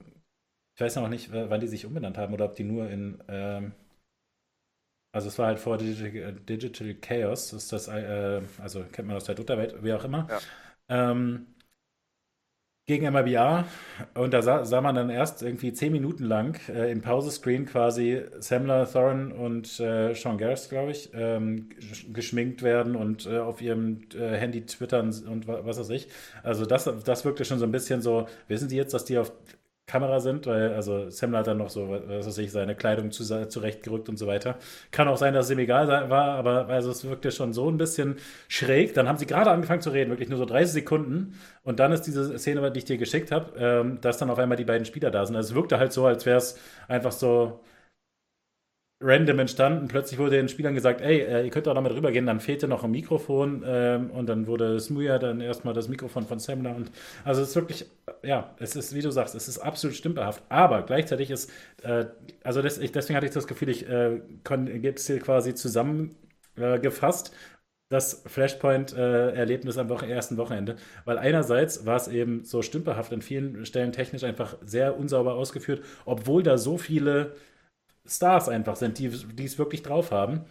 ich 0.74 0.80
weiß 0.80 0.97
noch 0.97 1.09
nicht, 1.09 1.30
wann 1.33 1.61
die 1.61 1.68
sich 1.68 1.85
umbenannt 1.85 2.16
haben 2.16 2.33
oder 2.33 2.47
ob 2.47 2.57
die 2.57 2.64
nur 2.64 2.89
in 2.89 3.22
ähm, 3.28 3.72
also 5.12 5.28
es 5.28 5.38
war 5.38 5.46
halt 5.46 5.58
vor 5.58 5.78
Digital, 5.78 6.32
Digital 6.32 6.94
Chaos, 6.94 7.52
ist 7.52 7.72
das, 7.72 7.88
äh, 7.88 8.40
also 8.60 8.84
kennt 8.90 9.08
man 9.08 9.16
aus 9.16 9.24
der 9.24 9.38
Unterwelt, 9.38 9.82
wie 9.82 9.92
auch 9.92 10.04
immer. 10.04 10.26
Ja. 10.30 10.38
Ähm, 10.88 11.46
gegen 12.86 13.12
MIBA 13.12 13.64
und 14.14 14.34
da 14.34 14.42
sah, 14.42 14.64
sah, 14.64 14.80
man 14.80 14.96
dann 14.96 15.08
erst 15.08 15.42
irgendwie 15.42 15.72
zehn 15.72 15.92
Minuten 15.92 16.24
lang 16.24 16.58
äh, 16.68 16.90
im 16.90 17.00
Pausescreen 17.00 17.64
quasi 17.64 18.22
Samler, 18.40 18.90
Thorin 18.90 19.30
und 19.30 19.78
äh, 19.78 20.14
Sean 20.14 20.36
Garris, 20.36 20.68
glaube 20.68 20.90
ich, 20.90 21.10
ähm, 21.14 21.68
geschminkt 22.12 22.62
werden 22.62 22.96
und 22.96 23.26
äh, 23.26 23.38
auf 23.38 23.62
ihrem 23.62 24.00
äh, 24.14 24.36
Handy 24.36 24.66
twittern 24.66 25.14
und 25.28 25.46
was 25.46 25.78
weiß 25.78 25.90
ich. 25.90 26.08
Also 26.42 26.66
das, 26.66 26.90
das 27.04 27.24
wirkte 27.24 27.44
schon 27.44 27.60
so 27.60 27.66
ein 27.66 27.72
bisschen 27.72 28.02
so, 28.02 28.26
wissen 28.48 28.68
Sie 28.68 28.76
jetzt, 28.76 28.94
dass 28.94 29.04
die 29.04 29.18
auf 29.18 29.32
Kamera 29.87 30.20
sind, 30.20 30.47
weil 30.47 30.72
also 30.74 31.11
Sam 31.11 31.37
hat 31.37 31.47
dann 31.49 31.59
noch 31.59 31.68
so, 31.68 31.89
was 31.89 32.26
weiß 32.26 32.39
ich, 32.39 32.53
seine 32.53 32.74
Kleidung 32.74 33.11
zu, 33.11 33.24
zurechtgerückt 33.49 34.09
und 34.09 34.16
so 34.16 34.26
weiter. 34.26 34.57
Kann 34.91 35.09
auch 35.09 35.16
sein, 35.16 35.35
dass 35.35 35.47
es 35.47 35.51
ihm 35.51 35.59
egal 35.59 35.89
war, 35.89 36.37
aber 36.37 36.68
also 36.68 36.91
es 36.91 37.05
wirkte 37.05 37.33
schon 37.33 37.53
so 37.53 37.68
ein 37.68 37.78
bisschen 37.78 38.16
schräg. 38.49 38.95
Dann 38.95 39.09
haben 39.09 39.18
sie 39.18 39.26
gerade 39.26 39.51
angefangen 39.51 39.83
zu 39.83 39.91
reden, 39.91 40.11
wirklich 40.11 40.28
nur 40.28 40.39
so 40.39 40.45
30 40.45 40.72
Sekunden. 40.72 41.35
Und 41.64 41.80
dann 41.80 41.93
ist 41.93 42.03
diese 42.03 42.39
Szene, 42.39 42.70
die 42.70 42.78
ich 42.78 42.85
dir 42.85 42.97
geschickt 42.97 43.33
habe, 43.33 43.53
ähm, 43.59 44.01
dass 44.01 44.18
dann 44.18 44.30
auf 44.30 44.39
einmal 44.39 44.57
die 44.57 44.64
beiden 44.64 44.85
Spieler 44.87 45.11
da 45.11 45.26
sind. 45.26 45.37
Also 45.37 45.51
es 45.51 45.55
wirkte 45.57 45.78
halt 45.78 45.93
so, 45.93 46.07
als 46.07 46.26
wäre 46.26 46.39
es 46.39 46.59
einfach 46.89 47.12
so 47.12 47.61
random 49.03 49.40
entstanden. 49.40 49.88
Plötzlich 49.88 50.18
wurde 50.18 50.36
den 50.36 50.48
Spielern 50.48 50.74
gesagt, 50.74 51.00
ey, 51.00 51.20
äh, 51.20 51.44
ihr 51.44 51.50
könnt 51.50 51.66
doch 51.66 51.74
damit 51.74 51.92
rübergehen. 51.92 52.26
Dann 52.26 52.40
fehlte 52.40 52.68
noch 52.68 52.84
ein 52.84 52.90
Mikrofon 52.90 53.62
ähm, 53.66 54.11
und 54.11 54.26
dann 54.28 54.46
wurde 54.46 54.78
Smuja 54.80 55.18
dann 55.18 55.40
erstmal 55.40 55.74
das 55.74 55.88
Mikrofon 55.88 56.26
von 56.26 56.38
Samler. 56.38 56.74
Und 56.76 56.90
also 57.24 57.42
es 57.42 57.48
ist 57.50 57.57
wirklich, 57.57 57.86
ja, 58.22 58.55
es 58.59 58.76
ist, 58.76 58.94
wie 58.94 59.03
du 59.03 59.11
sagst, 59.11 59.34
es 59.34 59.48
ist 59.48 59.59
absolut 59.59 59.96
stümperhaft. 59.96 60.42
Aber 60.48 60.82
gleichzeitig 60.82 61.30
ist, 61.30 61.50
äh, 61.82 62.07
also 62.44 62.62
deswegen 62.62 63.16
hatte 63.16 63.26
ich 63.26 63.32
das 63.32 63.46
Gefühl, 63.46 63.68
ich 63.70 63.88
äh, 63.88 64.20
gibt 64.78 64.98
es 64.98 65.07
hier 65.07 65.18
quasi 65.20 65.55
zusammengefasst. 65.55 67.32
das 67.88 68.22
Flashpoint-Erlebnis 68.26 69.76
am 69.76 69.90
ersten 69.90 70.38
Wochenende. 70.38 70.76
Weil 71.05 71.18
einerseits 71.18 71.84
war 71.84 71.96
es 71.96 72.09
eben 72.09 72.44
so 72.44 72.62
stümperhaft, 72.62 73.12
an 73.12 73.20
vielen 73.22 73.66
Stellen 73.66 73.92
technisch 73.92 74.24
einfach 74.24 74.57
sehr 74.64 74.98
unsauber 74.98 75.34
ausgeführt, 75.34 75.84
obwohl 76.07 76.42
da 76.42 76.57
so 76.57 76.78
viele 76.78 77.34
Stars 78.07 78.48
einfach 78.48 78.76
sind, 78.76 78.98
die, 78.98 79.09
die 79.11 79.44
es 79.44 79.59
wirklich 79.59 79.82
drauf 79.82 80.11
haben. 80.11 80.44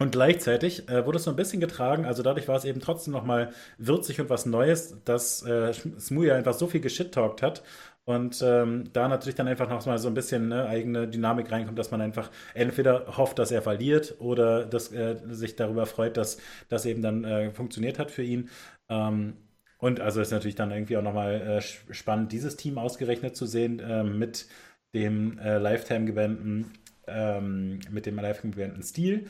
Und 0.00 0.12
gleichzeitig 0.12 0.88
äh, 0.88 1.04
wurde 1.06 1.18
es 1.18 1.24
so 1.24 1.30
ein 1.30 1.36
bisschen 1.36 1.60
getragen, 1.60 2.04
also 2.04 2.22
dadurch 2.22 2.46
war 2.46 2.54
es 2.56 2.64
eben 2.64 2.80
trotzdem 2.80 3.12
nochmal 3.12 3.50
würzig 3.78 4.20
und 4.20 4.30
was 4.30 4.46
Neues, 4.46 5.02
dass 5.04 5.42
äh, 5.42 5.72
Smoothie 5.72 6.30
einfach 6.32 6.54
so 6.54 6.68
viel 6.68 6.80
geschittalkt 6.80 7.42
hat 7.42 7.64
und 8.04 8.40
ähm, 8.42 8.84
da 8.92 9.08
natürlich 9.08 9.34
dann 9.34 9.48
einfach 9.48 9.68
noch 9.68 9.84
mal 9.86 9.98
so 9.98 10.08
ein 10.08 10.14
bisschen 10.14 10.48
ne, 10.48 10.66
eigene 10.66 11.08
Dynamik 11.08 11.50
reinkommt, 11.52 11.78
dass 11.78 11.90
man 11.90 12.00
einfach 12.00 12.30
entweder 12.54 13.18
hofft, 13.18 13.38
dass 13.38 13.50
er 13.50 13.60
verliert 13.60 14.14
oder 14.20 14.64
dass, 14.64 14.92
äh, 14.92 15.16
sich 15.28 15.56
darüber 15.56 15.84
freut, 15.84 16.16
dass 16.16 16.38
das 16.68 16.86
eben 16.86 17.02
dann 17.02 17.24
äh, 17.24 17.50
funktioniert 17.52 17.98
hat 17.98 18.10
für 18.10 18.22
ihn. 18.22 18.48
Ähm, 18.88 19.34
und 19.78 20.00
also 20.00 20.20
ist 20.20 20.30
natürlich 20.32 20.54
dann 20.56 20.70
irgendwie 20.70 20.96
auch 20.96 21.02
nochmal 21.02 21.60
äh, 21.60 21.92
spannend, 21.92 22.32
dieses 22.32 22.56
Team 22.56 22.78
ausgerechnet 22.78 23.36
zu 23.36 23.46
sehen 23.46 23.78
äh, 23.78 24.02
mit 24.04 24.46
dem 24.94 25.38
äh, 25.38 25.58
Lifetime-gewählten 25.58 26.72
ähm, 27.06 27.80
mit 27.90 28.06
dem 28.06 28.16
Lifetime 28.16 28.52
gewählten 28.52 28.82
Stil. 28.82 29.26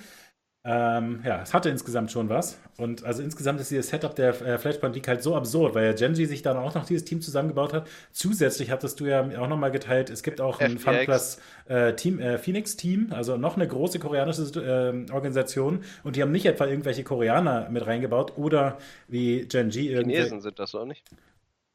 Ähm, 0.65 1.23
ja, 1.25 1.41
es 1.41 1.55
hatte 1.55 1.71
insgesamt 1.71 2.11
schon 2.11 2.29
was. 2.29 2.59
Und 2.77 3.05
also 3.05 3.23
insgesamt 3.23 3.61
ist 3.61 3.71
dieses 3.71 3.89
Setup 3.89 4.15
der 4.15 4.31
äh, 4.43 4.59
Flashpoint 4.59 4.95
League 4.95 5.09
halt 5.09 5.23
so 5.23 5.35
absurd, 5.35 5.75
weil 5.75 5.87
ja 5.87 5.93
Genji 5.93 6.27
sich 6.27 6.43
dann 6.43 6.57
auch 6.57 6.75
noch 6.75 6.85
dieses 6.85 7.05
Team 7.05 7.23
zusammengebaut 7.23 7.73
hat. 7.73 7.89
Zusätzlich 8.13 8.71
hattest 8.71 8.99
du 9.01 9.07
ja 9.07 9.23
auch 9.39 9.49
nochmal 9.49 9.71
geteilt, 9.71 10.11
es 10.11 10.23
gibt 10.23 10.41
auch 10.41 10.61
ein 10.61 10.79
FunPlus 10.79 11.41
äh, 11.69 11.95
Team, 11.95 12.19
äh, 12.19 12.39
Phoenix 12.39 12.77
Team, 12.77 13.13
also 13.13 13.37
noch 13.37 13.57
eine 13.57 13.69
große 13.69 13.99
koreanische 13.99 14.43
äh, 14.61 15.13
Organisation. 15.13 15.85
Und 16.03 16.17
die 16.17 16.23
haben 16.23 16.33
nicht 16.33 16.45
etwa 16.45 16.67
irgendwelche 16.67 17.05
Koreaner 17.05 17.71
mit 17.71 17.87
reingebaut 17.87 18.37
oder 18.37 18.79
wie 19.07 19.47
Genji 19.47 19.89
irgendwie. 19.89 20.17
Chinesen 20.17 20.41
sind 20.41 20.59
das 20.59 20.75
auch 20.75 20.85
nicht. 20.85 21.09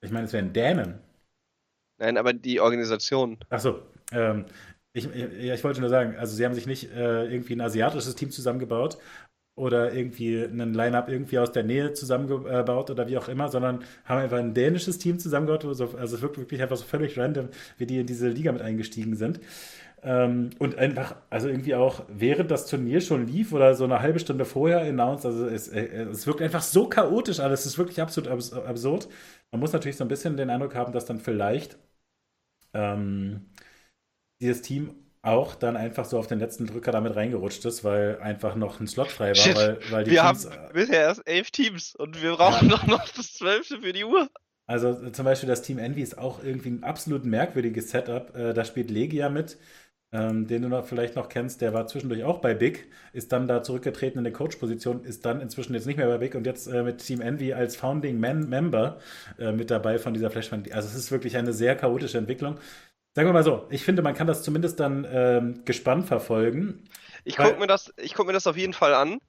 Ich 0.01 0.11
meine, 0.11 0.25
es 0.25 0.33
wären 0.33 0.51
Dänen. 0.51 0.99
Nein, 2.03 2.17
aber 2.17 2.33
die 2.33 2.59
Organisation. 2.59 3.37
Achso, 3.49 3.79
ähm, 4.11 4.43
ich, 4.91 5.05
ja, 5.05 5.53
ich 5.53 5.63
wollte 5.63 5.79
nur 5.79 5.89
sagen, 5.89 6.17
also 6.17 6.35
sie 6.35 6.43
haben 6.43 6.53
sich 6.53 6.67
nicht 6.67 6.91
äh, 6.91 7.31
irgendwie 7.31 7.55
ein 7.55 7.61
asiatisches 7.61 8.15
Team 8.15 8.29
zusammengebaut 8.29 8.97
oder 9.55 9.93
irgendwie 9.93 10.43
einen 10.43 10.73
Line-Up 10.73 11.07
irgendwie 11.07 11.39
aus 11.39 11.53
der 11.53 11.63
Nähe 11.63 11.93
zusammengebaut 11.93 12.89
oder 12.89 13.07
wie 13.07 13.17
auch 13.17 13.29
immer, 13.29 13.47
sondern 13.47 13.85
haben 14.03 14.19
einfach 14.19 14.37
ein 14.37 14.53
dänisches 14.53 14.97
Team 14.99 15.17
zusammengebaut. 15.17 15.63
also 15.63 15.85
es 15.95 16.21
wirkt 16.21 16.37
wirklich 16.37 16.61
einfach 16.61 16.75
so 16.75 16.83
völlig 16.83 17.17
random, 17.17 17.47
wie 17.77 17.85
die 17.85 17.99
in 17.99 18.05
diese 18.05 18.27
Liga 18.27 18.51
mit 18.51 18.61
eingestiegen 18.61 19.15
sind. 19.15 19.39
Ähm, 20.03 20.49
und 20.59 20.77
einfach, 20.77 21.15
also 21.29 21.47
irgendwie 21.47 21.75
auch 21.75 22.03
während 22.09 22.51
das 22.51 22.65
Turnier 22.65 22.99
schon 22.99 23.27
lief 23.27 23.53
oder 23.53 23.75
so 23.75 23.85
eine 23.85 24.01
halbe 24.01 24.19
Stunde 24.19 24.43
vorher 24.43 24.81
announced, 24.81 25.25
also 25.25 25.47
es, 25.47 25.69
äh, 25.69 25.85
es 26.11 26.27
wirkt 26.27 26.41
einfach 26.41 26.61
so 26.61 26.89
chaotisch 26.89 27.39
alles, 27.39 27.61
es 27.61 27.67
ist 27.67 27.77
wirklich 27.77 28.01
absolut 28.01 28.29
absurd. 28.29 29.07
Man 29.51 29.61
muss 29.61 29.71
natürlich 29.71 29.95
so 29.95 30.03
ein 30.03 30.09
bisschen 30.09 30.35
den 30.35 30.49
Eindruck 30.49 30.75
haben, 30.75 30.91
dass 30.91 31.05
dann 31.05 31.19
vielleicht 31.19 31.77
ähm, 32.73 33.49
dieses 34.41 34.61
Team 34.61 34.95
auch 35.21 35.55
dann 35.55 35.77
einfach 35.77 36.03
so 36.03 36.19
auf 36.19 36.27
den 36.27 36.39
letzten 36.39 36.67
Drücker 36.67 36.91
damit 36.91 37.15
reingerutscht 37.15 37.63
ist, 37.65 37.83
weil 37.85 38.19
einfach 38.19 38.55
noch 38.55 38.81
ein 38.81 38.87
Slot 38.87 39.09
frei 39.09 39.29
war. 39.29 39.35
Shit. 39.35 39.55
Weil, 39.55 39.79
weil 39.89 40.05
wir 40.05 40.21
Teams, 40.21 40.49
haben 40.49 40.73
bisher 40.73 40.99
erst 40.99 41.25
elf 41.25 41.49
Teams 41.49 41.95
und 41.95 42.21
wir 42.21 42.35
brauchen 42.35 42.69
ja. 42.69 42.85
noch 42.85 43.07
das 43.09 43.33
zwölfte 43.33 43.79
für 43.81 43.93
die 43.93 44.03
Uhr. 44.03 44.29
Also 44.65 45.09
zum 45.11 45.25
Beispiel 45.25 45.47
das 45.47 45.61
Team 45.61 45.77
Envy 45.77 46.01
ist 46.01 46.17
auch 46.17 46.43
irgendwie 46.43 46.69
ein 46.69 46.83
absolut 46.83 47.25
merkwürdiges 47.25 47.89
Setup. 47.89 48.35
Äh, 48.35 48.53
da 48.53 48.65
spielt 48.65 48.91
Legia 48.91 49.29
mit, 49.29 49.57
ähm, 50.13 50.47
den 50.47 50.61
du 50.61 50.69
noch 50.69 50.85
vielleicht 50.85 51.15
noch 51.15 51.27
kennst. 51.27 51.61
Der 51.61 51.73
war 51.73 51.87
zwischendurch 51.87 52.23
auch 52.23 52.39
bei 52.39 52.53
Big, 52.53 52.87
ist 53.11 53.31
dann 53.31 53.47
da 53.47 53.63
zurückgetreten 53.63 54.19
in 54.19 54.23
der 54.23 54.33
Coach-Position, 54.33 55.03
ist 55.03 55.25
dann 55.25 55.41
inzwischen 55.41 55.73
jetzt 55.73 55.87
nicht 55.87 55.97
mehr 55.97 56.07
bei 56.07 56.19
Big 56.19 56.35
und 56.35 56.45
jetzt 56.45 56.67
äh, 56.67 56.83
mit 56.83 56.99
Team 56.99 57.19
Envy 57.19 57.53
als 57.53 57.75
Founding 57.75 58.19
Man 58.19 58.47
Member 58.47 58.99
äh, 59.39 59.51
mit 59.51 59.71
dabei 59.71 59.97
von 59.97 60.13
dieser 60.13 60.29
Flash. 60.29 60.53
Also 60.53 60.69
es 60.71 60.95
ist 60.95 61.11
wirklich 61.11 61.35
eine 61.35 61.51
sehr 61.51 61.75
chaotische 61.75 62.19
Entwicklung. 62.19 62.59
Sagen 63.15 63.27
wir 63.27 63.33
mal 63.33 63.43
so, 63.43 63.67
ich 63.69 63.83
finde, 63.83 64.01
man 64.01 64.13
kann 64.13 64.27
das 64.27 64.43
zumindest 64.43 64.79
dann 64.79 65.05
ähm, 65.09 65.65
gespannt 65.65 66.07
verfolgen. 66.07 66.83
Ich 67.23 67.37
gucke 67.37 67.59
mir, 67.59 67.67
das, 67.67 67.93
guck 68.15 68.27
mir 68.27 68.33
das 68.33 68.47
auf 68.47 68.57
jeden 68.57 68.73
Fall 68.73 68.93
an. 68.93 69.19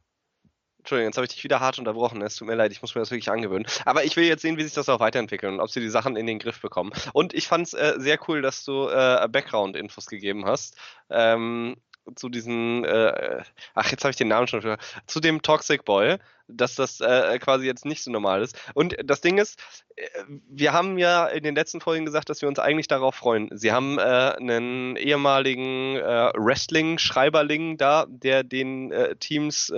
Entschuldigung, 0.84 1.08
jetzt 1.08 1.16
habe 1.16 1.24
ich 1.24 1.32
dich 1.32 1.44
wieder 1.44 1.60
hart 1.60 1.78
unterbrochen. 1.78 2.20
Es 2.20 2.36
tut 2.36 2.46
mir 2.46 2.56
leid, 2.56 2.70
ich 2.70 2.82
muss 2.82 2.94
mir 2.94 3.00
das 3.00 3.10
wirklich 3.10 3.30
angewöhnen. 3.30 3.66
Aber 3.86 4.04
ich 4.04 4.16
will 4.16 4.24
jetzt 4.24 4.42
sehen, 4.42 4.58
wie 4.58 4.64
sich 4.64 4.74
das 4.74 4.90
auch 4.90 5.00
weiterentwickelt 5.00 5.50
und 5.50 5.60
ob 5.60 5.70
sie 5.70 5.80
die 5.80 5.88
Sachen 5.88 6.14
in 6.14 6.26
den 6.26 6.38
Griff 6.38 6.60
bekommen. 6.60 6.92
Und 7.14 7.32
ich 7.32 7.48
fand 7.48 7.68
es 7.68 7.72
äh, 7.72 7.94
sehr 7.96 8.18
cool, 8.28 8.42
dass 8.42 8.64
du 8.64 8.88
äh, 8.88 9.26
Background-Infos 9.30 10.04
gegeben 10.04 10.44
hast. 10.44 10.76
Ähm, 11.08 11.76
zu 12.14 12.28
diesen, 12.28 12.84
äh, 12.84 13.42
ach, 13.74 13.90
jetzt 13.90 14.04
habe 14.04 14.10
ich 14.10 14.16
den 14.16 14.28
Namen 14.28 14.46
schon 14.46 14.62
für, 14.62 14.78
zu 15.06 15.20
dem 15.20 15.42
Toxic 15.42 15.84
Boy, 15.84 16.18
dass 16.48 16.74
das 16.74 17.00
äh, 17.00 17.38
quasi 17.38 17.66
jetzt 17.66 17.84
nicht 17.86 18.02
so 18.02 18.10
normal 18.10 18.42
ist. 18.42 18.56
Und 18.74 18.96
das 19.02 19.20
Ding 19.20 19.38
ist, 19.38 19.58
äh, 19.96 20.06
wir 20.48 20.72
haben 20.72 20.98
ja 20.98 21.26
in 21.26 21.42
den 21.42 21.54
letzten 21.54 21.80
Folgen 21.80 22.04
gesagt, 22.04 22.28
dass 22.28 22.42
wir 22.42 22.48
uns 22.48 22.58
eigentlich 22.58 22.88
darauf 22.88 23.14
freuen. 23.14 23.48
Sie 23.52 23.72
haben 23.72 23.98
äh, 23.98 24.02
einen 24.02 24.96
ehemaligen 24.96 25.96
äh, 25.96 26.32
Wrestling-Schreiberling 26.36 27.78
da, 27.78 28.06
der 28.08 28.44
den 28.44 28.92
äh, 28.92 29.16
Teams 29.16 29.72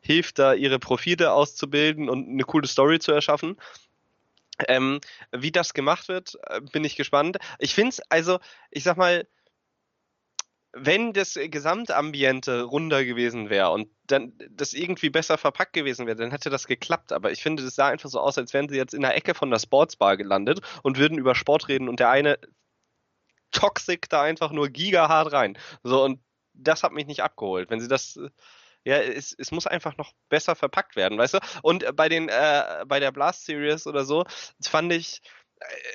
hilft, 0.00 0.38
da 0.38 0.54
ihre 0.54 0.78
Profile 0.78 1.32
auszubilden 1.32 2.08
und 2.08 2.28
eine 2.28 2.44
coole 2.44 2.66
Story 2.66 2.98
zu 2.98 3.12
erschaffen. 3.12 3.56
Ähm, 4.66 5.00
wie 5.30 5.52
das 5.52 5.72
gemacht 5.72 6.08
wird, 6.08 6.36
bin 6.72 6.84
ich 6.84 6.96
gespannt. 6.96 7.38
Ich 7.58 7.74
finde 7.74 7.90
es, 7.90 8.00
also, 8.08 8.40
ich 8.70 8.82
sag 8.82 8.96
mal, 8.96 9.26
wenn 10.72 11.12
das 11.12 11.38
Gesamtambiente 11.40 12.62
runder 12.62 13.04
gewesen 13.04 13.50
wäre 13.50 13.70
und 13.70 13.88
dann 14.06 14.32
das 14.50 14.74
irgendwie 14.74 15.10
besser 15.10 15.38
verpackt 15.38 15.72
gewesen 15.72 16.06
wäre, 16.06 16.16
dann 16.16 16.30
hätte 16.30 16.50
das 16.50 16.66
geklappt. 16.66 17.12
Aber 17.12 17.32
ich 17.32 17.42
finde, 17.42 17.62
das 17.62 17.74
sah 17.74 17.88
einfach 17.88 18.10
so 18.10 18.20
aus, 18.20 18.38
als 18.38 18.52
wären 18.52 18.68
sie 18.68 18.76
jetzt 18.76 18.94
in 18.94 19.02
der 19.02 19.16
Ecke 19.16 19.34
von 19.34 19.50
der 19.50 19.58
Sportsbar 19.58 20.16
gelandet 20.16 20.60
und 20.82 20.98
würden 20.98 21.18
über 21.18 21.34
Sport 21.34 21.68
reden 21.68 21.88
und 21.88 22.00
der 22.00 22.10
eine 22.10 22.38
toxic 23.50 24.08
da 24.08 24.22
einfach 24.22 24.52
nur 24.52 24.68
gigahart 24.68 25.32
rein. 25.32 25.58
So, 25.82 26.04
und 26.04 26.20
das 26.52 26.82
hat 26.82 26.92
mich 26.92 27.06
nicht 27.06 27.22
abgeholt. 27.22 27.70
Wenn 27.70 27.80
sie 27.80 27.88
das, 27.88 28.18
ja, 28.84 28.98
es, 28.98 29.34
es 29.36 29.50
muss 29.50 29.66
einfach 29.66 29.96
noch 29.96 30.12
besser 30.28 30.54
verpackt 30.54 30.96
werden, 30.96 31.18
weißt 31.18 31.34
du? 31.34 31.38
Und 31.62 31.96
bei 31.96 32.08
den, 32.08 32.28
äh, 32.28 32.84
bei 32.86 33.00
der 33.00 33.12
Blast 33.12 33.46
Series 33.46 33.86
oder 33.86 34.04
so, 34.04 34.24
fand 34.62 34.92
ich, 34.92 35.22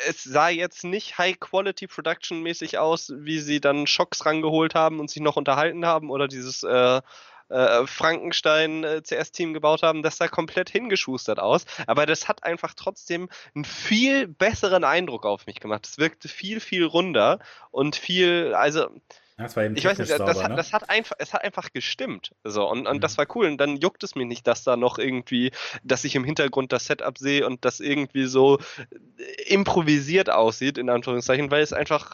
es 0.07 0.24
sah 0.24 0.49
jetzt 0.49 0.84
nicht 0.84 1.18
High-Quality-Production-mäßig 1.18 2.78
aus, 2.78 3.14
wie 3.16 3.39
sie 3.39 3.61
dann 3.61 3.88
Schocks 3.88 4.26
rangeholt 4.26 4.76
haben 4.76 4.99
und 4.99 5.09
sich 5.09 5.22
noch 5.22 5.36
unterhalten 5.36 5.86
haben 5.86 6.09
oder 6.09 6.28
dieses 6.28 6.64
äh, 6.64 7.01
äh, 7.49 7.85
Frankenstein-CS-Team 7.85 9.49
äh, 9.49 9.53
gebaut 9.53 9.83
haben. 9.83 10.03
Das 10.03 10.17
sah 10.17 10.27
komplett 10.27 10.69
hingeschustert 10.69 11.39
aus. 11.39 11.65
Aber 11.87 12.05
das 12.05 12.27
hat 12.27 12.43
einfach 12.43 12.73
trotzdem 12.75 13.29
einen 13.55 13.65
viel 13.65 14.27
besseren 14.27 14.83
Eindruck 14.83 15.25
auf 15.25 15.45
mich 15.45 15.59
gemacht. 15.59 15.87
Es 15.87 15.97
wirkte 15.97 16.27
viel, 16.27 16.59
viel 16.59 16.85
runder 16.85 17.39
und 17.71 17.95
viel, 17.95 18.53
also 18.55 18.89
ich 19.35 19.85
weiß 19.85 19.97
nicht, 19.97 20.09
sauber, 20.09 20.25
das, 20.25 20.43
hat, 20.43 20.49
ne? 20.51 20.55
das 20.55 20.73
hat 20.73 20.89
einfach, 20.89 21.15
es 21.17 21.33
hat 21.33 21.43
einfach 21.43 21.73
gestimmt. 21.73 22.35
So, 22.43 22.69
und, 22.69 22.87
und 22.87 22.97
mhm. 22.97 23.01
das 23.01 23.17
war 23.17 23.25
cool. 23.35 23.47
Und 23.47 23.57
dann 23.57 23.77
juckt 23.77 24.03
es 24.03 24.15
mich 24.15 24.27
nicht, 24.27 24.45
dass 24.45 24.63
da 24.63 24.77
noch 24.77 24.99
irgendwie, 24.99 25.51
dass 25.83 26.03
ich 26.03 26.15
im 26.15 26.23
Hintergrund 26.23 26.71
das 26.71 26.85
Setup 26.85 27.17
sehe 27.17 27.45
und 27.45 27.65
das 27.65 27.79
irgendwie 27.79 28.25
so 28.25 28.59
äh, 28.59 29.53
improvisiert 29.53 30.29
aussieht, 30.29 30.77
in 30.77 30.89
Anführungszeichen, 30.89 31.49
weil 31.49 31.63
es 31.63 31.73
einfach, 31.73 32.13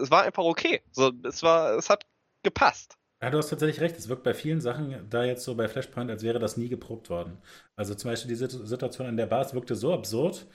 es 0.00 0.10
war 0.10 0.22
einfach 0.22 0.44
okay. 0.44 0.80
So, 0.92 1.10
es 1.24 1.42
war, 1.42 1.76
es 1.76 1.90
hat 1.90 2.06
gepasst. 2.42 2.96
Ja, 3.22 3.28
du 3.30 3.36
hast 3.38 3.50
tatsächlich 3.50 3.80
recht. 3.82 3.96
Es 3.98 4.08
wirkt 4.08 4.22
bei 4.22 4.32
vielen 4.34 4.60
Sachen 4.62 5.08
da 5.10 5.24
jetzt 5.24 5.44
so 5.44 5.54
bei 5.54 5.68
Flashpoint, 5.68 6.10
als 6.10 6.22
wäre 6.22 6.38
das 6.38 6.56
nie 6.56 6.68
geprobt 6.70 7.10
worden. 7.10 7.38
Also 7.76 7.94
zum 7.94 8.10
Beispiel 8.10 8.28
die 8.30 8.34
Situation 8.66 9.08
in 9.08 9.16
der 9.18 9.26
Bar, 9.26 9.42
es 9.44 9.52
wirkte 9.54 9.74
so 9.74 9.92
absurd, 9.92 10.46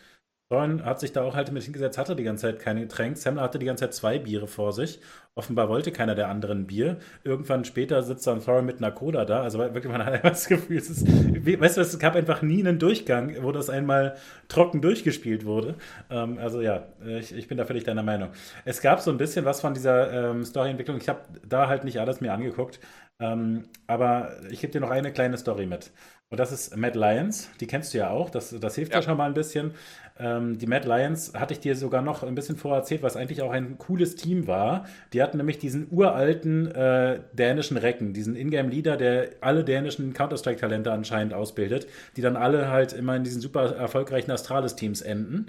Thorin 0.49 0.85
hat 0.85 0.99
sich 0.99 1.11
da 1.11 1.23
auch 1.23 1.35
halt 1.35 1.51
mit 1.51 1.63
hingesetzt, 1.63 1.97
hatte 1.97 2.15
die 2.15 2.23
ganze 2.23 2.43
Zeit 2.43 2.59
kein 2.59 2.79
Getränk. 2.79 3.17
Sam 3.17 3.39
hatte 3.39 3.57
die 3.57 3.65
ganze 3.65 3.85
Zeit 3.85 3.95
zwei 3.95 4.19
Biere 4.19 4.45
vor 4.45 4.73
sich. 4.73 4.99
Offenbar 5.33 5.69
wollte 5.69 5.91
keiner 5.91 6.13
der 6.13 6.29
anderen 6.29 6.67
Bier. 6.67 6.97
Irgendwann 7.23 7.65
später 7.65 8.03
sitzt 8.03 8.27
dann 8.27 8.43
Thorin 8.43 8.63
mit 8.63 8.77
einer 8.77 8.91
Cola 8.91 9.25
da. 9.25 9.41
Also 9.41 9.57
wirklich, 9.57 9.91
man 9.91 10.05
hat 10.05 10.13
einfach 10.13 10.29
das 10.29 10.47
Gefühl, 10.47 10.77
es 10.77 10.89
ist, 10.91 11.07
weißt 11.07 11.77
du, 11.77 11.81
es 11.81 11.97
gab 11.97 12.15
einfach 12.15 12.43
nie 12.43 12.59
einen 12.59 12.77
Durchgang, 12.77 13.35
wo 13.41 13.51
das 13.51 13.71
einmal 13.71 14.17
trocken 14.47 14.81
durchgespielt 14.81 15.45
wurde. 15.45 15.75
Ähm, 16.11 16.37
also 16.37 16.61
ja, 16.61 16.83
ich, 17.03 17.35
ich, 17.35 17.47
bin 17.47 17.57
da 17.57 17.65
völlig 17.65 17.83
deiner 17.83 18.03
Meinung. 18.03 18.29
Es 18.65 18.81
gab 18.81 19.01
so 19.01 19.09
ein 19.09 19.17
bisschen 19.17 19.45
was 19.45 19.61
von 19.61 19.73
dieser 19.73 20.29
ähm, 20.29 20.45
Storyentwicklung. 20.45 20.97
Ich 20.97 21.09
habe 21.09 21.21
da 21.47 21.67
halt 21.67 21.85
nicht 21.85 21.99
alles 21.99 22.21
mir 22.21 22.31
angeguckt. 22.31 22.79
Ähm, 23.19 23.63
aber 23.87 24.31
ich 24.49 24.59
gebe 24.59 24.73
dir 24.73 24.81
noch 24.81 24.89
eine 24.91 25.11
kleine 25.11 25.37
Story 25.37 25.65
mit. 25.65 25.91
Und 26.31 26.39
das 26.39 26.51
ist 26.51 26.75
Mad 26.75 26.97
Lions. 26.97 27.49
Die 27.59 27.67
kennst 27.67 27.93
du 27.93 27.99
ja 27.99 28.09
auch. 28.09 28.31
Das, 28.31 28.49
das 28.59 28.75
hilft 28.75 28.93
ja. 28.93 28.99
ja 28.99 29.03
schon 29.03 29.15
mal 29.15 29.27
ein 29.27 29.35
bisschen. 29.35 29.75
Ähm, 30.17 30.57
die 30.57 30.65
Mad 30.65 30.87
Lions 30.87 31.33
hatte 31.35 31.53
ich 31.53 31.59
dir 31.59 31.75
sogar 31.75 32.01
noch 32.01 32.23
ein 32.23 32.33
bisschen 32.33 32.57
vorher 32.57 32.79
erzählt, 32.79 33.03
was 33.03 33.15
eigentlich 33.15 33.43
auch 33.43 33.51
ein 33.51 33.77
cooles 33.77 34.15
Team 34.15 34.47
war. 34.47 34.85
Die 35.13 35.21
hatten 35.21 35.37
nämlich 35.37 35.59
diesen 35.59 35.87
uralten 35.91 36.71
äh, 36.71 37.19
dänischen 37.33 37.77
Recken, 37.77 38.13
diesen 38.13 38.35
Ingame-Leader, 38.35 38.97
der 38.97 39.29
alle 39.41 39.63
dänischen 39.63 40.13
Counter-Strike-Talente 40.13 40.91
anscheinend 40.91 41.33
ausbildet, 41.35 41.85
die 42.17 42.21
dann 42.21 42.37
alle 42.37 42.69
halt 42.69 42.93
immer 42.93 43.15
in 43.15 43.23
diesen 43.23 43.41
super 43.41 43.75
erfolgreichen 43.75 44.31
Astralis-Teams 44.31 45.01
enden. 45.01 45.45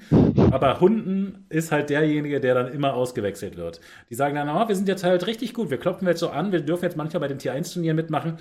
Aber 0.51 0.81
Hunden 0.81 1.47
ist 1.49 1.73
halt 1.73 1.89
derjenige, 1.89 2.39
der 2.39 2.55
dann 2.55 2.73
immer 2.73 2.93
ausgewechselt 2.93 3.57
wird. 3.57 3.81
Die 4.11 4.15
sagen 4.15 4.35
dann, 4.35 4.51
oh, 4.51 4.69
wir 4.69 4.77
sind 4.77 4.89
jetzt 4.89 5.05
halt 5.05 5.27
richtig 5.27 5.55
gut, 5.55 5.71
wir 5.71 5.79
klopfen 5.79 6.07
jetzt 6.07 6.21
so 6.21 6.29
an, 6.29 6.53
wir 6.53 6.61
dürfen 6.61 6.85
jetzt 6.85 6.97
manchmal 6.97 7.21
bei 7.21 7.29
den 7.29 7.39
Tier 7.39 7.55
1-Turnieren 7.55 7.97
mitmachen 7.97 8.39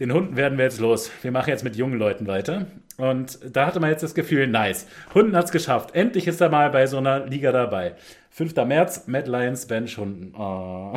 den 0.00 0.12
Hunden 0.12 0.36
werden 0.36 0.58
wir 0.58 0.64
jetzt 0.64 0.80
los. 0.80 1.10
Wir 1.22 1.30
machen 1.30 1.50
jetzt 1.50 1.64
mit 1.64 1.76
jungen 1.76 1.98
Leuten 1.98 2.26
weiter. 2.26 2.66
Und 2.96 3.38
da 3.54 3.66
hatte 3.66 3.80
man 3.80 3.90
jetzt 3.90 4.02
das 4.02 4.14
Gefühl, 4.14 4.46
nice. 4.46 4.86
Hunden 5.14 5.36
hat 5.36 5.46
es 5.46 5.52
geschafft. 5.52 5.94
Endlich 5.94 6.26
ist 6.26 6.40
er 6.40 6.48
mal 6.48 6.70
bei 6.70 6.86
so 6.86 6.98
einer 6.98 7.26
Liga 7.26 7.52
dabei. 7.52 7.94
5. 8.30 8.54
März, 8.66 9.06
Mad 9.06 9.30
Lions 9.30 9.66
Bench 9.66 9.98
Hunden. 9.98 10.34
Oh. 10.36 10.94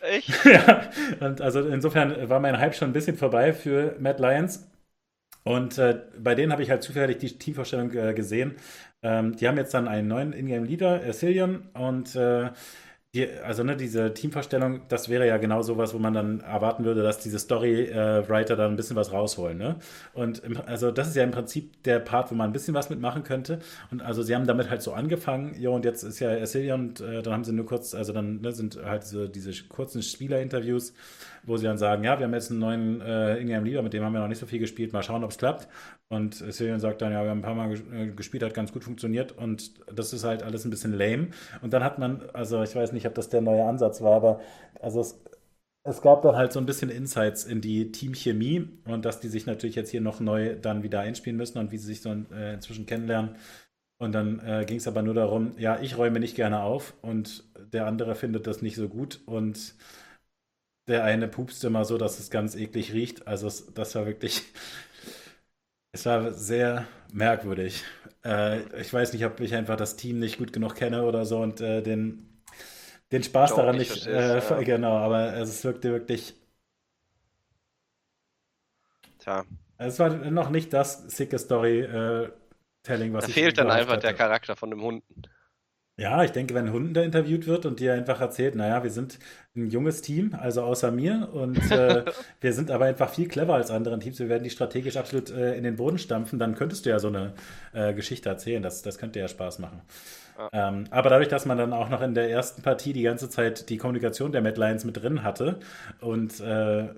Echt? 0.00 0.44
ja, 0.44 0.82
und 1.20 1.40
also 1.40 1.60
insofern 1.60 2.28
war 2.28 2.40
mein 2.40 2.58
Hype 2.58 2.74
schon 2.74 2.90
ein 2.90 2.92
bisschen 2.92 3.16
vorbei 3.16 3.52
für 3.52 3.96
Mad 3.98 4.20
Lions. 4.20 4.66
Und 5.42 5.78
äh, 5.78 6.00
bei 6.18 6.34
denen 6.34 6.52
habe 6.52 6.62
ich 6.62 6.70
halt 6.70 6.82
zufällig 6.82 7.18
die 7.18 7.38
Teamvorstellung 7.38 7.92
äh, 7.92 8.12
gesehen. 8.14 8.56
Ähm, 9.02 9.36
die 9.36 9.48
haben 9.48 9.56
jetzt 9.56 9.72
dann 9.72 9.88
einen 9.88 10.08
neuen 10.08 10.32
Ingame-Leader, 10.32 11.10
Cillian, 11.12 11.68
und 11.72 12.14
äh, 12.16 12.50
die, 13.12 13.28
also 13.28 13.64
ne, 13.64 13.76
diese 13.76 14.14
Teamvorstellung, 14.14 14.82
das 14.88 15.08
wäre 15.08 15.26
ja 15.26 15.36
genau 15.36 15.62
sowas, 15.62 15.92
wo 15.94 15.98
man 15.98 16.14
dann 16.14 16.40
erwarten 16.40 16.84
würde, 16.84 17.02
dass 17.02 17.18
diese 17.18 17.40
Story-Writer 17.40 18.54
da 18.54 18.66
ein 18.66 18.76
bisschen 18.76 18.94
was 18.94 19.12
rausholen. 19.12 19.58
Ne? 19.58 19.76
Und 20.14 20.38
im, 20.44 20.60
also 20.64 20.92
das 20.92 21.08
ist 21.08 21.16
ja 21.16 21.24
im 21.24 21.32
Prinzip 21.32 21.82
der 21.82 21.98
Part, 21.98 22.30
wo 22.30 22.36
man 22.36 22.50
ein 22.50 22.52
bisschen 22.52 22.72
was 22.72 22.88
mitmachen 22.88 23.24
könnte. 23.24 23.58
Und 23.90 24.00
also 24.00 24.22
sie 24.22 24.34
haben 24.36 24.46
damit 24.46 24.70
halt 24.70 24.82
so 24.82 24.92
angefangen, 24.92 25.60
ja, 25.60 25.70
und 25.70 25.84
jetzt 25.84 26.04
ist 26.04 26.20
ja 26.20 26.30
Ercilia 26.30 26.76
und 26.76 27.00
äh, 27.00 27.20
dann 27.22 27.32
haben 27.32 27.44
sie 27.44 27.52
nur 27.52 27.66
kurz, 27.66 27.94
also 27.94 28.12
dann 28.12 28.42
ne, 28.42 28.52
sind 28.52 28.78
halt 28.84 29.02
so 29.02 29.26
diese 29.26 29.50
kurzen 29.64 30.02
Spielerinterviews, 30.02 30.94
wo 31.44 31.56
sie 31.56 31.64
dann 31.64 31.78
sagen, 31.78 32.04
ja, 32.04 32.18
wir 32.18 32.26
haben 32.26 32.34
jetzt 32.34 32.50
einen 32.50 32.60
neuen 32.60 33.00
äh, 33.00 33.38
Ingame 33.38 33.66
Leader, 33.66 33.82
mit 33.82 33.92
dem 33.92 34.04
haben 34.04 34.12
wir 34.12 34.20
noch 34.20 34.28
nicht 34.28 34.38
so 34.38 34.46
viel 34.46 34.58
gespielt, 34.58 34.92
mal 34.92 35.02
schauen, 35.02 35.24
ob 35.24 35.30
es 35.30 35.38
klappt. 35.38 35.68
Und 36.08 36.34
Cillian 36.34 36.80
sagt 36.80 37.02
dann, 37.02 37.12
ja, 37.12 37.22
wir 37.22 37.30
haben 37.30 37.38
ein 37.38 37.42
paar 37.42 37.54
Mal 37.54 37.72
äh, 37.92 38.08
gespielt, 38.08 38.42
hat 38.42 38.54
ganz 38.54 38.72
gut 38.72 38.84
funktioniert 38.84 39.32
und 39.32 39.72
das 39.94 40.12
ist 40.12 40.24
halt 40.24 40.42
alles 40.42 40.64
ein 40.64 40.70
bisschen 40.70 40.92
lame. 40.92 41.28
Und 41.62 41.72
dann 41.72 41.84
hat 41.84 41.98
man, 41.98 42.22
also 42.32 42.62
ich 42.62 42.74
weiß 42.74 42.92
nicht, 42.92 43.06
ob 43.06 43.14
das 43.14 43.28
der 43.28 43.40
neue 43.40 43.64
Ansatz 43.64 44.02
war, 44.02 44.14
aber 44.14 44.40
also 44.80 45.00
es, 45.00 45.22
es 45.82 46.02
gab 46.02 46.22
dann 46.22 46.36
halt 46.36 46.52
so 46.52 46.60
ein 46.60 46.66
bisschen 46.66 46.90
Insights 46.90 47.44
in 47.44 47.60
die 47.60 47.90
Teamchemie 47.92 48.68
und 48.84 49.04
dass 49.04 49.20
die 49.20 49.28
sich 49.28 49.46
natürlich 49.46 49.76
jetzt 49.76 49.90
hier 49.90 50.00
noch 50.00 50.20
neu 50.20 50.56
dann 50.56 50.82
wieder 50.82 51.00
einspielen 51.00 51.36
müssen 51.36 51.58
und 51.58 51.72
wie 51.72 51.78
sie 51.78 51.86
sich 51.86 52.02
so 52.02 52.10
äh, 52.10 52.54
inzwischen 52.54 52.86
kennenlernen. 52.86 53.36
Und 53.98 54.12
dann 54.12 54.40
äh, 54.40 54.64
ging 54.66 54.78
es 54.78 54.88
aber 54.88 55.02
nur 55.02 55.12
darum, 55.14 55.52
ja, 55.58 55.78
ich 55.80 55.98
räume 55.98 56.20
nicht 56.20 56.34
gerne 56.34 56.62
auf 56.62 56.94
und 57.02 57.44
der 57.72 57.86
andere 57.86 58.14
findet 58.14 58.46
das 58.46 58.62
nicht 58.62 58.76
so 58.76 58.88
gut 58.88 59.20
und 59.26 59.74
der 60.88 61.04
eine 61.04 61.28
pupst 61.28 61.64
immer 61.64 61.84
so, 61.84 61.98
dass 61.98 62.18
es 62.18 62.30
ganz 62.30 62.54
eklig 62.56 62.92
riecht. 62.92 63.26
Also 63.26 63.46
es, 63.46 63.72
das 63.74 63.94
war 63.94 64.06
wirklich 64.06 64.42
es 65.92 66.06
war 66.06 66.32
sehr 66.32 66.86
merkwürdig. 67.12 67.84
Äh, 68.24 68.60
ich 68.80 68.92
weiß 68.92 69.12
nicht, 69.12 69.24
ob 69.24 69.40
ich 69.40 69.54
einfach 69.54 69.76
das 69.76 69.96
Team 69.96 70.18
nicht 70.18 70.38
gut 70.38 70.52
genug 70.52 70.74
kenne 70.74 71.04
oder 71.04 71.24
so 71.24 71.40
und 71.40 71.60
äh, 71.60 71.82
den, 71.82 72.42
den 73.12 73.22
Spaß 73.22 73.54
daran 73.54 73.76
nicht. 73.76 74.06
Äh, 74.06 74.38
ja. 74.38 74.62
Genau, 74.62 74.96
aber 74.96 75.34
es 75.36 75.64
wirkte 75.64 75.90
wirklich. 75.90 76.34
Tja. 79.18 79.44
Es 79.78 79.98
war 79.98 80.10
noch 80.10 80.50
nicht 80.50 80.72
das 80.72 81.04
sicke 81.16 81.38
Story-Telling, 81.38 83.12
was 83.14 83.24
da 83.24 83.28
ich 83.28 83.34
fehlt 83.34 83.58
dann 83.58 83.70
einfach 83.70 83.94
hatte. 83.94 84.02
der 84.02 84.14
Charakter 84.14 84.54
von 84.54 84.70
dem 84.70 84.82
Hunden. 84.82 85.22
Ja, 86.00 86.24
ich 86.24 86.30
denke, 86.30 86.54
wenn 86.54 86.68
ein 86.68 86.72
Hund 86.72 86.96
da 86.96 87.02
interviewt 87.02 87.46
wird 87.46 87.66
und 87.66 87.78
dir 87.78 87.92
einfach 87.92 88.22
erzählt, 88.22 88.54
naja, 88.54 88.82
wir 88.82 88.90
sind 88.90 89.18
ein 89.54 89.66
junges 89.66 90.00
Team, 90.00 90.34
also 90.34 90.62
außer 90.62 90.90
mir, 90.90 91.28
und 91.34 91.58
äh, 91.70 92.06
wir 92.40 92.54
sind 92.54 92.70
aber 92.70 92.86
einfach 92.86 93.10
viel 93.10 93.28
clever 93.28 93.52
als 93.52 93.70
andere 93.70 93.98
Teams, 93.98 94.18
wir 94.18 94.30
werden 94.30 94.42
die 94.42 94.48
strategisch 94.48 94.96
absolut 94.96 95.30
äh, 95.30 95.54
in 95.56 95.62
den 95.62 95.76
Boden 95.76 95.98
stampfen, 95.98 96.38
dann 96.38 96.54
könntest 96.54 96.86
du 96.86 96.90
ja 96.90 96.98
so 96.98 97.08
eine 97.08 97.34
äh, 97.74 97.92
Geschichte 97.92 98.30
erzählen, 98.30 98.62
das, 98.62 98.80
das 98.80 98.96
könnte 98.96 99.20
ja 99.20 99.28
Spaß 99.28 99.58
machen. 99.58 99.82
Ja. 100.38 100.68
Ähm, 100.68 100.84
aber 100.90 101.10
dadurch, 101.10 101.28
dass 101.28 101.44
man 101.44 101.58
dann 101.58 101.74
auch 101.74 101.90
noch 101.90 102.00
in 102.00 102.14
der 102.14 102.30
ersten 102.30 102.62
Partie 102.62 102.94
die 102.94 103.02
ganze 103.02 103.28
Zeit 103.28 103.68
die 103.68 103.76
Kommunikation 103.76 104.32
der 104.32 104.40
Mad 104.40 104.58
Lions 104.58 104.86
mit 104.86 104.96
drin 104.96 105.22
hatte 105.22 105.60
und 106.00 106.40
äh, 106.40 106.88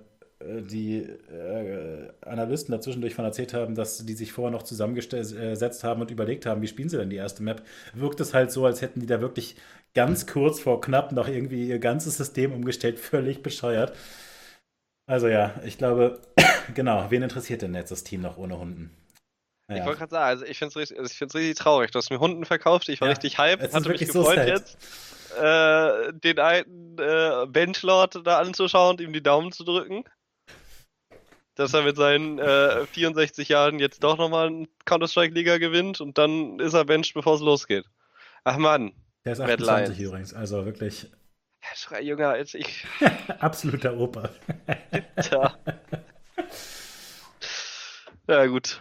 die 0.63 0.99
äh, 0.99 2.09
Analysten 2.23 2.73
dazwischendurch 2.73 3.15
von 3.15 3.25
erzählt 3.25 3.55
haben, 3.55 3.75
dass 3.75 4.05
die 4.05 4.15
sich 4.15 4.33
vorher 4.33 4.51
noch 4.51 4.63
zusammengesetzt 4.63 5.85
haben 5.85 6.01
und 6.01 6.11
überlegt 6.11 6.47
haben, 6.47 6.63
wie 6.63 6.69
spielen 6.69 6.89
sie 6.89 6.99
denn 6.99 7.11
die 7.11 7.17
erste 7.17 7.43
Map, 7.43 7.63
wirkt 7.95 8.21
es 8.21 8.35
halt 8.35 8.51
so, 8.51 8.65
als 8.67 8.83
hätten 8.83 9.01
die 9.01 9.07
da 9.07 9.21
wirklich 9.21 9.57
ganz 9.95 10.27
kurz 10.27 10.61
vor 10.61 10.81
knapp 10.81 11.13
noch 11.13 11.29
irgendwie 11.29 11.69
ihr 11.69 11.79
ganzes 11.79 12.17
System 12.17 12.53
umgestellt, 12.53 12.99
völlig 13.01 13.43
bescheuert. 13.43 13.97
Also 15.07 15.29
ja, 15.29 15.55
ich 15.65 15.79
glaube, 15.79 16.21
genau, 16.75 17.07
wen 17.11 17.23
interessiert 17.23 17.63
denn 17.63 17.75
jetzt 17.75 17.91
das 17.91 18.05
Team 18.05 18.23
noch 18.23 18.37
ohne 18.37 18.59
Hunden? 18.59 18.91
Naja. 19.69 19.83
Ich 19.83 19.87
wollte 19.87 19.99
gerade 20.01 20.11
sagen, 20.11 20.25
also 20.25 20.45
ich 20.45 20.59
finde 20.59 20.71
es 20.71 20.77
richtig, 20.77 20.99
also 20.99 21.39
richtig 21.39 21.57
traurig. 21.57 21.91
Du 21.91 21.99
hast 21.99 22.11
mir 22.11 22.19
Hunden 22.19 22.45
verkauft, 22.45 22.89
ich 22.89 23.01
war 23.01 23.09
ja, 23.09 23.13
richtig 23.13 23.39
hyped, 23.39 23.73
hatte 23.73 23.89
mich 23.89 24.01
gefreut 24.01 24.39
so 24.39 24.43
jetzt, 24.43 24.77
äh, 25.41 26.13
den 26.13 26.39
alten 26.39 26.97
äh, 26.99 27.47
Benchlord 27.47 28.27
da 28.27 28.39
anzuschauen 28.39 28.93
und 28.93 29.01
ihm 29.01 29.13
die 29.13 29.23
Daumen 29.23 29.53
zu 29.53 29.65
drücken 29.65 30.05
dass 31.55 31.75
er 31.75 31.83
mit 31.83 31.97
seinen 31.97 32.39
äh, 32.39 32.87
64 32.87 33.49
Jahren 33.49 33.79
jetzt 33.79 34.03
doch 34.03 34.17
nochmal 34.19 34.47
einen 34.49 34.69
Counter-Strike-Liga 34.85 35.59
gewinnt 35.59 36.01
und 36.01 36.19
dann 36.19 36.59
ist 36.59 36.75
er 36.75 36.85
benched, 36.85 37.15
bevor 37.15 37.35
es 37.35 37.41
losgeht. 37.41 37.85
Ach 38.45 38.57
man. 38.57 38.93
Der 39.25 39.35
ist 39.35 39.41
28 39.41 40.01
übrigens, 40.01 40.35
also 40.35 40.65
wirklich. 40.65 41.07
Schrei 41.75 42.03
jünger 42.03 42.31
als 42.31 42.55
ich. 42.55 42.87
Absoluter 43.39 43.97
Opa. 43.97 44.31
Tja. 45.21 45.57
Ja, 48.29 48.47
gut. 48.47 48.81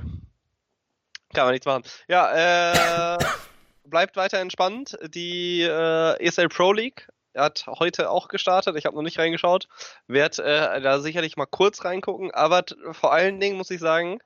Kann 1.33 1.45
man 1.45 1.51
nichts 1.51 1.65
machen. 1.65 1.83
Ja, 2.07 3.13
äh, 3.13 3.17
bleibt 3.85 4.15
weiter 4.15 4.39
entspannt. 4.39 4.97
Die 5.13 5.61
äh, 5.61 6.25
ESL 6.25 6.49
Pro 6.49 6.73
League 6.73 7.07
er 7.33 7.43
hat 7.45 7.65
heute 7.67 8.09
auch 8.09 8.27
gestartet. 8.27 8.75
Ich 8.75 8.85
habe 8.85 8.95
noch 8.95 9.03
nicht 9.03 9.19
reingeschaut. 9.19 9.67
Werde 10.07 10.43
äh, 10.43 10.81
da 10.81 10.99
sicherlich 10.99 11.37
mal 11.37 11.45
kurz 11.45 11.83
reingucken. 11.85 12.31
Aber 12.31 12.63
vor 12.91 13.13
allen 13.13 13.39
Dingen 13.39 13.57
muss 13.57 13.71
ich 13.71 13.79
sagen, 13.79 14.19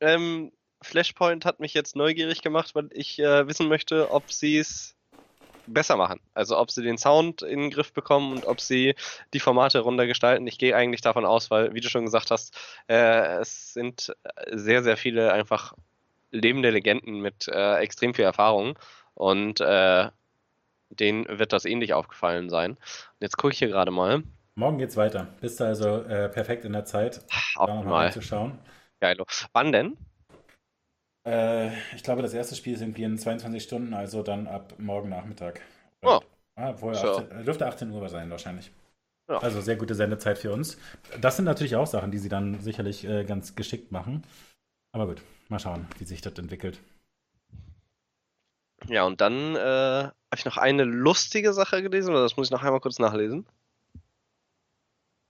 ähm, 0.00 0.52
Flashpoint 0.82 1.44
hat 1.44 1.60
mich 1.60 1.74
jetzt 1.74 1.96
neugierig 1.96 2.42
gemacht, 2.42 2.74
weil 2.74 2.88
ich 2.92 3.18
äh, 3.18 3.46
wissen 3.48 3.68
möchte, 3.68 4.10
ob 4.10 4.32
sie 4.32 4.58
es 4.58 4.94
besser 5.66 5.96
machen. 5.96 6.20
Also 6.34 6.58
ob 6.58 6.70
sie 6.70 6.82
den 6.82 6.98
Sound 6.98 7.42
in 7.42 7.60
den 7.60 7.70
Griff 7.70 7.92
bekommen 7.92 8.32
und 8.32 8.46
ob 8.46 8.60
sie 8.60 8.94
die 9.34 9.40
Formate 9.40 9.80
runtergestalten. 9.80 10.46
Ich 10.46 10.58
gehe 10.58 10.74
eigentlich 10.74 11.00
davon 11.00 11.24
aus, 11.24 11.50
weil, 11.50 11.74
wie 11.74 11.80
du 11.80 11.88
schon 11.88 12.04
gesagt 12.04 12.30
hast, 12.30 12.56
äh, 12.88 13.38
es 13.38 13.72
sind 13.74 14.14
sehr, 14.50 14.82
sehr 14.82 14.96
viele 14.96 15.32
einfach 15.32 15.74
lebende 16.30 16.70
Legenden 16.70 17.20
mit 17.20 17.48
äh, 17.48 17.76
extrem 17.78 18.14
viel 18.14 18.24
Erfahrung. 18.24 18.78
Und 19.14 19.60
äh, 19.60 20.08
denen 20.90 21.26
wird 21.28 21.52
das 21.52 21.64
ähnlich 21.64 21.94
aufgefallen 21.94 22.48
sein. 22.50 22.72
Und 22.72 23.20
jetzt 23.20 23.36
gucke 23.36 23.52
ich 23.52 23.58
hier 23.58 23.68
gerade 23.68 23.90
mal. 23.90 24.22
Morgen 24.54 24.78
geht's 24.78 24.96
weiter. 24.96 25.28
Bist 25.40 25.60
du 25.60 25.64
also 25.64 26.02
äh, 26.02 26.28
perfekt 26.28 26.64
in 26.64 26.72
der 26.72 26.84
Zeit, 26.84 27.24
Optimal. 27.56 28.12
zu 28.12 28.22
schauen. 28.22 28.58
Geil. 29.00 29.16
Wann 29.52 29.72
denn? 29.72 29.96
Äh, 31.26 31.68
ich 31.94 32.02
glaube, 32.02 32.22
das 32.22 32.34
erste 32.34 32.56
Spiel 32.56 32.74
ist 32.74 32.80
irgendwie 32.80 33.04
in 33.04 33.18
22 33.18 33.62
Stunden, 33.62 33.94
also 33.94 34.22
dann 34.22 34.46
ab 34.46 34.74
morgen 34.78 35.10
Nachmittag. 35.10 35.60
Oh. 36.02 36.20
Ah, 36.56 36.74
vorher 36.74 37.00
so. 37.00 37.18
18, 37.18 37.44
dürfte 37.44 37.66
18 37.66 37.90
Uhr 37.90 38.08
sein 38.08 38.30
wahrscheinlich. 38.30 38.72
Ja. 39.28 39.38
Also 39.38 39.60
sehr 39.60 39.76
gute 39.76 39.94
Sendezeit 39.94 40.38
für 40.38 40.52
uns. 40.52 40.78
Das 41.20 41.36
sind 41.36 41.44
natürlich 41.44 41.76
auch 41.76 41.86
Sachen, 41.86 42.10
die 42.10 42.18
sie 42.18 42.30
dann 42.30 42.60
sicherlich 42.60 43.04
äh, 43.04 43.24
ganz 43.24 43.54
geschickt 43.54 43.92
machen. 43.92 44.24
Aber 44.92 45.06
gut, 45.06 45.22
mal 45.48 45.58
schauen, 45.58 45.86
wie 45.98 46.04
sich 46.04 46.22
das 46.22 46.38
entwickelt. 46.38 46.80
Ja, 48.86 49.04
und 49.04 49.20
dann 49.20 49.54
äh, 49.54 50.10
habe 50.30 50.38
ich 50.38 50.44
noch 50.44 50.56
eine 50.58 50.84
lustige 50.84 51.52
Sache 51.52 51.82
gelesen, 51.82 52.10
oder 52.10 52.22
das 52.22 52.36
muss 52.36 52.48
ich 52.48 52.50
noch 52.50 52.62
einmal 52.62 52.80
kurz 52.80 52.98
nachlesen. 52.98 53.46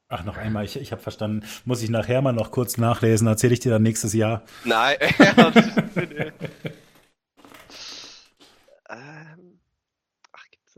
Ach, 0.09 0.24
noch 0.24 0.38
einmal, 0.38 0.64
ich, 0.64 0.76
ich 0.76 0.90
habe 0.90 1.03
verstanden. 1.03 1.46
Muss 1.66 1.82
ich 1.82 1.90
nachher 1.90 2.22
mal 2.22 2.32
noch 2.32 2.51
kurz 2.51 2.78
nachlesen, 2.78 3.26
erzähle 3.26 3.53
ich 3.53 3.61
dir 3.61 3.70
dann 3.70 3.82
nächstes 3.82 4.14
Jahr. 4.14 4.42
Nein. 4.64 4.96
ähm, 8.88 9.61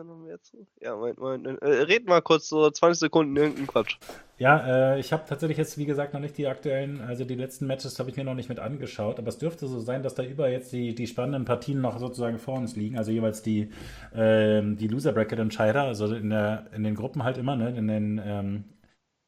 da 0.00 0.04
noch 0.04 0.18
mehr 0.18 0.40
zu? 0.40 0.66
Ja, 0.80 0.96
Moment, 0.96 1.18
Moment. 1.18 1.62
Äh, 1.62 1.82
red 1.82 2.06
mal 2.06 2.22
kurz 2.22 2.48
so 2.48 2.70
20 2.70 2.98
Sekunden 2.98 3.36
irgendeinen 3.36 3.66
Quatsch. 3.66 3.98
Ja, 4.38 4.94
äh, 4.94 5.00
ich 5.00 5.12
habe 5.12 5.24
tatsächlich 5.28 5.58
jetzt, 5.58 5.76
wie 5.78 5.84
gesagt, 5.84 6.14
noch 6.14 6.20
nicht 6.20 6.38
die 6.38 6.46
aktuellen, 6.46 7.00
also 7.02 7.24
die 7.24 7.34
letzten 7.34 7.66
Matches 7.66 7.98
habe 7.98 8.10
ich 8.10 8.16
mir 8.16 8.24
noch 8.24 8.34
nicht 8.34 8.48
mit 8.48 8.58
angeschaut, 8.58 9.18
aber 9.18 9.28
es 9.28 9.38
dürfte 9.38 9.66
so 9.66 9.80
sein, 9.80 10.02
dass 10.02 10.14
da 10.14 10.22
über 10.22 10.48
jetzt 10.48 10.72
die, 10.72 10.94
die 10.94 11.06
spannenden 11.06 11.44
Partien 11.44 11.80
noch 11.80 11.98
sozusagen 11.98 12.38
vor 12.38 12.56
uns 12.56 12.74
liegen, 12.76 12.96
also 12.96 13.10
jeweils 13.10 13.42
die, 13.42 13.70
äh, 14.14 14.62
die 14.62 14.88
Loser-Bracket-Entscheider, 14.88 15.82
also 15.82 16.14
in, 16.14 16.30
der, 16.30 16.66
in 16.74 16.84
den 16.84 16.94
Gruppen 16.94 17.22
halt 17.22 17.36
immer, 17.36 17.56
ne, 17.56 17.76
in 17.76 17.86
den 17.86 18.20
ähm, 18.24 18.64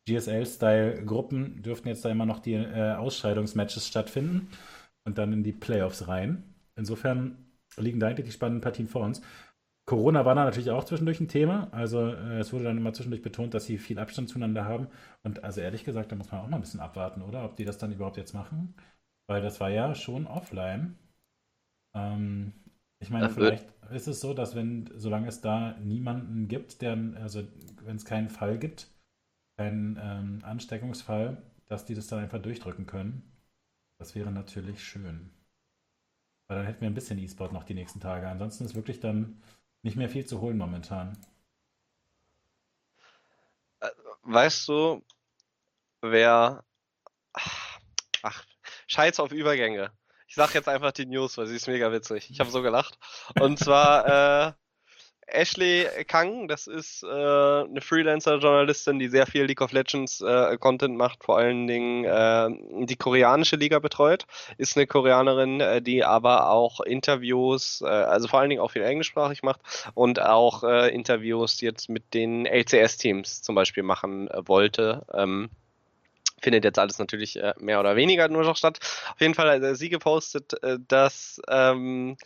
GSL-Style-Gruppen 0.08 1.62
dürften 1.62 1.88
jetzt 1.88 2.04
da 2.04 2.10
immer 2.10 2.26
noch 2.26 2.40
die 2.40 2.54
äh, 2.54 2.94
Ausscheidungsmatches 2.94 3.86
stattfinden 3.86 4.48
und 5.04 5.18
dann 5.18 5.32
in 5.32 5.42
die 5.42 5.52
Playoffs 5.52 6.08
rein. 6.08 6.42
Insofern 6.74 7.36
liegen 7.76 8.00
da 8.00 8.08
eigentlich 8.08 8.26
die 8.26 8.32
spannenden 8.32 8.62
Partien 8.62 8.88
vor 8.88 9.02
uns. 9.02 9.22
Corona 9.84 10.24
war 10.24 10.34
da 10.34 10.44
natürlich 10.44 10.70
auch 10.70 10.84
zwischendurch 10.84 11.20
ein 11.20 11.28
Thema. 11.28 11.68
Also 11.72 12.06
äh, 12.06 12.38
es 12.38 12.52
wurde 12.52 12.64
dann 12.64 12.76
immer 12.76 12.92
zwischendurch 12.92 13.22
betont, 13.22 13.54
dass 13.54 13.64
sie 13.64 13.78
viel 13.78 13.98
Abstand 13.98 14.28
zueinander 14.28 14.64
haben. 14.64 14.88
Und 15.22 15.42
also 15.42 15.60
ehrlich 15.60 15.84
gesagt, 15.84 16.12
da 16.12 16.16
muss 16.16 16.30
man 16.30 16.40
auch 16.40 16.48
mal 16.48 16.56
ein 16.56 16.62
bisschen 16.62 16.80
abwarten, 16.80 17.22
oder? 17.22 17.44
Ob 17.44 17.56
die 17.56 17.64
das 17.64 17.78
dann 17.78 17.92
überhaupt 17.92 18.16
jetzt 18.16 18.34
machen. 18.34 18.74
Weil 19.28 19.42
das 19.42 19.60
war 19.60 19.70
ja 19.70 19.94
schon 19.94 20.26
offline. 20.26 20.96
Ähm, 21.94 22.52
ich 23.00 23.10
meine, 23.10 23.26
das 23.26 23.34
vielleicht 23.34 23.66
ist 23.90 24.06
es 24.06 24.20
so, 24.20 24.34
dass 24.34 24.54
wenn, 24.54 24.88
solange 24.94 25.28
es 25.28 25.40
da 25.40 25.76
niemanden 25.78 26.46
gibt, 26.46 26.82
der, 26.82 26.96
also 27.16 27.42
wenn 27.82 27.96
es 27.96 28.04
keinen 28.04 28.28
Fall 28.28 28.58
gibt, 28.58 28.88
keinen 29.58 29.98
ähm, 30.00 30.38
Ansteckungsfall, 30.44 31.42
dass 31.66 31.84
die 31.84 31.94
das 31.94 32.06
dann 32.06 32.20
einfach 32.20 32.40
durchdrücken 32.40 32.86
können. 32.86 33.22
Das 33.98 34.14
wäre 34.14 34.30
natürlich 34.30 34.84
schön. 34.84 35.30
Weil 36.48 36.58
dann 36.58 36.66
hätten 36.66 36.80
wir 36.82 36.90
ein 36.90 36.94
bisschen 36.94 37.18
E-Sport 37.18 37.52
noch 37.52 37.64
die 37.64 37.74
nächsten 37.74 38.00
Tage. 38.00 38.28
Ansonsten 38.28 38.64
ist 38.64 38.74
wirklich 38.74 39.00
dann 39.00 39.40
nicht 39.82 39.96
mehr 39.96 40.08
viel 40.08 40.24
zu 40.26 40.40
holen 40.40 40.58
momentan. 40.58 41.16
weißt 44.22 44.68
du, 44.68 45.02
wer. 46.00 46.64
Ach, 48.22 48.44
Scheiß 48.86 49.20
auf 49.20 49.32
Übergänge. 49.32 49.92
Ich 50.28 50.34
sag 50.34 50.54
jetzt 50.54 50.68
einfach 50.68 50.92
die 50.92 51.06
News, 51.06 51.36
weil 51.36 51.46
sie 51.46 51.56
ist 51.56 51.66
mega 51.66 51.92
witzig. 51.92 52.30
Ich 52.30 52.40
habe 52.40 52.50
so 52.50 52.62
gelacht. 52.62 52.98
Und 53.40 53.58
zwar 53.58 54.48
äh, 54.48 54.52
Ashley 55.26 55.86
Kang, 56.08 56.48
das 56.48 56.66
ist 56.66 57.02
äh, 57.02 57.06
eine 57.06 57.80
Freelancer-Journalistin, 57.80 58.98
die 58.98 59.08
sehr 59.08 59.26
viel 59.26 59.44
League 59.44 59.60
of 59.60 59.72
Legends 59.72 60.20
äh, 60.20 60.56
Content 60.58 60.96
macht, 60.96 61.24
vor 61.24 61.38
allen 61.38 61.66
Dingen 61.66 62.04
äh, 62.04 62.84
die 62.84 62.96
koreanische 62.96 63.56
Liga 63.56 63.78
betreut. 63.78 64.26
Ist 64.58 64.76
eine 64.76 64.86
Koreanerin, 64.86 65.60
äh, 65.60 65.80
die 65.80 66.04
aber 66.04 66.50
auch 66.50 66.80
Interviews, 66.80 67.82
äh, 67.82 67.86
also 67.86 68.28
vor 68.28 68.40
allen 68.40 68.50
Dingen 68.50 68.60
auch 68.60 68.72
viel 68.72 68.82
englischsprachig 68.82 69.42
macht 69.42 69.60
und 69.94 70.20
auch 70.20 70.64
äh, 70.64 70.94
Interviews 70.94 71.60
jetzt 71.60 71.88
mit 71.88 72.14
den 72.14 72.44
LCS-Teams 72.46 73.42
zum 73.42 73.54
Beispiel 73.54 73.82
machen 73.82 74.28
wollte. 74.34 75.06
Ähm, 75.14 75.50
findet 76.40 76.64
jetzt 76.64 76.78
alles 76.80 76.98
natürlich 76.98 77.38
mehr 77.60 77.78
oder 77.78 77.94
weniger 77.94 78.26
nur 78.26 78.42
noch 78.42 78.56
statt. 78.56 78.80
Auf 79.12 79.20
jeden 79.20 79.34
Fall 79.34 79.62
hat 79.62 79.76
sie 79.76 79.90
gepostet, 79.90 80.54
dass 80.88 81.40
ähm, 81.48 82.16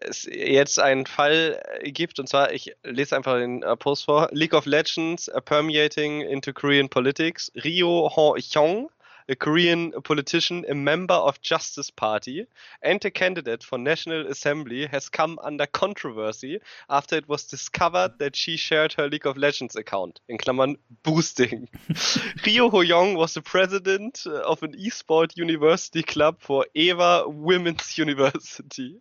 es 0.00 0.24
jetzt 0.24 0.78
einen 0.78 1.06
Fall 1.06 1.60
gibt, 1.82 2.18
und 2.18 2.28
zwar, 2.28 2.52
ich 2.52 2.74
lese 2.82 3.16
einfach 3.16 3.38
den 3.38 3.62
äh, 3.62 3.76
Post 3.76 4.04
vor, 4.04 4.28
League 4.32 4.54
of 4.54 4.66
Legends 4.66 5.28
uh, 5.28 5.40
permeating 5.40 6.20
into 6.20 6.52
Korean 6.52 6.88
politics. 6.88 7.50
Ryo 7.54 8.08
Ho-hyung 8.14 8.88
a 9.28 9.36
Korean 9.36 9.92
politician, 10.02 10.64
a 10.68 10.74
member 10.74 11.14
of 11.14 11.42
Justice 11.42 11.90
Party, 11.90 12.46
and 12.82 13.04
a 13.04 13.10
candidate 13.10 13.62
for 13.62 13.76
National 13.76 14.26
Assembly, 14.26 14.86
has 14.86 15.08
come 15.10 15.38
under 15.42 15.66
controversy 15.66 16.60
after 16.88 17.16
it 17.16 17.28
was 17.28 17.44
discovered 17.44 18.18
that 18.18 18.34
she 18.34 18.56
shared 18.56 18.94
her 18.94 19.08
League 19.08 19.26
of 19.26 19.36
Legends 19.36 19.76
account. 19.76 20.20
In 20.28 20.38
Klammern 20.38 20.76
boosting. 21.02 21.68
Rio 22.46 22.70
Hoyong 22.70 23.16
was 23.16 23.34
the 23.34 23.42
president 23.42 24.26
of 24.26 24.62
an 24.62 24.72
esport 24.78 25.36
university 25.36 26.02
club 26.02 26.36
for 26.40 26.66
Eva 26.74 27.24
Women's 27.26 27.98
University. 27.98 28.98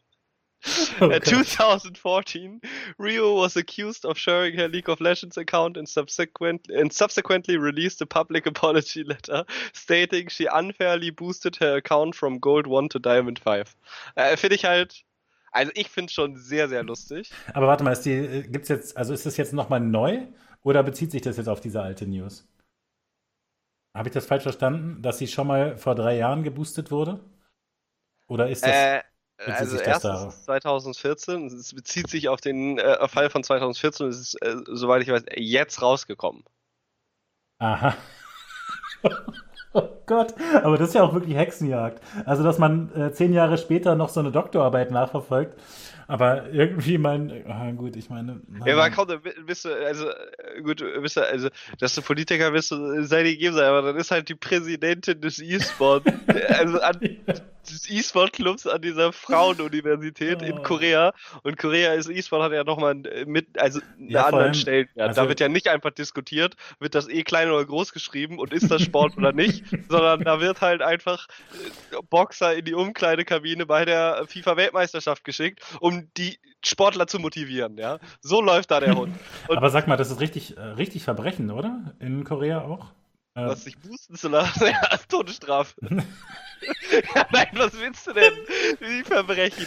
Oh, 1.00 1.10
in 1.10 1.22
2014, 1.22 2.62
Rio 2.98 3.36
was 3.36 3.56
accused 3.56 4.04
of 4.06 4.18
sharing 4.18 4.58
her 4.58 4.68
League 4.68 4.90
of 4.90 5.00
Legends 5.00 5.38
account 5.38 5.78
and, 5.78 5.88
subsequent, 5.88 6.70
and 6.70 6.92
subsequently 6.92 7.58
released 7.58 8.02
a 8.02 8.06
public 8.06 8.46
apology 8.48 9.04
letter 9.04 9.46
stating 9.74 10.28
she 10.30 10.48
unfairly 10.52 11.12
boosted 11.12 11.56
her 11.58 11.76
account 11.76 12.16
from 12.16 12.40
Gold 12.40 12.66
1 12.66 12.90
to 12.90 13.00
Diamond 13.00 13.40
5. 13.40 13.76
Äh, 14.16 14.38
finde 14.38 14.56
ich 14.56 14.66
halt, 14.66 15.04
also 15.52 15.72
ich 15.76 15.90
finde 15.90 16.08
es 16.08 16.14
schon 16.14 16.36
sehr, 16.36 16.68
sehr 16.68 16.84
lustig. 16.84 17.32
Aber 17.54 17.68
warte 17.68 17.84
mal, 17.84 17.92
ist 17.92 18.02
die, 18.02 18.14
äh, 18.14 18.42
gibt's 18.48 18.70
jetzt, 18.70 18.98
also 18.98 19.14
ist 19.14 19.26
das 19.26 19.38
jetzt 19.38 19.54
nochmal 19.54 19.80
neu 19.80 20.26
oder 20.64 20.84
bezieht 20.84 21.12
sich 21.12 21.22
das 21.22 21.38
jetzt 21.38 21.48
auf 21.48 21.62
diese 21.62 21.82
alte 21.82 22.08
News? 22.08 22.48
Habe 23.96 24.10
ich 24.10 24.14
das 24.14 24.26
falsch 24.26 24.44
verstanden, 24.44 25.02
dass 25.02 25.18
sie 25.18 25.28
schon 25.28 25.48
mal 25.48 25.78
vor 25.78 25.96
drei 25.96 26.18
Jahren 26.18 26.44
geboostet 26.44 26.92
wurde? 26.92 27.20
Oder 28.28 28.50
ist 28.50 28.64
das. 28.64 28.72
Äh, 28.72 29.02
also 29.38 29.78
erstens 29.78 30.44
2014, 30.46 31.48
es 31.48 31.74
bezieht 31.74 32.10
sich 32.10 32.28
auf 32.30 32.42
den 32.42 32.80
äh, 32.80 33.08
Fall 33.08 33.30
von 33.30 33.44
2014 33.44 34.06
und 34.06 34.12
es 34.12 34.20
ist, 34.20 34.42
äh, 34.42 34.56
soweit 34.66 35.04
ich 35.04 35.10
weiß, 35.10 35.26
jetzt 35.36 35.82
rausgekommen. 35.82 36.44
Aha. 37.60 37.96
Gott, 40.08 40.34
aber 40.64 40.78
das 40.78 40.90
ist 40.90 40.96
ja 40.96 41.04
auch 41.04 41.14
wirklich 41.14 41.36
Hexenjagd. 41.36 42.02
Also, 42.26 42.44
dass 42.44 42.58
man 42.58 42.90
äh, 42.96 43.12
zehn 43.12 43.34
Jahre 43.34 43.58
später 43.58 43.96
noch 43.96 44.10
so 44.10 44.20
eine 44.20 44.32
Doktorarbeit 44.32 44.90
nachverfolgt 44.90 45.54
aber 46.08 46.50
irgendwie 46.52 46.98
mein, 46.98 47.44
ah, 47.48 47.70
gut, 47.72 47.98
ich 47.98 48.10
meine. 48.10 48.40
Ja, 48.66 48.76
aber 48.76 48.90
komm, 48.92 49.10
dann 49.10 49.22
bist 49.46 49.66
du, 49.66 49.70
also, 49.70 50.08
gut, 50.64 50.82
bist 51.02 51.18
du, 51.18 51.22
also, 51.22 51.50
dass 51.80 51.96
du 51.96 52.02
Politiker 52.02 52.52
bist, 52.52 52.70
sei 52.70 53.24
dir 53.24 53.32
gegeben 53.32 53.56
sein, 53.56 53.66
aber 53.66 53.82
dann 53.82 53.98
ist 53.98 54.12
halt 54.12 54.30
die 54.30 54.36
Präsidentin 54.36 55.20
des 55.20 55.40
E-Sport, 55.40 56.06
also 56.48 56.80
an, 56.80 57.00
des 57.70 57.90
E-Sport-Clubs 57.90 58.68
an 58.68 58.82
dieser 58.82 59.12
Frauenuniversität 59.12 60.40
oh. 60.42 60.46
in 60.46 60.64
Korea. 60.64 61.14
Und 61.44 61.58
Korea 61.58 61.94
ist 61.94 62.10
E-Sport 62.10 62.44
hat 62.44 62.54
ja 62.54 62.64
nochmal 62.64 62.96
mit, 63.26 63.60
also 63.60 63.82
einen 63.98 64.10
ja, 64.10 64.28
anderen 64.28 64.54
Stellenwert. 64.54 65.10
Also, 65.10 65.22
da 65.22 65.28
wird 65.28 65.42
ja 65.42 65.50
nicht 65.50 65.68
einfach 65.68 65.92
diskutiert, 65.92 66.56
wird 66.80 66.96
das 66.96 67.10
eh 67.10 67.24
klein 67.24 67.52
oder 67.52 67.66
groß 67.66 67.92
geschrieben 67.92 68.40
und 68.40 68.54
ist 68.54 68.72
das 68.72 68.82
Sport 68.82 69.18
oder 69.18 69.34
nicht, 69.34 69.66
sondern 69.90 69.90
da 70.00 70.40
wird 70.40 70.62
halt 70.62 70.82
einfach 70.82 71.28
Boxer 72.10 72.56
in 72.56 72.66
die 72.66 72.74
Umkleidekabine 72.74 73.66
bei 73.66 73.86
der 73.86 74.26
FIFA-Weltmeisterschaft 74.28 75.24
geschickt, 75.24 75.62
um 75.80 76.10
die 76.18 76.40
Sportler 76.64 77.08
zu 77.08 77.20
motivieren, 77.20 77.78
ja. 77.78 78.00
So 78.22 78.42
läuft 78.42 78.72
da 78.72 78.80
der 78.80 78.96
Hund. 78.96 79.16
Und 79.48 79.58
Aber 79.58 79.70
sag 79.70 79.88
mal, 79.88 79.98
das 79.98 80.12
ist 80.12 80.20
richtig, 80.20 80.58
äh, 80.58 80.62
richtig 80.62 81.04
Verbrechen, 81.04 81.52
oder? 81.52 81.94
In 82.00 82.24
Korea 82.24 82.62
auch? 82.62 82.88
Äh, 83.38 83.50
was 83.50 83.64
sich 83.66 83.78
boosten 83.78 84.16
zu 84.16 84.30
lassen, 84.30 84.66
ja, 84.66 84.98
Todesstrafe. 85.08 85.76
ja, 85.82 87.28
nein, 87.32 87.50
was 87.54 87.80
willst 87.80 88.08
du 88.08 88.14
denn? 88.14 88.34
Wie 88.80 89.04
Verbrechen? 89.04 89.66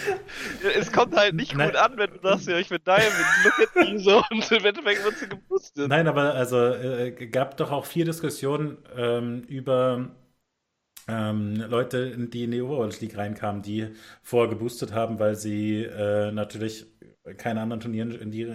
Es 0.77 0.91
kommt 0.91 1.15
halt 1.15 1.35
nicht 1.35 1.55
nein. 1.55 1.69
gut 1.69 1.77
an, 1.77 1.97
wenn 1.97 2.11
du 2.11 2.19
sagst, 2.21 2.49
ja, 2.49 2.59
ich 2.59 2.69
bin 2.69 2.81
Diamond, 2.85 3.15
look 3.45 3.61
at 3.61 3.75
me 3.77 3.99
so 4.01 4.25
und 4.31 4.51
im 4.51 4.65
Endeffekt 4.65 5.05
wird 5.05 5.19
sie 5.19 5.29
geboostet. 5.29 5.89
Nein, 5.89 6.09
aber 6.09 6.35
also 6.35 6.59
äh, 6.59 7.13
gab 7.13 7.57
doch 7.59 7.71
auch 7.71 7.87
viel 7.87 8.05
Diskussion 8.05 8.79
ähm, 8.97 9.43
über 9.43 10.11
ähm, 11.09 11.57
Leute, 11.57 12.17
die 12.29 12.45
in 12.45 12.51
die 12.51 12.63
Overwatch 12.63 13.01
League 13.01 13.17
reinkamen, 13.17 13.63
die 13.63 13.89
vorgeboostet 14.23 14.93
haben, 14.93 15.19
weil 15.19 15.35
sie 15.35 15.83
äh, 15.83 16.33
natürlich 16.33 16.87
keine 17.37 17.61
anderen 17.61 17.81
Turniere, 17.81 18.17
in 18.17 18.31
die, 18.31 18.47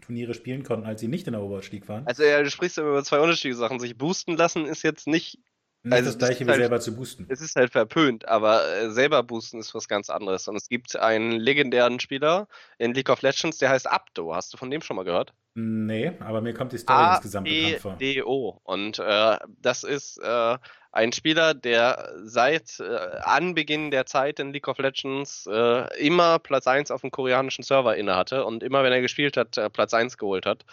Turniere 0.00 0.34
spielen 0.34 0.62
konnten, 0.62 0.86
als 0.86 1.00
sie 1.00 1.08
nicht 1.08 1.26
in 1.26 1.34
der 1.34 1.42
Overwatch 1.42 1.70
League 1.72 1.88
waren. 1.88 2.06
Also 2.06 2.22
ja, 2.22 2.42
du 2.42 2.50
sprichst 2.50 2.78
über 2.78 3.02
zwei 3.04 3.20
unterschiedliche 3.20 3.58
Sachen. 3.58 3.80
Sich 3.80 3.96
boosten 3.96 4.36
lassen 4.36 4.66
ist 4.66 4.82
jetzt 4.82 5.06
nicht 5.06 5.38
nicht 5.84 5.92
also 5.94 6.10
das 6.10 6.18
gleiche 6.18 6.44
wie 6.44 6.50
halt, 6.50 6.60
selber 6.60 6.80
zu 6.80 6.94
boosten. 6.94 7.26
Es 7.28 7.40
ist 7.40 7.54
halt 7.54 7.70
verpönt, 7.70 8.26
aber 8.26 8.66
äh, 8.66 8.90
selber 8.90 9.22
boosten 9.22 9.60
ist 9.60 9.74
was 9.74 9.86
ganz 9.86 10.10
anderes. 10.10 10.48
Und 10.48 10.56
es 10.56 10.68
gibt 10.68 10.96
einen 10.96 11.32
legendären 11.32 12.00
Spieler 12.00 12.48
in 12.78 12.94
League 12.94 13.10
of 13.10 13.22
Legends, 13.22 13.58
der 13.58 13.70
heißt 13.70 13.88
Abdo. 13.88 14.34
Hast 14.34 14.52
du 14.52 14.56
von 14.56 14.70
dem 14.70 14.82
schon 14.82 14.96
mal 14.96 15.04
gehört? 15.04 15.32
Nee, 15.60 16.12
aber 16.20 16.40
mir 16.40 16.54
kommt 16.54 16.70
die 16.70 16.78
Story 16.78 17.14
insgesamt 17.14 17.48
bekannt 17.48 17.80
vor. 17.80 17.96
D-O. 17.96 18.60
Und 18.62 19.00
äh, 19.00 19.36
das 19.60 19.82
ist 19.82 20.18
äh, 20.18 20.56
ein 20.92 21.12
Spieler, 21.12 21.52
der 21.52 22.12
seit 22.22 22.78
äh, 22.78 22.84
Anbeginn 23.22 23.90
der 23.90 24.06
Zeit 24.06 24.38
in 24.38 24.52
League 24.52 24.68
of 24.68 24.78
Legends 24.78 25.48
äh, 25.50 25.98
immer 25.98 26.38
Platz 26.38 26.68
1 26.68 26.92
auf 26.92 27.00
dem 27.00 27.10
koreanischen 27.10 27.64
Server 27.64 27.96
innehatte 27.96 28.44
und 28.44 28.62
immer, 28.62 28.84
wenn 28.84 28.92
er 28.92 29.00
gespielt 29.00 29.36
hat, 29.36 29.58
äh, 29.58 29.68
Platz 29.68 29.94
1 29.94 30.16
geholt 30.16 30.46
hat 30.46 30.64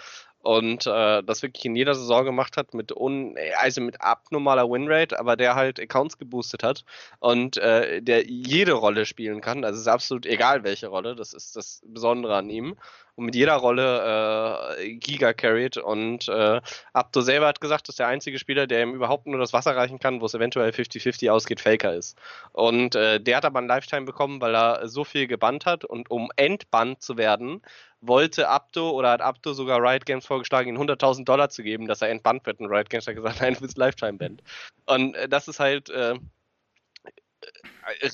und 0.43 0.85
äh, 0.85 1.23
das 1.23 1.41
wirklich 1.41 1.65
in 1.65 1.75
jeder 1.75 1.95
Saison 1.95 2.23
gemacht 2.23 2.55
hat 2.55 2.75
mit 2.75 2.95
un 2.95 3.35
also 3.57 3.81
mit 3.81 3.99
abnormaler 4.01 4.69
Winrate, 4.69 5.19
aber 5.19 5.35
der 5.35 5.55
halt 5.55 5.79
Accounts 5.79 6.19
geboostet 6.19 6.61
hat 6.61 6.85
und 7.17 7.55
der 7.55 8.25
jede 8.27 8.73
Rolle 8.73 9.07
spielen 9.07 9.41
kann. 9.41 9.65
Also 9.65 9.77
es 9.77 9.81
ist 9.81 9.87
absolut 9.87 10.27
egal 10.27 10.63
welche 10.63 10.85
Rolle, 10.85 11.15
das 11.15 11.33
ist 11.33 11.55
das 11.55 11.81
Besondere 11.87 12.35
an 12.35 12.51
ihm 12.51 12.75
und 13.15 13.25
mit 13.25 13.35
jeder 13.35 13.55
Rolle 13.55 14.75
äh, 14.77 14.93
Giga 14.95 15.33
carried 15.33 15.77
und 15.77 16.27
äh, 16.27 16.61
Abdo 16.93 17.21
selber 17.21 17.47
hat 17.47 17.61
gesagt, 17.61 17.87
dass 17.87 17.95
der 17.95 18.07
einzige 18.07 18.39
Spieler, 18.39 18.67
der 18.67 18.83
ihm 18.83 18.93
überhaupt 18.93 19.25
nur 19.25 19.39
das 19.39 19.53
Wasser 19.53 19.75
reichen 19.75 19.99
kann, 19.99 20.21
wo 20.21 20.25
es 20.25 20.33
eventuell 20.33 20.71
50-50 20.71 21.31
ausgeht, 21.31 21.61
Faker 21.61 21.93
ist. 21.93 22.17
Und 22.51 22.95
äh, 22.95 23.19
der 23.19 23.37
hat 23.37 23.45
aber 23.45 23.59
ein 23.59 23.67
Lifetime 23.67 24.05
bekommen, 24.05 24.41
weil 24.41 24.55
er 24.55 24.87
so 24.87 25.03
viel 25.03 25.27
gebannt 25.27 25.65
hat 25.65 25.85
und 25.85 26.11
um 26.11 26.29
entbannt 26.35 27.01
zu 27.01 27.17
werden, 27.17 27.61
wollte 28.01 28.49
Abdo 28.49 28.91
oder 28.91 29.11
hat 29.11 29.21
Abdo 29.21 29.53
sogar 29.53 29.81
Riot 29.81 30.05
Games 30.05 30.25
vorgeschlagen, 30.25 30.69
ihm 30.69 30.81
100.000 30.81 31.23
Dollar 31.23 31.49
zu 31.49 31.63
geben, 31.63 31.87
dass 31.87 32.01
er 32.01 32.09
entbannt 32.09 32.45
wird 32.45 32.59
und 32.59 32.67
Riot 32.67 32.89
Games 32.89 33.07
hat 33.07 33.15
gesagt, 33.15 33.39
nein, 33.41 33.53
du 33.53 33.61
bist 33.61 33.77
Lifetime 33.77 34.17
Band. 34.17 34.43
Und 34.85 35.15
äh, 35.15 35.29
das 35.29 35.47
ist 35.47 35.59
halt 35.59 35.89
äh, 35.89 36.15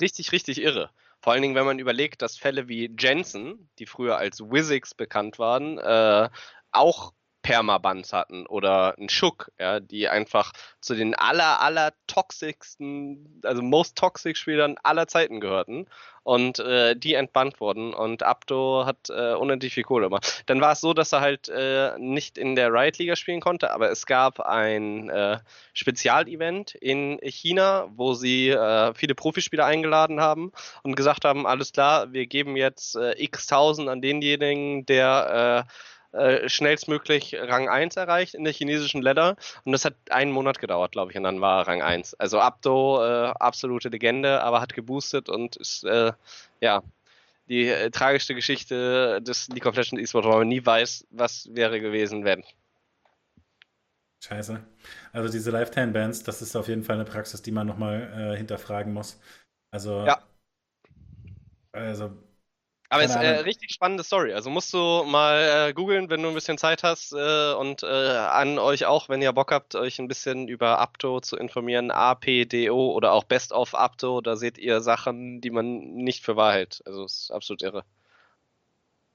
richtig, 0.00 0.32
richtig 0.32 0.62
irre. 0.62 0.90
Vor 1.22 1.32
allen 1.32 1.42
Dingen, 1.42 1.54
wenn 1.54 1.64
man 1.64 1.78
überlegt, 1.78 2.20
dass 2.20 2.36
Fälle 2.36 2.68
wie 2.68 2.94
Jensen, 2.98 3.70
die 3.78 3.86
früher 3.86 4.18
als 4.18 4.40
Wizix 4.40 4.92
bekannt 4.92 5.38
waren, 5.38 5.78
äh, 5.78 6.28
auch 6.72 7.12
Permabans 7.42 8.12
hatten 8.12 8.46
oder 8.46 8.96
ein 8.98 9.08
Schuck, 9.08 9.50
ja, 9.58 9.80
die 9.80 10.08
einfach 10.08 10.52
zu 10.80 10.94
den 10.94 11.14
aller, 11.14 11.60
aller 11.60 11.92
toxicsten, 12.06 13.40
also 13.44 13.62
most 13.62 13.96
toxic 13.96 14.36
Spielern 14.36 14.76
aller 14.82 15.08
Zeiten 15.08 15.40
gehörten 15.40 15.86
und 16.24 16.60
äh, 16.60 16.94
die 16.94 17.14
entbannt 17.14 17.60
wurden 17.60 17.94
und 17.94 18.22
Abdo 18.22 18.84
hat 18.86 19.10
äh, 19.10 19.34
unendlich 19.34 19.74
viel 19.74 19.82
Kohle 19.82 20.06
gemacht. 20.06 20.44
Dann 20.46 20.60
war 20.60 20.72
es 20.72 20.80
so, 20.80 20.94
dass 20.94 21.12
er 21.12 21.20
halt 21.20 21.48
äh, 21.48 21.98
nicht 21.98 22.38
in 22.38 22.54
der 22.54 22.72
Riot-Liga 22.72 23.16
spielen 23.16 23.40
konnte, 23.40 23.72
aber 23.72 23.90
es 23.90 24.06
gab 24.06 24.40
ein 24.40 25.10
äh, 25.10 25.38
Spezialevent 25.72 26.74
in 26.76 27.18
China, 27.22 27.88
wo 27.94 28.14
sie 28.14 28.50
äh, 28.50 28.94
viele 28.94 29.14
Profispieler 29.14 29.64
eingeladen 29.64 30.20
haben 30.20 30.52
und 30.82 30.94
gesagt 30.94 31.24
haben, 31.24 31.46
alles 31.46 31.72
klar, 31.72 32.12
wir 32.12 32.26
geben 32.26 32.56
jetzt 32.56 32.94
äh, 32.94 33.14
x 33.16 33.46
tausend 33.46 33.88
an 33.88 34.00
denjenigen, 34.00 34.86
der 34.86 35.66
äh, 35.66 35.72
äh, 36.12 36.48
schnellstmöglich 36.48 37.36
Rang 37.38 37.68
1 37.68 37.96
erreicht 37.96 38.34
in 38.34 38.44
der 38.44 38.52
chinesischen 38.52 39.02
Ladder. 39.02 39.36
Und 39.64 39.72
das 39.72 39.84
hat 39.84 39.94
einen 40.10 40.32
Monat 40.32 40.58
gedauert, 40.58 40.92
glaube 40.92 41.12
ich, 41.12 41.16
und 41.18 41.24
dann 41.24 41.40
war 41.40 41.60
er 41.62 41.68
Rang 41.68 41.82
1. 41.82 42.14
Also 42.14 42.40
Abdo, 42.40 43.02
äh, 43.04 43.32
absolute 43.38 43.88
Legende, 43.88 44.42
aber 44.42 44.60
hat 44.60 44.74
geboostet 44.74 45.28
und 45.28 45.56
ist, 45.56 45.84
äh, 45.84 46.12
ja, 46.60 46.82
die 47.48 47.68
äh, 47.68 47.90
tragischste 47.90 48.34
Geschichte 48.34 49.20
des 49.22 49.48
League 49.48 49.66
of 49.66 49.76
Legends 49.76 50.02
E-Sport, 50.02 50.24
wo 50.26 50.30
man 50.30 50.48
nie 50.48 50.64
weiß, 50.64 51.06
was 51.10 51.48
wäre 51.52 51.80
gewesen, 51.80 52.24
wenn. 52.24 52.44
Scheiße. 54.24 54.62
Also 55.12 55.28
diese 55.32 55.50
Lifetime-Bands, 55.50 56.22
das 56.22 56.42
ist 56.42 56.54
auf 56.56 56.68
jeden 56.68 56.84
Fall 56.84 56.96
eine 56.96 57.04
Praxis, 57.04 57.42
die 57.42 57.50
man 57.50 57.66
nochmal 57.66 58.32
äh, 58.34 58.36
hinterfragen 58.36 58.92
muss. 58.92 59.20
Also, 59.72 60.06
Ja. 60.06 60.22
also 61.72 62.12
Aber 62.92 63.04
es 63.04 63.12
ist 63.12 63.16
äh, 63.16 63.38
richtig 63.38 63.72
spannende 63.72 64.04
Story. 64.04 64.34
Also 64.34 64.50
musst 64.50 64.74
du 64.74 65.02
mal 65.04 65.68
äh, 65.70 65.72
googeln, 65.72 66.10
wenn 66.10 66.22
du 66.22 66.28
ein 66.28 66.34
bisschen 66.34 66.58
Zeit 66.58 66.82
hast 66.82 67.12
äh, 67.12 67.54
und 67.54 67.82
äh, 67.82 67.86
an 67.86 68.58
euch 68.58 68.84
auch, 68.84 69.08
wenn 69.08 69.22
ihr 69.22 69.32
Bock 69.32 69.50
habt, 69.50 69.74
euch 69.74 69.98
ein 69.98 70.08
bisschen 70.08 70.46
über 70.46 70.78
Apto 70.78 71.20
zu 71.20 71.38
informieren, 71.38 71.90
APDO 71.90 72.92
oder 72.92 73.12
auch 73.12 73.24
Best 73.24 73.52
of 73.52 73.74
Apto, 73.74 74.20
da 74.20 74.36
seht 74.36 74.58
ihr 74.58 74.82
Sachen, 74.82 75.40
die 75.40 75.48
man 75.48 75.94
nicht 75.94 76.22
für 76.22 76.36
wahr 76.36 76.52
hält. 76.52 76.82
Also 76.84 77.04
es 77.04 77.22
ist 77.22 77.30
absolut 77.30 77.62
irre. 77.62 77.84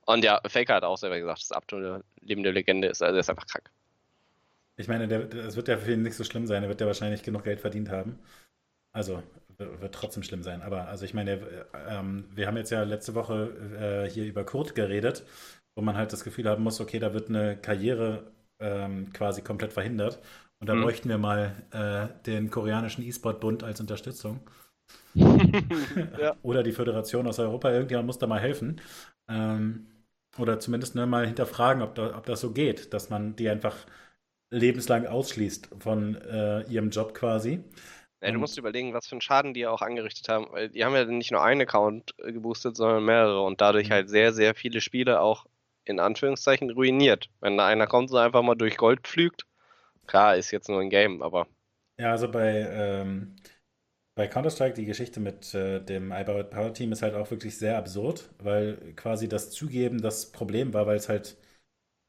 Und 0.08 0.24
ja, 0.24 0.42
Faker 0.48 0.74
hat 0.74 0.84
auch 0.84 0.98
selber 0.98 1.20
gesagt, 1.20 1.44
dass 1.44 1.52
Apto 1.52 1.76
eine 1.76 2.04
lebende 2.20 2.50
Legende 2.50 2.88
ist. 2.88 3.04
Also 3.04 3.16
er 3.16 3.20
ist 3.20 3.30
einfach 3.30 3.46
krank. 3.46 3.70
Ich 4.78 4.88
meine, 4.88 5.06
es 5.14 5.56
wird 5.56 5.68
ja 5.68 5.78
für 5.78 5.94
ihn 5.94 6.02
nicht 6.02 6.16
so 6.16 6.24
schlimm 6.24 6.48
sein. 6.48 6.64
Er 6.64 6.70
wird 6.70 6.82
ja 6.82 6.88
wahrscheinlich 6.88 7.22
genug 7.22 7.44
Geld 7.44 7.60
verdient 7.60 7.90
haben. 7.90 8.18
Also, 8.92 9.22
wird 9.58 9.94
trotzdem 9.96 10.24
schlimm 10.24 10.44
sein. 10.44 10.62
Aber, 10.62 10.88
also 10.88 11.06
ich 11.06 11.14
meine, 11.14 11.40
ähm, 11.90 12.26
wir 12.36 12.48
haben 12.48 12.58
jetzt 12.58 12.72
ja 12.72 12.84
letzte 12.84 13.16
Woche 13.16 14.06
äh, 14.08 14.10
hier 14.10 14.26
über 14.26 14.44
Kurt 14.46 14.76
geredet, 14.76 15.26
wo 15.76 15.82
man 15.82 15.96
halt 15.98 16.14
das 16.14 16.24
Gefühl 16.24 16.48
haben 16.50 16.64
muss, 16.64 16.80
okay, 16.82 17.00
da 17.00 17.14
wird 17.14 17.30
eine 17.30 17.58
Karriere 17.58 18.32
ähm, 18.60 19.12
quasi 19.14 19.42
komplett 19.42 19.74
verhindert. 19.74 20.20
Und 20.60 20.68
da 20.70 20.76
Mhm. 20.76 20.76
bräuchten 20.76 21.10
wir 21.10 21.18
mal 21.20 21.56
äh, 21.72 22.24
den 22.26 22.50
koreanischen 22.50 23.04
E-Sport-Bund 23.04 23.64
als 23.64 23.80
Unterstützung. 23.80 24.40
Ja. 26.16 26.38
Oder 26.42 26.64
die 26.64 26.72
Föderation 26.72 27.28
aus 27.28 27.40
Europa. 27.40 27.72
Irgendjemand 27.72 28.08
muss 28.08 28.20
da 28.20 28.28
mal 28.28 28.40
helfen. 28.40 28.82
Ähm, 29.28 29.88
oder 30.38 30.60
zumindest 30.60 30.96
ne, 30.96 31.06
mal 31.08 31.26
hinterfragen, 31.26 31.82
ob, 31.82 31.96
da, 31.96 32.16
ob 32.18 32.26
das 32.26 32.42
so 32.42 32.52
geht, 32.52 32.94
dass 32.94 33.10
man 33.10 33.36
die 33.36 33.50
einfach 33.50 33.76
lebenslang 34.52 35.08
ausschließt 35.08 35.70
von 35.80 36.16
äh, 36.16 36.64
ihrem 36.64 36.90
Job 36.92 37.14
quasi. 37.16 37.64
Ja, 38.22 38.32
du 38.32 38.40
musst 38.40 38.58
überlegen, 38.58 38.94
was 38.94 39.08
für 39.08 39.14
einen 39.14 39.22
Schaden 39.22 39.54
die 39.54 39.68
auch 39.68 39.82
angerichtet 39.82 40.30
haben. 40.30 40.48
Weil 40.52 40.70
Die 40.70 40.84
haben 40.86 40.96
ja 40.96 41.06
nicht 41.06 41.32
nur 41.32 41.44
einen 41.44 41.62
Account 41.62 42.14
äh, 42.20 42.32
geboostet, 42.34 42.76
sondern 42.76 43.06
mehrere 43.06 43.42
und 43.44 43.62
dadurch 43.62 43.90
Mhm. 43.90 43.92
halt 43.92 44.10
sehr, 44.10 44.34
sehr 44.34 44.56
viele 44.56 44.82
Spiele 44.82 45.22
auch 45.22 45.46
in 45.86 46.00
Anführungszeichen 46.00 46.70
ruiniert. 46.72 47.30
Wenn 47.42 47.58
da 47.58 47.66
einer 47.68 47.88
kommt 47.88 48.12
und 48.12 48.18
einfach 48.18 48.42
mal 48.44 48.56
durch 48.56 48.78
Gold 48.78 49.02
pflügt, 49.08 49.46
klar, 50.08 50.38
ist 50.38 50.52
jetzt 50.52 50.70
nur 50.70 50.82
ein 50.82 50.90
Game, 50.92 51.22
aber 51.24 51.48
Ja, 52.00 52.12
also 52.12 52.30
bei, 52.30 52.60
ähm, 52.70 53.36
bei 54.16 54.28
Counter-Strike, 54.28 54.76
die 54.76 54.86
Geschichte 54.86 55.20
mit 55.20 55.54
äh, 55.56 55.82
dem 55.84 56.12
iBout 56.12 56.46
Power 56.52 56.74
Team 56.74 56.92
ist 56.94 57.02
halt 57.04 57.16
auch 57.16 57.32
wirklich 57.32 57.58
sehr 57.58 57.78
absurd, 57.78 58.30
weil 58.40 58.94
quasi 58.96 59.30
das 59.30 59.52
Zugeben 59.52 60.02
das 60.02 60.32
Problem 60.32 60.74
war, 60.74 60.88
weil 60.88 60.98
es 60.98 61.10
halt 61.10 61.38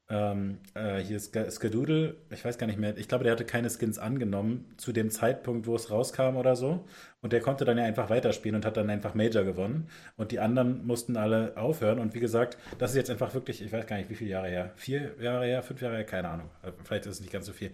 ähm, 0.09 0.57
äh, 0.73 0.97
hier 0.97 1.19
Sk 1.19 1.51
Skadoodle, 1.51 2.15
ich 2.31 2.43
weiß 2.43 2.57
gar 2.57 2.65
nicht 2.65 2.79
mehr, 2.79 2.97
ich 2.97 3.07
glaube, 3.07 3.23
der 3.23 3.33
hatte 3.33 3.45
keine 3.45 3.69
Skins 3.69 3.99
angenommen 3.99 4.65
zu 4.77 4.91
dem 4.91 5.11
Zeitpunkt, 5.11 5.67
wo 5.67 5.75
es 5.75 5.91
rauskam 5.91 6.35
oder 6.35 6.55
so. 6.55 6.85
Und 7.21 7.31
der 7.31 7.41
konnte 7.41 7.63
dann 7.63 7.77
ja 7.77 7.83
einfach 7.83 8.09
weiterspielen 8.09 8.55
und 8.55 8.65
hat 8.65 8.77
dann 8.77 8.89
einfach 8.89 9.13
Major 9.13 9.43
gewonnen. 9.43 9.87
Und 10.17 10.31
die 10.31 10.39
anderen 10.39 10.85
mussten 10.87 11.15
alle 11.15 11.55
aufhören. 11.57 11.99
Und 11.99 12.15
wie 12.15 12.19
gesagt, 12.19 12.57
das 12.79 12.91
ist 12.91 12.97
jetzt 12.97 13.09
einfach 13.11 13.33
wirklich, 13.35 13.61
ich 13.61 13.71
weiß 13.71 13.85
gar 13.85 13.97
nicht, 13.97 14.09
wie 14.09 14.15
viele 14.15 14.31
Jahre 14.31 14.47
her. 14.47 14.71
Vier 14.75 15.15
Jahre 15.21 15.45
her, 15.45 15.61
fünf 15.61 15.81
Jahre 15.81 15.97
her, 15.97 16.05
keine 16.05 16.29
Ahnung. 16.29 16.49
Äh, 16.63 16.71
Vielleicht 16.83 17.05
ist 17.05 17.15
es 17.15 17.21
nicht 17.21 17.31
ganz 17.31 17.45
so 17.45 17.53
viel. 17.53 17.71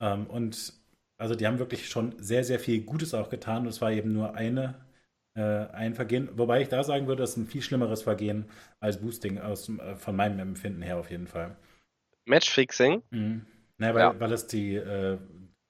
Ähm, 0.00 0.26
und 0.26 0.74
also 1.16 1.34
die 1.34 1.46
haben 1.46 1.58
wirklich 1.58 1.88
schon 1.88 2.14
sehr, 2.18 2.44
sehr 2.44 2.60
viel 2.60 2.82
Gutes 2.82 3.14
auch 3.14 3.30
getan. 3.30 3.62
Und 3.62 3.68
es 3.68 3.80
war 3.80 3.92
eben 3.92 4.12
nur 4.12 4.34
eine, 4.34 4.74
äh, 5.34 5.42
ein 5.42 5.94
Vergehen. 5.94 6.28
Wobei 6.34 6.60
ich 6.60 6.68
da 6.68 6.84
sagen 6.84 7.06
würde, 7.06 7.22
das 7.22 7.30
ist 7.30 7.36
ein 7.38 7.46
viel 7.46 7.62
schlimmeres 7.62 8.02
Vergehen 8.02 8.44
als 8.80 8.98
Boosting 9.00 9.38
aus, 9.38 9.70
äh, 9.70 9.96
von 9.96 10.16
meinem 10.16 10.38
Empfinden 10.40 10.82
her 10.82 10.98
auf 10.98 11.10
jeden 11.10 11.26
Fall. 11.26 11.56
Matchfixing, 12.28 13.02
Mhm. 13.10 13.46
Naja, 13.78 13.94
weil, 13.94 14.00
Ja. 14.00 14.20
weil 14.20 14.32
es 14.32 14.46
die 14.46 14.74
äh, 14.74 15.18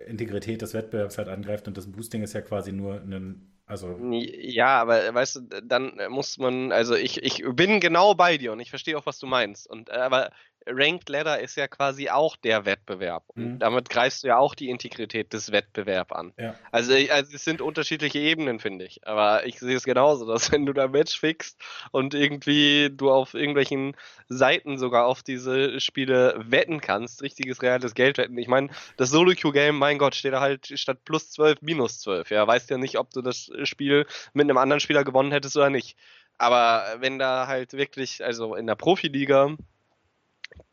Integrität 0.07 0.63
des 0.63 0.75
Wettbewerbs 0.75 1.19
halt 1.19 1.29
angreift 1.29 1.69
und 1.69 1.77
das 1.77 1.91
Boosting 1.91 2.23
ist 2.23 2.33
ja 2.33 2.41
quasi 2.41 2.73
nur 2.73 2.95
ein, 3.03 3.53
also 3.67 3.99
ja, 4.13 4.81
aber 4.81 5.05
äh, 5.05 5.13
weißt 5.13 5.37
du, 5.37 5.41
dann 5.63 5.99
muss 6.09 6.39
man, 6.39 6.73
also 6.73 6.95
ich, 6.95 7.23
ich 7.23 7.45
bin 7.53 7.81
genau 7.81 8.15
bei 8.15 8.39
dir 8.39 8.53
und 8.53 8.61
ich 8.61 8.71
verstehe 8.71 8.97
auch, 8.97 9.05
was 9.05 9.19
du 9.19 9.27
meinst. 9.27 9.69
Und 9.69 9.91
äh, 9.91 9.93
aber 9.93 10.31
Ranked 10.71 11.09
Ladder 11.09 11.41
ist 11.41 11.57
ja 11.57 11.69
quasi 11.69 12.11
auch 12.11 12.37
der 12.37 12.65
Wettbewerb. 12.65 13.25
Und 13.29 13.55
Mhm. 13.55 13.59
damit 13.59 13.89
greifst 13.91 14.23
du 14.23 14.29
ja 14.29 14.39
auch 14.39 14.55
die 14.55 14.69
Integrität 14.69 15.33
des 15.33 15.53
Wettbewerbs 15.53 16.13
an. 16.13 16.33
ja. 16.39 16.55
Also, 16.71 16.93
also 16.93 17.35
es 17.35 17.45
sind 17.45 17.61
unterschiedliche 17.61 18.19
Ebenen, 18.19 18.61
finde 18.61 18.85
ich. 18.85 19.07
Aber 19.07 19.47
ich 19.47 19.59
sehe 19.59 19.77
es 19.77 19.85
genauso, 19.85 20.27
dass 20.27 20.53
wenn 20.53 20.67
du 20.67 20.73
da 20.73 20.89
Match 20.89 21.19
fixst 21.19 21.61
und 21.93 22.15
irgendwie 22.15 22.91
du 22.93 23.11
auf 23.11 23.35
irgendwelchen 23.35 23.97
Seiten 24.29 24.79
sogar 24.79 25.07
auf 25.07 25.23
diese 25.23 25.81
Spiele 25.81 26.35
wetten 26.39 26.81
kannst, 26.81 27.23
richtiges 27.23 27.63
reales 27.63 27.95
Geld 27.95 28.19
wetten. 28.19 28.37
Ich 28.39 28.49
meine, 28.49 28.69
das 28.97 29.11
Solo-Queue-Game, 29.11 29.77
mein 29.79 29.99
Gott, 29.99 30.15
steht 30.15 30.33
da 30.33 30.41
halt 30.41 30.67
statt 30.79 30.99
plus 31.05 31.31
12 31.31 31.63
minus 31.63 32.01
12. 32.01 32.31
Ja, 32.31 32.47
weißt 32.47 32.71
ja 32.71 32.79
nicht, 32.79 32.99
ob 32.99 33.11
du 33.13 33.23
das 33.23 33.51
Spiel 33.65 34.07
mit 34.35 34.45
einem 34.45 34.59
anderen 34.59 34.81
Spieler 34.81 35.05
gewonnen 35.05 35.33
hättest 35.33 35.57
oder 35.57 35.71
nicht. 35.71 35.97
Aber 36.37 36.85
wenn 37.01 37.19
da 37.19 37.47
halt 37.49 37.73
wirklich, 37.73 38.25
also 38.25 38.55
in 38.55 38.67
der 38.67 38.77
Profiliga 38.77 39.57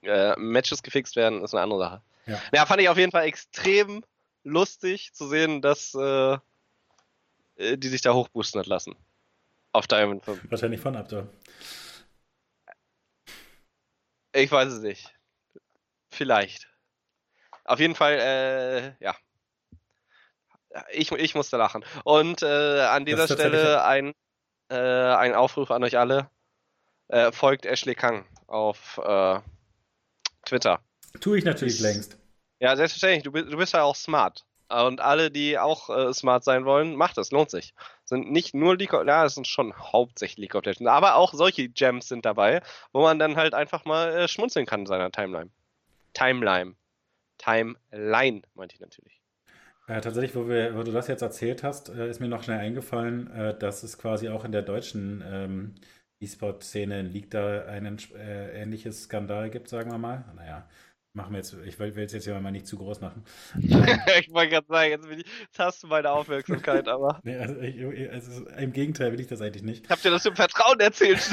äh, 0.02 0.36
Matches 0.38 0.84
gefixt 0.84 1.16
werden, 1.16 1.44
ist 1.44 1.54
eine 1.54 1.64
andere 1.64 1.80
Sache. 1.80 2.02
Ja. 2.28 2.42
Ja, 2.54 2.66
fand 2.66 2.82
ich 2.82 2.90
auf 2.90 2.98
jeden 2.98 3.12
Fall 3.12 3.26
extrem 3.26 4.04
lustig 4.44 5.14
zu 5.14 5.28
sehen, 5.28 5.62
dass 5.62 5.94
äh, 5.96 6.38
äh, 7.58 7.78
die 7.78 7.88
sich 7.88 8.02
da 8.02 8.14
hochboosten 8.14 8.60
hat 8.60 8.68
lassen. 8.68 8.96
Auf 9.72 9.88
Diamond 9.88 10.24
5. 10.24 10.50
wahrscheinlich 10.50 10.80
von 10.80 10.96
Abdor. 10.96 11.28
Ich 14.34 14.52
weiß 14.52 14.72
es 14.72 14.82
nicht. 14.82 15.14
Vielleicht. 16.10 16.68
Auf 17.64 17.80
jeden 17.80 17.96
Fall, 17.96 18.14
äh, 19.00 19.04
ja. 19.04 19.16
Ich, 20.92 21.12
ich 21.12 21.36
musste 21.36 21.58
lachen. 21.58 21.86
Und 22.04 22.42
äh, 22.44 22.82
an 22.82 23.06
dieser 23.06 23.28
Stelle 23.28 23.84
ein, 23.86 24.14
äh, 24.70 24.76
ein 24.76 25.34
Aufruf 25.34 25.72
an 25.72 25.84
euch 25.84 25.98
alle. 25.98 26.30
Äh, 27.08 27.32
folgt 27.32 27.66
Ashley 27.66 27.96
Kang 27.96 28.26
auf 28.48 28.98
äh, 28.98 29.40
Twitter. 30.46 30.80
Tue 31.20 31.38
ich 31.38 31.46
natürlich 31.46 31.76
Ist- 31.76 31.82
längst. 31.82 32.18
Ja, 32.60 32.76
selbstverständlich. 32.76 33.24
Du 33.24 33.32
bist, 33.32 33.52
du 33.52 33.58
bist 33.58 33.74
ja 33.74 33.84
auch 33.84 33.96
smart. 33.96 34.46
Und 34.70 35.00
alle, 35.00 35.30
die 35.30 35.60
auch 35.60 35.90
äh, 35.90 36.14
smart 36.14 36.44
sein 36.44 36.66
wollen, 36.66 36.96
macht 36.96 37.18
es, 37.20 37.30
lohnt 37.32 37.52
sich. 37.52 37.74
Sind 38.06 38.32
nicht 38.32 38.56
nur 38.56 38.76
League 38.78 38.94
of, 38.94 39.06
ja, 39.06 39.26
es 39.26 39.36
sind 39.36 39.46
schon 39.46 39.76
hauptsächlich 39.78 40.38
League 40.38 40.56
of 40.56 40.66
Legends, 40.66 40.90
aber 40.90 41.16
auch 41.16 41.34
solche 41.34 41.70
Gems 41.70 42.08
sind 42.08 42.26
dabei, 42.26 42.62
wo 42.92 43.02
man 43.02 43.20
dann 43.20 43.36
halt 43.36 43.54
einfach 43.54 43.86
mal 43.86 44.12
äh, 44.16 44.28
schmunzeln 44.28 44.66
kann 44.66 44.82
in 44.82 44.86
seiner 44.88 45.12
Timeline. 45.12 45.52
Timeline. 46.14 46.76
Timeline, 47.38 48.42
meinte 48.56 48.76
ich 48.76 48.82
natürlich. 48.82 49.22
Äh, 49.88 50.02
tatsächlich, 50.02 50.36
wo, 50.36 50.48
wir, 50.48 50.76
wo 50.76 50.82
du 50.82 50.92
das 50.92 51.08
jetzt 51.08 51.22
erzählt 51.22 51.62
hast, 51.62 51.90
äh, 51.90 52.10
ist 52.10 52.20
mir 52.20 52.28
noch 52.28 52.42
schnell 52.42 52.60
eingefallen, 52.60 53.30
äh, 53.32 53.58
dass 53.58 53.84
es 53.84 54.00
quasi 54.00 54.30
auch 54.30 54.44
in 54.46 54.52
der 54.52 54.64
deutschen 54.64 55.24
ähm, 55.28 55.76
E-Sport-Szene 56.20 57.00
in 57.02 57.06
League 57.08 57.32
da 57.32 57.66
ein 57.66 57.98
äh, 58.16 58.62
ähnliches 58.62 59.04
Skandal 59.04 59.50
gibt, 59.50 59.70
sagen 59.70 59.92
wir 59.92 59.98
mal. 59.98 60.26
Naja, 60.36 60.68
machen 61.16 61.32
wir 61.32 61.38
jetzt, 61.38 61.56
ich 61.66 61.80
will 61.80 61.94
es 61.98 62.14
jetzt 62.14 62.26
hier 62.26 62.40
mal 62.40 62.52
nicht 62.52 62.68
zu 62.68 62.78
groß 62.78 63.02
machen. 63.02 63.24
ich 63.58 64.32
wollte 64.32 64.50
gerade 64.50 64.68
sagen, 64.68 64.92
jetzt, 64.92 65.08
ich, 65.10 65.26
jetzt 65.42 65.60
hast 65.60 65.84
du 65.84 65.88
meine 65.88 66.12
Aufmerksamkeit, 66.12 66.88
aber 66.88 67.20
Nee, 67.24 67.38
also, 67.38 67.60
ich, 67.60 68.12
also 68.12 68.48
im 68.58 68.74
Gegenteil 68.74 69.12
will 69.12 69.20
ich 69.20 69.28
das 69.28 69.42
eigentlich 69.42 69.64
nicht. 69.64 69.86
ich 69.86 69.90
hab 69.90 70.02
dir 70.02 70.12
das 70.12 70.26
im 70.26 70.36
Vertrauen 70.36 70.80
erzählt. 70.80 71.22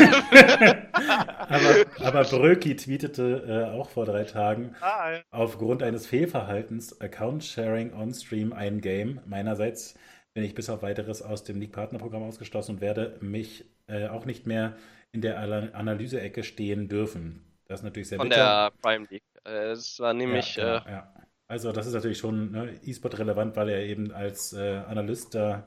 Aber, 0.95 1.85
aber 1.99 2.25
Bröki 2.25 2.77
tweetete 2.77 3.67
äh, 3.73 3.77
auch 3.77 3.91
vor 3.91 4.07
drei 4.07 4.25
Tagen, 4.25 4.75
ah, 4.81 5.13
ja. 5.13 5.21
aufgrund 5.31 5.83
eines 5.83 6.07
Fehlverhaltens 6.07 7.01
Account 7.01 7.45
Sharing 7.45 7.93
on 7.93 8.15
Stream 8.15 8.53
ein 8.53 8.81
Game. 8.81 9.21
Meinerseits 9.27 9.95
bin 10.33 10.45
ich 10.45 10.55
bis 10.55 10.71
auf 10.71 10.83
weiteres 10.83 11.21
aus 11.23 11.45
dem 11.45 11.61
League 11.61 11.73
Partnerprogramm 11.73 12.23
ausgeschlossen 12.23 12.77
und 12.77 12.81
werde 12.81 13.19
mich 13.21 13.67
äh, 13.93 14.09
auch 14.09 14.25
nicht 14.27 14.47
mehr 14.47 14.77
in 15.13 15.21
der 15.23 15.39
Ana- 15.41 15.73
Analyse-Ecke 15.73 16.43
stehen 16.45 16.89
dürfen. 16.89 17.45
Das 17.67 17.81
ist 17.81 17.85
natürlich 17.85 18.09
sehr 18.09 18.19
Von 18.19 18.29
bitter. 18.29 18.37
der 18.37 18.73
Prime 18.81 19.07
League. 19.11 19.25
Äh, 19.45 19.73
Es 19.73 19.99
war 20.01 20.15
nämlich, 20.15 20.57
ja, 20.57 20.79
äh, 20.79 20.81
genau, 20.85 20.87
ja. 20.87 21.15
Also 21.49 21.73
das 21.73 21.87
ist 21.87 21.93
natürlich 21.95 22.19
schon 22.19 22.53
ne, 22.53 22.81
E-Sport 22.83 23.19
relevant, 23.19 23.57
weil 23.57 23.69
er 23.69 23.81
eben 23.85 24.11
als 24.13 24.53
äh, 24.55 24.79
Analyst 24.87 25.35
da 25.35 25.67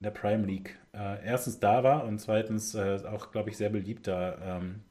in 0.00 0.04
der 0.04 0.10
Prime 0.10 0.46
League 0.46 0.78
äh, 0.94 1.24
erstens 1.26 1.60
da 1.60 1.82
war 1.84 2.04
und 2.04 2.18
zweitens 2.20 2.74
äh, 2.74 3.00
auch, 3.06 3.32
glaube 3.32 3.50
ich, 3.50 3.56
sehr 3.56 3.70
beliebt 3.70 4.06
da 4.06 4.58
ähm, 4.58 4.84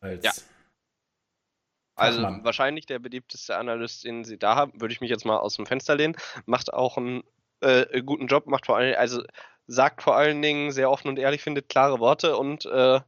als 0.00 0.24
Ja. 0.24 0.32
Also 1.94 2.20
Fachmann. 2.22 2.44
wahrscheinlich 2.44 2.86
der 2.86 2.98
beliebteste 2.98 3.56
Analyst, 3.56 4.04
den 4.04 4.24
sie 4.24 4.38
da 4.38 4.54
haben, 4.54 4.80
würde 4.80 4.92
ich 4.92 5.00
mich 5.00 5.10
jetzt 5.10 5.24
mal 5.24 5.38
aus 5.38 5.54
dem 5.56 5.66
Fenster 5.66 5.94
lehnen, 5.96 6.16
macht 6.44 6.72
auch 6.72 6.96
einen 6.98 7.22
äh, 7.60 8.02
guten 8.02 8.26
Job, 8.26 8.46
macht 8.46 8.66
vor 8.66 8.76
allem, 8.76 8.94
also 8.98 9.22
sagt 9.66 10.02
vor 10.02 10.16
allen 10.16 10.42
Dingen 10.42 10.70
sehr 10.72 10.90
offen 10.90 11.08
und 11.08 11.18
ehrlich, 11.18 11.42
findet 11.42 11.68
klare 11.68 12.00
Worte 12.00 12.36
und 12.36 12.66
äh, 12.66 12.96
äh, 12.96 13.02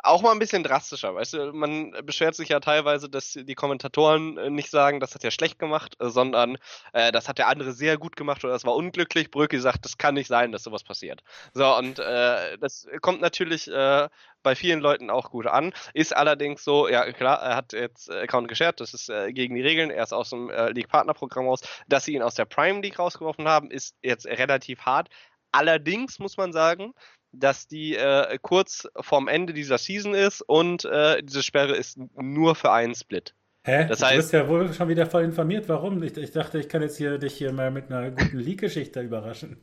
auch 0.00 0.22
mal 0.22 0.32
ein 0.32 0.38
bisschen 0.38 0.62
drastischer, 0.62 1.14
weißt 1.14 1.34
du, 1.34 1.52
man 1.52 1.90
beschwert 2.04 2.34
sich 2.34 2.50
ja 2.50 2.60
teilweise, 2.60 3.08
dass 3.08 3.32
die 3.32 3.54
Kommentatoren 3.54 4.38
äh, 4.38 4.50
nicht 4.50 4.70
sagen, 4.70 5.00
das 5.00 5.14
hat 5.14 5.24
er 5.24 5.30
schlecht 5.30 5.58
gemacht, 5.58 5.96
äh, 6.00 6.08
sondern 6.08 6.56
äh, 6.92 7.10
das 7.10 7.28
hat 7.28 7.38
der 7.38 7.48
andere 7.48 7.72
sehr 7.72 7.98
gut 7.98 8.14
gemacht 8.16 8.44
oder 8.44 8.52
das 8.52 8.64
war 8.64 8.76
unglücklich. 8.76 9.30
Brücke 9.30 9.60
sagt, 9.60 9.84
das 9.84 9.98
kann 9.98 10.14
nicht 10.14 10.28
sein, 10.28 10.52
dass 10.52 10.62
sowas 10.62 10.84
passiert. 10.84 11.22
So, 11.52 11.76
und 11.76 11.98
äh, 11.98 12.58
das 12.58 12.86
kommt 13.00 13.20
natürlich 13.20 13.68
äh, 13.68 14.08
bei 14.42 14.54
vielen 14.54 14.80
Leuten 14.80 15.10
auch 15.10 15.30
gut 15.30 15.46
an. 15.46 15.72
Ist 15.94 16.14
allerdings 16.16 16.62
so, 16.62 16.88
ja 16.88 17.10
klar, 17.12 17.40
er 17.42 17.56
hat 17.56 17.72
jetzt 17.72 18.10
Account 18.10 18.48
geshared, 18.48 18.80
das 18.80 18.94
ist 18.94 19.08
äh, 19.08 19.32
gegen 19.32 19.56
die 19.56 19.62
Regeln, 19.62 19.90
er 19.90 20.04
ist 20.04 20.12
aus 20.12 20.30
dem 20.30 20.48
äh, 20.50 20.70
League-Partner-Programm 20.70 21.46
raus. 21.46 21.60
Dass 21.88 22.04
sie 22.04 22.14
ihn 22.14 22.22
aus 22.22 22.34
der 22.34 22.44
Prime 22.44 22.80
League 22.80 22.98
rausgeworfen 22.98 23.48
haben, 23.48 23.70
ist 23.70 23.96
jetzt 24.02 24.26
relativ 24.26 24.80
hart. 24.82 25.08
Allerdings 25.50 26.18
muss 26.18 26.36
man 26.36 26.52
sagen, 26.52 26.92
dass 27.32 27.68
die 27.68 27.96
äh, 27.96 28.38
kurz 28.40 28.88
vorm 29.00 29.28
Ende 29.28 29.52
dieser 29.52 29.78
Season 29.78 30.14
ist 30.14 30.42
und 30.42 30.84
äh, 30.84 31.22
diese 31.22 31.42
Sperre 31.42 31.76
ist 31.76 31.98
nur 32.16 32.54
für 32.54 32.72
einen 32.72 32.94
Split. 32.94 33.34
Hä? 33.64 33.86
Das 33.86 34.02
heißt, 34.02 34.12
du 34.12 34.16
bist 34.18 34.32
ja 34.32 34.48
wohl 34.48 34.72
schon 34.72 34.88
wieder 34.88 35.06
voll 35.06 35.24
informiert. 35.24 35.68
Warum? 35.68 36.02
Ich, 36.02 36.16
ich 36.16 36.30
dachte, 36.30 36.58
ich 36.58 36.68
kann 36.68 36.82
jetzt 36.82 36.96
hier 36.96 37.18
dich 37.18 37.34
hier 37.34 37.52
mal 37.52 37.70
mit 37.70 37.90
einer 37.92 38.10
guten 38.10 38.38
League-Geschichte 38.38 39.00
überraschen. 39.00 39.58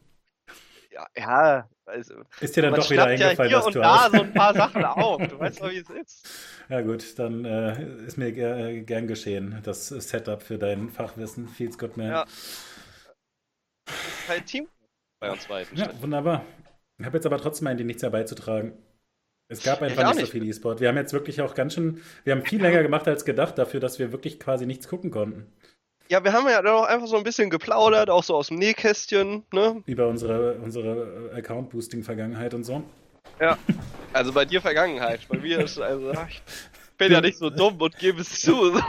Ja, 0.92 1.08
ja 1.18 1.70
also, 1.86 2.16
ist 2.40 2.56
dir 2.56 2.64
dann 2.64 2.74
doch 2.74 2.90
wieder 2.90 3.06
eingefallen, 3.06 3.52
ja 3.52 3.60
hier 3.60 3.66
und 3.68 3.76
da 3.76 4.10
so 4.10 4.22
ein 4.22 4.34
paar 4.34 4.54
Sachen 4.54 4.84
auf. 4.86 5.22
Du 5.28 5.40
weißt 5.40 5.62
doch, 5.62 5.70
wie 5.70 5.78
es 5.78 5.90
ist. 5.90 6.30
Ja 6.68 6.82
gut, 6.82 7.20
dann 7.20 7.46
äh, 7.46 8.06
ist 8.08 8.18
mir 8.18 8.36
äh, 8.36 8.82
gern 8.82 9.06
geschehen. 9.06 9.60
Das 9.62 9.90
Setup 9.90 10.42
für 10.42 10.58
dein 10.58 10.90
Fachwissen. 10.90 11.48
Feels 11.48 11.78
good, 11.78 11.96
man. 11.96 12.08
Ja. 12.08 12.26
Kein 14.26 14.44
Team 14.48 14.68
bei 15.20 15.30
uns 15.30 15.46
beiden. 15.46 15.78
Ja, 15.78 15.92
wunderbar. 16.02 16.44
Ich 16.98 17.06
habe 17.06 17.18
jetzt 17.18 17.26
aber 17.26 17.38
trotzdem 17.38 17.68
eigentlich 17.68 17.88
nichts 17.88 18.04
herbeizutragen. 18.04 18.74
Es 19.48 19.62
gab 19.64 19.82
einfach 19.82 20.04
nicht, 20.08 20.16
nicht 20.16 20.26
so 20.26 20.32
viel 20.32 20.48
E-Sport. 20.48 20.80
Wir 20.80 20.88
haben 20.88 20.98
jetzt 20.98 21.14
wirklich 21.14 21.42
auch 21.42 21.54
ganz 21.54 21.76
schön, 21.76 22.02
wir 22.24 22.34
haben 22.34 22.44
viel 22.44 22.62
länger 22.62 22.82
gemacht 22.82 23.08
als 23.08 23.26
gedacht 23.26 23.58
dafür, 23.58 23.80
dass 23.80 24.00
wir 24.00 24.12
wirklich 24.12 24.40
quasi 24.40 24.66
nichts 24.66 24.88
gucken 24.88 25.12
konnten. 25.12 25.46
Ja, 26.10 26.24
wir 26.24 26.34
haben 26.34 26.48
ja 26.48 26.62
dann 26.62 26.74
auch 26.74 26.86
einfach 26.86 27.08
so 27.08 27.18
ein 27.18 27.24
bisschen 27.24 27.50
geplaudert, 27.50 28.10
auch 28.10 28.24
so 28.24 28.36
aus 28.36 28.48
dem 28.48 28.58
Nähkästchen, 28.58 29.44
ne? 29.52 29.84
Über 29.86 30.08
unsere, 30.08 30.54
unsere 30.56 31.32
Account-Boosting-Vergangenheit 31.36 32.54
und 32.54 32.64
so. 32.64 32.84
Ja, 33.40 33.58
also 34.14 34.32
bei 34.32 34.46
dir 34.46 34.62
Vergangenheit. 34.62 35.22
Bei 35.28 35.38
mir 35.38 35.60
ist 35.62 35.80
also, 35.80 36.12
ich 36.12 36.42
bin 36.98 37.12
ja 37.12 37.22
nicht 37.22 37.38
so 37.38 37.50
dumm 37.50 37.82
und 37.82 37.98
gebe 37.98 38.22
es 38.22 38.40
zu. 38.42 38.80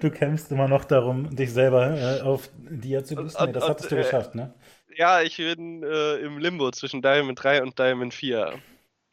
Du 0.00 0.10
kämpfst 0.10 0.50
immer 0.50 0.66
noch 0.66 0.84
darum, 0.84 1.34
dich 1.34 1.52
selber 1.52 1.96
äh, 1.96 2.20
auf 2.22 2.50
Dia 2.56 3.04
zu 3.04 3.14
boosten. 3.16 3.44
Nee, 3.44 3.52
das 3.52 3.68
hattest 3.68 3.90
du 3.90 3.94
äh, 3.94 3.98
geschafft, 4.02 4.34
ne? 4.34 4.52
Ja, 4.96 5.20
ich 5.20 5.36
bin 5.36 5.82
äh, 5.82 6.16
im 6.16 6.38
Limbo 6.38 6.70
zwischen 6.70 7.02
Diamond 7.02 7.42
3 7.42 7.62
und 7.62 7.78
Diamond 7.78 8.14
4. 8.14 8.58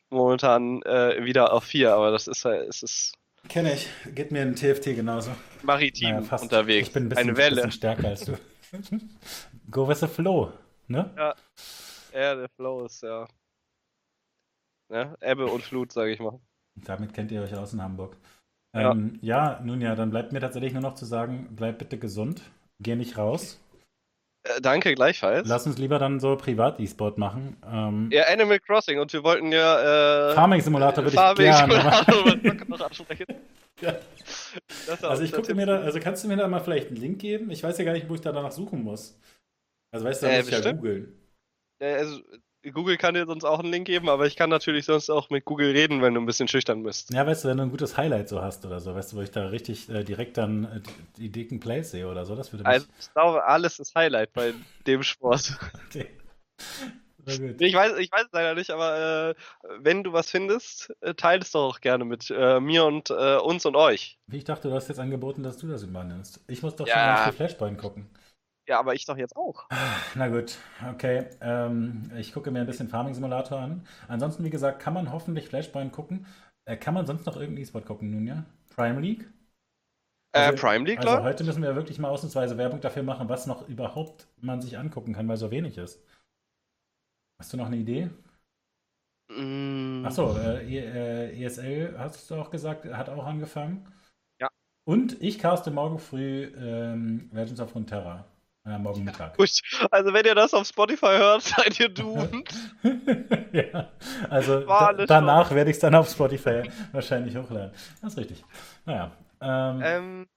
Momentan 0.10 0.81
äh, 0.84 1.26
wieder 1.26 1.51
auf 1.51 1.65
4, 1.65 1.93
aber 1.93 2.11
das 2.11 2.27
ist 2.27 2.45
halt, 2.45 2.69
es 2.69 2.84
ist. 2.84 3.14
Kenne 3.49 3.73
ich, 3.73 3.89
geht 4.15 4.31
mir 4.31 4.43
in 4.43 4.55
TFT 4.55 4.95
genauso. 4.95 5.31
Maritim 5.64 6.22
naja, 6.22 6.38
unterwegs. 6.38 6.88
Ich 6.88 6.93
bin 6.93 7.03
ein 7.03 7.10
bisschen, 7.10 7.30
Eine 7.30 7.38
Welle. 7.38 7.55
bisschen 7.55 7.72
stärker 7.72 8.07
als 8.07 8.26
du. 8.26 8.38
Go 9.72 9.88
with 9.88 9.99
the 9.99 10.07
flow, 10.07 10.53
ne? 10.88 11.11
Ja. 11.18 11.35
Ja, 12.14 12.35
der 12.35 12.49
Flow 12.55 12.85
ist 12.85 13.03
ja. 13.03 13.27
Ne? 14.89 15.18
Ebbe 15.19 15.47
und 15.47 15.64
Flut, 15.64 15.91
sage 15.91 16.11
ich 16.11 16.19
mal. 16.19 16.39
Damit 16.76 17.14
kennt 17.14 17.31
ihr 17.31 17.41
euch 17.41 17.55
aus 17.55 17.73
in 17.73 17.81
Hamburg. 17.81 18.15
Ähm, 18.73 19.19
ja. 19.22 19.60
nun 19.64 19.81
ja, 19.81 19.95
dann 19.95 20.11
bleibt 20.11 20.31
mir 20.31 20.39
tatsächlich 20.39 20.73
nur 20.73 20.81
noch 20.81 20.95
zu 20.95 21.05
sagen, 21.05 21.49
bleib 21.51 21.80
bitte 21.80 21.97
gesund, 21.97 22.41
geh 22.80 22.95
nicht 22.95 23.18
raus. 23.18 23.60
Äh, 24.44 24.61
danke, 24.61 24.94
gleichfalls. 24.94 25.48
Lass 25.48 25.65
uns 25.65 25.78
lieber 25.78 25.99
dann 25.99 26.20
so 26.20 26.36
Privat-E-Sport 26.36 27.18
machen. 27.18 27.56
Ähm, 27.65 28.10
ja, 28.11 28.24
Animal 28.26 28.60
Crossing 28.60 28.99
und 28.99 29.11
wir 29.14 29.24
wollten 29.24 29.52
ja. 29.52 30.32
Äh, 30.32 30.36
Farming 30.36 30.61
Simulator 30.61 31.03
würde 31.03 31.15
ich 31.15 31.38
gerne. 31.38 31.76
ja. 33.82 33.95
Also 35.02 35.24
ich 35.24 35.32
gucke 35.32 35.56
mir 35.56 35.65
da, 35.65 35.80
also 35.80 35.99
kannst 35.99 36.24
du 36.24 36.28
mir 36.28 36.38
da 36.38 36.48
mal 36.48 36.60
vielleicht 36.60 36.88
einen 36.88 36.98
Link 36.98 37.20
geben? 37.20 37.52
Ich 37.52 37.64
weiß 37.64 37.78
ja 37.78 37.86
gar 37.86 37.94
nicht, 37.94 38.10
wo 38.10 38.15
ich 38.15 38.22
da 38.22 38.32
danach 38.32 38.52
suchen 38.52 38.84
muss. 38.84 39.18
Also 39.91 40.06
weißt 40.06 40.24
du, 40.24 40.28
da 40.28 40.34
äh, 40.34 40.38
muss 40.40 40.48
ich 40.49 40.64
ja 40.64 40.72
googeln. 40.72 41.20
Äh, 41.80 41.94
also 41.95 42.22
Google 42.72 42.98
kann 42.98 43.14
dir 43.14 43.26
sonst 43.26 43.44
auch 43.44 43.60
einen 43.60 43.72
Link 43.72 43.88
geben, 43.88 44.10
aber 44.10 44.26
ich 44.26 44.35
kann 44.35 44.49
natürlich 44.49 44.85
sonst 44.85 45.10
auch 45.10 45.30
mit 45.30 45.45
Google 45.45 45.72
reden, 45.72 46.02
wenn 46.02 46.14
du 46.14 46.22
ein 46.22 46.26
bisschen 46.26 46.48
schüchtern 46.48 46.84
bist. 46.84 47.14
Ja, 47.14 47.26
weißt 47.26 47.44
du, 47.44 47.49
wenn 47.49 47.57
du 47.57 47.64
ein 47.64 47.72
gutes 47.72 47.98
Highlight 47.98 48.30
so 48.30 48.41
hast 48.41 48.65
oder 48.65 48.80
so, 48.80 48.95
weißt 48.95 49.14
du, 49.14 49.18
wo 49.18 49.22
ich 49.22 49.31
da 49.31 49.48
richtig 49.48 49.90
äh, 49.90 50.03
direkt 50.03 50.38
dann 50.38 50.65
äh, 50.65 50.80
die 51.18 51.31
dicken 51.31 51.60
Plays 51.60 51.91
sehe 51.91 52.07
oder 52.07 52.26
so, 52.26 52.35
das 52.35 52.53
würde 52.53 52.64
mich... 52.64 52.73
Also 52.73 52.88
ich 52.99 53.14
glaube, 53.14 53.44
alles 53.44 53.80
ist 53.80 53.95
Highlight 53.95 54.34
bei 54.34 54.53
dem 54.88 55.03
Sport. 55.03 55.57
Okay. 55.88 56.07
Ich 57.26 57.73
weiß, 57.73 57.98
ich 57.99 58.11
weiß 58.11 58.26
es 58.26 58.34
leider 58.34 58.53
nicht, 58.53 58.69
aber 58.69 59.30
äh, 59.30 59.35
wenn 59.80 60.03
du 60.03 60.11
was 60.11 60.30
findest, 60.30 60.94
äh, 60.99 61.14
teile 61.14 61.41
es 61.41 61.52
doch 61.52 61.69
auch 61.69 61.80
gerne 61.80 62.03
mit 62.03 62.30
äh, 62.30 62.60
mir 62.60 62.84
und 62.84 63.11
äh, 63.11 63.38
uns 63.38 63.65
und 63.65 63.77
euch. 63.77 64.19
Ich 64.30 64.44
dachte, 64.44 64.68
du 64.68 64.73
hast 64.73 64.90
jetzt 64.90 64.99
angeboten, 64.99 65.41
dass 65.41 65.57
du 65.57 65.68
das 65.68 65.84
übernimmst. 65.84 66.41
Ich 66.48 66.61
muss 66.61 66.76
doch 66.76 66.85
ja. 66.85 67.15
schon 67.15 67.26
mal 67.26 67.31
Flashpoint 67.31 67.77
gucken. 67.77 68.10
Ja, 68.68 68.80
aber 68.80 68.94
ich 68.95 69.06
doch 69.06 69.18
jetzt 69.18 69.35
auch. 69.35 69.68
Na 70.15 70.30
gut, 70.30 70.57
okay. 70.90 71.26
Ähm, 71.41 72.11
ich 72.18 72.34
gucke 72.34 72.52
mir 72.52 72.61
ein 72.61 72.65
bisschen 72.65 72.90
Farming 72.90 73.14
Simulator 73.14 73.60
an. 73.60 73.85
Ansonsten, 74.07 74.44
wie 74.44 74.49
gesagt, 74.49 74.80
kann 74.80 74.94
man 74.94 75.11
hoffentlich 75.11 75.48
Flashpoint 75.48 75.91
gucken. 75.91 76.26
Äh, 76.65 76.77
kann 76.77 76.94
man 76.94 77.06
sonst 77.06 77.26
noch 77.26 77.35
irgendeinen 77.35 77.64
E-Sport 77.64 77.85
gucken 77.85 78.11
nun, 78.11 78.26
ja? 78.26 78.45
Prime 78.73 79.02
League? 79.02 79.30
Äh, 80.34 80.40
also, 80.40 80.53
äh, 80.53 80.56
Prime 80.56 80.85
League, 80.85 80.99
Also 80.99 81.23
heute 81.23 81.44
müssen 81.44 81.61
wir 81.61 81.76
wirklich 81.76 81.99
mal 81.99 82.10
ausnahmsweise 82.10 82.57
Werbung 82.57 82.80
dafür 82.80 83.03
machen, 83.03 83.27
was 83.30 83.48
noch 83.48 83.68
überhaupt 83.68 84.27
man 84.38 84.61
sich 84.61 84.77
angucken 84.77 85.14
kann, 85.14 85.27
weil 85.27 85.38
so 85.38 85.52
wenig 85.52 85.77
ist. 85.77 86.02
Hast 87.40 87.52
du 87.52 87.57
noch 87.57 87.68
eine 87.68 87.77
Idee? 87.77 88.10
Mm. 89.30 90.06
Achso, 90.06 90.38
äh, 90.38 91.44
ESL 91.44 91.65
äh, 91.65 91.90
e 91.91 91.98
hast 91.98 92.30
du 92.30 92.35
auch 92.35 92.49
gesagt, 92.49 92.85
hat 92.85 93.10
auch 93.10 93.26
angefangen. 93.26 93.91
Ja. 94.40 94.49
Und 94.85 95.22
ich 95.22 95.40
caste 95.40 95.72
morgen 95.72 95.99
früh 95.99 96.45
ähm, 96.56 97.30
Legends 97.34 97.60
of 97.60 97.76
Runeterra. 97.76 98.26
Ja, 98.65 98.77
morgen 98.77 99.03
Mittag. 99.03 99.35
Gut, 99.35 99.60
also 99.91 100.14
wenn 100.14 100.26
ihr 100.26 100.35
das 100.35 100.53
auf 100.53 100.65
Spotify 100.68 101.18
hört, 101.18 101.41
seid 101.44 101.80
ihr 101.80 101.90
doomed. 101.94 102.49
ja, 103.52 103.90
also 104.30 104.61
da, 104.61 104.94
danach 104.94 105.52
werde 105.52 105.69
ich 105.69 105.76
es 105.76 105.81
dann 105.81 105.95
auf 105.95 106.10
Spotify 106.10 106.64
wahrscheinlich 106.94 107.35
hochladen. 107.35 107.72
Das 108.02 108.14
ist 108.14 108.19
richtig. 108.19 108.44
Naja. 108.85 109.11
Ähm, 109.41 109.81
ähm, 109.84 110.27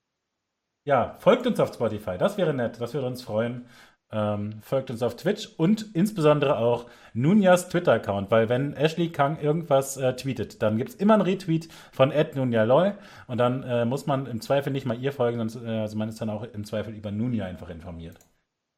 ja, 0.85 1.16
folgt 1.19 1.47
uns 1.47 1.61
auf 1.61 1.73
Spotify, 1.73 2.19
das 2.19 2.36
wäre 2.36 2.53
nett, 2.53 2.81
das 2.81 2.94
würde 2.94 3.07
uns 3.07 3.23
freuen. 3.23 3.66
Ähm, 4.16 4.62
folgt 4.62 4.90
uns 4.90 5.02
auf 5.02 5.14
Twitch 5.16 5.47
und 5.59 5.94
insbesondere 5.94 6.56
auch 6.56 6.88
Nunjas 7.12 7.68
Twitter-Account, 7.68 8.30
weil 8.30 8.48
wenn 8.48 8.72
Ashley 8.72 9.12
Kang 9.12 9.38
irgendwas 9.38 9.98
äh, 9.98 10.16
tweetet, 10.16 10.62
dann 10.62 10.78
gibt 10.78 10.88
es 10.88 10.94
immer 10.94 11.12
einen 11.14 11.22
Retweet 11.22 11.68
von 11.93 12.14
@nunjalol 12.34 12.97
und 13.26 13.36
dann 13.36 13.62
äh, 13.62 13.84
muss 13.84 14.06
man 14.06 14.24
im 14.24 14.40
Zweifel 14.40 14.72
nicht 14.72 14.86
mal 14.86 14.98
ihr 14.98 15.12
folgen, 15.12 15.47
sondern 15.51 15.70
äh, 15.70 15.80
also 15.82 15.98
man 15.98 16.09
ist 16.09 16.18
dann 16.18 16.30
auch 16.30 16.44
im 16.44 16.64
Zweifel 16.64 16.94
über 16.94 17.10
Nunja 17.10 17.44
einfach 17.44 17.68
informiert. 17.68 18.16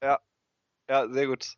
Ja, 0.02 0.18
ja, 0.90 1.08
sehr 1.08 1.28
gut. 1.28 1.54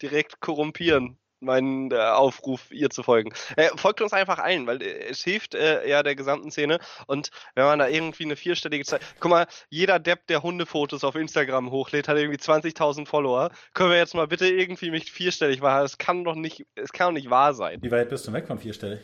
Direkt 0.00 0.40
korrumpieren 0.40 1.18
meinen 1.42 1.90
äh, 1.90 1.96
Aufruf, 1.96 2.70
ihr 2.70 2.90
zu 2.90 3.02
folgen. 3.02 3.32
Äh, 3.56 3.68
folgt 3.76 4.00
uns 4.00 4.12
einfach 4.12 4.38
allen, 4.38 4.66
weil 4.66 4.82
äh, 4.82 5.08
es 5.10 5.22
hilft 5.22 5.54
äh, 5.54 5.88
ja 5.88 6.02
der 6.02 6.14
gesamten 6.14 6.50
Szene. 6.50 6.78
Und 7.06 7.30
wenn 7.54 7.64
man 7.64 7.78
da 7.78 7.88
irgendwie 7.88 8.24
eine 8.24 8.36
vierstellige 8.36 8.84
Zeit. 8.84 9.02
Guck 9.20 9.30
mal, 9.30 9.46
jeder 9.68 9.98
Depp, 9.98 10.26
der 10.28 10.42
Hundefotos 10.42 11.04
auf 11.04 11.14
Instagram 11.14 11.70
hochlädt, 11.70 12.08
hat 12.08 12.16
irgendwie 12.16 12.38
20.000 12.38 13.06
Follower. 13.06 13.50
Können 13.74 13.90
wir 13.90 13.98
jetzt 13.98 14.14
mal 14.14 14.26
bitte 14.26 14.46
irgendwie 14.46 14.90
mich 14.90 15.12
vierstellig 15.12 15.60
machen? 15.60 15.82
Das 15.82 15.98
kann 15.98 16.24
doch 16.24 16.34
nicht, 16.34 16.66
es 16.74 16.92
kann 16.92 17.08
doch 17.08 17.20
nicht 17.20 17.30
wahr 17.30 17.54
sein. 17.54 17.82
Wie 17.82 17.90
weit 17.90 18.08
bist 18.08 18.26
du 18.26 18.32
weg 18.32 18.46
von 18.46 18.58
vierstellig? 18.58 19.00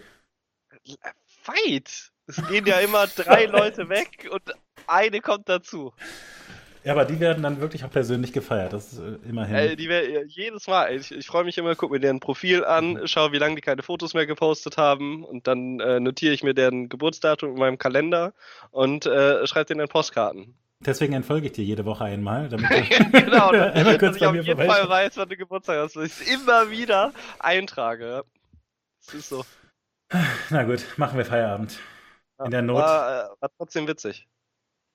Weit! 1.45 2.11
Es 2.27 2.47
gehen 2.49 2.67
ja 2.67 2.79
immer 2.81 3.07
drei 3.07 3.45
Leute 3.47 3.89
weg 3.89 4.29
und 4.31 4.43
eine 4.87 5.21
kommt 5.21 5.49
dazu. 5.49 5.95
Ja, 6.89 6.95
aber 6.95 7.05
die 7.05 7.21
werden 7.21 7.43
dann 7.43 7.61
wirklich 7.61 7.85
auch 7.85 7.91
persönlich 7.91 8.33
gefeiert, 8.33 8.73
das 8.73 8.95
ist 8.95 8.99
äh, 8.99 9.19
immerhin. 9.29 9.55
Äh, 9.55 9.77
die 9.77 9.91
wär, 9.91 10.25
jedes 10.25 10.67
Mal, 10.69 10.97
ich, 10.97 11.13
ich 11.13 11.27
freue 11.27 11.45
mich 11.45 11.59
immer, 11.59 11.75
gucke 11.75 11.93
mir 11.93 12.01
deren 12.01 12.19
Profil 12.19 12.65
an, 12.65 12.95
mhm. 12.95 13.07
schaue, 13.07 13.33
wie 13.33 13.37
lange 13.37 13.57
die 13.57 13.61
keine 13.61 13.83
Fotos 13.83 14.15
mehr 14.15 14.25
gepostet 14.25 14.79
haben 14.79 15.23
und 15.23 15.47
dann 15.47 15.81
äh, 15.81 16.01
notiere 16.01 16.33
ich 16.33 16.43
mir 16.43 16.55
deren 16.55 16.89
Geburtsdatum 16.89 17.51
in 17.51 17.59
meinem 17.59 17.77
Kalender 17.77 18.33
und 18.71 19.05
äh, 19.05 19.47
schreibe 19.47 19.67
denen 19.67 19.81
dann 19.81 19.89
Postkarten. 19.89 20.55
Deswegen 20.81 21.13
entfolge 21.13 21.49
ich 21.49 21.53
dir 21.53 21.63
jede 21.63 21.85
Woche 21.85 22.05
einmal, 22.05 22.49
damit 22.49 22.71
du 22.71 23.11
genau, 23.11 23.49
einmal 23.51 23.99
kurz 23.99 24.13
dass 24.13 24.17
ich 24.17 24.27
auf 24.27 24.35
jeden 24.37 24.67
Fall 24.67 24.89
weiß, 24.89 25.19
wann 25.19 25.29
du 25.29 25.37
Geburtstag 25.37 25.81
hast, 25.81 25.95
weil 25.95 26.07
ich 26.07 26.19
es 26.19 26.27
immer 26.27 26.71
wieder 26.71 27.13
eintrage. 27.39 28.25
Das 29.05 29.15
ist 29.15 29.29
so. 29.29 29.45
Na 30.49 30.63
gut, 30.63 30.87
machen 30.97 31.19
wir 31.19 31.27
Feierabend. 31.27 31.79
In 32.43 32.51
der 32.51 32.63
Not. 32.63 32.77
War, 32.77 33.27
äh, 33.27 33.29
war 33.41 33.51
trotzdem 33.59 33.87
witzig. 33.87 34.27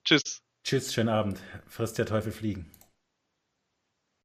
Tschüss. 0.02 0.43
Tschüss, 0.64 0.94
schönen 0.94 1.10
Abend. 1.10 1.38
Frisst 1.68 1.98
der 1.98 2.06
Teufel 2.06 2.32
fliegen. 2.32 2.64